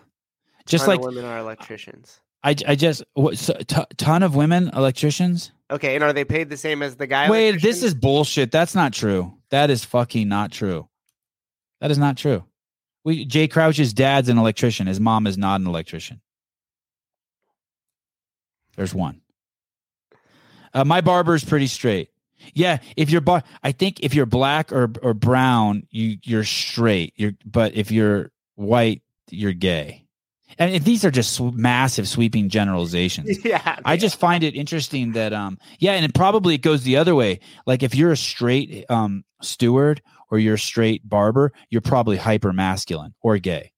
Just 0.67 0.87
like 0.87 1.01
women 1.01 1.25
are 1.25 1.39
electricians. 1.39 2.21
I, 2.45 2.55
I 2.67 2.75
just 2.77 3.03
what, 3.15 3.39
so, 3.39 3.55
t- 3.55 3.85
ton 3.97 4.23
of 4.23 4.35
women 4.35 4.71
electricians. 4.75 5.53
Okay, 5.73 5.95
and 5.95 6.05
are 6.05 6.13
they 6.13 6.25
paid 6.25 6.51
the 6.51 6.57
same 6.59 6.83
as 6.83 6.97
the 6.97 7.07
guy? 7.07 7.31
Wait, 7.31 7.63
this 7.63 7.83
is 7.83 7.95
bullshit. 7.95 8.53
That's 8.53 8.75
not 8.75 8.93
true. 8.93 9.39
That 9.49 9.71
is 9.71 9.85
fucking 9.85 10.29
not 10.29 10.53
true. 10.53 10.89
That 11.81 11.91
is 11.91 11.97
not 11.97 12.19
true. 12.19 12.45
We 13.05 13.25
Jay 13.25 13.49
Crouch's 13.49 13.95
dad's 13.95 14.29
an 14.29 14.37
electrician. 14.37 14.87
His 14.87 15.01
mom 15.01 15.27
is 15.27 15.39
not 15.39 15.61
an 15.61 15.67
electrician. 15.67 16.21
There's 18.77 18.95
one. 18.95 19.23
Uh, 20.75 20.85
my 20.85 21.01
barber's 21.01 21.45
pretty 21.45 21.67
straight. 21.67 22.11
Yeah, 22.55 22.79
if 22.97 23.11
you're 23.11 23.21
bar, 23.21 23.43
I 23.63 23.73
think 23.73 24.01
if 24.01 24.15
you're 24.15 24.27
black 24.27 24.73
or 24.73 24.91
or 25.03 25.15
brown, 25.15 25.87
you 25.91 26.19
you're 26.23 26.45
straight. 26.45 27.15
You're 27.17 27.33
but 27.47 27.75
if 27.75 27.91
you're 27.91 28.31
white, 28.57 29.03
you're 29.31 29.53
gay. 29.53 30.02
And 30.59 30.85
these 30.85 31.05
are 31.05 31.11
just 31.11 31.41
massive 31.41 32.09
sweeping 32.09 32.49
generalizations. 32.59 33.45
yeah. 33.45 33.79
I 33.85 33.97
just 33.97 34.19
find 34.19 34.45
it 34.45 34.55
interesting 34.55 35.13
that 35.13 35.33
um 35.33 35.59
yeah, 35.79 35.93
and 35.93 36.05
it 36.05 36.15
probably 36.15 36.55
it 36.55 36.63
goes 36.63 36.83
the 36.83 36.97
other 36.97 37.15
way. 37.15 37.41
Like 37.67 37.83
if 37.83 37.95
you're 37.95 38.13
a 38.13 38.17
straight 38.17 38.85
um 38.91 39.25
steward 39.41 40.03
or 40.31 40.39
you're 40.39 40.55
a 40.55 40.59
straight 40.59 41.09
barber, 41.09 41.53
you're 41.71 41.81
probably 41.83 42.17
hyper 42.17 42.53
masculine 42.53 43.15
or 43.23 43.39
gay. 43.39 43.73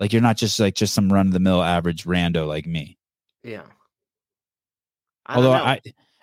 Like 0.00 0.12
you're 0.12 0.22
not 0.22 0.36
just 0.36 0.58
like 0.58 0.74
just 0.74 0.92
some 0.94 1.12
run 1.12 1.28
of 1.28 1.32
the 1.32 1.40
mill 1.40 1.62
average 1.62 2.04
rando 2.04 2.46
like 2.46 2.66
me. 2.66 2.98
yeah. 3.42 3.62
I 5.26 5.36
although. 5.36 5.52
I 5.52 5.80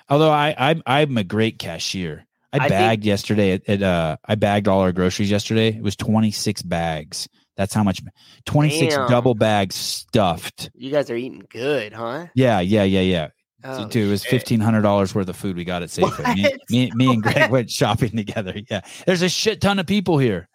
although 0.09 0.29
I 0.31 0.53
I'm 0.57 0.83
I'm 0.85 1.17
a 1.17 1.23
great 1.23 1.57
cashier. 1.59 2.25
I, 2.53 2.57
I 2.57 2.59
think- 2.59 2.69
bagged 2.71 3.05
yesterday 3.05 3.53
at, 3.53 3.67
at 3.69 3.81
uh 3.81 4.17
I 4.25 4.35
bagged 4.35 4.67
all 4.67 4.81
our 4.81 4.91
groceries 4.91 5.31
yesterday. 5.31 5.69
It 5.69 5.81
was 5.81 5.95
26 5.95 6.61
bags. 6.63 7.27
That's 7.61 7.75
how 7.75 7.83
much 7.83 8.01
26 8.47 8.95
Damn. 8.95 9.07
double 9.07 9.35
bags 9.35 9.75
stuffed. 9.75 10.71
you 10.73 10.89
guys 10.89 11.11
are 11.11 11.15
eating 11.15 11.43
good, 11.47 11.93
huh? 11.93 12.25
Yeah, 12.33 12.59
yeah, 12.59 12.81
yeah, 12.81 13.01
yeah. 13.01 13.27
Oh, 13.63 13.87
Dude, 13.87 14.07
it 14.07 14.09
was 14.09 14.25
fifteen 14.25 14.59
hundred 14.59 14.81
dollars 14.81 15.13
worth 15.13 15.29
of 15.29 15.35
food 15.35 15.55
we 15.55 15.63
got 15.63 15.83
at 15.83 15.89
Safeway. 15.89 16.33
Me, 16.35 16.57
me, 16.71 16.91
me 16.95 17.13
and 17.13 17.21
Greg 17.21 17.51
went 17.51 17.69
shopping 17.69 18.17
together. 18.17 18.55
Yeah, 18.67 18.81
there's 19.05 19.21
a 19.21 19.29
shit 19.29 19.61
ton 19.61 19.77
of 19.77 19.85
people 19.85 20.17
here. 20.17 20.49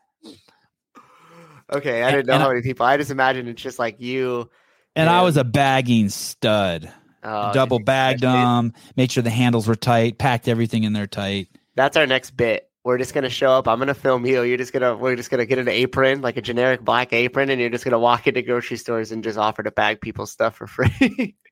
Okay, 1.73 2.03
I 2.03 2.09
And- 2.09 2.17
didn't 2.17 2.27
know 2.27 2.35
and 2.35 2.43
how 2.43 2.49
many 2.49 2.63
people. 2.63 2.85
I 2.85 2.97
just 2.97 3.13
imagine 3.13 3.47
it's 3.47 3.63
just 3.63 3.79
like 3.79 4.01
you. 4.01 4.51
And 4.97 5.09
I 5.09 5.23
was 5.23 5.37
a 5.37 5.45
bagging 5.45 6.09
stud. 6.09 6.93
Oh, 7.23 7.53
Double 7.53 7.79
bagged 7.79 8.23
them, 8.23 8.73
made 8.97 9.13
sure 9.13 9.23
the 9.23 9.31
handles 9.31 9.69
were 9.69 9.77
tight, 9.77 10.19
packed 10.19 10.49
everything 10.49 10.83
in 10.83 10.93
there 10.93 11.07
tight. 11.07 11.47
That's 11.77 11.97
our 11.97 12.09
next 12.09 12.33
bit. 12.37 12.66
We're 12.87 12.99
just 12.99 13.15
gonna 13.15 13.29
show 13.29 13.51
up. 13.51 13.67
I'm 13.67 13.81
gonna 13.81 13.95
film 13.95 14.25
you. 14.27 14.43
You're 14.43 14.57
just 14.59 14.73
gonna. 14.73 14.97
We're 14.97 15.17
just 15.17 15.29
gonna 15.29 15.45
get 15.45 15.59
an 15.59 15.67
apron, 15.67 16.21
like 16.23 16.37
a 16.37 16.41
generic 16.41 16.83
black 16.83 17.13
apron, 17.13 17.51
and 17.51 17.61
you're 17.61 17.69
just 17.69 17.83
gonna 17.85 17.99
walk 17.99 18.29
into 18.29 18.43
grocery 18.43 18.77
stores 18.77 19.11
and 19.11 19.25
just 19.25 19.37
offer 19.37 19.65
to 19.65 19.73
bag 19.73 20.01
people's 20.01 20.31
stuff 20.31 20.55
for 20.57 20.67
free. 20.69 21.35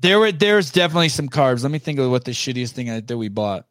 There 0.00 0.20
were 0.20 0.30
there's 0.30 0.70
definitely 0.70 1.08
some 1.08 1.28
carbs. 1.28 1.62
Let 1.64 1.72
me 1.72 1.80
think 1.80 1.98
of 1.98 2.08
what 2.10 2.24
the 2.24 2.30
shittiest 2.30 2.70
thing 2.70 2.88
I, 2.88 3.00
that 3.00 3.18
we 3.18 3.28
bought. 3.28 3.66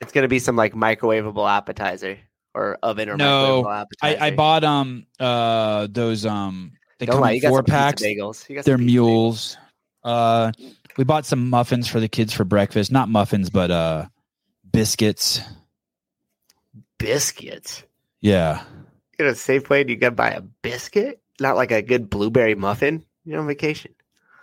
it's 0.00 0.10
gonna 0.10 0.26
be 0.26 0.38
some 0.38 0.56
like 0.56 0.72
microwavable 0.72 1.46
appetizer 1.48 2.18
or 2.54 2.78
oven 2.82 3.10
or 3.10 3.16
No, 3.18 3.62
microwavable 3.62 3.80
appetizer. 3.82 4.22
I, 4.22 4.26
I 4.28 4.30
bought 4.34 4.64
um 4.64 5.06
uh 5.20 5.86
those 5.90 6.24
um 6.24 6.72
they 6.98 7.04
Don't 7.06 7.16
come 7.16 7.20
lie, 7.22 7.38
four 7.40 7.62
packs. 7.62 8.02
bagels. 8.02 8.48
You 8.48 8.56
got 8.56 8.64
They're 8.64 8.78
pizza 8.78 8.90
bagels. 8.90 8.92
mules. 8.92 9.56
Uh, 10.02 10.52
we 10.96 11.04
bought 11.04 11.26
some 11.26 11.48
muffins 11.50 11.86
for 11.86 12.00
the 12.00 12.08
kids 12.08 12.32
for 12.32 12.44
breakfast. 12.44 12.90
Not 12.90 13.08
muffins, 13.10 13.50
but 13.50 13.70
uh, 13.70 14.06
biscuits. 14.72 15.42
Biscuits. 17.00 17.82
Yeah. 18.20 18.62
You 19.18 19.24
know, 19.26 19.32
Safeway, 19.32 19.84
do 19.86 19.92
you 19.92 19.98
gotta 19.98 20.14
buy 20.14 20.30
a 20.30 20.40
biscuit? 20.40 21.20
Not 21.40 21.56
like 21.56 21.72
a 21.72 21.82
good 21.82 22.08
blueberry 22.08 22.54
muffin. 22.54 23.04
You're 23.24 23.40
on 23.40 23.46
vacation. 23.46 23.92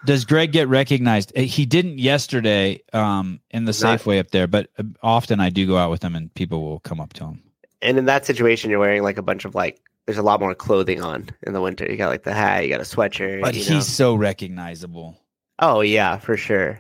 Does 0.06 0.26
Greg 0.26 0.52
get 0.52 0.68
recognized? 0.68 1.32
Uh, 1.38 1.42
He 1.42 1.66
didn't 1.66 1.98
yesterday 2.00 2.82
um, 2.94 3.40
in 3.50 3.66
the 3.66 3.78
Not- 3.82 4.00
Safeway 4.02 4.20
up 4.20 4.32
there, 4.32 4.48
but 4.48 4.70
uh, 4.78 4.84
often 5.02 5.40
I 5.40 5.50
do 5.50 5.66
go 5.66 5.78
out 5.78 5.90
with 5.90 6.04
him 6.04 6.16
and 6.16 6.34
people 6.34 6.62
will 6.64 6.80
come 6.80 7.00
up 7.00 7.14
to 7.14 7.26
him. 7.26 7.44
And 7.82 7.98
in 7.98 8.06
that 8.06 8.26
situation, 8.26 8.70
you're 8.70 8.80
wearing 8.80 9.04
like 9.04 9.18
a 9.18 9.22
bunch 9.24 9.46
of 9.46 9.56
like. 9.56 9.80
There's 10.08 10.18
a 10.18 10.24
lot 10.24 10.40
more 10.40 10.56
clothing 10.56 11.02
on 11.02 11.30
in 11.44 11.52
the 11.52 11.60
winter. 11.60 11.86
You 11.86 11.98
got 11.98 12.08
like 12.10 12.24
the 12.24 12.34
hat, 12.34 12.64
you 12.64 12.70
got 12.70 12.80
a 12.80 12.84
sweatshirt. 12.84 13.42
But 13.42 13.56
you 13.56 13.60
he's 13.60 13.70
know. 13.70 13.80
so 13.82 14.16
recognizable. 14.16 15.18
Oh 15.60 15.82
yeah, 15.82 16.18
for 16.18 16.38
sure. 16.38 16.80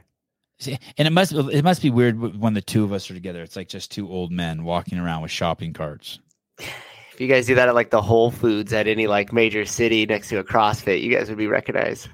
See, 0.59 0.77
And 0.97 1.07
it 1.07 1.11
must 1.11 1.34
it 1.34 1.63
must 1.63 1.81
be 1.81 1.89
weird 1.91 2.39
when 2.39 2.53
the 2.53 2.61
two 2.61 2.84
of 2.84 2.91
us 2.91 3.09
are 3.11 3.13
together. 3.13 3.43
It's 3.43 3.55
like 3.55 3.67
just 3.69 3.91
two 3.91 4.09
old 4.09 4.31
men 4.31 4.63
walking 4.63 4.97
around 4.97 5.21
with 5.21 5.31
shopping 5.31 5.71
carts. 5.73 6.19
If 6.59 7.21
you 7.21 7.27
guys 7.27 7.45
do 7.47 7.55
that 7.55 7.67
at 7.67 7.75
like 7.75 7.91
the 7.91 8.01
Whole 8.01 8.31
Foods 8.31 8.73
at 8.73 8.88
any 8.88 9.07
like 9.07 9.31
major 9.31 9.65
city 9.65 10.05
next 10.05 10.29
to 10.29 10.39
a 10.39 10.43
CrossFit, 10.43 11.01
you 11.01 11.15
guys 11.15 11.29
would 11.29 11.38
be 11.38 11.47
recognized 11.47 12.09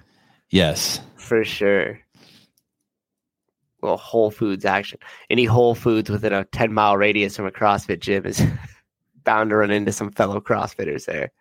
Yes. 0.49 0.99
for 1.15 1.43
sure. 1.45 1.99
Well, 3.81 3.97
Whole 3.97 4.31
Foods 4.31 4.63
action. 4.65 4.99
Any 5.29 5.45
Whole 5.45 5.75
Foods 5.75 6.09
within 6.09 6.31
a 6.31 6.45
10 6.45 6.73
mile 6.73 6.95
radius 6.97 7.35
from 7.35 7.45
a 7.45 7.51
CrossFit 7.51 7.99
gym 7.99 8.25
is 8.25 8.41
bound 9.23 9.49
to 9.49 9.57
run 9.57 9.71
into 9.71 9.91
some 9.91 10.11
fellow 10.11 10.39
CrossFitters 10.39 11.05
there. 11.05 11.31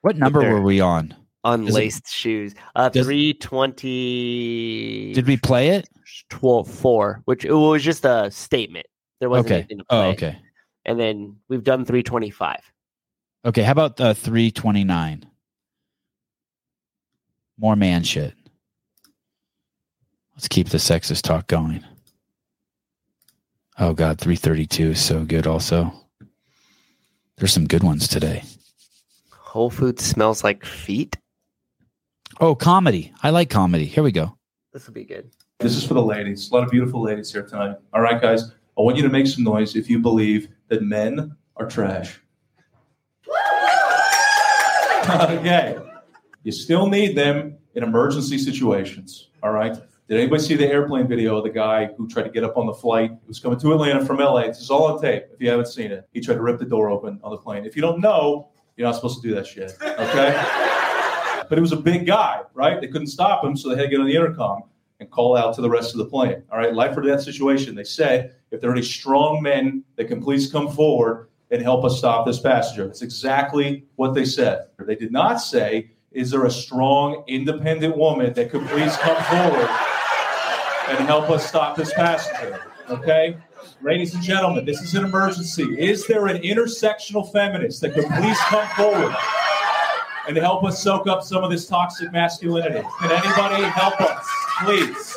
What 0.00 0.16
number 0.16 0.40
were 0.40 0.62
we 0.62 0.80
on? 0.80 1.14
Unlaced 1.44 2.08
shoes. 2.08 2.54
Uh, 2.74 2.88
does- 2.88 3.06
320. 3.06 5.12
Did 5.14 5.26
we 5.26 5.36
play 5.36 5.68
it? 5.70 5.88
12 6.30 6.68
4, 6.68 7.22
which 7.26 7.44
it 7.44 7.52
was 7.52 7.82
just 7.82 8.04
a 8.04 8.30
statement. 8.30 8.86
There 9.20 9.30
wasn't 9.30 9.46
Okay. 9.46 9.54
anything 9.60 9.78
to 9.78 9.84
Oh, 9.90 10.02
okay. 10.10 10.38
And 10.84 10.98
then 10.98 11.36
we've 11.48 11.64
done 11.64 11.84
325. 11.84 12.56
Okay. 13.44 13.62
How 13.62 13.72
about 13.72 14.00
uh, 14.00 14.14
329? 14.14 15.24
More 17.58 17.76
man 17.76 18.02
shit. 18.04 18.34
Let's 20.34 20.48
keep 20.48 20.68
the 20.68 20.78
sexist 20.78 21.22
talk 21.22 21.46
going. 21.48 21.84
Oh, 23.78 23.92
God. 23.92 24.20
332 24.20 24.90
is 24.90 25.00
so 25.00 25.24
good, 25.24 25.46
also. 25.46 25.92
There's 27.36 27.52
some 27.52 27.66
good 27.66 27.82
ones 27.82 28.06
today. 28.08 28.44
Whole 29.30 29.70
Foods 29.70 30.04
smells 30.04 30.44
like 30.44 30.64
feet. 30.64 31.16
Oh, 32.40 32.54
comedy. 32.54 33.12
I 33.22 33.30
like 33.30 33.50
comedy. 33.50 33.84
Here 33.84 34.04
we 34.04 34.12
go. 34.12 34.36
This 34.72 34.86
will 34.86 34.94
be 34.94 35.04
good. 35.04 35.30
This 35.58 35.74
is 35.74 35.84
for 35.84 35.94
the 35.94 36.02
ladies. 36.02 36.50
A 36.50 36.54
lot 36.54 36.62
of 36.62 36.70
beautiful 36.70 37.02
ladies 37.02 37.32
here 37.32 37.42
tonight. 37.42 37.76
All 37.92 38.00
right, 38.00 38.22
guys. 38.22 38.52
I 38.78 38.82
want 38.82 38.96
you 38.96 39.02
to 39.02 39.08
make 39.08 39.26
some 39.26 39.42
noise 39.42 39.74
if 39.74 39.90
you 39.90 39.98
believe 39.98 40.48
that 40.68 40.82
men 40.82 41.36
are 41.56 41.66
trash. 41.66 42.20
okay. 45.10 45.78
You 46.44 46.52
still 46.52 46.86
need 46.86 47.16
them 47.16 47.56
in 47.74 47.82
emergency 47.82 48.38
situations. 48.38 49.30
All 49.42 49.50
right. 49.50 49.74
Did 50.08 50.20
anybody 50.20 50.40
see 50.40 50.54
the 50.54 50.68
airplane 50.68 51.08
video 51.08 51.38
of 51.38 51.44
the 51.44 51.50
guy 51.50 51.86
who 51.98 52.06
tried 52.06 52.22
to 52.22 52.30
get 52.30 52.44
up 52.44 52.56
on 52.56 52.66
the 52.66 52.74
flight? 52.74 53.10
He 53.10 53.26
was 53.26 53.40
coming 53.40 53.58
to 53.58 53.72
Atlanta 53.72 54.06
from 54.06 54.18
LA. 54.18 54.46
This 54.46 54.60
is 54.60 54.70
all 54.70 54.92
on 54.92 55.02
tape. 55.02 55.24
If 55.34 55.40
you 55.40 55.50
haven't 55.50 55.66
seen 55.66 55.90
it, 55.90 56.06
he 56.12 56.20
tried 56.20 56.36
to 56.36 56.42
rip 56.42 56.60
the 56.60 56.64
door 56.64 56.88
open 56.88 57.18
on 57.24 57.32
the 57.32 57.38
plane. 57.38 57.64
If 57.64 57.74
you 57.74 57.82
don't 57.82 58.00
know, 58.00 58.50
you're 58.76 58.86
not 58.86 58.94
supposed 58.94 59.20
to 59.20 59.28
do 59.28 59.34
that 59.34 59.44
shit. 59.44 59.76
Okay. 59.82 60.77
But 61.48 61.58
it 61.58 61.60
was 61.60 61.72
a 61.72 61.76
big 61.76 62.06
guy, 62.06 62.40
right? 62.54 62.80
They 62.80 62.88
couldn't 62.88 63.08
stop 63.08 63.44
him, 63.44 63.56
so 63.56 63.68
they 63.68 63.76
had 63.76 63.84
to 63.84 63.88
get 63.88 64.00
on 64.00 64.06
the 64.06 64.14
intercom 64.14 64.62
and 65.00 65.10
call 65.10 65.36
out 65.36 65.54
to 65.54 65.60
the 65.60 65.70
rest 65.70 65.92
of 65.94 65.98
the 65.98 66.06
plane. 66.06 66.42
All 66.50 66.58
right, 66.58 66.74
life 66.74 66.96
or 66.96 67.02
death 67.02 67.22
situation. 67.22 67.74
They 67.74 67.84
said, 67.84 68.34
if 68.50 68.60
there 68.60 68.70
are 68.70 68.72
any 68.72 68.82
strong 68.82 69.42
men 69.42 69.84
that 69.96 70.06
can 70.06 70.22
please 70.22 70.50
come 70.50 70.70
forward 70.70 71.28
and 71.50 71.62
help 71.62 71.84
us 71.84 71.98
stop 71.98 72.26
this 72.26 72.40
passenger. 72.40 72.86
That's 72.86 73.02
exactly 73.02 73.84
what 73.96 74.14
they 74.14 74.24
said. 74.24 74.66
They 74.78 74.96
did 74.96 75.12
not 75.12 75.36
say, 75.40 75.90
is 76.12 76.30
there 76.30 76.44
a 76.46 76.50
strong, 76.50 77.24
independent 77.26 77.96
woman 77.96 78.32
that 78.34 78.50
could 78.50 78.66
please 78.66 78.96
come 78.98 79.22
forward 79.24 79.68
and 80.88 81.06
help 81.06 81.30
us 81.30 81.46
stop 81.46 81.76
this 81.76 81.92
passenger? 81.92 82.72
Okay? 82.90 83.36
Ladies 83.82 84.14
and 84.14 84.22
gentlemen, 84.22 84.64
this 84.64 84.80
is 84.80 84.94
an 84.94 85.04
emergency. 85.04 85.78
Is 85.78 86.06
there 86.06 86.26
an 86.26 86.42
intersectional 86.42 87.30
feminist 87.30 87.80
that 87.82 87.94
could 87.94 88.06
please 88.06 88.38
come 88.48 88.66
forward 88.76 89.14
and 90.28 90.36
help 90.36 90.62
us 90.64 90.82
soak 90.82 91.06
up 91.06 91.22
some 91.22 91.42
of 91.42 91.50
this 91.50 91.66
toxic 91.66 92.12
masculinity? 92.12 92.86
Can 93.00 93.10
anybody 93.10 93.64
help 93.64 94.00
us, 94.00 94.26
please? 94.62 95.16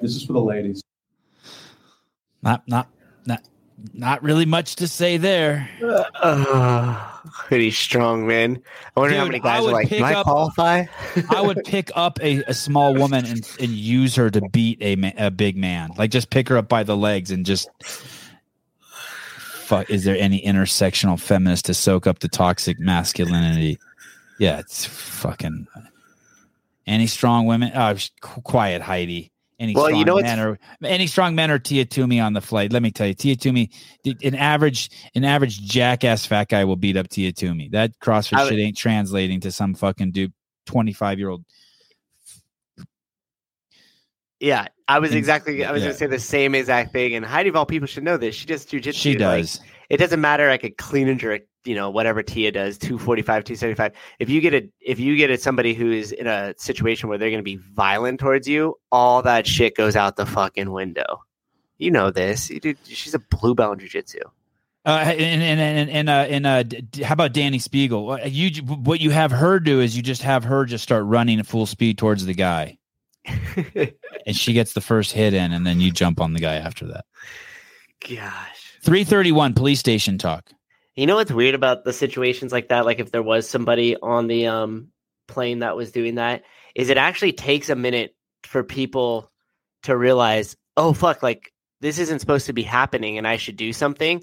This 0.00 0.16
is 0.16 0.24
for 0.24 0.32
the 0.32 0.40
ladies. 0.40 0.82
Not 2.42 2.66
not 2.66 2.88
not 3.24 3.42
not 3.92 4.22
really 4.22 4.46
much 4.46 4.76
to 4.76 4.88
say 4.88 5.16
there. 5.16 5.68
Uh, 6.20 7.08
pretty 7.46 7.70
strong, 7.70 8.26
man. 8.26 8.60
I 8.96 9.00
wonder 9.00 9.16
how 9.16 9.24
many 9.26 9.36
I 9.36 9.42
guys 9.42 9.60
are 9.60 9.64
would 9.66 9.72
like, 9.74 9.88
pick 9.88 9.98
"Can 9.98 10.06
I 10.06 10.14
up- 10.14 10.24
qualify?" 10.24 10.84
I 11.30 11.40
would 11.40 11.62
pick 11.64 11.90
up 11.94 12.18
a, 12.20 12.42
a 12.48 12.54
small 12.54 12.94
woman 12.94 13.26
and, 13.26 13.48
and 13.60 13.70
use 13.70 14.16
her 14.16 14.28
to 14.30 14.40
beat 14.48 14.78
a, 14.80 14.96
ma- 14.96 15.12
a 15.16 15.30
big 15.30 15.56
man. 15.56 15.90
Like 15.96 16.10
just 16.10 16.30
pick 16.30 16.48
her 16.48 16.56
up 16.56 16.68
by 16.68 16.82
the 16.82 16.96
legs 16.96 17.30
and 17.30 17.46
just 17.46 17.68
fuck. 19.72 19.90
Is 19.90 20.04
there 20.04 20.16
any 20.18 20.40
intersectional 20.42 21.18
feminist 21.18 21.66
to 21.66 21.74
soak 21.74 22.06
up 22.06 22.18
the 22.18 22.28
toxic 22.28 22.78
masculinity? 22.78 23.78
Yeah, 24.38 24.58
it's 24.58 24.84
fucking. 24.84 25.66
Any 26.86 27.06
strong 27.06 27.46
women? 27.46 27.72
Oh, 27.74 27.94
quiet, 28.20 28.82
Heidi. 28.82 29.30
Any 29.58 29.74
Well, 29.74 29.86
strong 29.86 29.98
you 29.98 30.04
know 30.04 30.20
men 30.20 30.40
or 30.40 30.58
any 30.82 31.06
strong 31.06 31.36
men 31.36 31.50
or 31.50 31.58
Tia 31.58 31.84
Toomey 31.84 32.18
on 32.18 32.32
the 32.32 32.40
flight? 32.40 32.72
Let 32.72 32.82
me 32.82 32.90
tell 32.90 33.06
you, 33.06 33.14
Tia 33.14 33.36
Toomey, 33.36 33.70
an 34.24 34.34
average, 34.34 34.90
an 35.14 35.24
average 35.24 35.62
jackass 35.62 36.26
fat 36.26 36.48
guy 36.48 36.64
will 36.64 36.76
beat 36.76 36.96
up 36.96 37.08
Tia 37.08 37.32
Toomey. 37.32 37.68
That 37.68 37.92
CrossFit 38.00 38.38
I 38.38 38.48
shit 38.48 38.58
ain't 38.58 38.76
translating 38.76 39.38
to 39.40 39.52
some 39.52 39.74
fucking 39.74 40.10
dude, 40.10 40.32
twenty 40.66 40.92
five 40.92 41.20
year 41.20 41.28
old 41.28 41.44
Yeah, 44.42 44.66
I 44.88 44.98
was 44.98 45.14
exactly. 45.14 45.64
I 45.64 45.70
was 45.70 45.82
yeah. 45.82 45.90
gonna 45.90 45.98
say 45.98 46.06
the 46.06 46.18
same 46.18 46.56
exact 46.56 46.92
thing. 46.92 47.14
And 47.14 47.24
Heidi 47.24 47.48
of 47.48 47.54
all 47.54 47.64
people 47.64 47.86
should 47.86 48.02
know 48.02 48.16
this. 48.16 48.34
She 48.34 48.44
does 48.44 48.66
jujitsu. 48.66 48.94
She 48.94 49.10
like, 49.10 49.42
does. 49.42 49.60
it 49.88 49.98
doesn't 49.98 50.20
matter. 50.20 50.50
I 50.50 50.56
could 50.56 50.76
clean 50.78 51.06
and 51.06 51.20
jerk. 51.20 51.42
You 51.64 51.76
know, 51.76 51.90
whatever 51.90 52.24
Tia 52.24 52.50
does, 52.50 52.76
two 52.76 52.98
forty 52.98 53.22
five, 53.22 53.44
two 53.44 53.54
seventy 53.54 53.76
five. 53.76 53.92
If 54.18 54.28
you 54.28 54.40
get 54.40 54.52
a, 54.52 54.68
if 54.80 54.98
you 54.98 55.16
get 55.16 55.30
a, 55.30 55.38
somebody 55.38 55.74
who 55.74 55.92
is 55.92 56.10
in 56.10 56.26
a 56.26 56.54
situation 56.58 57.08
where 57.08 57.18
they're 57.18 57.30
going 57.30 57.38
to 57.38 57.44
be 57.44 57.60
violent 57.72 58.18
towards 58.18 58.48
you, 58.48 58.74
all 58.90 59.22
that 59.22 59.46
shit 59.46 59.76
goes 59.76 59.94
out 59.94 60.16
the 60.16 60.26
fucking 60.26 60.72
window. 60.72 61.22
You 61.78 61.92
know 61.92 62.10
this. 62.10 62.50
You 62.50 62.74
she's 62.82 63.14
a 63.14 63.20
blue 63.20 63.54
belt 63.54 63.80
in 63.80 63.86
jujitsu. 63.86 64.22
Uh, 64.84 65.04
and 65.06 65.40
and 65.40 65.60
and 65.60 65.88
and 65.88 66.08
uh, 66.08 66.12
and 66.12 66.46
uh, 66.46 66.62
d- 66.64 67.04
how 67.04 67.12
about 67.12 67.32
Dani 67.32 67.62
Speegle? 67.62 68.04
What 68.04 68.32
You 68.32 68.60
what 68.64 68.98
you 68.98 69.10
have 69.10 69.30
her 69.30 69.60
do 69.60 69.78
is 69.78 69.96
you 69.96 70.02
just 70.02 70.22
have 70.22 70.42
her 70.42 70.64
just 70.64 70.82
start 70.82 71.04
running 71.04 71.38
at 71.38 71.46
full 71.46 71.66
speed 71.66 71.96
towards 71.96 72.26
the 72.26 72.34
guy, 72.34 72.76
and 73.24 74.36
she 74.36 74.52
gets 74.52 74.72
the 74.72 74.80
first 74.80 75.12
hit 75.12 75.34
in, 75.34 75.52
and 75.52 75.66
then 75.66 75.80
you 75.80 75.90
jump 75.90 76.20
on 76.20 76.32
the 76.32 76.40
guy 76.40 76.56
after 76.56 76.86
that. 76.86 77.04
Gosh. 78.00 78.78
Three 78.82 79.04
thirty 79.04 79.32
one 79.32 79.54
police 79.54 79.78
station 79.78 80.18
talk. 80.18 80.50
You 80.96 81.06
know 81.06 81.16
what's 81.16 81.32
weird 81.32 81.54
about 81.54 81.84
the 81.84 81.92
situations 81.92 82.52
like 82.52 82.68
that? 82.68 82.84
Like 82.84 82.98
if 82.98 83.12
there 83.12 83.22
was 83.22 83.48
somebody 83.48 83.96
on 83.96 84.26
the 84.26 84.46
um 84.46 84.88
plane 85.28 85.60
that 85.60 85.76
was 85.76 85.92
doing 85.92 86.16
that, 86.16 86.42
is 86.74 86.88
it 86.88 86.96
actually 86.96 87.32
takes 87.32 87.70
a 87.70 87.76
minute 87.76 88.14
for 88.44 88.64
people 88.64 89.30
to 89.84 89.96
realize, 89.96 90.56
oh 90.76 90.92
fuck, 90.92 91.22
like 91.22 91.52
this 91.80 91.98
isn't 91.98 92.18
supposed 92.18 92.46
to 92.46 92.52
be 92.52 92.62
happening 92.62 93.18
and 93.18 93.26
I 93.26 93.36
should 93.36 93.56
do 93.56 93.72
something. 93.72 94.22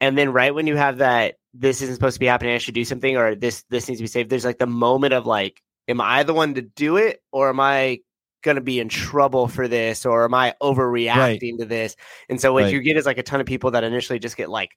And 0.00 0.16
then 0.18 0.32
right 0.32 0.54
when 0.54 0.66
you 0.66 0.76
have 0.76 0.98
that 0.98 1.36
this 1.52 1.82
isn't 1.82 1.94
supposed 1.94 2.14
to 2.14 2.20
be 2.20 2.26
happening, 2.26 2.54
I 2.54 2.58
should 2.58 2.74
do 2.74 2.84
something, 2.84 3.16
or 3.16 3.34
this 3.34 3.64
this 3.70 3.88
needs 3.88 4.00
to 4.00 4.04
be 4.04 4.08
saved, 4.08 4.30
there's 4.30 4.44
like 4.44 4.58
the 4.58 4.66
moment 4.66 5.14
of 5.14 5.26
like, 5.26 5.62
am 5.88 6.00
I 6.00 6.22
the 6.22 6.34
one 6.34 6.54
to 6.54 6.62
do 6.62 6.96
it 6.96 7.22
or 7.32 7.48
am 7.48 7.60
I 7.60 8.00
gonna 8.42 8.60
be 8.60 8.80
in 8.80 8.88
trouble 8.88 9.48
for 9.48 9.68
this 9.68 10.04
or 10.06 10.24
am 10.24 10.34
I 10.34 10.54
overreacting 10.62 11.58
to 11.58 11.64
this? 11.66 11.96
And 12.28 12.40
so 12.40 12.52
what 12.52 12.64
Right. 12.64 12.72
you 12.72 12.80
get 12.80 12.96
is 12.96 13.06
like 13.06 13.18
a 13.18 13.22
ton 13.22 13.40
of 13.40 13.46
people 13.46 13.70
that 13.72 13.84
initially 13.84 14.18
just 14.18 14.36
get 14.36 14.48
like 14.50 14.70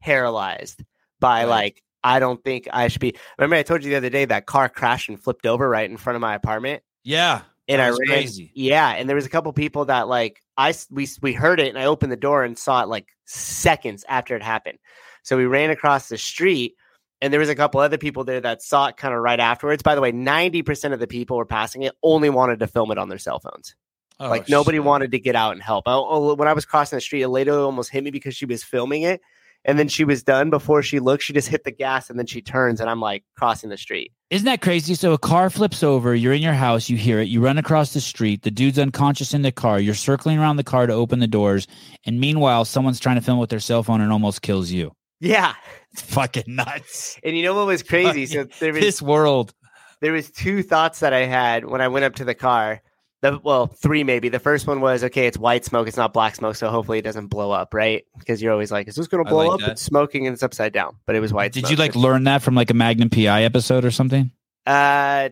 paralyzed 0.00 0.82
by 1.20 1.40
Right. 1.42 1.48
like 1.48 1.82
I 2.02 2.18
don't 2.18 2.42
think 2.42 2.66
I 2.72 2.88
should 2.88 3.02
be. 3.02 3.14
Remember, 3.38 3.56
I 3.56 3.62
told 3.62 3.84
you 3.84 3.90
the 3.90 3.96
other 3.96 4.08
day 4.08 4.24
that 4.24 4.46
car 4.46 4.68
crashed 4.70 5.08
and 5.10 5.22
flipped 5.22 5.44
over 5.44 5.68
right 5.68 5.88
in 5.90 5.98
front 5.98 6.14
of 6.16 6.22
my 6.22 6.34
apartment, 6.34 6.82
Yeah, 7.04 7.42
and 7.68 7.82
I 7.82 7.88
ran. 7.88 7.98
crazy. 8.06 8.50
Yeah, 8.54 8.88
and 8.90 9.06
there 9.06 9.16
was 9.16 9.26
a 9.26 9.30
couple 9.30 9.52
people 9.52 9.84
that 9.84 10.08
like 10.08 10.40
I, 10.56 10.72
we 10.90 11.06
we 11.20 11.34
heard 11.34 11.60
it, 11.60 11.68
and 11.68 11.78
I 11.78 11.84
opened 11.84 12.10
the 12.10 12.16
door 12.16 12.42
and 12.42 12.58
saw 12.58 12.82
it 12.82 12.88
like 12.88 13.08
seconds 13.26 14.02
after 14.08 14.34
it 14.34 14.42
happened. 14.42 14.78
So 15.24 15.36
we 15.36 15.44
ran 15.44 15.68
across 15.68 16.08
the 16.08 16.16
street, 16.16 16.74
and 17.22 17.32
there 17.32 17.40
was 17.40 17.48
a 17.48 17.54
couple 17.54 17.80
other 17.80 17.98
people 17.98 18.24
there 18.24 18.40
that 18.40 18.62
saw 18.62 18.86
it 18.86 18.96
kind 18.96 19.14
of 19.14 19.20
right 19.20 19.40
afterwards. 19.40 19.82
By 19.82 19.94
the 19.94 20.00
way, 20.00 20.12
ninety 20.12 20.62
percent 20.62 20.94
of 20.94 21.00
the 21.00 21.06
people 21.06 21.36
were 21.36 21.46
passing 21.46 21.82
it 21.82 21.94
only 22.02 22.30
wanted 22.30 22.60
to 22.60 22.66
film 22.66 22.90
it 22.90 22.98
on 22.98 23.08
their 23.08 23.18
cell 23.18 23.40
phones 23.40 23.74
Oh, 24.20 24.28
like 24.28 24.50
nobody 24.50 24.78
wanted 24.78 25.12
to 25.12 25.18
get 25.18 25.34
out 25.34 25.52
and 25.52 25.62
help. 25.62 25.88
I, 25.88 25.94
oh, 25.94 26.34
when 26.34 26.46
I 26.46 26.52
was 26.52 26.66
crossing 26.66 26.98
the 26.98 27.00
street, 27.00 27.22
a 27.22 27.28
lady 27.28 27.50
almost 27.50 27.90
hit 27.90 28.04
me 28.04 28.10
because 28.10 28.36
she 28.36 28.44
was 28.44 28.62
filming 28.62 29.00
it, 29.00 29.22
and 29.64 29.78
then 29.78 29.88
she 29.88 30.04
was 30.04 30.22
done 30.22 30.50
before 30.50 30.82
she 30.82 31.00
looked. 31.00 31.22
She 31.22 31.32
just 31.32 31.48
hit 31.48 31.64
the 31.64 31.70
gas, 31.70 32.10
and 32.10 32.18
then 32.18 32.26
she 32.26 32.42
turns, 32.42 32.82
and 32.82 32.90
I'm 32.90 33.00
like 33.00 33.24
crossing 33.34 33.70
the 33.70 33.78
street. 33.78 34.12
Isn't 34.28 34.44
that 34.44 34.60
crazy? 34.60 34.94
So 34.94 35.14
a 35.14 35.18
car 35.18 35.48
flips 35.48 35.82
over, 35.82 36.14
you're 36.14 36.34
in 36.34 36.42
your 36.42 36.52
house, 36.52 36.90
you 36.90 36.98
hear 36.98 37.18
it, 37.20 37.28
you 37.28 37.42
run 37.42 37.56
across 37.56 37.94
the 37.94 38.00
street, 38.02 38.42
the 38.42 38.50
dude's 38.50 38.78
unconscious 38.78 39.32
in 39.32 39.40
the 39.40 39.52
car, 39.52 39.80
you're 39.80 39.94
circling 39.94 40.38
around 40.38 40.56
the 40.56 40.64
car 40.64 40.86
to 40.86 40.92
open 40.92 41.20
the 41.20 41.26
doors, 41.26 41.66
and 42.04 42.20
meanwhile, 42.20 42.66
someone's 42.66 43.00
trying 43.00 43.16
to 43.16 43.22
film 43.22 43.38
with 43.38 43.48
their 43.48 43.58
cell 43.58 43.82
phone 43.82 44.02
and 44.02 44.12
almost 44.12 44.42
kills 44.42 44.70
you. 44.70 44.92
Yeah, 45.20 45.54
It's 45.92 46.02
fucking 46.02 46.44
nuts. 46.46 47.18
and 47.24 47.36
you 47.36 47.42
know 47.42 47.54
what 47.54 47.66
was 47.66 47.82
crazy? 47.82 48.26
So 48.26 48.44
there 48.60 48.72
was 48.72 48.80
This 48.80 49.02
world. 49.02 49.52
there 50.00 50.12
was 50.12 50.30
two 50.30 50.62
thoughts 50.62 51.00
that 51.00 51.12
I 51.12 51.24
had 51.26 51.64
when 51.64 51.80
I 51.80 51.88
went 51.88 52.04
up 52.04 52.14
to 52.16 52.24
the 52.24 52.34
car. 52.34 52.80
The, 53.22 53.38
well, 53.42 53.66
three 53.66 54.02
maybe. 54.02 54.30
The 54.30 54.38
first 54.38 54.66
one 54.66 54.80
was 54.80 55.04
okay. 55.04 55.26
It's 55.26 55.36
white 55.36 55.64
smoke. 55.66 55.88
It's 55.88 55.96
not 55.98 56.14
black 56.14 56.36
smoke. 56.36 56.56
So 56.56 56.70
hopefully 56.70 57.00
it 57.00 57.02
doesn't 57.02 57.26
blow 57.26 57.50
up, 57.50 57.74
right? 57.74 58.04
Because 58.18 58.40
you're 58.40 58.50
always 58.52 58.72
like, 58.72 58.88
is 58.88 58.94
this 58.94 59.08
going 59.08 59.22
to 59.22 59.28
blow 59.30 59.48
like 59.48 59.54
up? 59.54 59.60
that. 59.60 59.70
It's 59.72 59.82
smoking 59.82 60.26
and 60.26 60.32
it's 60.32 60.42
upside 60.42 60.72
down, 60.72 60.96
but 61.04 61.16
it 61.16 61.20
was 61.20 61.30
white. 61.32 61.52
Did 61.52 61.60
smoke. 61.66 61.70
you 61.72 61.76
like 61.76 61.94
learn 61.96 62.24
that 62.24 62.40
from 62.40 62.54
like 62.54 62.70
a 62.70 62.74
Magnum 62.74 63.10
PI 63.10 63.42
episode 63.42 63.84
or 63.84 63.90
something? 63.90 64.30
Uh, 64.64 65.28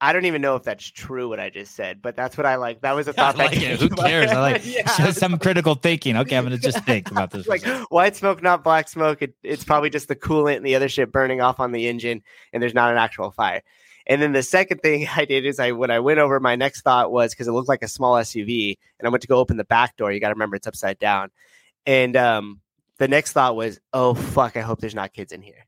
I 0.00 0.12
don't 0.12 0.26
even 0.26 0.42
know 0.42 0.56
if 0.56 0.62
that's 0.62 0.84
true 0.84 1.28
what 1.28 1.40
I 1.40 1.48
just 1.48 1.74
said, 1.74 2.02
but 2.02 2.16
that's 2.16 2.36
what 2.36 2.44
I 2.44 2.56
like. 2.56 2.82
That 2.82 2.94
was 2.94 3.08
a 3.08 3.12
thought. 3.14 3.36
like 3.36 3.52
that 3.52 3.62
it. 3.62 3.80
Who 3.80 3.88
cares? 3.88 4.30
I 4.30 4.40
like. 4.40 4.62
Yeah. 4.66 5.10
some 5.12 5.38
critical 5.38 5.74
thinking. 5.74 6.16
Okay, 6.16 6.36
I'm 6.36 6.44
gonna 6.44 6.58
just 6.58 6.84
think 6.84 7.10
about 7.10 7.30
this. 7.30 7.46
like 7.46 7.64
white 7.90 8.16
smoke, 8.16 8.42
not 8.42 8.62
black 8.62 8.88
smoke. 8.88 9.22
It, 9.22 9.34
it's 9.42 9.64
probably 9.64 9.90
just 9.90 10.08
the 10.08 10.16
coolant 10.16 10.56
and 10.56 10.66
the 10.66 10.74
other 10.74 10.88
shit 10.88 11.12
burning 11.12 11.40
off 11.40 11.60
on 11.60 11.72
the 11.72 11.88
engine, 11.88 12.22
and 12.52 12.62
there's 12.62 12.74
not 12.74 12.90
an 12.90 12.98
actual 12.98 13.30
fire. 13.30 13.62
And 14.06 14.22
then 14.22 14.32
the 14.32 14.42
second 14.42 14.78
thing 14.78 15.08
I 15.16 15.24
did 15.24 15.46
is 15.46 15.58
I 15.58 15.72
when 15.72 15.90
I 15.90 16.00
went 16.00 16.18
over, 16.20 16.38
my 16.40 16.56
next 16.56 16.82
thought 16.82 17.10
was 17.10 17.32
because 17.32 17.48
it 17.48 17.52
looked 17.52 17.68
like 17.68 17.82
a 17.82 17.88
small 17.88 18.14
SUV, 18.14 18.76
and 18.98 19.06
I 19.06 19.10
went 19.10 19.22
to 19.22 19.28
go 19.28 19.38
open 19.38 19.56
the 19.56 19.64
back 19.64 19.96
door. 19.96 20.12
You 20.12 20.20
got 20.20 20.28
to 20.28 20.34
remember 20.34 20.56
it's 20.56 20.66
upside 20.66 20.98
down. 20.98 21.30
And 21.86 22.16
um, 22.16 22.60
the 22.98 23.08
next 23.08 23.32
thought 23.32 23.56
was, 23.56 23.78
oh 23.92 24.14
fuck, 24.14 24.56
I 24.56 24.60
hope 24.60 24.80
there's 24.80 24.94
not 24.94 25.12
kids 25.12 25.32
in 25.32 25.42
here. 25.42 25.66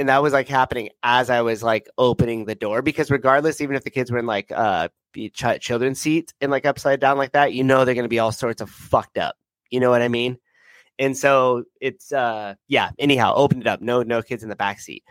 And 0.00 0.08
that 0.08 0.22
was 0.22 0.32
like 0.32 0.48
happening 0.48 0.88
as 1.02 1.28
I 1.28 1.42
was 1.42 1.62
like 1.62 1.86
opening 1.98 2.46
the 2.46 2.54
door 2.54 2.80
because 2.80 3.10
regardless, 3.10 3.60
even 3.60 3.76
if 3.76 3.84
the 3.84 3.90
kids 3.90 4.10
were 4.10 4.18
in 4.18 4.24
like 4.24 4.50
uh 4.50 4.88
ch- 5.14 5.60
children's 5.60 6.00
seats 6.00 6.32
and 6.40 6.50
like 6.50 6.64
upside 6.64 7.00
down 7.00 7.18
like 7.18 7.32
that, 7.32 7.52
you 7.52 7.62
know 7.62 7.84
they're 7.84 7.94
gonna 7.94 8.08
be 8.08 8.18
all 8.18 8.32
sorts 8.32 8.62
of 8.62 8.70
fucked 8.70 9.18
up. 9.18 9.36
You 9.70 9.78
know 9.78 9.90
what 9.90 10.00
I 10.00 10.08
mean? 10.08 10.38
And 10.98 11.14
so 11.14 11.64
it's 11.82 12.12
uh 12.12 12.54
yeah, 12.66 12.92
anyhow, 12.98 13.34
opened 13.34 13.60
it 13.60 13.66
up. 13.66 13.82
No, 13.82 14.02
no 14.02 14.22
kids 14.22 14.42
in 14.42 14.48
the 14.48 14.56
back 14.56 14.80
seat. 14.80 15.04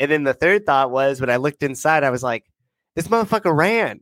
And 0.00 0.10
then 0.10 0.24
the 0.24 0.32
third 0.32 0.64
thought 0.64 0.90
was 0.90 1.20
when 1.20 1.28
I 1.28 1.36
looked 1.36 1.62
inside, 1.62 2.02
I 2.02 2.08
was 2.08 2.22
like, 2.22 2.46
this 2.96 3.08
motherfucker 3.08 3.54
ran 3.54 4.00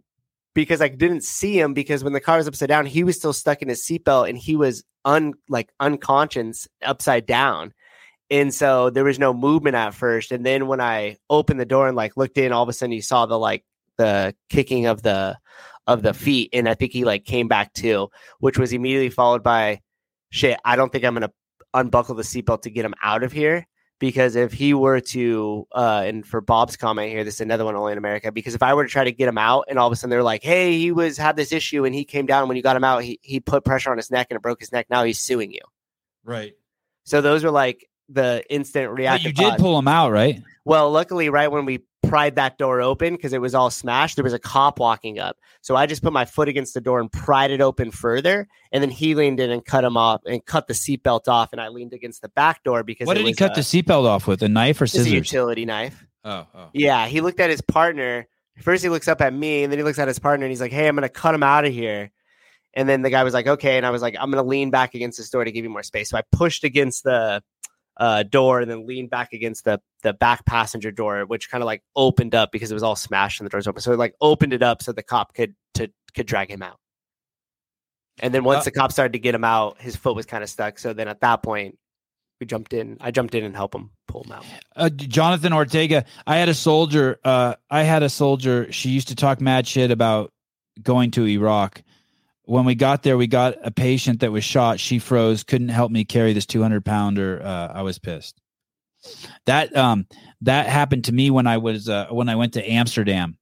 because 0.55 0.81
I 0.81 0.89
didn't 0.89 1.25
see 1.25 1.59
him 1.59 1.75
because 1.75 2.05
when 2.05 2.13
the 2.13 2.21
car 2.21 2.37
was 2.37 2.47
upside 2.47 2.69
down, 2.69 2.87
he 2.87 3.03
was 3.03 3.17
still 3.17 3.33
stuck 3.33 3.63
in 3.63 3.69
his 3.69 3.85
seatbelt 3.85 4.29
and 4.29 4.39
he 4.39 4.55
was 4.55 4.85
un 5.05 5.35
like 5.49 5.71
unconscious 5.81 6.69
upside 6.83 7.27
down. 7.27 7.73
And 8.31 8.55
so 8.55 8.91
there 8.91 9.05
was 9.05 9.19
no 9.19 9.35
movement 9.35 9.75
at 9.75 9.93
first. 9.93 10.31
And 10.31 10.47
then 10.47 10.69
when 10.69 10.81
I 10.81 11.17
opened 11.29 11.59
the 11.59 11.67
door 11.67 11.89
and 11.89 11.97
like 11.97 12.17
looked 12.17 12.39
in, 12.39 12.53
all 12.53 12.63
of 12.63 12.69
a 12.69 12.73
sudden 12.73 12.93
you 12.93 13.03
saw 13.03 13.27
the 13.27 13.39
like 13.39 13.65
the 13.97 14.35
kicking 14.49 14.87
of 14.87 15.03
the 15.03 15.37
of 15.87 16.03
the 16.03 16.15
feet. 16.15 16.51
And 16.53 16.69
I 16.69 16.75
think 16.75 16.93
he 16.93 17.05
like 17.05 17.25
came 17.25 17.49
back 17.49 17.73
too, 17.73 18.09
which 18.39 18.59
was 18.59 18.73
immediately 18.73 19.11
followed 19.11 19.43
by 19.43 19.81
shit, 20.31 20.59
I 20.65 20.77
don't 20.77 20.93
think 20.93 21.05
I'm 21.05 21.15
gonna 21.15 21.33
unbuckle 21.75 22.15
the 22.15 22.23
seatbelt 22.23 22.63
to 22.63 22.71
get 22.71 22.85
him 22.85 22.95
out 23.03 23.25
of 23.25 23.33
here. 23.33 23.67
Because 23.99 24.35
if 24.35 24.55
he 24.55 24.73
were 24.73 25.01
to, 25.01 25.67
uh, 25.73 26.05
and 26.07 26.27
for 26.27 26.41
Bob's 26.41 26.75
comment 26.75 27.11
here, 27.11 27.23
this 27.23 27.35
is 27.35 27.41
another 27.43 27.67
one 27.67 27.77
only 27.77 27.93
in 27.93 27.99
America. 27.99 28.33
Because 28.33 28.55
if 28.55 28.63
I 28.63 28.73
were 28.73 28.85
to 28.85 28.91
try 28.91 29.05
to 29.05 29.13
get 29.13 29.29
him 29.29 29.37
out, 29.37 29.67
and 29.69 29.79
all 29.79 29.87
of 29.87 29.93
a 29.93 29.97
sudden 29.97 30.09
they're 30.09 30.23
like, 30.23 30.43
"Hey, 30.43 30.79
he 30.79 30.91
was 30.91 31.19
had 31.19 31.37
this 31.37 31.53
issue, 31.53 31.85
and 31.85 31.95
he 31.95 32.07
came 32.07 32.25
down. 32.25 32.49
When 32.49 32.57
you 32.57 32.63
got 32.63 32.77
him 32.77 32.85
out, 32.85 33.05
he 33.05 33.19
he 33.21 33.41
put 33.41 33.63
pressure 33.63 33.91
on 33.91 33.99
his 33.99 34.11
neck, 34.11 34.29
and 34.31 34.37
it 34.37 34.43
broke 34.43 34.61
his 34.61 34.73
neck. 34.73 34.87
Now 34.89 35.05
he's 35.05 35.19
suing 35.19 35.53
you." 35.53 35.61
Right. 36.25 36.55
So 37.05 37.21
those 37.21 37.45
are 37.45 37.51
like 37.51 37.90
the 38.13 38.43
instant 38.51 38.91
reaction. 38.91 39.29
you 39.29 39.33
did 39.35 39.59
pull 39.59 39.79
him 39.79 39.89
out, 39.89 40.11
right? 40.11 40.43
Well, 40.65 40.91
luckily, 40.91 41.29
right 41.29 41.51
when 41.51 41.65
we 41.65 41.85
pried 42.03 42.37
that 42.37 42.59
door 42.59 42.81
open 42.81 43.15
because 43.15 43.33
it 43.33 43.41
was 43.41 43.55
all 43.55 43.71
smashed, 43.71 44.17
there 44.17 44.25
was 44.25 44.33
a 44.33 44.39
cop 44.39 44.79
walking 44.79 45.19
up. 45.19 45.37
So 45.61 45.77
I 45.77 45.87
just 45.87 46.03
put 46.03 46.13
my 46.13 46.25
foot 46.25 46.49
against 46.49 46.75
the 46.75 46.81
door 46.81 47.01
and 47.01 47.11
pried 47.11 47.51
it 47.51 47.61
open 47.61 47.91
further, 47.91 48.49
and 48.73 48.83
then 48.83 48.91
he 48.91 49.15
leaned 49.15 49.41
in 49.41 49.51
and 49.51 49.65
cut 49.65 49.85
him 49.85 49.97
off 49.97 50.23
and 50.27 50.45
cut 50.45 50.67
the 50.67 50.75
seatbelt 50.75 51.29
off, 51.29 51.53
and 51.53 51.61
I 51.61 51.69
leaned 51.69 51.93
against 51.93 52.23
the 52.23 52.29
back 52.31 52.65
door 52.65 52.83
because 52.83 53.07
What 53.07 53.17
did 53.17 53.27
he 53.27 53.35
cut 53.35 53.53
uh, 53.53 53.55
the 53.55 53.61
seatbelt 53.61 54.07
off 54.07 54.27
with? 54.27 54.43
A 54.43 54.49
knife 54.49 54.81
or 54.81 54.87
scissors? 54.87 55.13
utility 55.13 55.65
knife. 55.65 56.05
Oh, 56.25 56.47
oh. 56.55 56.69
Yeah, 56.73 57.07
he 57.07 57.21
looked 57.21 57.41
at 57.41 57.49
his 57.51 57.61
partner. 57.61 58.27
First, 58.61 58.83
he 58.83 58.91
looks 58.91 59.09
up 59.09 59.21
at 59.23 59.33
me, 59.33 59.63
and 59.63 59.73
then 59.73 59.79
he 59.79 59.85
looks 59.85 59.99
at 59.99 60.09
his 60.09 60.19
partner, 60.19 60.45
and 60.45 60.51
he's 60.51 60.61
like, 60.61 60.73
"Hey, 60.73 60.87
I'm 60.87 60.95
gonna 60.95 61.09
cut 61.09 61.35
him 61.35 61.43
out 61.43 61.65
of 61.65 61.73
here." 61.73 62.11
And 62.75 62.89
then 62.89 63.03
the 63.03 63.11
guy 63.11 63.25
was 63.25 63.33
like, 63.35 63.47
"Okay," 63.47 63.77
and 63.79 63.87
I 63.87 63.91
was 63.91 64.03
like, 64.03 64.17
"I'm 64.19 64.31
gonna 64.31 64.47
lean 64.47 64.71
back 64.71 64.95
against 64.95 65.17
this 65.17 65.31
door 65.31 65.45
to 65.45 65.51
give 65.51 65.65
you 65.65 65.71
more 65.71 65.83
space." 65.83 66.11
So 66.11 66.19
I 66.19 66.23
pushed 66.33 66.63
against 66.65 67.05
the 67.05 67.43
uh, 68.01 68.23
door 68.25 68.61
and 68.61 68.69
then 68.71 68.87
leaned 68.87 69.11
back 69.11 69.33
against 69.33 69.65
the 69.65 69.81
the 70.03 70.13
back 70.15 70.45
passenger 70.47 70.91
door, 70.91 71.27
which 71.27 71.51
kind 71.51 71.63
of 71.63 71.67
like 71.67 71.83
opened 71.95 72.35
up 72.35 72.51
because 72.51 72.71
it 72.71 72.75
was 72.75 72.83
all 72.83 72.97
smashed 72.97 73.39
and 73.41 73.47
the 73.47 73.51
doors 73.51 73.69
open. 73.69 73.83
So 73.83 73.93
it 73.93 73.99
like 73.99 74.15
opened 74.21 74.55
it 74.55 74.63
up 74.63 74.83
so 74.83 74.91
the 74.93 75.03
cop 75.03 75.35
could 75.35 75.55
to 75.75 75.93
could 76.15 76.27
drag 76.27 76.51
him 76.51 76.63
out. 76.63 76.79
And 78.21 78.35
then 78.35 78.43
once 78.43 78.63
Uh, 78.63 78.65
the 78.65 78.71
cop 78.73 78.91
started 78.93 79.13
to 79.13 79.19
get 79.19 79.35
him 79.35 79.45
out, 79.45 79.81
his 79.81 79.97
foot 79.97 80.17
was 80.17 80.27
kind 80.27 80.43
of 80.43 80.51
stuck. 80.51 80.79
So 80.79 80.93
then 80.93 81.09
at 81.09 81.21
that 81.21 81.43
point, 81.43 81.79
we 82.41 82.47
jumped 82.47 82.73
in. 82.73 82.97
I 83.01 83.11
jumped 83.11 83.35
in 83.35 83.45
and 83.45 83.55
helped 83.55 83.75
him 83.75 83.91
pull 84.09 84.25
him 84.25 84.33
out. 84.33 84.45
uh, 84.75 84.89
Jonathan 84.89 85.53
Ortega. 85.53 86.05
I 86.27 86.37
had 86.37 86.49
a 86.49 86.55
soldier. 86.55 87.21
Uh, 87.23 87.55
I 87.71 87.83
had 87.83 88.03
a 88.03 88.09
soldier. 88.09 88.73
She 88.73 88.91
used 88.91 89.09
to 89.09 89.15
talk 89.15 89.41
mad 89.41 89.67
shit 89.67 89.91
about 89.91 90.33
going 90.83 91.11
to 91.13 91.27
Iraq. 91.27 91.83
When 92.45 92.65
we 92.65 92.75
got 92.75 93.03
there, 93.03 93.17
we 93.17 93.27
got 93.27 93.57
a 93.63 93.71
patient 93.71 94.21
that 94.21 94.33
was 94.33 94.45
shot. 94.45 94.81
She 94.81 94.99
froze, 94.99 95.45
couldn't 95.45 95.69
help 95.69 95.93
me 95.93 96.05
carry 96.05 96.33
this 96.33 96.47
200 96.47 96.85
pounder. 96.85 97.41
Uh, 97.43 97.69
I 97.75 97.83
was 97.83 97.99
pissed. 97.99 98.41
That 99.47 99.75
um 99.77 100.07
that 100.43 100.67
happened 100.67 101.05
to 101.05 101.13
me 101.13 101.31
when 101.31 101.47
I 101.47 101.59
was 101.59 101.89
uh, 101.89 102.09
when 102.11 102.29
I 102.29 102.37
went 102.37 102.55
to 102.55 102.71
Amsterdam. 102.71 103.39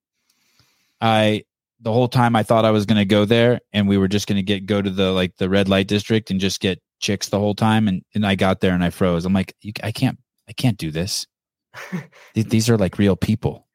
I 1.00 1.44
the 1.80 1.92
whole 1.92 2.08
time 2.08 2.34
I 2.36 2.42
thought 2.42 2.64
I 2.64 2.70
was 2.70 2.86
going 2.86 2.98
to 2.98 3.04
go 3.04 3.24
there, 3.24 3.60
and 3.72 3.88
we 3.88 3.98
were 3.98 4.08
just 4.08 4.26
going 4.26 4.36
to 4.36 4.42
get 4.42 4.66
go 4.66 4.80
to 4.82 4.90
the 4.90 5.12
like 5.12 5.36
the 5.36 5.48
red 5.48 5.68
light 5.68 5.88
district 5.88 6.30
and 6.30 6.40
just 6.40 6.60
get 6.60 6.80
chicks 7.00 7.28
the 7.28 7.38
whole 7.38 7.54
time. 7.54 7.88
And 7.88 8.02
and 8.14 8.26
I 8.26 8.34
got 8.34 8.60
there 8.60 8.72
and 8.74 8.84
I 8.84 8.90
froze. 8.90 9.24
I'm 9.24 9.32
like, 9.32 9.54
you, 9.60 9.72
I 9.82 9.92
can't 9.92 10.18
I 10.48 10.52
can't 10.52 10.78
do 10.78 10.90
this. 10.90 11.26
Th- 12.34 12.46
These 12.48 12.68
are 12.70 12.78
like 12.78 12.98
real 12.98 13.16
people. 13.16 13.67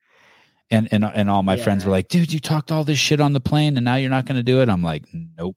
And 0.74 0.90
and 0.92 1.06
and 1.06 1.30
all 1.30 1.44
my 1.44 1.56
friends 1.56 1.86
were 1.86 1.92
like, 1.92 2.08
dude, 2.08 2.34
you 2.34 2.40
talked 2.40 2.72
all 2.72 2.84
this 2.84 2.98
shit 2.98 3.22
on 3.22 3.34
the 3.34 3.40
plane 3.40 3.78
and 3.78 3.86
now 3.86 3.94
you're 3.94 4.10
not 4.10 4.26
going 4.26 4.38
to 4.38 4.44
do 4.44 4.60
it. 4.60 4.70
I'm 4.70 4.82
like, 4.82 5.06
nope. 5.38 5.56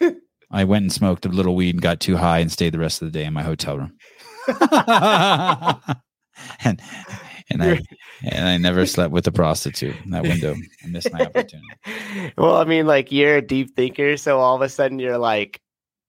I 0.50 0.64
went 0.64 0.82
and 0.82 0.92
smoked 0.92 1.26
a 1.26 1.28
little 1.28 1.54
weed 1.54 1.76
and 1.76 1.80
got 1.80 2.00
too 2.00 2.16
high 2.16 2.40
and 2.40 2.50
stayed 2.50 2.74
the 2.74 2.80
rest 2.80 3.02
of 3.02 3.06
the 3.06 3.16
day 3.16 3.24
in 3.24 3.32
my 3.32 3.44
hotel 3.44 3.78
room. 3.78 3.92
and 6.64 6.82
and 7.50 7.62
I 7.62 7.80
and 8.24 8.48
I 8.48 8.58
never 8.58 8.84
slept 8.84 9.12
with 9.12 9.28
a 9.28 9.32
prostitute 9.32 9.94
in 10.04 10.10
that 10.10 10.24
window. 10.24 10.56
I 10.84 10.88
missed 10.88 11.12
my 11.12 11.20
opportunity. 11.20 12.32
well, 12.36 12.56
I 12.56 12.64
mean, 12.64 12.88
like 12.88 13.12
you're 13.12 13.36
a 13.36 13.42
deep 13.42 13.76
thinker, 13.76 14.16
so 14.16 14.40
all 14.40 14.56
of 14.56 14.62
a 14.62 14.68
sudden 14.68 14.98
you're 14.98 15.18
like, 15.18 15.60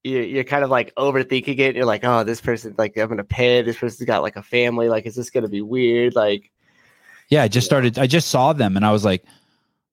you're, 0.04 0.24
you're 0.24 0.44
kind 0.44 0.64
of 0.64 0.72
like 0.72 0.92
overthinking 0.96 1.60
it. 1.60 1.76
You're 1.76 1.86
like, 1.86 2.04
oh, 2.04 2.24
this 2.24 2.42
person, 2.42 2.74
like, 2.80 2.98
I'm 2.98 3.10
gonna 3.10 3.24
pay. 3.24 3.62
This 3.62 3.78
person's 3.78 4.08
got 4.08 4.24
like 4.24 4.38
a 4.38 4.42
family. 4.42 4.90
Like, 4.90 5.06
is 5.06 5.14
this 5.14 5.30
gonna 5.30 5.50
be 5.50 5.62
weird? 5.62 6.16
Like, 6.16 6.52
Yeah, 7.32 7.42
I 7.44 7.48
just 7.48 7.66
started. 7.66 7.98
I 7.98 8.06
just 8.06 8.28
saw 8.28 8.54
them 8.54 8.76
and 8.76 8.86
I 8.86 8.92
was 8.92 9.04
like, 9.04 9.24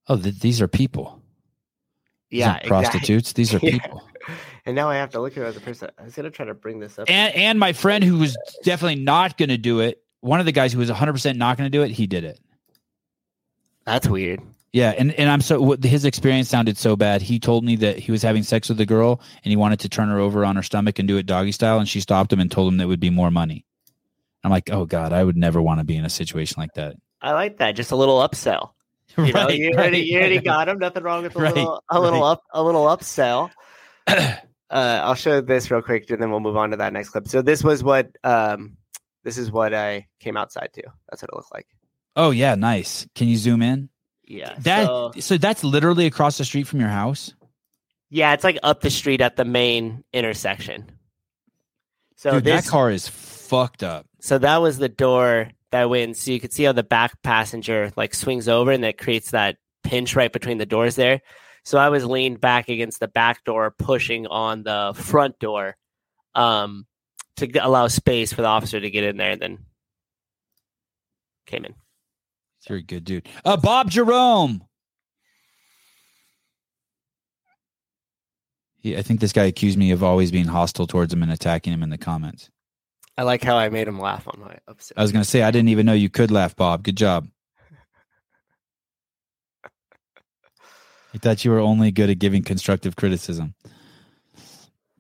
oh, 0.08 0.16
th- 0.18 0.38
these 0.40 0.60
are 0.60 0.68
people. 0.68 1.22
These 2.30 2.40
yeah, 2.40 2.52
aren't 2.52 2.64
prostitutes. 2.66 3.32
These 3.32 3.54
are 3.54 3.58
Yeah. 3.62 3.78
people. 3.78 4.04
And 4.66 4.76
now 4.76 4.90
I 4.90 4.96
have 4.96 5.08
to 5.12 5.20
look 5.20 5.38
at 5.38 5.44
as 5.44 5.56
a 5.56 5.60
person. 5.60 5.88
I 5.98 6.02
was 6.02 6.14
gonna 6.14 6.30
try 6.30 6.44
to 6.44 6.52
bring 6.52 6.78
this 6.80 6.98
up. 6.98 7.08
And 7.08 7.34
and 7.34 7.58
my 7.58 7.72
friend 7.72 8.04
who 8.04 8.18
was 8.18 8.36
definitely 8.64 8.96
not 9.02 9.38
going 9.38 9.48
to 9.48 9.56
do 9.56 9.80
it. 9.80 10.02
One 10.20 10.40
of 10.40 10.46
the 10.46 10.52
guys 10.52 10.72
who 10.74 10.78
was 10.80 10.90
100 10.90 11.12
percent 11.12 11.38
not 11.38 11.56
going 11.56 11.70
to 11.70 11.78
do 11.78 11.82
it. 11.84 11.90
He 11.92 12.06
did 12.06 12.24
it. 12.24 12.38
That's 13.86 14.06
weird. 14.08 14.40
Yeah, 14.72 14.90
and 14.98 15.12
and 15.14 15.30
I'm 15.30 15.40
so 15.40 15.60
what- 15.62 15.82
his 15.82 16.04
experience 16.04 16.48
sounded 16.50 16.76
so 16.76 16.96
bad. 16.96 17.22
He 17.22 17.38
told 17.38 17.64
me 17.64 17.76
that 17.76 17.98
he 17.98 18.12
was 18.12 18.20
having 18.20 18.42
sex 18.42 18.68
with 18.68 18.78
a 18.80 18.84
girl 18.86 19.22
and 19.42 19.50
he 19.50 19.56
wanted 19.56 19.80
to 19.80 19.88
turn 19.88 20.08
her 20.10 20.18
over 20.18 20.44
on 20.44 20.56
her 20.56 20.62
stomach 20.62 20.98
and 20.98 21.08
do 21.08 21.16
it 21.16 21.24
doggy 21.24 21.52
style, 21.52 21.78
and 21.78 21.88
she 21.88 22.00
stopped 22.00 22.30
him 22.32 22.40
and 22.40 22.50
told 22.50 22.70
him 22.70 22.76
that 22.78 22.88
would 22.88 23.00
be 23.00 23.08
more 23.10 23.30
money. 23.30 23.64
I'm 24.44 24.50
like, 24.50 24.70
oh 24.70 24.84
god, 24.84 25.12
I 25.14 25.24
would 25.24 25.36
never 25.38 25.62
want 25.62 25.80
to 25.80 25.84
be 25.84 25.96
in 25.96 26.04
a 26.04 26.10
situation 26.10 26.56
like 26.60 26.74
that. 26.74 26.96
I 27.20 27.32
like 27.32 27.58
that. 27.58 27.72
Just 27.72 27.90
a 27.92 27.96
little 27.96 28.18
upsell. 28.18 28.70
You 29.18 29.32
know, 29.32 29.46
Right, 29.46 29.58
you 29.58 29.70
already, 29.72 29.96
right. 29.98 30.06
you 30.06 30.18
already 30.18 30.40
got 30.40 30.68
him. 30.68 30.78
Nothing 30.78 31.02
wrong 31.02 31.24
with 31.24 31.34
a 31.34 31.40
Right, 31.40 31.52
little, 31.54 31.82
a 31.90 32.00
little 32.00 32.22
up, 32.22 32.44
a 32.52 32.62
little 32.62 32.84
upsell. 32.84 33.50
uh, 34.06 34.36
I'll 34.70 35.16
show 35.16 35.40
this 35.40 35.70
real 35.72 35.82
quick, 35.82 36.08
and 36.10 36.22
then 36.22 36.30
we'll 36.30 36.38
move 36.38 36.56
on 36.56 36.70
to 36.70 36.76
that 36.76 36.92
next 36.92 37.08
clip. 37.08 37.26
So 37.26 37.42
this 37.42 37.64
was 37.64 37.82
what, 37.82 38.10
um, 38.22 38.76
this 39.24 39.36
is 39.36 39.50
what 39.50 39.74
I 39.74 40.06
came 40.20 40.36
outside 40.36 40.70
to. 40.74 40.82
That's 41.08 41.22
what 41.22 41.30
it 41.32 41.34
looked 41.36 41.52
like. 41.52 41.66
Oh 42.14 42.30
yeah, 42.30 42.54
nice. 42.54 43.08
Can 43.16 43.26
you 43.28 43.36
zoom 43.36 43.60
in? 43.62 43.88
Yeah. 44.24 44.54
That 44.60 44.86
so, 44.86 45.12
so 45.18 45.36
that's 45.38 45.64
literally 45.64 46.06
across 46.06 46.38
the 46.38 46.44
street 46.44 46.68
from 46.68 46.78
your 46.78 46.90
house. 46.90 47.34
yeah, 48.10 48.34
it's 48.34 48.44
like 48.44 48.58
up 48.62 48.82
the 48.82 48.90
street 48.90 49.20
at 49.20 49.34
the 49.36 49.44
main 49.44 50.04
intersection. 50.12 50.84
So 52.16 52.32
Dude, 52.32 52.44
this 52.44 52.64
that 52.66 52.70
car 52.70 52.90
is 52.90 53.08
fucked 53.08 53.82
up. 53.82 54.06
So 54.20 54.38
that 54.38 54.58
was 54.58 54.78
the 54.78 54.88
door 54.88 55.50
that 55.72 55.90
went. 55.90 56.16
So 56.16 56.30
you 56.30 56.40
could 56.40 56.52
see 56.52 56.64
how 56.64 56.72
the 56.72 56.82
back 56.82 57.20
passenger 57.22 57.92
like 57.96 58.14
swings 58.14 58.48
over, 58.48 58.72
and 58.72 58.84
that 58.84 58.98
creates 58.98 59.30
that 59.32 59.56
pinch 59.84 60.16
right 60.16 60.32
between 60.32 60.58
the 60.58 60.66
doors 60.66 60.96
there. 60.96 61.20
So 61.64 61.78
I 61.78 61.88
was 61.88 62.04
leaned 62.04 62.40
back 62.40 62.68
against 62.68 63.00
the 63.00 63.08
back 63.08 63.44
door, 63.44 63.70
pushing 63.70 64.26
on 64.26 64.62
the 64.62 64.92
front 64.94 65.38
door, 65.38 65.76
um, 66.34 66.86
to 67.36 67.46
allow 67.58 67.88
space 67.88 68.32
for 68.32 68.42
the 68.42 68.48
officer 68.48 68.80
to 68.80 68.90
get 68.90 69.04
in 69.04 69.16
there, 69.16 69.32
and 69.32 69.42
then 69.42 69.58
came 71.46 71.64
in. 71.64 71.74
A 72.70 72.82
good 72.82 73.04
dude. 73.04 73.26
Uh, 73.46 73.56
Bob 73.56 73.90
Jerome. 73.90 74.62
He, 78.78 78.94
I 78.94 79.00
think 79.00 79.20
this 79.20 79.32
guy 79.32 79.44
accused 79.44 79.78
me 79.78 79.90
of 79.90 80.02
always 80.02 80.30
being 80.30 80.44
hostile 80.44 80.86
towards 80.86 81.12
him 81.12 81.22
and 81.22 81.32
attacking 81.32 81.72
him 81.72 81.82
in 81.82 81.88
the 81.88 81.96
comments. 81.96 82.50
I 83.18 83.22
like 83.22 83.42
how 83.42 83.56
I 83.56 83.68
made 83.68 83.88
him 83.88 83.98
laugh 83.98 84.28
on 84.28 84.38
my 84.38 84.56
episode. 84.68 84.94
I 84.96 85.02
was 85.02 85.10
going 85.10 85.24
to 85.24 85.28
say, 85.28 85.42
I 85.42 85.50
didn't 85.50 85.70
even 85.70 85.84
know 85.84 85.92
you 85.92 86.08
could 86.08 86.30
laugh, 86.30 86.54
Bob. 86.54 86.84
Good 86.84 86.96
job. 86.96 87.26
I 89.64 91.18
thought 91.18 91.44
you 91.44 91.50
were 91.50 91.58
only 91.58 91.90
good 91.90 92.10
at 92.10 92.20
giving 92.20 92.44
constructive 92.44 92.94
criticism. 92.94 93.56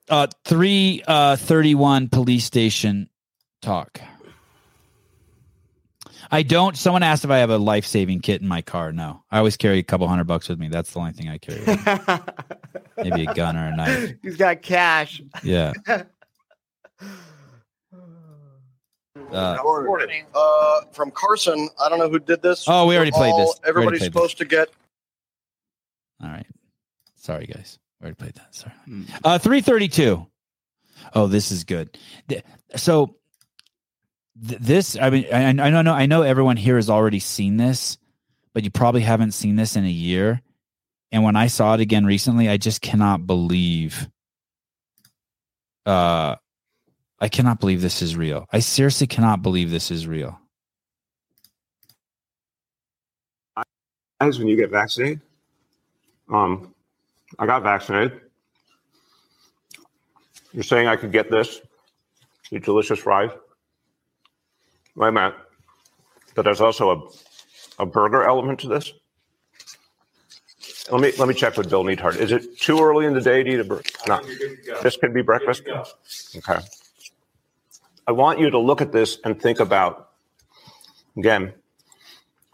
Uh, 0.08 0.26
three 0.44 1.04
uh, 1.06 1.36
thirty-one 1.36 2.08
police 2.08 2.44
station 2.44 3.08
talk. 3.62 4.00
I 6.30 6.42
don't. 6.42 6.76
Someone 6.76 7.04
asked 7.04 7.24
if 7.24 7.30
I 7.30 7.38
have 7.38 7.50
a 7.50 7.58
life-saving 7.58 8.20
kit 8.20 8.40
in 8.40 8.48
my 8.48 8.62
car. 8.62 8.90
No, 8.90 9.22
I 9.30 9.38
always 9.38 9.56
carry 9.56 9.78
a 9.78 9.82
couple 9.82 10.08
hundred 10.08 10.24
bucks 10.24 10.48
with 10.48 10.58
me. 10.58 10.68
That's 10.68 10.90
the 10.92 10.98
only 10.98 11.12
thing 11.12 11.28
I 11.28 11.38
carry. 11.38 11.60
Maybe 12.96 13.26
a 13.26 13.34
gun 13.34 13.56
or 13.56 13.66
a 13.66 13.76
knife. 13.76 14.14
He's 14.22 14.36
got 14.36 14.62
cash. 14.62 15.22
Yeah. 15.44 15.74
Uh, 19.32 19.58
Morning. 19.62 20.24
Uh, 20.34 20.80
from 20.92 21.10
Carson, 21.10 21.68
I 21.82 21.88
don't 21.88 21.98
know 21.98 22.08
who 22.08 22.18
did 22.18 22.40
this. 22.42 22.64
Oh, 22.66 22.86
we 22.86 22.96
already 22.96 23.10
They're 23.10 23.18
played 23.20 23.32
all- 23.32 23.46
this. 23.46 23.60
We 23.62 23.68
Everybody's 23.68 24.00
played 24.00 24.12
supposed 24.12 24.38
to 24.38 24.44
get. 24.44 24.68
All 26.22 26.30
right. 26.30 26.46
Sorry, 27.16 27.46
guys. 27.46 27.78
We 28.00 28.04
already 28.06 28.16
played 28.16 28.34
that. 28.34 28.54
Sorry. 28.54 28.72
Uh, 29.24 29.38
332. 29.38 30.26
Oh, 31.14 31.26
this 31.26 31.50
is 31.52 31.64
good. 31.64 31.96
So, 32.76 33.16
th- 34.46 34.60
this, 34.60 34.96
I 34.98 35.10
mean, 35.10 35.26
I, 35.32 35.48
I 35.48 35.52
know, 35.82 35.92
I 35.92 36.06
know 36.06 36.22
everyone 36.22 36.56
here 36.56 36.76
has 36.76 36.88
already 36.90 37.20
seen 37.20 37.56
this, 37.56 37.98
but 38.54 38.64
you 38.64 38.70
probably 38.70 39.02
haven't 39.02 39.32
seen 39.32 39.56
this 39.56 39.76
in 39.76 39.84
a 39.84 39.90
year. 39.90 40.40
And 41.12 41.22
when 41.22 41.36
I 41.36 41.46
saw 41.46 41.74
it 41.74 41.80
again 41.80 42.04
recently, 42.04 42.48
I 42.48 42.56
just 42.56 42.80
cannot 42.82 43.26
believe. 43.26 44.08
Uh, 45.86 46.36
I 47.20 47.28
cannot 47.28 47.60
believe 47.60 47.80
this 47.80 48.02
is 48.02 48.16
real. 48.16 48.46
I 48.52 48.60
seriously 48.60 49.06
cannot 49.06 49.42
believe 49.42 49.70
this 49.70 49.90
is 49.90 50.06
real. 50.06 50.38
times 54.20 54.38
when 54.38 54.48
you 54.48 54.56
get 54.56 54.70
vaccinated. 54.70 55.20
Um, 56.32 56.74
I 57.38 57.46
got 57.46 57.62
vaccinated. 57.62 58.20
You're 60.52 60.62
saying 60.62 60.88
I 60.88 60.96
could 60.96 61.12
get 61.12 61.30
this 61.30 61.60
These 62.50 62.62
delicious 62.62 62.98
fries. 62.98 63.30
Wait 64.96 65.08
a 65.08 65.12
minute. 65.12 65.34
But 66.34 66.42
there's 66.42 66.60
also 66.60 66.90
a, 67.78 67.82
a 67.82 67.86
burger 67.86 68.24
element 68.24 68.58
to 68.60 68.68
this. 68.68 68.92
Let 70.90 71.02
me 71.02 71.12
let 71.18 71.28
me 71.28 71.34
check 71.34 71.56
with 71.56 71.68
Bill 71.68 71.84
Neathart. 71.84 72.16
Is 72.16 72.32
it 72.32 72.58
too 72.58 72.80
early 72.80 73.04
in 73.04 73.12
the 73.12 73.20
day 73.20 73.42
to 73.42 73.50
eat 73.50 73.60
a 73.60 73.64
burger? 73.64 73.82
No. 74.06 74.20
This 74.82 74.96
could 74.96 75.12
be 75.12 75.20
breakfast. 75.20 75.62
Okay. 76.36 76.60
I 78.08 78.12
want 78.12 78.38
you 78.38 78.48
to 78.48 78.58
look 78.58 78.80
at 78.80 78.90
this 78.90 79.18
and 79.22 79.40
think 79.40 79.60
about 79.60 80.08
again. 81.18 81.52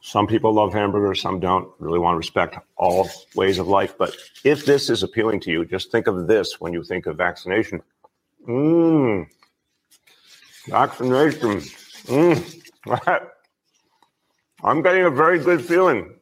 Some 0.03 0.27
people 0.27 0.53
love 0.53 0.73
hamburgers, 0.75 1.23
some 1.23 1.39
don't. 1.39 1.71
Really 1.79 2.01
want 2.01 2.15
to 2.15 2.19
respect 2.19 2.59
all 2.77 3.09
ways 3.37 3.61
of 3.61 3.69
life. 3.69 3.97
But 3.97 4.17
if 4.43 4.67
this 4.67 4.91
is 4.91 5.05
appealing 5.05 5.41
to 5.41 5.53
you, 5.53 5.65
just 5.65 5.93
think 5.93 6.09
of 6.09 6.27
this 6.27 6.61
when 6.61 6.73
you 6.73 6.83
think 6.83 7.07
of 7.07 7.17
vaccination. 7.17 7.83
Mmm. 8.47 9.29
Vaccination. 10.67 11.61
Mmm. 11.61 12.61
I'm 14.65 14.83
getting 14.83 15.05
a 15.05 15.11
very 15.11 15.39
good 15.39 15.65
feeling 15.65 16.17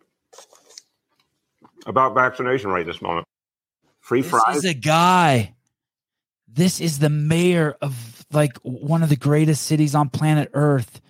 about 1.86 2.14
vaccination 2.14 2.70
right 2.70 2.84
this 2.84 3.00
moment. 3.00 3.26
Free 4.00 4.20
This 4.20 4.30
fries. 4.30 4.56
This 4.56 4.64
is 4.64 4.70
a 4.70 4.74
guy. 4.74 5.54
This 6.46 6.82
is 6.82 6.98
the 6.98 7.08
mayor 7.08 7.76
of 7.80 8.21
like 8.34 8.56
one 8.62 9.02
of 9.02 9.08
the 9.08 9.16
greatest 9.16 9.64
cities 9.64 9.94
on 9.94 10.08
planet 10.08 10.50
Earth. 10.54 11.00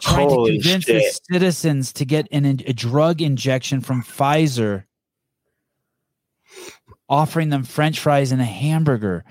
Trying 0.00 0.28
Holy 0.28 0.58
to 0.58 0.62
convince 0.62 0.84
shit. 0.84 1.02
his 1.02 1.20
citizens 1.30 1.92
to 1.94 2.04
get 2.04 2.28
an, 2.30 2.44
a 2.44 2.72
drug 2.72 3.22
injection 3.22 3.80
from 3.80 4.02
Pfizer, 4.02 4.84
offering 7.08 7.48
them 7.48 7.64
French 7.64 8.00
fries 8.00 8.32
and 8.32 8.40
a 8.40 8.44
hamburger. 8.44 9.24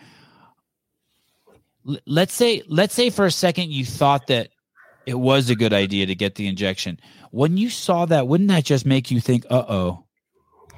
L- 1.87 1.97
let's 2.07 2.33
say, 2.33 2.63
let's 2.67 2.93
say 2.93 3.09
for 3.09 3.25
a 3.25 3.31
second 3.31 3.71
you 3.71 3.85
thought 3.85 4.27
that 4.27 4.49
it 5.05 5.15
was 5.15 5.49
a 5.49 5.55
good 5.55 5.73
idea 5.73 6.05
to 6.05 6.15
get 6.15 6.35
the 6.35 6.47
injection. 6.47 6.99
When 7.31 7.57
you 7.57 7.69
saw 7.69 8.05
that, 8.05 8.27
wouldn't 8.27 8.49
that 8.49 8.63
just 8.63 8.85
make 8.85 9.11
you 9.11 9.19
think, 9.19 9.45
"Uh 9.49 9.65
oh"? 9.67 10.05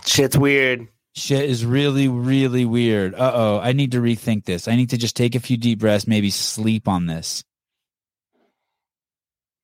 Shit's 0.06 0.38
weird. 0.38 0.88
Shit 1.16 1.50
is 1.50 1.66
really 1.66 2.08
really 2.08 2.66
weird. 2.66 3.16
Uh-oh 3.16 3.60
i 3.60 3.72
need 3.74 3.92
to 3.92 4.02
rethink 4.02 4.46
this. 4.46 4.68
I 4.68 4.76
need 4.76 4.90
to 4.92 4.98
just 4.98 5.16
take 5.16 5.36
a 5.36 5.40
few 5.40 5.58
deep 5.58 5.80
breaths 5.80 6.08
maybe 6.08 6.30
sleep 6.30 6.88
on 6.88 7.08
this. 7.08 7.44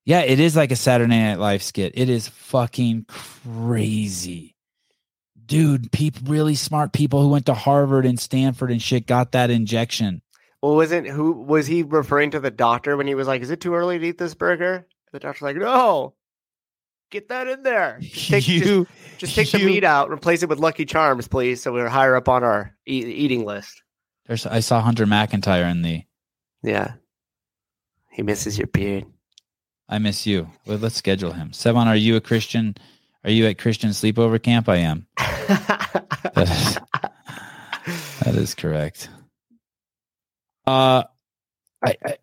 Yeah 0.06 0.22
it 0.22 0.40
is 0.40 0.56
like 0.56 0.72
a 0.72 0.76
saturday 0.76 1.10
night 1.10 1.40
live 1.40 1.64
skit. 1.64 1.94
It 1.96 2.10
is 2.10 2.28
fucking 2.28 3.06
crazy. 3.08 4.56
Dude 5.46 5.92
people 5.92 6.32
really 6.32 6.56
smart 6.56 6.94
people 6.94 7.22
who 7.22 7.30
went 7.30 7.48
to 7.48 7.54
harvard 7.54 8.06
and 8.06 8.20
stanford 8.20 8.72
and 8.72 8.82
shit 8.82 9.06
got 9.06 9.34
that 9.34 9.50
injection. 9.50 10.22
Well, 10.62 10.76
wasn't 10.76 11.08
who 11.08 11.32
was 11.32 11.66
he 11.66 11.82
referring 11.84 12.32
to 12.32 12.40
the 12.40 12.52
doctor 12.52 12.96
when 12.96 13.08
he 13.08 13.16
was 13.16 13.28
like, 13.28 13.42
"Is 13.42 13.50
it 13.50 13.62
too 13.62 13.74
early 13.74 13.98
to 13.98 14.06
eat 14.06 14.20
this 14.20 14.36
burger?" 14.36 14.88
The 15.12 15.20
doctor's 15.20 15.42
like, 15.42 15.58
"No, 15.58 16.14
get 17.12 17.30
that 17.30 17.48
in 17.48 17.62
there. 17.64 17.98
Just 18.02 18.30
take, 18.30 18.48
You- 18.48 18.88
just, 19.20 19.20
just 19.20 19.36
take 19.36 19.52
the 19.52 19.66
meat 19.66 19.84
out, 19.84 20.10
replace 20.10 20.42
it 20.42 20.50
with 20.50 20.58
Lucky 20.60 20.86
Charms, 20.86 21.28
please, 21.28 21.62
so 21.62 21.72
we're 21.72 21.88
higher 21.90 22.16
up 22.16 22.28
on 22.28 22.44
our 22.44 22.76
e- 22.88 23.06
eating 23.06 23.46
list." 23.46 23.84
there's 24.28 24.46
i 24.46 24.60
saw 24.60 24.80
hunter 24.82 25.06
mcintyre 25.06 25.70
in 25.70 25.82
the 25.82 26.04
Yeah, 26.64 26.94
he 28.12 28.22
misses 28.22 28.58
your 28.58 28.68
beard. 28.68 29.06
i 29.90 29.98
miss 29.98 30.26
you 30.28 30.48
well, 30.66 30.78
let's 30.78 30.96
schedule 30.96 31.32
him 31.34 31.50
Sevan, 31.52 31.88
are 31.88 31.96
you 31.96 32.16
a 32.16 32.22
christian 32.22 32.76
are 33.24 33.32
you 33.32 33.46
at 33.48 33.58
christian 33.58 33.90
sleepover 33.90 34.42
camp 34.42 34.70
i 34.70 34.78
am 34.78 35.08
that 35.18 36.48
is, 36.48 36.78
that 38.24 38.36
is 38.36 38.54
correct. 38.56 39.10
Uh, 40.68 41.04
I, 41.84 41.96
I 42.06 42.18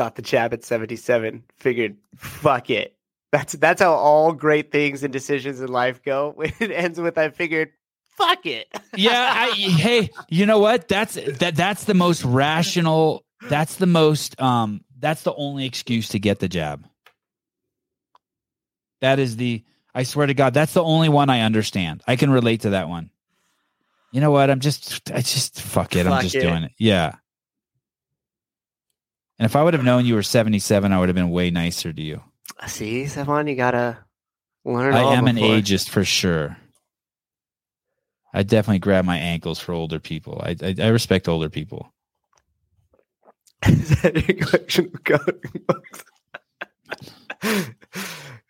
Got 0.00 0.14
the 0.14 0.22
jab 0.22 0.54
at 0.54 0.64
seventy-seven. 0.64 1.44
Figured, 1.56 1.98
fuck 2.16 2.70
it. 2.70 2.96
That's 3.32 3.52
that's 3.52 3.82
how 3.82 3.92
all 3.92 4.32
great 4.32 4.72
things 4.72 5.02
and 5.02 5.12
decisions 5.12 5.60
in 5.60 5.68
life 5.68 6.02
go. 6.02 6.32
When 6.36 6.50
it 6.58 6.70
ends 6.70 6.98
with, 6.98 7.18
I 7.18 7.28
figured, 7.28 7.72
fuck 8.16 8.46
it. 8.46 8.66
yeah. 8.96 9.30
I, 9.36 9.50
hey, 9.50 10.08
you 10.30 10.46
know 10.46 10.58
what? 10.58 10.88
That's 10.88 11.16
that. 11.40 11.54
That's 11.54 11.84
the 11.84 11.92
most 11.92 12.24
rational. 12.24 13.26
That's 13.46 13.76
the 13.76 13.84
most. 13.84 14.40
Um. 14.40 14.80
That's 14.98 15.22
the 15.22 15.34
only 15.34 15.66
excuse 15.66 16.08
to 16.08 16.18
get 16.18 16.38
the 16.38 16.48
jab. 16.48 16.88
That 19.02 19.18
is 19.18 19.36
the. 19.36 19.62
I 19.94 20.04
swear 20.04 20.28
to 20.28 20.32
God, 20.34 20.54
that's 20.54 20.72
the 20.72 20.82
only 20.82 21.10
one 21.10 21.28
I 21.28 21.42
understand. 21.42 22.02
I 22.06 22.16
can 22.16 22.30
relate 22.30 22.62
to 22.62 22.70
that 22.70 22.88
one. 22.88 23.10
You 24.12 24.22
know 24.22 24.30
what? 24.30 24.48
I'm 24.48 24.60
just. 24.60 25.10
I 25.10 25.20
just 25.20 25.60
fuck 25.60 25.94
it. 25.94 26.06
I'm 26.06 26.22
just 26.22 26.36
it. 26.36 26.40
doing 26.40 26.62
it. 26.62 26.72
Yeah. 26.78 27.16
And 29.40 29.46
if 29.46 29.56
I 29.56 29.62
would 29.62 29.72
have 29.72 29.82
known 29.82 30.04
you 30.04 30.16
were 30.16 30.22
77, 30.22 30.92
I 30.92 30.98
would 30.98 31.08
have 31.08 31.16
been 31.16 31.30
way 31.30 31.50
nicer 31.50 31.94
to 31.94 32.02
you. 32.02 32.22
See, 32.66 33.04
Sevan, 33.04 33.48
you 33.48 33.56
gotta 33.56 33.96
learn. 34.66 34.92
I 34.92 35.14
am 35.14 35.26
an 35.28 35.36
ageist 35.36 35.88
for 35.88 36.04
sure. 36.04 36.58
I 38.34 38.42
definitely 38.42 38.80
grab 38.80 39.06
my 39.06 39.16
ankles 39.16 39.58
for 39.58 39.72
older 39.72 39.98
people. 39.98 40.42
I 40.44 40.56
I, 40.62 40.74
I 40.78 40.88
respect 40.88 41.26
older 41.26 41.48
people. 41.48 41.90
Is 43.66 44.02
that 44.02 44.14
your 44.28 44.46
collection 44.46 44.90
of 44.92 45.04
coloring 45.04 45.40
books? 45.66 46.04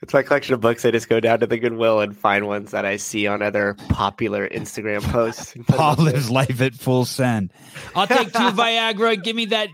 it's 0.02 0.14
my 0.14 0.22
collection 0.22 0.54
of 0.54 0.60
books. 0.60 0.84
I 0.84 0.90
just 0.90 1.08
go 1.08 1.20
down 1.20 1.40
to 1.40 1.46
the 1.46 1.58
Goodwill 1.58 2.00
and 2.00 2.16
find 2.16 2.46
ones 2.46 2.70
that 2.70 2.86
I 2.86 2.96
see 2.96 3.26
on 3.26 3.42
other 3.42 3.74
popular 3.88 4.48
Instagram 4.48 5.02
posts. 5.02 5.54
and 5.54 5.66
put 5.66 5.76
them 5.76 5.78
Paul 5.78 6.04
lives 6.04 6.30
life 6.30 6.60
at 6.60 6.74
full 6.74 7.04
send. 7.04 7.52
I'll 7.94 8.06
take 8.06 8.32
two 8.32 8.38
Viagra. 8.38 9.22
Give 9.22 9.36
me 9.36 9.46
that 9.46 9.68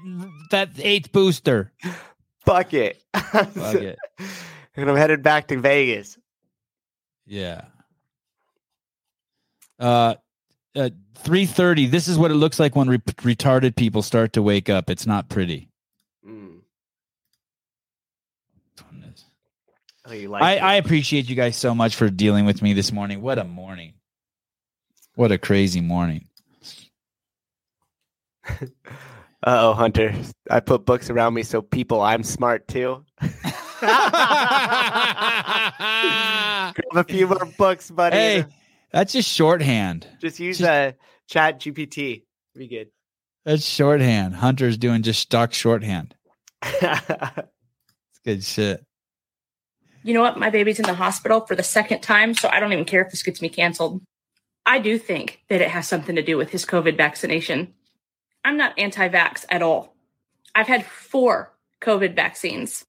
that 0.51 0.71
eighth 0.79 1.13
booster. 1.13 1.73
Fuck 2.45 2.75
it. 2.75 3.01
Fuck 3.15 3.75
it. 3.75 3.99
and 4.77 4.91
I'm 4.91 4.97
headed 4.97 5.23
back 5.23 5.49
to 5.49 5.59
Vegas. 5.61 6.19
Yeah. 7.25 7.67
Uh, 9.79 10.15
uh 10.75 10.91
three 11.17 11.47
thirty. 11.47 11.87
This 11.87 12.09
is 12.09 12.19
what 12.19 12.31
it 12.31 12.35
looks 12.35 12.59
like 12.59 12.75
when 12.75 12.89
re- 12.89 12.99
retarded 12.99 13.77
people 13.77 14.03
start 14.03 14.33
to 14.33 14.43
wake 14.43 14.69
up. 14.69 14.91
It's 14.91 15.07
not 15.07 15.29
pretty. 15.29 15.69
Mm. 16.27 16.61
Oh, 18.81 18.85
you 20.15 20.29
like 20.29 20.43
I. 20.43 20.57
I 20.59 20.75
appreciate 20.75 21.29
you 21.29 21.37
guys 21.37 21.57
so 21.57 21.75
much 21.75 21.97
for 21.97 22.09
dealing 22.11 22.47
with 22.47 22.63
me 22.63 22.73
this 22.73 22.93
morning. 22.93 23.21
What 23.23 23.39
a 23.39 23.45
morning. 23.45 23.95
What 25.15 25.33
a 25.33 25.39
crazy 25.39 25.81
morning. 25.81 26.29
Uh 29.47 29.69
oh, 29.69 29.75
Hunter. 29.75 30.13
I 30.51 30.59
put 30.59 30.85
books 30.87 31.09
around 31.09 31.35
me 31.35 31.45
so 31.45 31.63
people 31.63 32.01
I'm 32.01 32.25
smart 32.25 32.67
too. 32.67 33.05
Grab 33.21 33.93
a 36.95 37.05
few 37.05 37.29
more 37.29 37.45
books, 37.57 37.91
buddy. 37.91 38.17
Hey, 38.17 38.45
that's 38.91 39.13
just 39.13 39.31
shorthand. 39.31 40.09
Just 40.21 40.41
use 40.41 40.61
uh, 40.61 40.93
Chat 41.29 41.61
GPT. 41.61 42.25
Be 42.57 42.67
good. 42.67 42.89
That's 43.45 43.65
shorthand. 43.65 44.35
Hunter's 44.35 44.79
doing 44.79 45.03
just 45.03 45.21
stock 45.21 45.53
shorthand. 45.53 46.15
It's 46.73 48.21
good 48.25 48.43
shit. 48.43 48.85
You 50.07 50.15
know 50.15 50.21
what? 50.21 50.39
My 50.39 50.51
baby's 50.51 50.79
in 50.79 50.87
the 50.87 50.95
hospital 50.95 51.41
for 51.41 51.57
the 51.57 51.65
second 51.65 52.01
time, 52.01 52.33
so 52.33 52.49
I 52.49 52.61
don't 52.61 52.73
even 52.73 52.85
care 52.85 53.03
if 53.03 53.11
this 53.11 53.25
gets 53.25 53.43
me 53.43 53.49
canceled. 53.49 54.01
I 54.65 54.79
do 54.79 55.01
think 55.01 55.41
that 55.49 55.61
it 55.61 55.71
has 55.71 55.89
something 55.89 56.15
to 56.15 56.23
do 56.23 56.37
with 56.37 56.51
his 56.51 56.65
COVID 56.65 56.97
vaccination. 56.97 57.75
I'm 58.45 58.57
not 58.57 58.79
anti 58.79 59.09
vax 59.09 59.45
at 59.49 59.63
all. 59.63 59.97
I've 60.55 60.69
had 60.69 60.87
four 60.87 61.53
COVID 61.81 62.15
vaccines, 62.15 62.85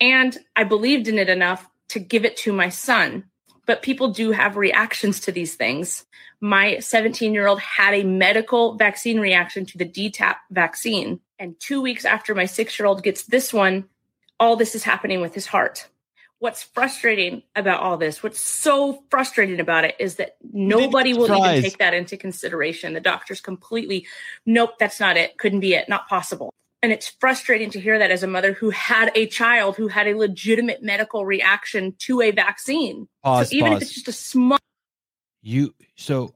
and 0.00 0.38
I 0.54 0.62
believed 0.62 1.08
in 1.08 1.18
it 1.18 1.28
enough 1.28 1.68
to 1.88 1.98
give 1.98 2.24
it 2.24 2.36
to 2.38 2.52
my 2.52 2.68
son. 2.68 3.24
But 3.66 3.82
people 3.82 4.12
do 4.12 4.30
have 4.30 4.56
reactions 4.56 5.18
to 5.20 5.32
these 5.32 5.56
things. 5.56 6.06
My 6.40 6.78
17 6.78 7.34
year 7.34 7.48
old 7.48 7.60
had 7.60 7.94
a 7.94 8.04
medical 8.04 8.76
vaccine 8.76 9.18
reaction 9.18 9.66
to 9.66 9.78
the 9.78 9.84
DTaP 9.84 10.36
vaccine. 10.52 11.18
And 11.40 11.58
two 11.58 11.80
weeks 11.82 12.04
after 12.04 12.32
my 12.32 12.46
six 12.46 12.78
year 12.78 12.86
old 12.86 13.02
gets 13.02 13.24
this 13.24 13.52
one, 13.52 13.88
all 14.38 14.54
this 14.54 14.76
is 14.76 14.84
happening 14.84 15.20
with 15.20 15.34
his 15.34 15.46
heart. 15.46 15.88
What's 16.40 16.62
frustrating 16.62 17.42
about 17.54 17.80
all 17.80 17.96
this, 17.96 18.22
what's 18.22 18.40
so 18.40 19.04
frustrating 19.10 19.60
about 19.60 19.84
it 19.84 19.94
is 19.98 20.16
that 20.16 20.36
nobody 20.52 21.14
will 21.14 21.32
even 21.32 21.62
take 21.62 21.78
that 21.78 21.94
into 21.94 22.16
consideration. 22.16 22.94
The 22.94 23.00
doctors 23.00 23.40
completely, 23.40 24.06
nope, 24.46 24.78
that's 24.78 24.98
not 24.98 25.16
it. 25.16 25.38
Couldn't 25.38 25.60
be 25.60 25.74
it. 25.74 25.88
Not 25.88 26.08
possible. 26.08 26.52
And 26.82 26.92
it's 26.92 27.08
frustrating 27.08 27.70
to 27.72 27.80
hear 27.80 27.98
that 27.98 28.10
as 28.10 28.22
a 28.22 28.26
mother 28.26 28.54
who 28.54 28.70
had 28.70 29.12
a 29.14 29.26
child 29.26 29.76
who 29.76 29.88
had 29.88 30.06
a 30.06 30.16
legitimate 30.16 30.82
medical 30.82 31.26
reaction 31.26 31.94
to 32.00 32.22
a 32.22 32.30
vaccine. 32.30 33.06
Pause, 33.22 33.50
so 33.50 33.56
even 33.56 33.72
pause. 33.72 33.82
if 33.82 33.88
it's 33.88 33.94
just 33.94 34.08
a 34.08 34.12
small 34.12 34.58
You 35.42 35.74
so 35.96 36.34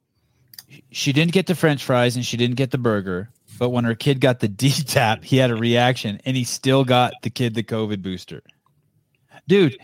she 0.90 1.12
didn't 1.12 1.32
get 1.32 1.46
the 1.46 1.54
French 1.54 1.82
fries 1.82 2.16
and 2.16 2.26
she 2.26 2.36
didn't 2.36 2.56
get 2.56 2.72
the 2.72 2.78
burger, 2.78 3.30
but 3.58 3.70
when 3.70 3.84
her 3.84 3.94
kid 3.94 4.20
got 4.20 4.40
the 4.40 4.48
DTaP, 4.50 5.24
he 5.24 5.38
had 5.38 5.50
a 5.50 5.56
reaction 5.56 6.20
and 6.26 6.36
he 6.36 6.44
still 6.44 6.84
got 6.84 7.14
the 7.22 7.30
kid 7.30 7.54
the 7.54 7.62
COVID 7.62 8.02
booster. 8.02 8.42
Dude, 9.46 9.76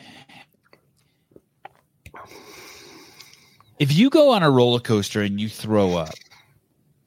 if 3.78 3.92
you 3.92 4.10
go 4.10 4.30
on 4.32 4.42
a 4.42 4.50
roller 4.50 4.80
coaster 4.80 5.22
and 5.22 5.40
you 5.40 5.48
throw 5.48 5.94
up, 5.94 6.14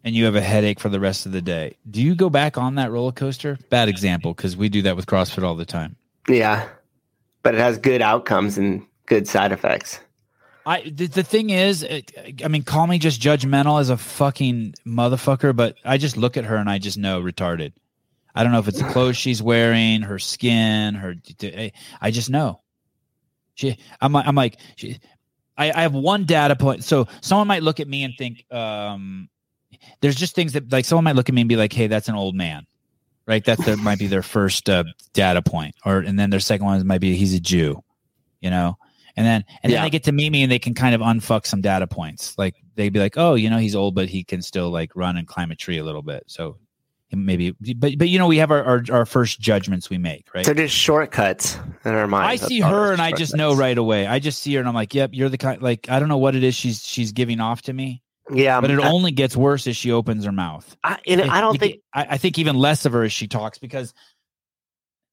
and 0.03 0.15
you 0.15 0.25
have 0.25 0.35
a 0.35 0.41
headache 0.41 0.80
for 0.80 0.89
the 0.89 0.99
rest 0.99 1.25
of 1.25 1.31
the 1.31 1.41
day. 1.41 1.77
Do 1.89 2.01
you 2.01 2.15
go 2.15 2.30
back 2.30 2.57
on 2.57 2.75
that 2.75 2.91
roller 2.91 3.11
coaster? 3.11 3.57
Bad 3.69 3.88
example 3.88 4.34
because 4.34 4.57
we 4.57 4.69
do 4.69 4.81
that 4.84 4.95
with 4.95 5.05
CrossFit 5.05 5.43
all 5.43 5.55
the 5.55 5.65
time. 5.65 5.95
Yeah, 6.27 6.67
but 7.41 7.55
it 7.55 7.59
has 7.59 7.77
good 7.77 8.01
outcomes 8.01 8.57
and 8.57 8.85
good 9.05 9.27
side 9.27 9.51
effects. 9.51 9.99
I 10.65 10.81
the, 10.81 11.07
the 11.07 11.23
thing 11.23 11.49
is, 11.49 11.84
it, 11.84 12.11
I 12.43 12.47
mean, 12.47 12.63
call 12.63 12.88
me 12.88 12.97
just 12.97 13.21
judgmental 13.21 13.80
as 13.80 13.89
a 13.89 13.97
fucking 13.97 14.75
motherfucker, 14.85 15.55
but 15.55 15.75
I 15.84 15.97
just 15.97 16.15
look 16.15 16.38
at 16.38 16.45
her 16.45 16.55
and 16.55 16.69
I 16.69 16.80
just 16.80 16.97
know 16.97 17.21
retarded. 17.21 17.73
I 18.35 18.43
don't 18.43 18.51
know 18.51 18.60
if 18.60 18.68
it's 18.68 18.80
the 18.80 18.91
clothes 18.91 19.18
she's 19.18 19.41
wearing, 19.41 20.01
her 20.01 20.19
skin, 20.19 20.95
her. 20.95 21.15
I 22.01 22.11
just 22.11 22.30
know. 22.30 22.61
She, 23.55 23.77
I'm, 24.01 24.15
I'm 24.15 24.35
like, 24.35 24.60
she, 24.76 24.99
I, 25.57 25.72
I 25.72 25.81
have 25.84 25.93
one 25.93 26.26
data 26.26 26.55
point. 26.55 26.84
So 26.84 27.07
someone 27.22 27.47
might 27.47 27.61
look 27.61 27.80
at 27.80 27.88
me 27.88 28.03
and 28.03 28.15
think, 28.18 28.45
um, 28.51 29.30
there's 30.01 30.15
just 30.15 30.35
things 30.35 30.53
that 30.53 30.72
like 30.72 30.85
someone 30.85 31.03
might 31.03 31.15
look 31.15 31.30
at 31.30 31.35
me 31.35 31.41
and 31.41 31.49
be 31.49 31.55
like, 31.55 31.73
hey, 31.73 31.88
that's 31.88 32.07
an 32.07 32.15
old 32.15 32.35
man, 32.35 32.65
right? 33.27 33.43
That 33.45 33.60
there 33.60 33.77
might 33.77 33.99
be 33.99 34.07
their 34.07 34.23
first 34.23 34.69
uh, 34.69 34.84
data 35.14 35.41
point, 35.41 35.76
or 35.85 35.99
and 35.99 36.18
then 36.18 36.30
their 36.30 36.39
second 36.39 36.65
one 36.65 36.85
might 36.88 37.01
be 37.01 37.15
he's 37.15 37.34
a 37.34 37.39
Jew, 37.39 37.84
you 38.39 38.49
know, 38.49 38.77
and 39.15 39.26
then 39.26 39.43
and 39.61 39.72
Yeah. 39.72 39.77
then 39.77 39.85
they 39.85 39.89
get 39.89 40.03
to 40.05 40.11
meet 40.11 40.31
me 40.31 40.43
and 40.43 40.51
they 40.51 40.60
can 40.60 40.73
kind 40.73 40.95
of 40.95 41.01
unfuck 41.01 41.45
some 41.45 41.61
data 41.61 41.88
points. 41.88 42.38
Like 42.38 42.55
they'd 42.76 42.93
be 42.93 42.99
like, 42.99 43.18
oh, 43.18 43.35
you 43.35 43.49
know, 43.49 43.57
he's 43.57 43.76
old, 43.76 43.95
but 43.95 44.10
he 44.10 44.23
can 44.23 44.41
still 44.41 44.69
like 44.69 44.95
run 44.95 45.18
and 45.18 45.27
climb 45.27 45.51
a 45.51 45.55
tree 45.55 45.80
a 45.80 45.84
little 45.84 46.01
bit. 46.03 46.23
So 46.27 46.57
maybe, 47.14 47.52
but 47.76 47.98
but 47.98 48.10
you 48.10 48.18
know, 48.19 48.27
we 48.27 48.38
have 48.38 48.52
our 48.52 48.64
our, 48.64 48.84
our 48.91 49.06
first 49.06 49.40
judgments 49.40 49.90
we 49.90 49.98
make, 49.98 50.27
right? 50.34 50.45
They're 50.45 50.53
just 50.53 50.76
shortcuts 50.76 51.57
in 51.85 51.94
our 51.94 52.07
mind. 52.07 52.26
I 52.27 52.35
see 52.35 52.60
her 52.60 52.91
and 52.91 53.02
I 53.02 53.11
just 53.11 53.35
know 53.35 53.56
right 53.56 53.77
away. 53.77 54.07
I 54.07 54.19
just 54.19 54.41
see 54.41 54.53
her 54.56 54.60
and 54.60 54.68
I'm 54.68 54.76
like, 54.76 54.94
yep, 54.94 55.11
you're 55.14 55.30
the 55.30 55.38
kind. 55.38 55.61
Like 55.61 55.90
I 55.90 55.99
don't 55.99 56.10
know 56.10 56.18
what 56.18 56.35
it 56.35 56.44
is 56.44 56.56
she's 56.56 56.85
she's 56.85 57.11
giving 57.11 57.40
off 57.40 57.61
to 57.64 57.73
me. 57.73 58.02
Yeah, 58.31 58.61
but 58.61 58.72
it 58.72 58.80
I- 58.80 58.90
only 58.90 59.11
gets 59.11 59.35
worse 59.35 59.68
as 59.68 59.76
she 59.76 59.91
opens 59.91 60.23
her 60.26 60.31
mouth. 60.31 60.76
I, 60.84 60.98
and 61.06 61.22
I 61.22 61.41
don't 61.41 61.56
It- 61.56 61.60
think 61.60 61.76
I, 61.94 62.07
I 62.11 62.18
think 62.18 62.40
even 62.40 62.56
less 62.56 62.85
of 62.85 62.94
her 62.94 63.03
as 63.03 63.11
she 63.11 63.27
talks 63.27 63.57
because 63.57 63.94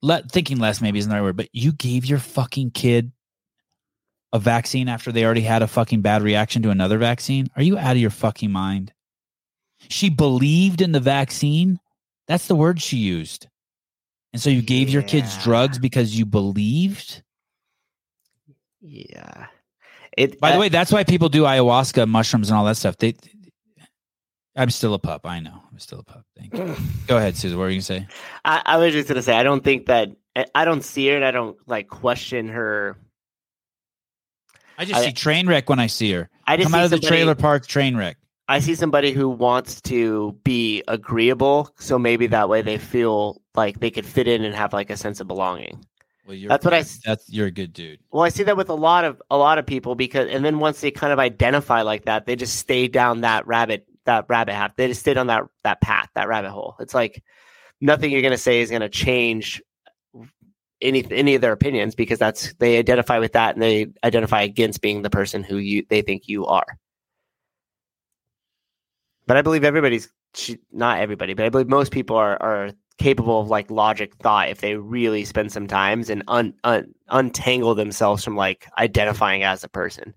let 0.03 0.31
thinking 0.31 0.59
less 0.59 0.81
maybe 0.81 0.99
isn't 0.99 1.11
the 1.11 1.17
right 1.17 1.23
word, 1.23 1.37
but 1.37 1.49
you 1.53 1.73
gave 1.73 2.07
your 2.07 2.19
fucking 2.21 2.71
kid 2.71 3.13
a 4.33 4.39
vaccine 4.39 4.89
after 4.89 5.11
they 5.11 5.25
already 5.25 5.41
had 5.41 5.61
a 5.63 5.67
fucking 5.67 6.03
bad 6.03 6.23
reaction 6.23 6.63
to 6.63 6.71
another 6.71 6.99
vaccine. 6.99 7.49
Are 7.57 7.63
you 7.63 7.77
out 7.77 7.93
of 7.93 7.99
your 7.99 8.11
fucking 8.11 8.51
mind? 8.53 8.93
She 9.89 10.09
believed 10.09 10.81
in 10.81 10.93
the 10.93 11.01
vaccine. 11.01 11.81
That's 12.31 12.47
the 12.47 12.55
word 12.55 12.81
she 12.81 12.97
used. 12.97 13.49
And 14.33 14.41
so 14.41 14.51
you 14.51 14.63
gave 14.63 14.89
your 14.89 15.03
kids 15.03 15.37
drugs 15.43 15.81
because 15.81 16.17
you 16.17 16.25
believed. 16.25 17.25
Yeah. 18.81 19.47
It. 20.17 20.39
By 20.39 20.51
the 20.51 20.57
uh, 20.57 20.61
way, 20.61 20.69
that's 20.69 20.93
why 20.93 21.03
people 21.03 21.29
do 21.29 21.43
ayahuasca, 21.43 22.07
mushrooms, 22.07 22.49
and 22.49 22.57
all 22.57 22.65
that 22.67 22.77
stuff. 22.77 22.97
They, 22.99 23.17
I'm 24.55 24.71
still 24.71 24.95
a 24.95 24.99
pup. 25.01 25.27
I 25.27 25.41
know. 25.41 25.61
I'm 25.73 25.81
still 25.81 25.99
a 25.99 26.03
pup. 26.05 26.25
Thank 26.39 26.57
you. 26.57 26.77
Go 27.09 27.17
ahead, 27.17 27.37
Susan. 27.37 27.59
What 27.59 27.65
were 27.65 27.71
you 27.71 27.79
gonna 27.79 27.83
say? 27.83 28.07
I, 28.45 28.63
I 28.65 28.77
was 28.77 28.93
just 28.93 29.09
gonna 29.09 29.23
say 29.23 29.37
I 29.37 29.43
don't 29.43 29.65
think 29.65 29.87
that 29.87 30.11
I- 30.37 30.47
I 30.55 30.65
don't 30.65 30.85
see 30.85 31.09
her 31.09 31.17
and 31.17 31.25
I 31.25 31.33
don't 31.33 31.57
like 31.67 31.89
question 31.89 32.47
her. 32.47 32.97
I 34.79 34.85
just 34.85 35.03
see 35.03 35.13
train 35.13 35.49
wreck 35.49 35.69
when 35.69 35.81
I 35.81 35.89
see 35.89 36.13
her. 36.13 36.31
I 36.47 36.57
just 36.57 36.67
come 36.67 36.75
see 36.75 36.79
out 36.79 36.85
of 36.85 36.91
the 36.93 37.01
trailer 37.01 37.35
park 37.35 37.67
train 37.67 37.97
wreck. 37.97 38.19
I 38.51 38.59
see 38.59 38.75
somebody 38.75 39.13
who 39.13 39.29
wants 39.29 39.81
to 39.83 40.37
be 40.43 40.83
agreeable, 40.89 41.73
so 41.79 42.01
maybe 42.01 42.27
that 42.27 42.49
way 42.49 42.63
they 42.63 42.79
feel 42.79 43.41
like 43.55 43.79
they 43.79 43.93
could 43.93 44.05
fit 44.05 44.27
in 44.27 44.43
and 44.45 44.53
have 44.57 44.73
like 44.73 44.91
a 44.91 44.97
sense 44.97 45.21
of 45.21 45.29
belonging. 45.29 45.85
Well, 46.27 46.35
you're 46.35 46.49
That's 46.49 46.65
what 46.65 46.75
I. 46.75 46.83
That's 47.05 47.31
you're 47.31 47.47
a 47.47 47.53
good 47.53 47.73
dude. 47.73 48.01
Well, 48.11 48.25
I 48.25 48.29
see 48.29 48.43
that 48.43 48.57
with 48.57 48.69
a 48.69 48.75
lot 48.75 49.05
of 49.05 49.23
a 49.31 49.37
lot 49.37 49.59
of 49.59 49.67
people 49.67 49.95
because, 49.95 50.29
and 50.29 50.45
then 50.45 50.59
once 50.59 50.81
they 50.81 50.91
kind 50.91 51.13
of 51.13 51.21
identify 51.21 51.83
like 51.83 52.07
that, 52.07 52.27
they 52.27 52.35
just 52.35 52.57
stay 52.57 52.89
down 52.89 53.21
that 53.21 53.47
rabbit 53.47 53.87
that 54.07 54.27
rabbit 54.29 54.55
hat. 54.57 54.73
They 54.77 54.89
just 54.89 55.01
stay 55.01 55.15
down 55.15 55.29
that 55.29 55.45
that 55.63 55.81
path, 55.81 56.09
that 56.17 56.27
rabbit 56.27 56.51
hole. 56.51 56.75
It's 56.81 56.93
like 56.93 57.23
nothing 57.81 58.11
you're 58.11 58.21
going 58.21 58.33
to 58.33 58.37
say 58.39 58.63
is 58.63 58.71
going 58.71 58.83
to 58.83 58.89
change 58.89 59.63
any 60.81 61.07
any 61.13 61.37
of 61.37 61.41
their 61.41 61.53
opinions 61.53 61.95
because 61.95 62.19
that's 62.19 62.53
they 62.55 62.79
identify 62.79 63.21
with 63.21 63.35
that 63.35 63.55
and 63.55 63.63
they 63.63 63.87
identify 64.03 64.43
against 64.43 64.81
being 64.81 65.03
the 65.03 65.11
person 65.11 65.45
who 65.45 65.59
you 65.59 65.87
they 65.89 66.03
think 66.03 66.27
you 66.27 66.47
are. 66.47 66.67
But 69.31 69.37
I 69.37 69.43
believe 69.43 69.63
everybody's 69.63 70.11
she- 70.35 70.59
not 70.73 70.99
everybody, 70.99 71.35
but 71.35 71.47
I 71.47 71.51
believe 71.51 71.69
most 71.69 71.93
people 71.93 72.17
are 72.17 72.37
are 72.43 72.73
capable 72.99 73.41
of 73.41 73.49
like 73.49 73.71
logic 73.71 74.17
thought 74.17 74.49
if 74.49 74.61
they 74.61 74.75
really 74.75 75.25
spend 75.25 75.53
some 75.53 75.69
times 75.69 76.11
and 76.11 76.25
un, 76.27 76.53
un, 76.65 76.93
untangle 77.11 77.77
themselves 77.77 78.25
from 78.25 78.35
like 78.35 78.67
identifying 78.77 79.45
as 79.45 79.63
a 79.63 79.69
person. 79.69 80.15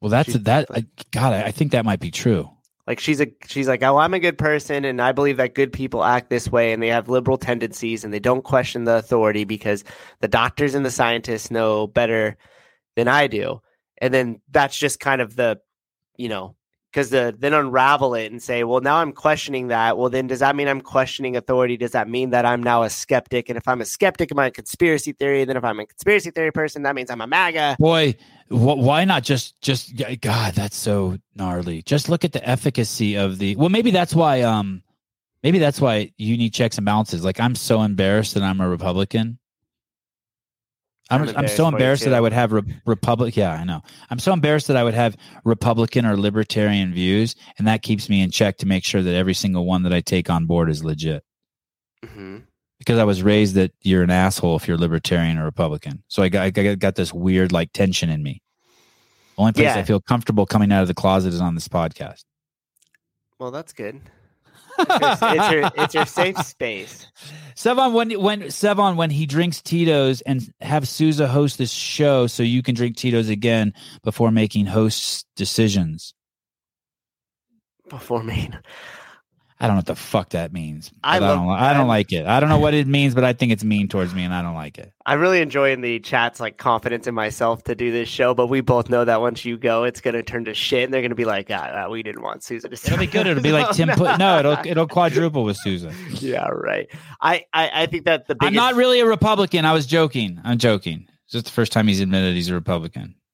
Well, 0.00 0.10
that's 0.10 0.34
that. 0.34 0.66
I, 0.74 0.86
God, 1.12 1.34
I, 1.34 1.44
I 1.44 1.50
think 1.52 1.70
that 1.70 1.84
might 1.84 2.00
be 2.00 2.10
true. 2.10 2.50
Like 2.88 2.98
she's 2.98 3.20
a 3.20 3.28
she's 3.46 3.68
like, 3.68 3.84
oh, 3.84 3.96
I'm 3.96 4.14
a 4.14 4.18
good 4.18 4.36
person, 4.36 4.84
and 4.84 5.00
I 5.00 5.12
believe 5.12 5.36
that 5.36 5.54
good 5.54 5.72
people 5.72 6.02
act 6.02 6.30
this 6.30 6.50
way, 6.50 6.72
and 6.72 6.82
they 6.82 6.88
have 6.88 7.08
liberal 7.08 7.38
tendencies, 7.38 8.02
and 8.02 8.12
they 8.12 8.18
don't 8.18 8.42
question 8.42 8.86
the 8.86 8.96
authority 8.96 9.44
because 9.44 9.84
the 10.18 10.26
doctors 10.26 10.74
and 10.74 10.84
the 10.84 10.90
scientists 10.90 11.48
know 11.48 11.86
better 11.86 12.36
than 12.96 13.06
I 13.06 13.28
do, 13.28 13.60
and 13.98 14.12
then 14.12 14.40
that's 14.50 14.76
just 14.76 14.98
kind 14.98 15.20
of 15.20 15.36
the, 15.36 15.60
you 16.16 16.28
know, 16.28 16.56
because 16.94 17.10
the 17.10 17.34
then 17.36 17.52
unravel 17.52 18.14
it 18.14 18.30
and 18.30 18.40
say, 18.40 18.62
well, 18.62 18.80
now 18.80 18.98
I'm 18.98 19.12
questioning 19.12 19.66
that. 19.66 19.98
Well, 19.98 20.10
then 20.10 20.28
does 20.28 20.38
that 20.38 20.54
mean 20.54 20.68
I'm 20.68 20.80
questioning 20.80 21.34
authority? 21.34 21.76
Does 21.76 21.90
that 21.90 22.08
mean 22.08 22.30
that 22.30 22.46
I'm 22.46 22.62
now 22.62 22.84
a 22.84 22.90
skeptic? 22.90 23.48
And 23.48 23.58
if 23.58 23.66
I'm 23.66 23.80
a 23.80 23.84
skeptic, 23.84 24.30
am 24.30 24.38
I 24.38 24.46
a 24.46 24.50
conspiracy 24.52 25.10
theory? 25.10 25.44
Then 25.44 25.56
if 25.56 25.64
I'm 25.64 25.80
a 25.80 25.86
conspiracy 25.86 26.30
theory 26.30 26.52
person, 26.52 26.84
that 26.84 26.94
means 26.94 27.10
I'm 27.10 27.20
a 27.20 27.26
MAGA. 27.26 27.78
Boy, 27.80 28.14
wh- 28.48 28.78
why 28.78 29.04
not 29.04 29.24
just 29.24 29.60
just 29.60 29.92
God? 30.20 30.54
That's 30.54 30.76
so 30.76 31.18
gnarly. 31.34 31.82
Just 31.82 32.08
look 32.08 32.24
at 32.24 32.30
the 32.30 32.48
efficacy 32.48 33.16
of 33.16 33.38
the. 33.38 33.56
Well, 33.56 33.70
maybe 33.70 33.90
that's 33.90 34.14
why. 34.14 34.42
Um, 34.42 34.84
maybe 35.42 35.58
that's 35.58 35.80
why 35.80 36.12
you 36.16 36.36
need 36.36 36.54
checks 36.54 36.78
and 36.78 36.84
balances. 36.84 37.24
Like 37.24 37.40
I'm 37.40 37.56
so 37.56 37.82
embarrassed 37.82 38.34
that 38.34 38.44
I'm 38.44 38.60
a 38.60 38.68
Republican. 38.68 39.40
I'm, 41.10 41.28
I'm 41.28 41.36
I'm, 41.36 41.48
so 41.48 41.68
embarrassed 41.68 42.04
that. 42.04 42.14
I 42.14 42.20
would 42.20 42.32
have 42.32 42.52
re- 42.52 42.62
Republic. 42.86 43.36
Yeah, 43.36 43.52
I 43.52 43.64
know. 43.64 43.82
I'm 44.08 44.18
so 44.18 44.32
embarrassed 44.32 44.68
that 44.68 44.76
I 44.76 44.84
would 44.84 44.94
have 44.94 45.16
Republican 45.44 46.06
or 46.06 46.16
libertarian 46.16 46.94
views, 46.94 47.36
and 47.58 47.66
that 47.66 47.82
keeps 47.82 48.08
me 48.08 48.22
in 48.22 48.30
check 48.30 48.56
to 48.58 48.66
make 48.66 48.84
sure 48.84 49.02
that 49.02 49.14
every 49.14 49.34
single 49.34 49.66
one 49.66 49.82
that 49.82 49.92
I 49.92 50.00
take 50.00 50.30
on 50.30 50.46
board 50.46 50.70
is 50.70 50.82
legit. 50.82 51.22
Mm-hmm. 52.04 52.38
Because 52.78 52.98
I 52.98 53.04
was 53.04 53.22
raised 53.22 53.54
that 53.54 53.72
you're 53.82 54.02
an 54.02 54.10
asshole 54.10 54.56
if 54.56 54.66
you're 54.66 54.78
libertarian 54.78 55.38
or 55.38 55.44
Republican, 55.44 56.02
so 56.08 56.22
I 56.22 56.28
got 56.30 56.42
I 56.42 56.50
got, 56.50 56.78
got 56.78 56.94
this 56.94 57.12
weird 57.12 57.52
like 57.52 57.72
tension 57.72 58.08
in 58.08 58.22
me. 58.22 58.42
Only 59.36 59.52
place 59.52 59.64
Yeah. 59.64 59.76
I 59.76 59.82
feel 59.82 60.00
comfortable 60.00 60.46
coming 60.46 60.72
out 60.72 60.82
of 60.82 60.88
the 60.88 60.94
closet 60.94 61.32
is 61.32 61.40
on 61.40 61.54
this 61.54 61.68
podcast. 61.68 62.24
Well, 63.38 63.50
that's 63.50 63.72
good. 63.72 64.00
It's 64.78 65.22
your, 65.22 65.30
it's 65.34 65.50
your, 65.50 65.70
it's 65.84 65.94
your 65.94 66.06
safe 66.06 66.38
space. 66.38 67.06
Sevan, 67.54 67.92
when 67.92 68.10
when 68.20 68.42
Sevan, 68.42 68.96
when 68.96 69.10
he 69.10 69.26
drinks 69.26 69.62
Tito's 69.62 70.20
and 70.22 70.52
have 70.60 70.88
Souza 70.88 71.28
host 71.28 71.58
this 71.58 71.70
show, 71.70 72.26
so 72.26 72.42
you 72.42 72.62
can 72.62 72.74
drink 72.74 72.96
Tito's 72.96 73.28
again 73.28 73.72
before 74.02 74.30
making 74.30 74.66
host 74.66 75.26
decisions. 75.36 76.14
Before 77.88 78.22
me, 78.22 78.50
I 79.64 79.66
don't 79.66 79.76
know 79.76 79.78
what 79.78 79.86
the 79.86 79.94
fuck 79.96 80.28
that 80.30 80.52
means. 80.52 80.92
I 81.02 81.18
but 81.18 81.30
I, 81.30 81.34
don't. 81.34 81.48
I 81.48 81.72
don't 81.72 81.88
like 81.88 82.12
it. 82.12 82.26
I 82.26 82.38
don't 82.38 82.50
know 82.50 82.58
what 82.58 82.74
it 82.74 82.86
means, 82.86 83.14
but 83.14 83.24
I 83.24 83.32
think 83.32 83.50
it's 83.50 83.64
mean 83.64 83.88
towards 83.88 84.14
me, 84.14 84.22
and 84.22 84.34
I 84.34 84.42
don't 84.42 84.54
like 84.54 84.76
it. 84.76 84.92
I'm 85.06 85.20
really 85.20 85.40
enjoying 85.40 85.80
the 85.80 86.00
chat's 86.00 86.38
like 86.38 86.58
confidence 86.58 87.06
in 87.06 87.14
myself 87.14 87.64
to 87.64 87.74
do 87.74 87.90
this 87.90 88.06
show, 88.06 88.34
but 88.34 88.48
we 88.48 88.60
both 88.60 88.90
know 88.90 89.06
that 89.06 89.22
once 89.22 89.46
you 89.46 89.56
go, 89.56 89.84
it's 89.84 90.02
gonna 90.02 90.22
turn 90.22 90.44
to 90.44 90.52
shit, 90.52 90.84
and 90.84 90.92
they're 90.92 91.00
gonna 91.00 91.14
be 91.14 91.24
like, 91.24 91.46
ah, 91.48 91.70
ah, 91.72 91.88
we 91.88 92.02
didn't 92.02 92.20
want 92.20 92.42
Susan 92.42 92.70
to. 92.70 92.74
It'll 92.74 92.98
be 92.98 93.06
good. 93.06 93.26
It'll 93.26 93.42
be 93.42 93.52
like 93.52 93.70
Tim. 93.74 93.88
Put, 93.88 94.18
no, 94.18 94.38
it'll 94.38 94.58
it'll 94.66 94.86
quadruple 94.88 95.44
with 95.44 95.56
Susan. 95.56 95.94
yeah, 96.10 96.46
right. 96.48 96.86
I, 97.22 97.46
I 97.54 97.70
I 97.82 97.86
think 97.86 98.04
that 98.04 98.26
the 98.26 98.34
biggest. 98.34 98.48
I'm 98.48 98.54
not 98.54 98.74
really 98.74 99.00
a 99.00 99.06
Republican. 99.06 99.64
I 99.64 99.72
was 99.72 99.86
joking. 99.86 100.42
I'm 100.44 100.58
joking. 100.58 101.08
It's 101.24 101.32
just 101.32 101.46
the 101.46 101.52
first 101.52 101.72
time 101.72 101.88
he's 101.88 102.00
admitted 102.00 102.34
he's 102.34 102.50
a 102.50 102.54
Republican. 102.54 103.14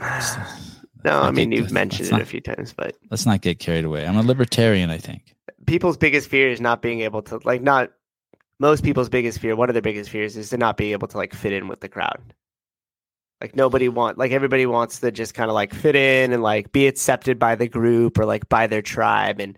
No, 1.04 1.20
I 1.20 1.28
Okay, 1.28 1.36
mean 1.36 1.52
you've 1.52 1.70
mentioned 1.82 2.08
it 2.12 2.20
a 2.20 2.24
few 2.26 2.40
times, 2.40 2.72
but 2.72 2.96
Let's 3.10 3.26
not 3.26 3.40
get 3.40 3.58
carried 3.58 3.84
away. 3.84 4.06
I'm 4.06 4.16
a 4.16 4.22
libertarian. 4.22 4.90
I 4.90 4.98
think. 4.98 5.34
people's 5.66 5.96
biggest 5.96 6.28
fear 6.28 6.50
is 6.50 6.60
not 6.60 6.82
being 6.82 7.00
able 7.00 7.22
to 7.22 7.40
like 7.44 7.62
not 7.62 7.90
most 8.60 8.82
people's 8.84 9.08
biggest 9.08 9.38
fear 9.38 9.54
one 9.56 9.68
of 9.70 9.74
their 9.74 9.82
biggest 9.82 10.10
fears 10.10 10.36
is 10.36 10.50
to 10.50 10.56
not 10.58 10.76
be 10.76 10.92
able 10.92 11.08
to 11.08 11.16
like 11.16 11.34
fit 11.34 11.52
in 11.52 11.68
with 11.68 11.80
the 11.80 11.88
crowd 11.88 12.20
like 13.40 13.54
nobody 13.56 13.88
want 13.88 14.18
like 14.18 14.32
everybody 14.32 14.66
wants 14.66 15.00
to 15.00 15.10
just 15.12 15.34
kind 15.34 15.50
of 15.50 15.54
like 15.54 15.72
fit 15.74 15.94
in 15.96 16.32
and 16.32 16.42
like 16.42 16.72
be 16.72 16.86
accepted 16.88 17.38
by 17.38 17.54
the 17.54 17.68
group 17.68 18.18
or 18.18 18.24
like 18.26 18.48
by 18.48 18.66
their 18.66 18.82
tribe 18.82 19.40
and 19.40 19.56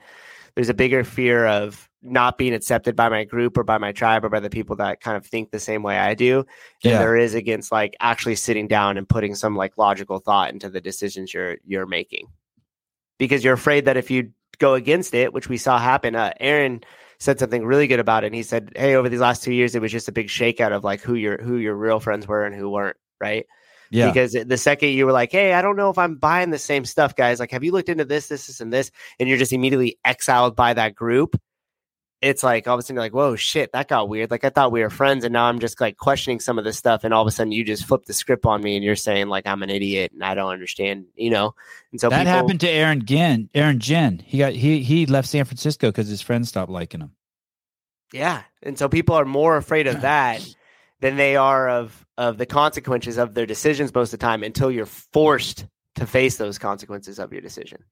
there's 0.55 0.69
a 0.69 0.75
bigger 0.75 1.03
fear 1.05 1.47
of 1.47 1.89
not 2.03 2.39
being 2.39 2.55
accepted 2.55 2.97
by 2.97 3.09
my 3.09 3.25
group 3.25 3.59
or 3.59 3.65
by 3.65 3.79
my 3.79 3.93
tribe 3.93 4.25
or 4.25 4.29
by 4.29 4.41
the 4.41 4.51
people 4.51 4.77
that 4.77 5.01
kind 5.01 5.17
of 5.17 5.27
think 5.27 5.51
the 5.51 5.61
same 5.61 5.83
way 5.83 5.99
I 5.99 6.15
do 6.15 6.45
than 6.83 6.93
Yeah. 6.93 6.99
there 6.99 7.17
is 7.17 7.35
against 7.35 7.71
like 7.71 7.95
actually 8.01 8.37
sitting 8.37 8.69
down 8.69 8.97
and 8.97 9.09
putting 9.09 9.35
some 9.35 9.55
like 9.55 9.77
logical 9.77 10.19
thought 10.19 10.51
into 10.53 10.71
the 10.71 10.81
decisions 10.81 11.35
you're 11.35 11.59
you're 11.65 11.87
making 11.87 12.27
because 13.19 13.45
you're 13.45 13.55
afraid 13.55 13.85
that 13.85 13.97
if 13.97 14.11
you 14.11 14.33
go 14.59 14.75
against 14.75 15.15
it, 15.15 15.33
which 15.33 15.49
we 15.49 15.57
saw 15.59 15.79
happen, 15.79 16.15
uh, 16.15 16.33
Aaron 16.41 16.83
said 17.19 17.39
something 17.39 17.65
really 17.65 17.87
good 17.87 18.01
about 18.01 18.25
it. 18.25 18.29
And 18.29 18.35
he 18.35 18.43
said, 18.43 18.73
"Hey, 18.77 18.95
over 18.95 19.09
these 19.09 19.21
last 19.21 19.43
two 19.43 19.53
years, 19.53 19.75
it 19.75 19.83
was 19.83 19.93
just 19.93 20.09
a 20.09 20.13
big 20.13 20.29
shakeout 20.29 20.73
of 20.73 20.85
like 20.85 21.01
who 21.03 21.15
your 21.15 21.41
who 21.43 21.57
your 21.57 21.75
real 21.75 22.01
friends 22.01 22.27
were 22.27 22.45
and 22.45 22.55
who 22.55 22.71
weren't, 22.71 22.97
right? 23.21 23.47
Yeah. 23.91 24.07
Because 24.09 24.33
the 24.33 24.57
second 24.57 24.91
you 24.91 25.05
were 25.05 25.13
like, 25.13 25.33
hey, 25.33 25.53
I 25.53 25.63
don't 25.63 25.77
know 25.77 25.91
if 25.91 25.99
I'm 25.99 26.15
buying 26.15 26.51
the 26.51 26.59
same 26.59 26.85
stuff, 26.85 27.17
guys. 27.17 27.41
Like, 27.41 27.51
have 27.51 27.65
you 27.65 27.73
looked 27.73 27.89
into 27.89 28.05
this, 28.05 28.29
this, 28.29 28.47
this, 28.47 28.61
and 28.61 28.73
this? 28.73 28.93
And 29.19 29.29
you're 29.29 29.37
just 29.37 29.53
immediately 29.53 29.99
exiled 30.05 30.55
by 30.55 30.75
that 30.75 30.95
group. 30.95 31.35
It's 32.21 32.43
like 32.43 32.69
all 32.69 32.75
of 32.75 32.79
a 32.79 32.83
sudden 32.83 32.97
you're 32.97 33.05
like, 33.05 33.15
whoa, 33.15 33.35
shit, 33.35 33.73
that 33.73 33.89
got 33.89 34.11
weird. 34.11 34.31
Like 34.31 34.45
I 34.45 34.51
thought 34.51 34.73
we 34.73 34.83
were 34.83 34.91
friends, 34.91 35.25
and 35.25 35.33
now 35.33 35.47
I'm 35.47 35.59
just 35.59 35.81
like 35.81 35.97
questioning 35.97 36.39
some 36.39 36.59
of 36.59 36.65
this 36.65 36.77
stuff, 36.77 37.03
and 37.03 37.15
all 37.15 37.23
of 37.23 37.29
a 37.29 37.31
sudden 37.31 37.53
you 37.53 37.65
just 37.65 37.87
flip 37.87 38.05
the 38.05 38.13
script 38.13 38.45
on 38.45 38.63
me, 38.63 38.77
and 38.77 38.85
you're 38.85 38.97
saying 38.97 39.29
like 39.29 39.47
I'm 39.47 39.63
an 39.63 39.71
idiot 39.71 40.13
and 40.13 40.23
I 40.23 40.35
don't 40.35 40.53
understand, 40.53 41.07
you 41.17 41.31
know. 41.31 41.55
And 41.93 42.01
so 42.01 42.11
that 42.11 42.19
people, 42.19 42.33
happened 42.33 42.61
to 42.61 42.69
Aaron 42.69 43.05
Ginn. 43.07 43.49
Aaron 43.55 43.79
Ginn. 43.79 44.23
He 44.25 44.39
got 44.39 44.53
he 44.53 44.83
he 44.83 45.07
left 45.07 45.29
San 45.29 45.45
Francisco 45.47 45.89
because 45.89 46.09
his 46.09 46.21
friends 46.21 46.49
stopped 46.51 46.71
liking 46.71 47.01
him. 47.01 47.13
Yeah, 48.13 48.43
and 48.63 48.79
so 48.79 48.89
people 48.89 49.15
are 49.15 49.25
more 49.25 49.57
afraid 49.57 49.87
of 49.87 50.01
that 50.03 50.47
than 51.01 51.17
they 51.17 51.37
are 51.37 51.69
of 51.69 52.07
of 52.19 52.37
the 52.37 52.47
consequences 52.47 53.17
of 53.17 53.35
their 53.35 53.47
decisions 53.47 53.95
most 53.95 54.13
of 54.13 54.21
the 54.21 54.27
time 54.27 54.43
until 54.43 54.71
you're 54.71 54.85
forced 54.85 55.67
to 55.95 56.07
face 56.07 56.37
those 56.37 56.59
consequences 56.59 57.19
of 57.19 57.33
your 57.33 57.41
decision. 57.41 57.83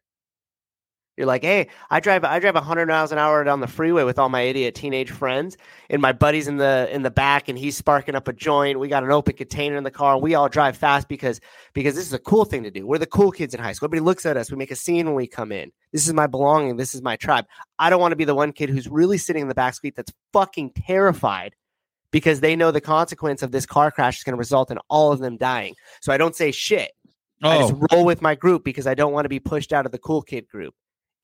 You're 1.19 1.27
like, 1.27 1.43
hey, 1.43 1.67
I 1.91 1.99
drive 1.99 2.23
I 2.23 2.39
drive 2.39 2.55
100 2.55 2.87
miles 2.87 3.11
an 3.11 3.19
hour 3.19 3.43
down 3.43 3.59
the 3.59 3.67
freeway 3.67 4.05
with 4.05 4.21
all 4.21 4.29
my 4.29 4.43
idiot 4.43 4.77
teenage 4.77 5.11
friends, 5.11 5.57
and 5.91 6.01
my 6.01 6.13
buddy's 6.13 6.47
in 6.47 6.59
the 6.59 6.89
in 6.93 7.03
the 7.03 7.11
back, 7.11 7.49
and 7.49 7.59
he's 7.59 7.77
sparking 7.77 8.15
up 8.15 8.29
a 8.29 8.33
joint. 8.33 8.79
We 8.79 8.87
got 8.87 9.03
an 9.03 9.11
open 9.11 9.35
container 9.35 9.77
in 9.77 9.83
the 9.83 9.91
car. 9.91 10.17
We 10.17 10.37
all 10.37 10.49
drive 10.49 10.77
fast 10.77 11.09
because 11.09 11.41
because 11.75 11.97
this 11.97 12.07
is 12.07 12.13
a 12.13 12.21
cool 12.21 12.45
thing 12.45 12.63
to 12.63 12.71
do. 12.71 12.87
We're 12.87 12.99
the 12.99 13.07
cool 13.07 13.33
kids 13.33 13.53
in 13.53 13.61
high 13.61 13.73
school. 13.73 13.87
Everybody 13.89 14.05
looks 14.07 14.27
at 14.27 14.37
us. 14.37 14.49
We 14.53 14.57
make 14.57 14.71
a 14.71 14.77
scene 14.77 15.07
when 15.07 15.17
we 15.17 15.27
come 15.27 15.51
in. 15.51 15.73
This 15.93 16.07
is 16.07 16.15
my 16.15 16.29
belonging. 16.29 16.77
This 16.77 16.95
is 16.95 17.03
my 17.03 17.17
tribe. 17.17 17.47
I 17.81 17.91
don't 17.91 18.01
want 18.01 18.13
to 18.13 18.17
be 18.17 18.25
the 18.25 18.37
one 18.37 18.53
kid 18.53 18.71
who's 18.71 18.87
really 18.87 19.19
sitting 19.19 19.43
in 19.43 19.49
the 19.49 19.55
back 19.57 19.75
seat 19.75 19.97
that's 19.97 20.13
fucking 20.33 20.71
terrified 20.87 21.57
because 22.13 22.39
they 22.39 22.55
know 22.55 22.71
the 22.71 22.81
consequence 22.81 23.43
of 23.43 23.51
this 23.51 23.67
car 23.67 23.91
crash 23.91 24.19
is 24.19 24.23
going 24.25 24.35
to 24.35 24.39
result 24.39 24.71
in 24.71 24.79
all 24.89 25.11
of 25.11 25.19
them 25.19 25.37
dying. 25.37 25.75
So 26.01 26.13
I 26.13 26.17
don't 26.17 26.37
say 26.37 26.53
shit. 26.53 26.93
I 27.43 27.59
just 27.59 27.75
Oh. 27.75 27.87
roll 27.93 28.05
with 28.05 28.23
my 28.23 28.37
group 28.37 28.63
because 28.65 28.87
I 28.87 28.95
don't 28.95 29.13
want 29.13 29.25
to 29.25 29.29
be 29.29 29.41
pushed 29.41 29.73
out 29.73 29.85
of 29.85 29.93
the 29.93 29.99
cool 29.99 30.23
kid 30.23 30.49
group, 30.49 30.75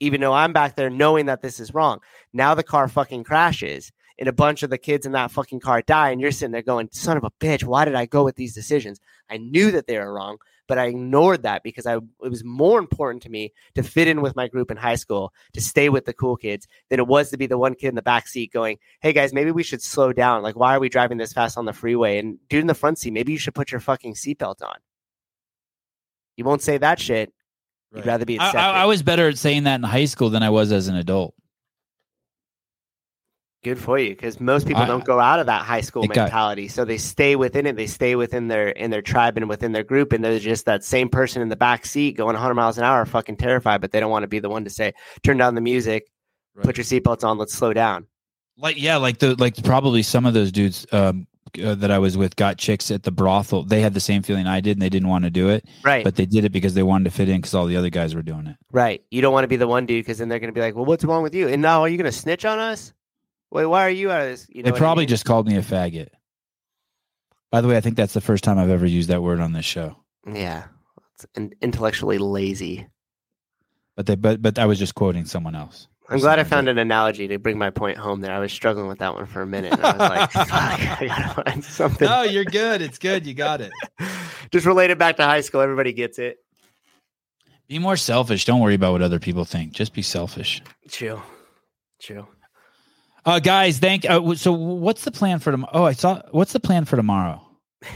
even 0.04 0.20
though 0.20 0.32
I'm 0.32 0.52
back 0.52 0.76
there 0.76 0.90
knowing 0.90 1.26
that 1.26 1.42
this 1.42 1.58
is 1.58 1.74
wrong. 1.74 2.00
Now 2.32 2.54
the 2.54 2.62
car 2.62 2.88
fucking 2.88 3.24
crashes 3.24 3.90
and 4.18 4.28
a 4.28 4.32
bunch 4.32 4.62
of 4.62 4.70
the 4.70 4.78
kids 4.78 5.06
in 5.06 5.12
that 5.12 5.32
fucking 5.32 5.60
car 5.60 5.82
die, 5.82 6.10
and 6.10 6.20
you're 6.20 6.30
sitting 6.30 6.52
there 6.52 6.62
going, 6.62 6.88
"Son 6.92 7.16
of 7.16 7.24
a 7.24 7.30
bitch, 7.40 7.64
why 7.64 7.84
did 7.84 7.94
I 7.94 8.06
go 8.06 8.22
with 8.22 8.36
these 8.36 8.54
decisions? 8.54 9.00
I 9.28 9.38
knew 9.38 9.70
that 9.72 9.86
they 9.86 9.98
were 9.98 10.12
wrong." 10.12 10.36
But 10.66 10.78
I 10.78 10.86
ignored 10.86 11.42
that 11.42 11.62
because 11.62 11.84
I 11.84 11.96
it 11.96 12.30
was 12.30 12.42
more 12.44 12.78
important 12.78 13.22
to 13.24 13.30
me 13.30 13.52
to 13.74 13.82
fit 13.82 14.08
in 14.08 14.22
with 14.22 14.36
my 14.36 14.48
group 14.48 14.70
in 14.70 14.78
high 14.78 14.94
school, 14.94 15.32
to 15.52 15.60
stay 15.60 15.88
with 15.90 16.06
the 16.06 16.14
cool 16.14 16.36
kids, 16.36 16.66
than 16.88 17.00
it 17.00 17.06
was 17.06 17.30
to 17.30 17.36
be 17.36 17.46
the 17.46 17.58
one 17.58 17.74
kid 17.74 17.88
in 17.88 17.96
the 17.96 18.02
back 18.02 18.28
seat 18.28 18.52
going, 18.52 18.78
"Hey 19.00 19.12
guys, 19.12 19.34
maybe 19.34 19.50
we 19.50 19.62
should 19.62 19.82
slow 19.82 20.12
down. 20.12 20.42
Like, 20.42 20.56
why 20.56 20.74
are 20.74 20.80
we 20.80 20.88
driving 20.88 21.18
this 21.18 21.32
fast 21.34 21.58
on 21.58 21.66
the 21.66 21.72
freeway?" 21.72 22.18
And 22.18 22.38
dude 22.48 22.62
in 22.62 22.66
the 22.66 22.74
front 22.74 22.98
seat, 22.98 23.12
maybe 23.12 23.32
you 23.32 23.38
should 23.38 23.54
put 23.54 23.72
your 23.72 23.80
fucking 23.80 24.14
seatbelt 24.14 24.62
on. 24.62 24.76
You 26.36 26.44
won't 26.44 26.62
say 26.62 26.78
that 26.78 26.98
shit. 26.98 27.32
You'd 27.94 28.06
rather 28.06 28.24
be 28.24 28.38
I, 28.38 28.46
accepted. 28.48 28.60
I, 28.60 28.82
I 28.82 28.84
was 28.86 29.02
better 29.02 29.28
at 29.28 29.38
saying 29.38 29.64
that 29.64 29.76
in 29.76 29.82
high 29.82 30.06
school 30.06 30.30
than 30.30 30.42
I 30.42 30.50
was 30.50 30.72
as 30.72 30.88
an 30.88 30.96
adult. 30.96 31.34
Good 33.62 33.78
for 33.78 33.98
you, 33.98 34.10
because 34.10 34.40
most 34.40 34.66
people 34.66 34.82
I- 34.82 34.86
don't 34.86 35.04
go 35.04 35.18
out 35.18 35.40
of 35.40 35.46
that 35.46 35.62
high 35.62 35.80
school 35.80 36.02
It 36.04 36.08
got- 36.08 36.24
mentality. 36.24 36.68
so 36.68 36.84
they 36.84 36.98
stay 36.98 37.34
within 37.34 37.64
it. 37.66 37.76
They 37.76 37.86
stay 37.86 38.14
within 38.14 38.48
their 38.48 38.68
in 38.68 38.90
their 38.90 39.00
tribe 39.00 39.38
and 39.38 39.48
within 39.48 39.72
their 39.72 39.84
group, 39.84 40.12
and 40.12 40.22
they're 40.22 40.38
just 40.38 40.66
that 40.66 40.84
same 40.84 41.08
person 41.08 41.40
in 41.40 41.48
the 41.48 41.56
back 41.56 41.86
seat 41.86 42.16
going 42.18 42.34
100 42.34 42.52
miles 42.54 42.76
an 42.76 42.84
hour, 42.84 43.06
fucking 43.06 43.36
terrified, 43.38 43.80
but 43.80 43.90
they 43.90 44.00
don't 44.00 44.10
want 44.10 44.22
to 44.24 44.28
be 44.28 44.38
the 44.38 44.50
one 44.50 44.64
to 44.64 44.70
say, 44.70 44.92
"Turn 45.22 45.38
down 45.38 45.54
the 45.54 45.62
music, 45.62 46.04
put 46.62 46.76
your 46.76 46.84
seatbelts 46.84 47.24
on, 47.24 47.38
let's 47.38 47.54
slow 47.54 47.72
down." 47.72 48.06
Like 48.58 48.78
yeah, 48.80 48.96
like 48.96 49.18
the 49.18 49.34
like 49.36 49.62
probably 49.64 50.02
some 50.02 50.26
of 50.26 50.34
those 50.34 50.52
dudes 50.52 50.86
um 50.92 51.26
uh, 51.62 51.74
that 51.76 51.90
I 51.90 51.98
was 51.98 52.16
with 52.16 52.36
got 52.36 52.58
chicks 52.58 52.90
at 52.90 53.02
the 53.02 53.10
brothel. 53.10 53.64
They 53.64 53.80
had 53.80 53.94
the 53.94 54.00
same 54.00 54.22
feeling 54.22 54.46
I 54.46 54.60
did, 54.60 54.72
and 54.76 54.82
they 54.82 54.88
didn't 54.88 55.08
want 55.08 55.24
to 55.24 55.30
do 55.30 55.48
it. 55.48 55.66
Right. 55.82 56.04
But 56.04 56.16
they 56.16 56.26
did 56.26 56.44
it 56.44 56.50
because 56.52 56.74
they 56.74 56.82
wanted 56.82 57.04
to 57.04 57.10
fit 57.10 57.28
in 57.28 57.36
because 57.36 57.54
all 57.54 57.66
the 57.66 57.76
other 57.76 57.90
guys 57.90 58.14
were 58.14 58.22
doing 58.22 58.46
it. 58.46 58.56
Right. 58.72 59.02
You 59.10 59.22
don't 59.22 59.32
want 59.32 59.44
to 59.44 59.48
be 59.48 59.56
the 59.56 59.66
one 59.68 59.86
dude 59.86 60.04
because 60.04 60.18
then 60.18 60.28
they're 60.28 60.38
going 60.38 60.52
to 60.52 60.54
be 60.54 60.60
like, 60.60 60.74
"Well, 60.74 60.84
what's 60.84 61.04
wrong 61.04 61.22
with 61.22 61.34
you?" 61.34 61.48
And 61.48 61.62
now, 61.62 61.82
are 61.82 61.88
you 61.88 61.96
going 61.96 62.10
to 62.10 62.16
snitch 62.16 62.44
on 62.44 62.58
us? 62.58 62.92
Wait, 63.50 63.66
why 63.66 63.86
are 63.86 63.90
you 63.90 64.10
out 64.10 64.22
of 64.22 64.28
this? 64.28 64.46
You 64.50 64.62
know 64.62 64.66
they 64.66 64.70
what 64.72 64.78
I 64.78 64.80
probably 64.80 65.02
mean? 65.02 65.08
just 65.08 65.24
called 65.24 65.46
me 65.46 65.56
a 65.56 65.62
faggot. 65.62 66.08
By 67.50 67.60
the 67.60 67.68
way, 67.68 67.76
I 67.76 67.80
think 67.80 67.96
that's 67.96 68.14
the 68.14 68.20
first 68.20 68.42
time 68.42 68.58
I've 68.58 68.70
ever 68.70 68.86
used 68.86 69.10
that 69.10 69.22
word 69.22 69.38
on 69.40 69.52
this 69.52 69.64
show. 69.64 69.96
yeah, 70.26 70.64
it's 71.14 71.26
intellectually 71.62 72.18
lazy. 72.18 72.86
But 73.96 74.06
they 74.06 74.16
but 74.16 74.42
but 74.42 74.58
I 74.58 74.66
was 74.66 74.78
just 74.78 74.96
quoting 74.96 75.24
someone 75.24 75.54
else. 75.54 75.86
I'm 76.08 76.18
glad 76.18 76.38
I 76.38 76.44
found 76.44 76.68
an 76.68 76.76
analogy 76.76 77.28
to 77.28 77.38
bring 77.38 77.56
my 77.56 77.70
point 77.70 77.96
home 77.96 78.20
there. 78.20 78.32
I 78.32 78.38
was 78.38 78.52
struggling 78.52 78.88
with 78.88 78.98
that 78.98 79.14
one 79.14 79.24
for 79.26 79.40
a 79.40 79.46
minute. 79.46 79.72
And 79.72 79.82
I 79.82 79.92
was 79.92 79.98
like, 79.98 80.30
Fuck, 80.32 80.52
I 80.52 81.06
gotta 81.06 81.42
find 81.42 81.64
something. 81.64 82.06
No, 82.06 82.22
you're 82.22 82.44
good. 82.44 82.82
It's 82.82 82.98
good. 82.98 83.26
You 83.26 83.32
got 83.34 83.60
it. 83.62 83.72
Just 84.50 84.66
relate 84.66 84.90
it 84.90 84.98
back 84.98 85.16
to 85.16 85.24
high 85.24 85.40
school. 85.40 85.60
Everybody 85.62 85.92
gets 85.92 86.18
it. 86.18 86.38
Be 87.68 87.78
more 87.78 87.96
selfish. 87.96 88.44
Don't 88.44 88.60
worry 88.60 88.74
about 88.74 88.92
what 88.92 89.02
other 89.02 89.18
people 89.18 89.46
think. 89.46 89.72
Just 89.72 89.94
be 89.94 90.02
selfish. 90.02 90.62
Chill. 90.88 91.22
Chill. 91.98 92.28
Uh, 93.24 93.38
guys, 93.38 93.78
thank. 93.78 94.04
Uh, 94.04 94.34
so, 94.34 94.52
what's 94.52 95.04
the 95.04 95.10
plan 95.10 95.38
for 95.38 95.50
tomorrow? 95.50 95.72
Oh, 95.72 95.84
I 95.84 95.92
saw. 95.92 96.20
What's 96.32 96.52
the 96.52 96.60
plan 96.60 96.84
for 96.84 96.96
tomorrow? 96.96 97.40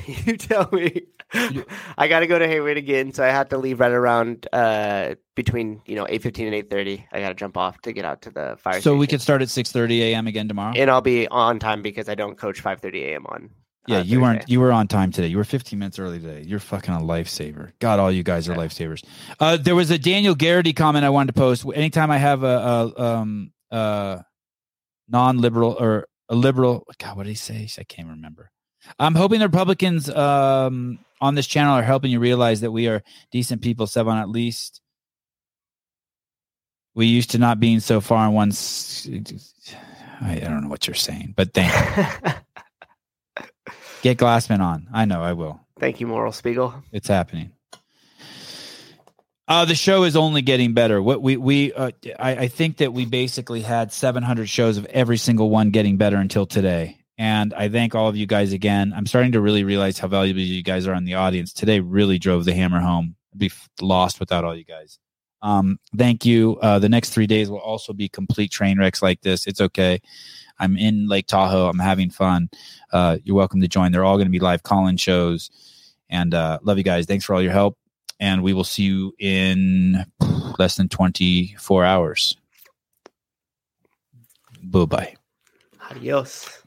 you 0.07 0.39
tell 0.39 0.71
me. 0.73 1.03
I 1.99 2.09
got 2.09 2.21
to 2.21 2.27
go 2.27 2.39
to 2.39 2.47
Hayward 2.49 2.77
again, 2.79 3.13
so 3.13 3.23
I 3.23 3.29
have 3.29 3.51
to 3.51 3.59
leave 3.59 3.81
right 3.81 3.93
around 3.93 4.47
uh 4.53 5.15
between 5.35 5.83
you 5.87 5.95
know 5.95 6.07
eight 6.09 6.23
fifteen 6.23 6.47
and 6.47 6.55
eight 6.55 6.71
thirty. 6.71 7.07
I 7.13 7.21
got 7.21 7.29
to 7.29 7.35
jump 7.35 7.57
off 7.57 7.81
to 7.83 7.93
get 7.93 8.05
out 8.05 8.23
to 8.23 8.31
the 8.31 8.57
fire. 8.59 8.81
So 8.81 8.95
we 8.95 9.05
station. 9.07 9.19
could 9.19 9.23
start 9.23 9.43
at 9.43 9.51
six 9.51 9.71
thirty 9.71 10.03
a.m. 10.03 10.27
again 10.27 10.49
tomorrow. 10.49 10.73
and 10.77 10.91
I'll 10.91 11.01
be 11.03 11.29
on 11.29 11.59
time 11.59 11.83
because 11.83 12.09
I 12.09 12.15
don't 12.15 12.39
coach 12.39 12.61
five 12.61 12.81
thirty 12.81 13.05
a.m. 13.05 13.27
on. 13.27 13.51
yeah, 13.87 13.99
uh, 13.99 14.03
you 14.05 14.21
weren't. 14.21 14.49
You 14.49 14.61
were 14.61 14.73
on 14.73 14.89
time 14.89 15.13
today. 15.13 15.29
You 15.29 15.37
were 15.37 15.45
fifteen 15.45 15.79
minutes 15.81 15.99
early 15.99 16.19
today. 16.19 16.43
You're 16.47 16.61
fucking 16.61 16.95
a 16.95 16.99
lifesaver. 17.01 17.73
God, 17.79 17.99
all 18.01 18.11
you 18.11 18.23
guys 18.23 18.49
are 18.49 18.55
lifesavers. 18.55 19.05
Uh, 19.39 19.59
there 19.59 19.75
was 19.75 19.91
a 19.91 19.99
Daniel 19.99 20.35
Garrity 20.35 20.73
comment 20.73 21.05
I 21.05 21.11
wanted 21.11 21.35
to 21.35 21.39
post. 21.41 21.67
Anytime 21.75 22.11
I 22.11 22.19
have 22.19 22.43
a, 22.43 22.93
a 22.97 23.03
um 23.03 23.53
uh 23.71 24.21
non-liberal 25.09 25.77
or 25.79 26.07
a 26.29 26.35
liberal, 26.35 26.87
God, 26.99 27.17
what 27.17 27.25
did 27.25 27.31
he 27.31 27.35
say? 27.37 27.69
I 27.79 27.85
can't 27.85 28.09
remember. 28.09 28.51
I'm 28.99 29.15
hoping 29.15 29.41
the 29.41 29.47
Republicans 29.47 30.09
um, 30.11 30.99
on 31.21 31.35
this 31.35 31.47
channel 31.47 31.75
are 31.75 31.83
helping 31.83 32.11
you 32.11 32.21
realize 32.21 32.61
that 32.61 32.71
we 32.71 32.89
are 32.89 33.03
decent 33.33 33.63
people. 33.63 33.87
Sevan 33.87 34.21
at 34.21 34.29
least. 34.29 34.81
We 36.95 37.07
used 37.07 37.31
to 37.31 37.39
not 37.39 37.61
being 37.61 37.81
so 37.81 38.01
far 38.01 38.27
in 38.27 38.35
one. 38.35 38.49
s- 38.49 39.09
I, 40.21 40.33
I 40.33 40.39
don't 40.41 40.63
know 40.63 40.69
what 40.69 40.87
you're 40.87 40.95
saying, 40.95 41.35
but 41.37 41.55
thank 41.55 41.73
you. 41.97 42.05
Get 44.03 44.19
Glassman 44.19 44.61
on. 44.61 44.89
I 44.93 45.05
know 45.05 45.23
I 45.23 45.33
will. 45.33 45.61
Thank 45.79 46.01
you, 46.01 46.07
Moral 46.07 46.33
Spiegel. 46.33 46.75
It's 46.93 47.09
happening. 47.09 47.53
Uh, 49.47 49.65
the 49.65 49.75
show 49.75 50.03
is 50.05 50.15
only 50.15 50.43
getting 50.43 50.75
better. 50.75 51.01
What 51.03 51.23
we 51.23 51.37
we 51.37 51.73
uh, 51.73 51.91
I, 52.19 52.31
I 52.37 52.49
think 52.49 52.79
that 52.79 52.93
we 52.93 53.07
basically 53.07 53.63
had 53.63 53.93
700 53.93 54.49
shows 54.49 54.77
of 54.77 54.85
every 54.87 55.17
single 55.17 55.49
one 55.51 55.71
getting 55.71 55.97
better 55.97 56.17
until 56.17 56.45
today. 56.47 56.98
And 57.19 57.53
I 57.55 57.69
thank 57.69 57.97
all 57.97 58.09
of 58.09 58.17
you 58.17 58.27
guys 58.27 58.53
again. 58.53 58.93
I'm 58.97 59.07
starting 59.07 59.33
to 59.33 59.41
really 59.41 59.65
realize 59.65 59.99
how 59.99 60.07
valuable 60.07 60.41
you 60.41 60.63
guys 60.63 60.87
are 60.87 60.95
in 60.95 61.05
the 61.05 61.15
audience. 61.15 61.53
Today 61.53 61.81
really 61.81 62.19
drove 62.19 62.45
the 62.45 62.55
hammer 62.55 62.79
home. 62.79 63.17
I'd 63.33 63.41
be 63.41 63.51
lost 63.81 64.21
without 64.21 64.45
all 64.45 64.57
you 64.57 64.65
guys. 64.65 65.01
Um, 65.43 65.79
thank 65.97 66.25
you. 66.25 66.59
Uh, 66.63 66.79
the 66.79 66.89
next 66.89 67.11
three 67.11 67.27
days 67.27 67.51
will 67.51 67.59
also 67.59 67.93
be 67.93 68.09
complete 68.09 68.53
train 68.53 68.79
wrecks 68.79 69.03
like 69.03 69.21
this. 69.23 69.47
It's 69.49 69.61
okay. 69.61 70.01
I'm 70.61 70.77
in 70.77 71.09
Lake 71.09 71.27
Tahoe. 71.27 71.69
I'm 71.69 71.79
having 71.79 72.11
fun. 72.11 72.51
Uh, 72.93 73.19
you're 73.25 73.37
welcome 73.37 73.61
to 73.61 73.69
join. 73.69 73.91
They're 73.93 74.05
all 74.05 74.17
going 74.17 74.27
to 74.27 74.33
be 74.33 74.41
live 74.41 74.63
call-in 74.63 74.97
shows. 74.97 75.51
And 76.11 76.35
uh, 76.35 76.59
love 76.63 76.79
you 76.79 76.85
guys. 76.85 77.07
Thanks 77.07 77.25
for 77.25 77.35
all 77.35 77.43
your 77.43 77.53
help. 77.53 77.77
And 78.21 78.43
we 78.43 78.53
will 78.53 78.65
see 78.65 78.85
you 78.85 79.13
in 79.19 80.05
less 80.59 80.77
than 80.77 80.89
24 80.89 81.85
hours. 81.85 82.37
Bye 84.63 84.85
bye. 84.87 85.15
Adios. 85.91 86.63